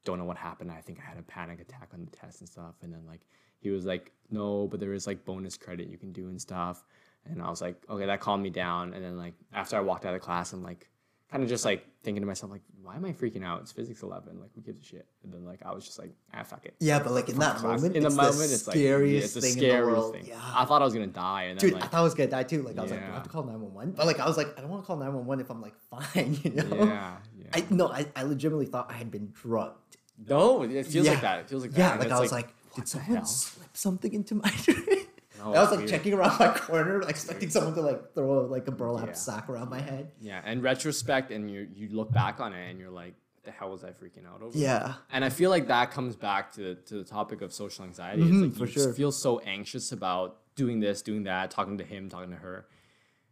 don't 0.04 0.18
know 0.18 0.24
what 0.24 0.36
happened. 0.36 0.70
I 0.70 0.80
think 0.80 0.98
I 1.00 1.08
had 1.08 1.18
a 1.18 1.22
panic 1.22 1.60
attack 1.60 1.90
on 1.92 2.04
the 2.04 2.10
test 2.16 2.40
and 2.40 2.48
stuff. 2.48 2.74
And 2.82 2.92
then 2.92 3.04
like 3.06 3.20
he 3.60 3.70
was 3.70 3.84
like, 3.84 4.12
no, 4.30 4.66
but 4.68 4.80
there 4.80 4.92
is 4.92 5.06
like 5.06 5.24
bonus 5.24 5.56
credit 5.56 5.88
you 5.88 5.98
can 5.98 6.12
do 6.12 6.28
and 6.28 6.40
stuff. 6.40 6.84
And 7.30 7.42
I 7.42 7.50
was 7.50 7.60
like, 7.60 7.76
okay, 7.90 8.06
that 8.06 8.20
calmed 8.20 8.42
me 8.42 8.50
down. 8.50 8.94
And 8.94 9.04
then 9.04 9.18
like 9.18 9.34
after 9.52 9.76
I 9.76 9.80
walked 9.80 10.06
out 10.06 10.14
of 10.14 10.20
class, 10.20 10.52
I'm 10.52 10.62
like, 10.62 10.88
kind 11.30 11.42
of 11.42 11.48
just 11.50 11.64
like 11.64 11.84
thinking 12.02 12.22
to 12.22 12.26
myself, 12.26 12.50
like, 12.50 12.62
why 12.82 12.96
am 12.96 13.04
I 13.04 13.12
freaking 13.12 13.44
out? 13.44 13.60
It's 13.60 13.70
physics 13.70 14.02
11. 14.02 14.40
Like, 14.40 14.48
who 14.54 14.62
gives 14.62 14.80
a 14.80 14.84
shit? 14.84 15.06
And 15.22 15.30
then 15.30 15.44
like 15.44 15.60
I 15.62 15.72
was 15.74 15.84
just 15.84 15.98
like, 15.98 16.10
ah, 16.32 16.42
fuck 16.42 16.64
it. 16.64 16.74
Yeah, 16.80 17.00
but 17.00 17.12
like 17.12 17.28
in 17.28 17.38
that 17.40 17.56
Class- 17.56 17.82
moment, 17.82 17.96
in 17.96 18.02
the 18.02 18.06
it's 18.06 18.16
moment, 18.16 18.36
the 18.38 18.44
it's 18.44 18.66
like 18.66 18.76
scariest 18.76 19.24
it's 19.24 19.34
the 19.34 19.40
thing 19.42 19.52
in 19.52 19.58
the 19.58 19.68
scariest 19.68 19.90
world. 20.00 20.14
thing. 20.14 20.26
Yeah. 20.26 20.40
I 20.54 20.64
thought 20.64 20.80
I 20.80 20.86
was 20.86 20.94
gonna 20.94 21.06
die, 21.08 21.42
and 21.44 21.60
then 21.60 21.68
Dude, 21.68 21.74
like, 21.74 21.84
I 21.84 21.88
thought 21.88 22.00
I 22.00 22.02
was 22.04 22.14
gonna 22.14 22.30
die 22.30 22.44
too. 22.44 22.62
Like 22.62 22.78
I 22.78 22.82
was 22.82 22.90
like, 22.92 23.00
do 23.04 23.10
I 23.10 23.14
have 23.14 23.24
to 23.24 23.28
call 23.28 23.42
nine 23.44 23.60
one 23.60 23.74
one? 23.74 23.90
But 23.90 24.06
like 24.06 24.20
I 24.20 24.26
was 24.26 24.38
like, 24.38 24.56
I 24.56 24.62
don't 24.62 24.70
want 24.70 24.82
to 24.84 24.86
call 24.86 24.96
nine 24.96 25.12
one 25.12 25.26
one 25.26 25.40
if 25.40 25.50
I'm 25.50 25.60
like 25.60 25.74
fine, 25.90 26.38
you 26.42 26.50
know? 26.52 26.84
yeah, 26.86 27.16
yeah. 27.56 27.62
I 27.62 27.74
no, 27.74 27.88
I, 27.88 28.06
I 28.16 28.22
legitimately 28.24 28.66
thought 28.66 28.90
I 28.90 28.94
had 28.94 29.10
been 29.10 29.32
drugged. 29.32 29.96
no, 30.28 30.62
it 30.62 30.86
feels 30.86 31.06
Yeah. 31.06 31.12
like 31.12 31.20
that. 31.22 31.38
It 31.40 31.48
feels 31.48 31.62
like 31.62 31.72
that. 31.72 31.78
Yeah, 31.78 31.90
And 31.92 32.00
like 32.00 32.12
I 32.12 32.20
was 32.20 32.32
like, 32.32 32.48
what 32.72 32.84
did 32.84 32.88
someone 32.88 33.26
slip 33.26 33.76
something 33.76 34.12
into 34.12 34.34
my 34.36 34.50
drink? 34.62 35.08
No, 35.38 35.54
I 35.54 35.60
was 35.60 35.70
like 35.70 35.78
weird. 35.78 35.90
checking 35.90 36.14
around 36.14 36.38
my 36.40 36.48
corner, 36.58 37.00
like, 37.00 37.10
expecting 37.10 37.48
someone 37.50 37.74
to 37.74 37.80
like 37.82 38.14
throw 38.14 38.40
like 38.46 38.66
a 38.66 38.72
burlap 38.72 39.06
Yeah. 39.08 39.12
sack 39.12 39.48
around 39.48 39.70
my 39.70 39.80
head. 39.80 40.10
Yeah, 40.20 40.40
and 40.44 40.62
retrospect, 40.62 41.30
and 41.30 41.48
you 41.50 41.68
you 41.74 41.88
look 41.90 42.10
back 42.12 42.40
on 42.40 42.52
it, 42.52 42.68
and 42.70 42.78
you're 42.80 42.90
like, 42.90 43.14
the 43.44 43.52
hell 43.52 43.70
was 43.70 43.84
I 43.84 43.90
freaking 43.90 44.26
out 44.26 44.42
over? 44.42 44.58
Yeah. 44.58 44.94
And 45.12 45.24
I 45.24 45.30
feel 45.30 45.48
like 45.50 45.68
that 45.68 45.92
comes 45.92 46.16
back 46.16 46.52
to 46.54 46.74
to 46.74 46.94
the 46.94 47.04
topic 47.04 47.40
of 47.40 47.52
social 47.52 47.84
anxiety. 47.84 48.22
It's 48.22 48.30
Mhm, 48.32 48.42
like 48.42 48.52
for 48.54 48.66
you 48.66 48.72
just 48.72 48.84
sure. 48.86 48.92
feel 48.94 49.12
so 49.12 49.38
anxious 49.40 49.92
about 49.92 50.38
doing 50.56 50.80
this, 50.80 51.02
doing 51.02 51.22
that, 51.22 51.52
talking 51.52 51.78
to 51.78 51.84
him, 51.84 52.08
talking 52.08 52.30
to 52.30 52.36
her, 52.36 52.66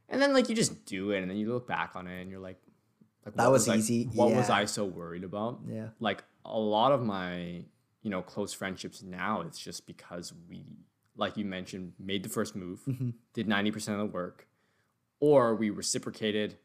and 0.08 0.22
then 0.22 0.32
like 0.32 0.48
you 0.48 0.54
just 0.54 0.84
do 0.86 1.10
it, 1.10 1.20
and 1.22 1.28
then 1.28 1.36
you 1.36 1.52
look 1.52 1.66
back 1.66 1.96
on 1.96 2.06
it, 2.06 2.20
and 2.22 2.30
you're 2.30 2.38
like, 2.40 2.58
like 3.26 3.34
That 3.36 3.50
was 3.50 3.68
I- 3.68 3.76
easy, 3.76 4.04
what 4.14 4.30
was. 4.32 4.48
I 4.50 4.64
so 4.64 4.84
worried 4.84 5.24
about? 5.24 5.60
Yeah. 5.68 5.88
Like 6.00 6.24
a 6.44 6.58
lot 6.58 6.92
of 6.92 7.02
my 7.02 7.64
you 8.02 8.10
know 8.10 8.22
close 8.22 8.52
friendships 8.52 9.02
now, 9.02 9.40
it's 9.42 9.58
just 9.58 9.86
because 9.86 10.32
we, 10.48 10.64
like 11.16 11.36
you 11.36 11.44
mentioned, 11.44 11.92
made 11.98 12.22
the 12.22 12.28
first 12.28 12.54
move, 12.56 12.80
Mm-hmm. 12.86 13.10
did 13.34 13.48
ninety 13.48 13.70
percent 13.70 14.00
of 14.00 14.06
the 14.08 14.12
work, 14.12 14.46
or 15.20 15.54
we 15.54 15.70
reciprocated 15.70 16.56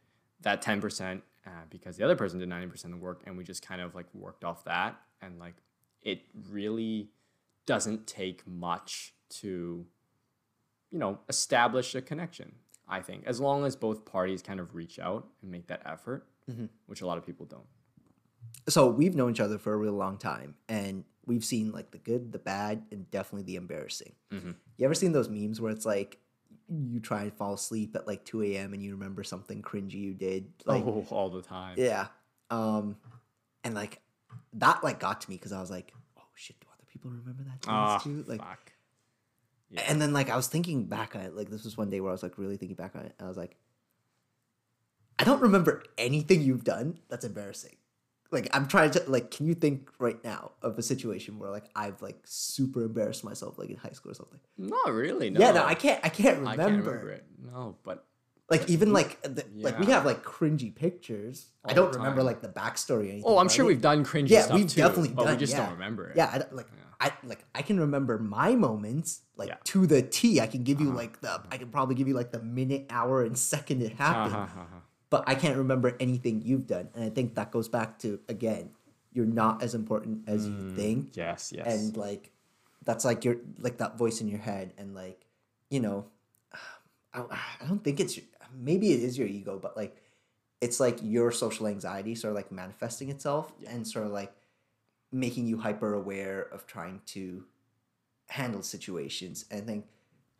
that 0.42 0.64
10% 0.64 1.22
uh, 1.46 1.50
because 1.70 1.98
the 1.98 2.04
other 2.04 2.16
person 2.16 2.40
did 2.40 2.50
90% 2.50 2.86
of 2.86 2.92
the 2.92 2.98
work 2.98 3.22
and 3.28 3.38
we 3.38 3.44
just 3.44 3.62
kind 3.62 3.80
of 3.80 3.94
like 3.94 4.08
worked 4.14 4.44
off 4.44 4.64
that 4.64 5.00
and 5.22 5.38
like 5.38 5.54
it 6.02 6.22
really 6.50 7.12
doesn't 7.68 8.08
take 8.08 8.46
much 8.48 9.14
to 9.30 9.86
you 10.90 10.98
know 10.98 11.20
establish 11.30 11.94
a 11.94 12.02
connection 12.02 12.54
i 12.90 13.00
think 13.00 13.24
as 13.28 13.40
long 13.40 13.66
as 13.66 13.76
both 13.76 14.04
parties 14.04 14.42
kind 14.42 14.60
of 14.60 14.74
reach 14.74 14.98
out 14.98 15.28
and 15.44 15.52
make 15.52 15.68
that 15.68 15.82
effort 15.86 16.28
which 16.88 17.02
a 17.02 17.06
lot 17.08 17.18
of 17.18 17.26
people 17.26 17.46
don't 17.46 17.66
So 18.68 18.88
we've 18.90 19.16
known 19.16 19.32
each 19.32 19.40
other 19.40 19.58
for 19.58 19.74
a 19.74 19.78
real 19.78 19.94
long 19.94 20.18
time, 20.18 20.56
and 20.70 21.04
we've 21.26 21.44
seen 21.46 21.72
like 21.72 21.92
the 21.92 21.98
good, 21.98 22.32
the 22.32 22.40
bad, 22.40 22.84
and 22.92 23.10
definitely 23.12 23.44
the 23.44 23.56
embarrassing. 23.56 24.14
Mhm. 24.32 24.56
You 24.78 24.86
ever 24.86 24.94
seen 24.94 25.12
those 25.12 25.30
memes 25.30 25.60
where 25.62 25.72
it's 25.72 25.86
like 25.86 26.20
you 26.68 27.00
try 27.00 27.24
and 27.24 27.34
fall 27.34 27.54
asleep 27.54 27.96
at 27.96 28.08
like 28.08 28.24
two 28.24 28.42
a.m. 28.44 28.74
and 28.74 28.82
you 28.84 28.92
remember 28.94 29.24
something 29.24 29.62
cringy 29.62 29.94
you 29.96 30.14
did? 30.14 30.52
Like, 30.66 30.84
oh 30.86 31.06
all 31.10 31.30
the 31.30 31.42
time 31.42 31.76
Yeah. 31.78 32.08
Um, 32.50 32.98
and 33.64 33.76
like 33.76 34.02
that 34.54 34.84
like 34.84 35.00
got 35.00 35.22
to 35.22 35.30
me 35.30 35.36
because 35.38 35.52
I 35.52 35.60
was 35.62 35.70
like, 35.72 35.94
oh 36.18 36.24
shit, 36.36 36.60
do 36.62 36.68
other 36.74 36.86
people 36.88 37.12
remember 37.12 37.44
that 37.44 37.62
dance 37.62 38.04
too? 38.04 38.24
Like. 38.28 38.42
Yeah. 39.74 39.84
and 39.88 40.02
then 40.02 40.12
like 40.12 40.30
I 40.30 40.36
was 40.36 40.48
thinking 40.48 40.84
back 40.86 41.16
on 41.16 41.22
it. 41.22 41.34
Like 41.36 41.50
this 41.50 41.64
was 41.64 41.78
one 41.78 41.90
day 41.90 42.02
where 42.02 42.10
I 42.12 42.14
was 42.14 42.24
like 42.24 42.38
really 42.38 42.58
thinking 42.58 42.76
back 42.76 42.94
on 42.96 43.04
it. 43.06 43.14
And 43.18 43.26
I 43.26 43.30
was 43.30 43.38
like, 43.38 43.56
I 45.22 45.24
don't 45.24 45.42
remember 45.42 45.84
anything 46.00 46.42
you've 46.42 46.64
done 46.64 46.98
that's 47.08 47.24
embarrassing. 47.24 47.76
Like 48.32 48.50
I'm 48.56 48.68
trying 48.68 48.90
to 48.92 49.04
like, 49.08 49.30
can 49.30 49.46
you 49.46 49.54
think 49.54 49.90
right 50.00 50.22
now 50.24 50.52
of 50.64 50.80
a 50.80 50.82
situation 50.82 51.38
where 51.38 51.52
like 51.52 51.66
I've 51.76 52.02
like 52.02 52.20
super 52.26 52.84
embarrassed 52.84 53.24
myself 53.24 53.60
like 53.60 53.70
in 53.70 53.76
high 53.76 53.92
school 53.92 54.14
or 54.14 54.16
something? 54.16 54.40
not 54.58 54.92
really 54.92 55.30
no 55.30 55.40
Yeah, 55.40 55.52
no, 55.52 55.64
I 55.66 55.76
can't. 55.76 56.00
I 56.04 56.10
can't 56.10 56.40
remember. 56.40 56.50
I 56.62 56.66
can't 56.66 56.86
remember 56.86 57.10
it 57.12 57.26
no 57.54 57.76
but 57.84 58.06
Like 58.50 58.68
even 58.70 58.94
like 58.94 59.22
the, 59.22 59.46
like 59.58 59.80
we 59.80 59.86
have 59.88 60.06
like 60.06 60.24
cringy 60.24 60.74
pictures. 60.74 61.48
I 61.64 61.74
don't 61.74 61.94
remember 61.94 62.24
like 62.24 62.42
the 62.42 62.48
backstory. 62.50 62.90
Or 63.08 63.12
anything 63.12 63.24
oh 63.26 63.38
i'm 63.38 63.50
sure 63.50 63.66
it. 63.66 63.68
we've 63.68 63.82
done 63.82 64.04
cringy 64.04 64.30
Yeah, 64.30 64.42
stuff 64.44 64.58
we've 64.58 64.68
too, 64.70 64.82
definitely 64.82 65.10
but 65.10 65.26
done. 65.26 65.34
we 65.34 65.40
just 65.40 65.54
yeah. 65.54 65.64
don't 65.64 65.74
remember 65.74 66.10
it 66.10 66.18
Yeah, 66.18 66.26
I, 66.50 66.56
like 66.56 66.68
I 67.00 67.12
like 67.24 67.44
I 67.54 67.62
can 67.64 67.80
remember 67.80 68.18
my 68.18 68.56
moments 68.56 69.22
like 69.36 69.50
Yeah. 69.50 69.56
Uh-huh. 69.56 69.62
to 69.74 69.88
the 69.88 70.02
T. 70.02 70.40
I 70.40 70.48
can 70.48 70.64
give 70.64 70.80
you 70.80 70.92
like 70.92 71.20
the 71.22 71.42
I 71.52 71.58
can 71.58 71.70
probably 71.70 71.96
give 71.96 72.08
you 72.08 72.14
like 72.14 72.32
the 72.32 72.42
minute, 72.42 72.86
hour, 72.90 73.24
and 73.24 73.38
second 73.38 73.82
it 73.82 73.94
happened. 73.94 74.36
Uh-huh. 74.36 74.62
But 75.12 75.26
I 75.28 75.36
can't 75.36 75.58
remember 75.58 75.96
anything 76.00 76.42
you've 76.44 76.66
done, 76.66 76.90
and 76.96 77.04
I 77.04 77.10
think 77.10 77.36
that 77.36 77.52
goes 77.52 77.70
back 77.70 78.00
to 78.00 78.20
again, 78.28 78.72
you're 79.14 79.26
not 79.28 79.62
as 79.62 79.76
important 79.76 80.28
as 80.28 80.48
Mm. 80.48 80.56
you 80.58 80.76
think, 80.76 81.18
yes 81.18 81.52
yes. 81.56 81.68
And 81.68 81.96
like 81.98 82.32
that's 82.84 83.06
like 83.06 83.24
your 83.26 83.36
like 83.60 83.78
that 83.78 83.98
voice 84.00 84.22
in 84.22 84.28
your 84.28 84.40
head, 84.40 84.74
and 84.78 84.96
like 84.96 85.28
you 85.70 85.80
know, 85.82 86.06
I, 87.14 87.22
I 87.62 87.68
don't 87.68 87.84
think 87.84 88.00
it's 88.00 88.18
maybe 88.58 88.92
it 88.94 89.02
is 89.04 89.18
your 89.18 89.28
ego, 89.28 89.60
but 89.62 89.76
like 89.78 89.98
it's 90.62 90.80
like 90.80 90.98
your 91.02 91.32
social 91.32 91.68
anxiety 91.68 92.16
sort 92.16 92.32
of 92.32 92.36
like 92.36 92.52
manifesting 92.52 93.10
itself 93.10 93.52
and 93.68 93.86
sort 93.86 94.06
of 94.06 94.12
like 94.14 94.32
making 95.12 95.46
you 95.46 95.58
hyper 95.58 95.94
aware 95.94 96.42
of 96.54 96.66
trying 96.68 97.02
to 97.08 97.44
handle 98.30 98.64
situations. 98.64 99.44
And 99.52 99.62
I 99.62 99.66
think 99.66 99.86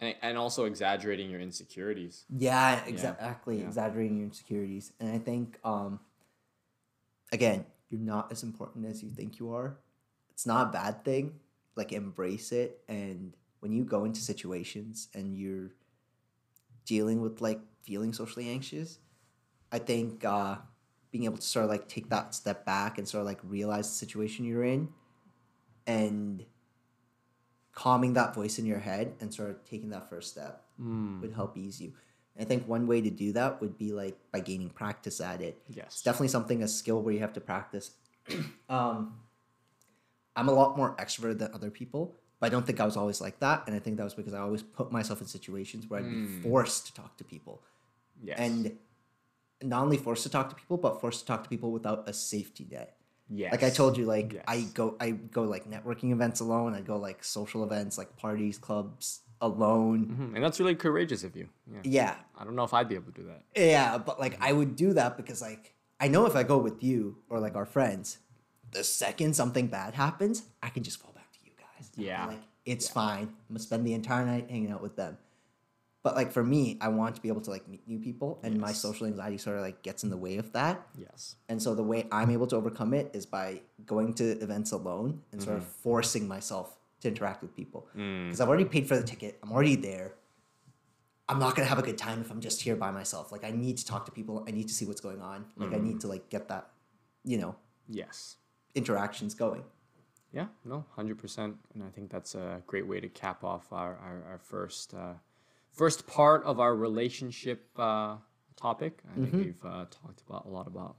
and, 0.02 0.16
and 0.22 0.38
also 0.38 0.66
exaggerating 0.66 1.30
your 1.30 1.40
insecurities. 1.40 2.26
Yeah 2.36 2.84
exactly. 2.86 3.60
Yeah. 3.60 3.68
exaggerating 3.68 4.18
your 4.18 4.26
insecurities. 4.26 4.92
And 5.00 5.14
I 5.14 5.20
think 5.20 5.60
um 5.64 6.00
again 7.32 7.66
you're 7.90 8.02
not 8.02 8.32
as 8.32 8.44
important 8.44 8.86
as 8.86 9.02
you 9.04 9.10
think 9.10 9.40
you 9.40 9.54
are. 9.54 9.78
It's 10.32 10.46
not 10.46 10.68
a 10.68 10.72
bad 10.72 11.06
thing. 11.06 11.40
Like 11.76 11.94
embrace 11.94 12.52
it. 12.52 12.82
And 12.90 13.36
when 13.60 13.72
you 13.72 13.84
go 13.86 14.04
into 14.06 14.20
situations 14.22 15.08
and 15.14 15.38
you're 15.38 15.72
dealing 16.86 17.22
with 17.22 17.42
like 17.42 17.62
feeling 17.84 18.12
socially 18.12 18.50
anxious 18.50 19.00
i 19.72 19.80
think 19.80 20.26
uh 20.26 20.56
being 21.12 21.26
able 21.26 21.38
to 21.38 21.44
sort 21.44 21.66
of 21.66 21.70
like 21.70 21.88
take 21.88 22.10
that 22.10 22.34
step 22.34 22.66
back 22.66 22.98
and 22.98 23.08
sort 23.08 23.22
of 23.22 23.28
like 23.28 23.40
realize 23.44 23.88
the 23.90 23.96
situation 23.96 24.46
you're 24.46 24.64
in. 24.64 24.88
And 25.86 26.46
calming 27.74 28.14
that 28.14 28.36
voice 28.36 28.60
in 28.60 28.66
your 28.66 28.80
head 28.80 29.14
and 29.22 29.34
sort 29.34 29.50
of 29.50 29.64
taking 29.66 29.90
that 29.90 30.10
first 30.10 30.32
step 30.32 30.64
would 31.22 31.34
help 31.34 31.58
ease 31.58 31.80
you. 31.80 31.94
And 32.36 32.46
i 32.46 32.48
think 32.48 32.68
one 32.68 32.88
way 32.88 33.02
to 33.02 33.10
do 33.10 33.32
that 33.34 33.62
would 33.62 33.78
be 33.78 33.92
like 33.92 34.18
by 34.32 34.40
gaining 34.40 34.70
practice 34.70 35.22
at 35.22 35.42
it. 35.42 35.62
It's 35.68 35.78
yes 35.78 36.02
definitely 36.02 36.30
something 36.30 36.64
a 36.64 36.68
skill 36.68 37.02
where 37.02 37.14
you 37.14 37.20
have 37.20 37.34
to 37.34 37.42
practice. 37.42 37.92
Um 38.70 39.16
i'm 40.36 40.48
a 40.48 40.54
lot 40.54 40.78
more 40.78 40.96
extroverted 40.96 41.40
than 41.40 41.54
other 41.54 41.70
people 41.70 42.16
but 42.40 42.46
i 42.48 42.50
don't 42.50 42.66
think 42.66 42.80
i 42.80 42.86
was 42.86 42.96
always 42.96 43.20
like 43.20 43.40
that. 43.40 43.64
And 43.68 43.76
i 43.76 43.80
think 43.80 43.98
that 43.98 44.04
was 44.06 44.14
because 44.14 44.34
i 44.34 44.40
always 44.40 44.64
put 44.64 44.92
myself 44.92 45.20
in 45.22 45.28
situations 45.28 45.90
where 45.90 46.00
i'd 46.00 46.10
be 46.10 46.26
forced 46.42 46.86
to 46.88 46.94
talk 46.94 47.18
to 47.18 47.24
people. 47.24 47.62
Yes. 48.24 48.38
And 48.40 48.78
not 49.62 49.84
only 49.84 49.98
forced 49.98 50.24
to 50.24 50.30
talk 50.30 50.50
to 50.50 50.56
people 50.56 50.78
but 50.78 51.02
forced 51.02 51.20
to 51.22 51.26
talk 51.26 51.44
to 51.44 51.50
people 51.50 51.72
without 51.72 52.08
a 52.08 52.14
safety 52.14 52.66
net 52.72 52.96
yes 53.34 53.52
like 53.52 53.64
i 53.64 53.70
told 53.70 53.98
you 53.98 54.06
like 54.06 54.44
i 54.48 54.62
go 54.74 54.96
i 55.00 55.12
go 55.12 55.44
like 55.44 55.70
networking 55.70 56.12
events 56.12 56.40
alone. 56.42 56.74
I 56.74 56.82
go 56.82 56.98
like 56.98 57.24
social 57.24 57.64
events 57.64 57.98
like 57.98 58.18
parties 58.18 58.58
clubs 58.58 59.22
alone. 59.40 60.06
Mhm, 60.06 60.36
and 60.36 60.44
that's 60.44 60.60
really 60.60 60.76
courageous 60.76 61.24
of 61.24 61.36
you. 61.36 61.48
Yeah. 61.72 61.80
Yeah. 61.84 62.16
I 62.38 62.44
don't 62.44 62.56
know 62.56 62.64
if 62.64 62.74
i'd 62.74 62.88
be 62.90 62.96
able 62.96 63.12
to 63.14 63.22
do 63.22 63.28
that. 63.28 63.42
Yeah, 63.56 63.98
but 63.98 64.20
like 64.20 64.38
I 64.42 64.52
would 64.54 64.76
do 64.76 64.94
that 64.94 65.18
because 65.18 65.42
like 65.42 65.74
I 66.00 66.08
know 66.08 66.26
if 66.26 66.36
I 66.36 66.44
go 66.44 66.58
with 66.58 66.84
you 66.84 67.18
or 67.30 67.40
like 67.40 67.56
our 67.56 67.66
friends, 67.66 68.18
the 68.72 68.84
second 68.84 69.36
something 69.36 69.68
bad 69.68 69.94
happens, 69.96 70.44
I 70.64 70.70
can 70.70 70.84
just 70.84 71.00
fall 71.02 71.14
back 71.14 71.32
to 71.34 71.40
you 71.46 71.52
guys. 71.58 71.90
Yeah. 71.96 72.26
like 72.28 72.42
it's 72.66 72.88
fine. 72.88 73.28
I'm 73.30 73.54
gonna 73.56 73.60
spend 73.60 73.86
the 73.88 73.94
entire 73.94 74.26
night 74.26 74.50
hanging 74.50 74.72
out 74.72 74.82
with 74.84 74.96
them. 74.96 75.18
But 76.04 76.16
like 76.16 76.32
for 76.32 76.44
me, 76.44 76.78
I 76.82 76.88
want 76.88 77.16
to 77.18 77.22
be 77.22 77.28
able 77.28 77.42
to 77.42 77.52
like 77.52 77.68
meet 77.68 77.88
new 77.88 78.00
people, 78.00 78.40
and 78.44 78.60
my 78.60 78.72
social 78.74 79.06
anxiety 79.06 79.38
sort 79.38 79.58
of 79.58 79.62
like 79.62 79.84
gets 79.84 80.04
in 80.04 80.10
the 80.10 80.18
way 80.18 80.38
of 80.38 80.52
that. 80.54 80.88
yes 80.98 81.36
And 81.50 81.62
so 81.62 81.76
the 81.76 81.84
way 81.84 82.08
I'm 82.12 82.32
able 82.32 82.48
to 82.48 82.56
overcome 82.56 82.94
it 82.96 83.12
is 83.14 83.26
by 83.28 83.62
going 83.86 84.14
to 84.16 84.26
events 84.42 84.72
alone 84.72 85.22
and 85.32 85.42
sort 85.42 85.58
of 85.58 85.64
Mm-hmm. 85.64 85.82
forcing 85.84 86.28
myself 86.28 86.76
to 87.02 87.08
interact 87.08 87.42
with 87.44 87.56
people. 87.56 87.88
Mm. 87.96 88.26
Because 88.26 88.42
I've 88.42 88.48
already 88.50 88.66
paid 88.66 88.88
for 88.88 88.96
the 88.96 89.04
ticket, 89.04 89.38
I'm 89.44 89.52
already 89.52 89.76
there. 89.76 90.16
I'm 91.30 91.40
not 91.40 91.56
gonna 91.56 91.68
have 91.70 91.80
a 91.80 91.84
good 91.84 91.98
time 91.98 92.20
if 92.22 92.30
I'm 92.32 92.42
just 92.42 92.62
here 92.62 92.76
by 92.76 92.92
myself. 92.92 93.32
Like 93.32 93.44
I 93.44 93.52
need 93.52 93.78
to 93.78 93.86
talk 93.86 94.06
to 94.06 94.12
people. 94.12 94.44
I 94.48 94.52
need 94.52 94.68
to 94.68 94.74
see 94.74 94.86
what's 94.86 95.02
going 95.02 95.22
on. 95.22 95.46
Like 95.56 95.72
I 95.74 95.78
Mm. 95.78 95.84
need 95.84 96.00
to 96.02 96.08
like 96.08 96.30
get 96.30 96.48
that, 96.50 96.70
you 97.24 97.38
know, 97.38 97.56
yes 97.88 98.38
interactions 98.76 99.34
going. 99.36 99.64
Yeah, 100.34 100.48
no, 100.64 100.86
hundred 100.96 101.18
percent, 101.18 101.58
and 101.74 101.84
I 101.84 101.90
think 101.90 102.10
that's 102.10 102.36
a 102.36 102.62
great 102.66 102.88
way 102.88 103.00
to 103.02 103.10
cap 103.10 103.44
off 103.44 103.72
our 103.72 103.94
our, 103.98 104.24
our 104.32 104.40
first 104.40 104.94
uh, 104.94 105.14
first 105.72 106.08
part 106.08 106.44
of 106.44 106.60
our 106.60 106.76
relationship 106.76 107.68
uh, 107.78 108.18
topic. 108.56 109.02
I 109.16 109.20
think 109.22 109.34
we've 109.34 109.66
uh, 109.66 109.86
talked 109.90 110.22
about 110.28 110.46
a 110.46 110.50
lot 110.50 110.68
about 110.68 110.96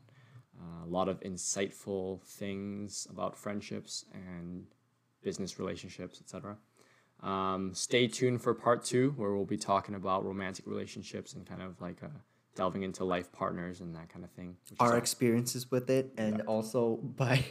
uh, 0.61 0.85
a 0.85 0.89
lot 0.89 1.09
of 1.09 1.21
insightful 1.21 2.23
things 2.23 3.07
about 3.11 3.37
friendships 3.37 4.05
and 4.13 4.67
business 5.23 5.59
relationships, 5.59 6.21
etc. 6.21 6.57
Um, 7.23 7.73
stay 7.75 8.09
tuned 8.09 8.43
for 8.43 8.53
part 8.55 8.85
two, 8.85 9.13
where 9.17 9.33
we'll 9.33 9.45
be 9.45 9.57
talking 9.57 9.95
about 9.95 10.25
romantic 10.25 10.67
relationships 10.67 11.35
and 11.35 11.47
kind 11.47 11.63
of 11.63 11.81
like 11.81 12.03
uh, 12.03 12.09
delving 12.57 12.83
into 12.83 13.05
life 13.05 13.31
partners 13.33 13.81
and 13.81 13.95
that 13.95 14.09
kind 14.09 14.25
of 14.25 14.31
thing. 14.33 14.57
Our 14.81 14.97
experiences 14.99 15.71
with 15.71 15.89
it, 15.91 16.13
and 16.17 16.41
also 16.43 16.97
by 17.03 17.45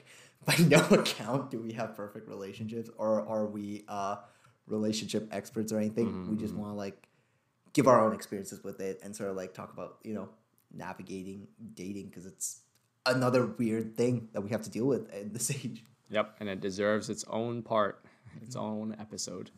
by 0.45 0.55
no 0.67 0.79
account 0.89 1.51
do 1.51 1.59
we 1.61 1.71
have 1.73 1.95
perfect 1.95 2.27
relationships, 2.27 2.89
or 2.97 3.25
are 3.27 3.45
we 3.45 3.85
uh, 3.87 4.17
relationship 4.67 5.27
experts 5.31 5.71
or 5.71 5.77
anything. 5.77 6.05
We 6.05 6.11
Mm-hmm. 6.11 6.39
just 6.39 6.53
want 6.53 6.71
to 6.71 6.75
like 6.75 7.07
give 7.73 7.87
our 7.87 8.03
own 8.03 8.13
experiences 8.13 8.63
with 8.63 8.79
it 8.79 8.99
and 9.03 9.15
sort 9.15 9.29
of 9.29 9.35
like 9.35 9.53
talk 9.53 9.71
about 9.73 9.97
you 10.03 10.13
know 10.13 10.29
navigating 10.73 11.47
dating 11.73 12.07
because 12.07 12.25
it's 12.25 12.61
another 13.05 13.45
weird 13.45 13.95
thing 13.97 14.29
that 14.33 14.41
we 14.41 14.49
have 14.49 14.61
to 14.63 14.69
deal 14.69 14.85
with 14.85 15.11
at 15.13 15.33
this 15.33 15.51
age. 15.65 15.83
Yep, 16.09 16.35
and 16.39 16.49
it 16.49 16.59
deserves 16.59 17.09
its 17.09 17.23
own 17.29 17.61
part, 17.61 18.03
its 18.41 18.55
own 18.55 18.95
episode. 18.99 19.51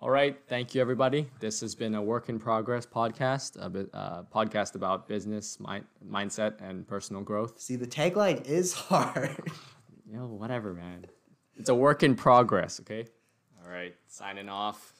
All 0.00 0.10
right, 0.10 0.38
thank 0.48 0.74
you 0.74 0.82
everybody. 0.82 1.30
This 1.40 1.60
has 1.60 1.74
been 1.74 1.94
a 1.94 2.02
work 2.02 2.28
in 2.28 2.38
progress 2.38 2.84
podcast, 2.84 3.56
a 3.58 3.70
bit, 3.70 3.88
uh, 3.94 4.24
podcast 4.24 4.74
about 4.74 5.08
business, 5.08 5.58
mind, 5.58 5.86
mindset, 6.06 6.60
and 6.60 6.86
personal 6.86 7.22
growth. 7.22 7.58
See, 7.58 7.76
the 7.76 7.86
tagline 7.86 8.44
is 8.44 8.72
hard. 8.90 9.50
You 10.06 10.18
know, 10.18 10.26
whatever, 10.26 10.74
man. 10.74 11.06
It's 11.56 11.70
a 11.70 11.74
work 11.74 12.02
in 12.02 12.16
progress. 12.16 12.80
Okay. 12.80 13.06
All 13.64 13.70
right, 13.70 13.94
signing 14.08 14.50
off. 14.50 14.93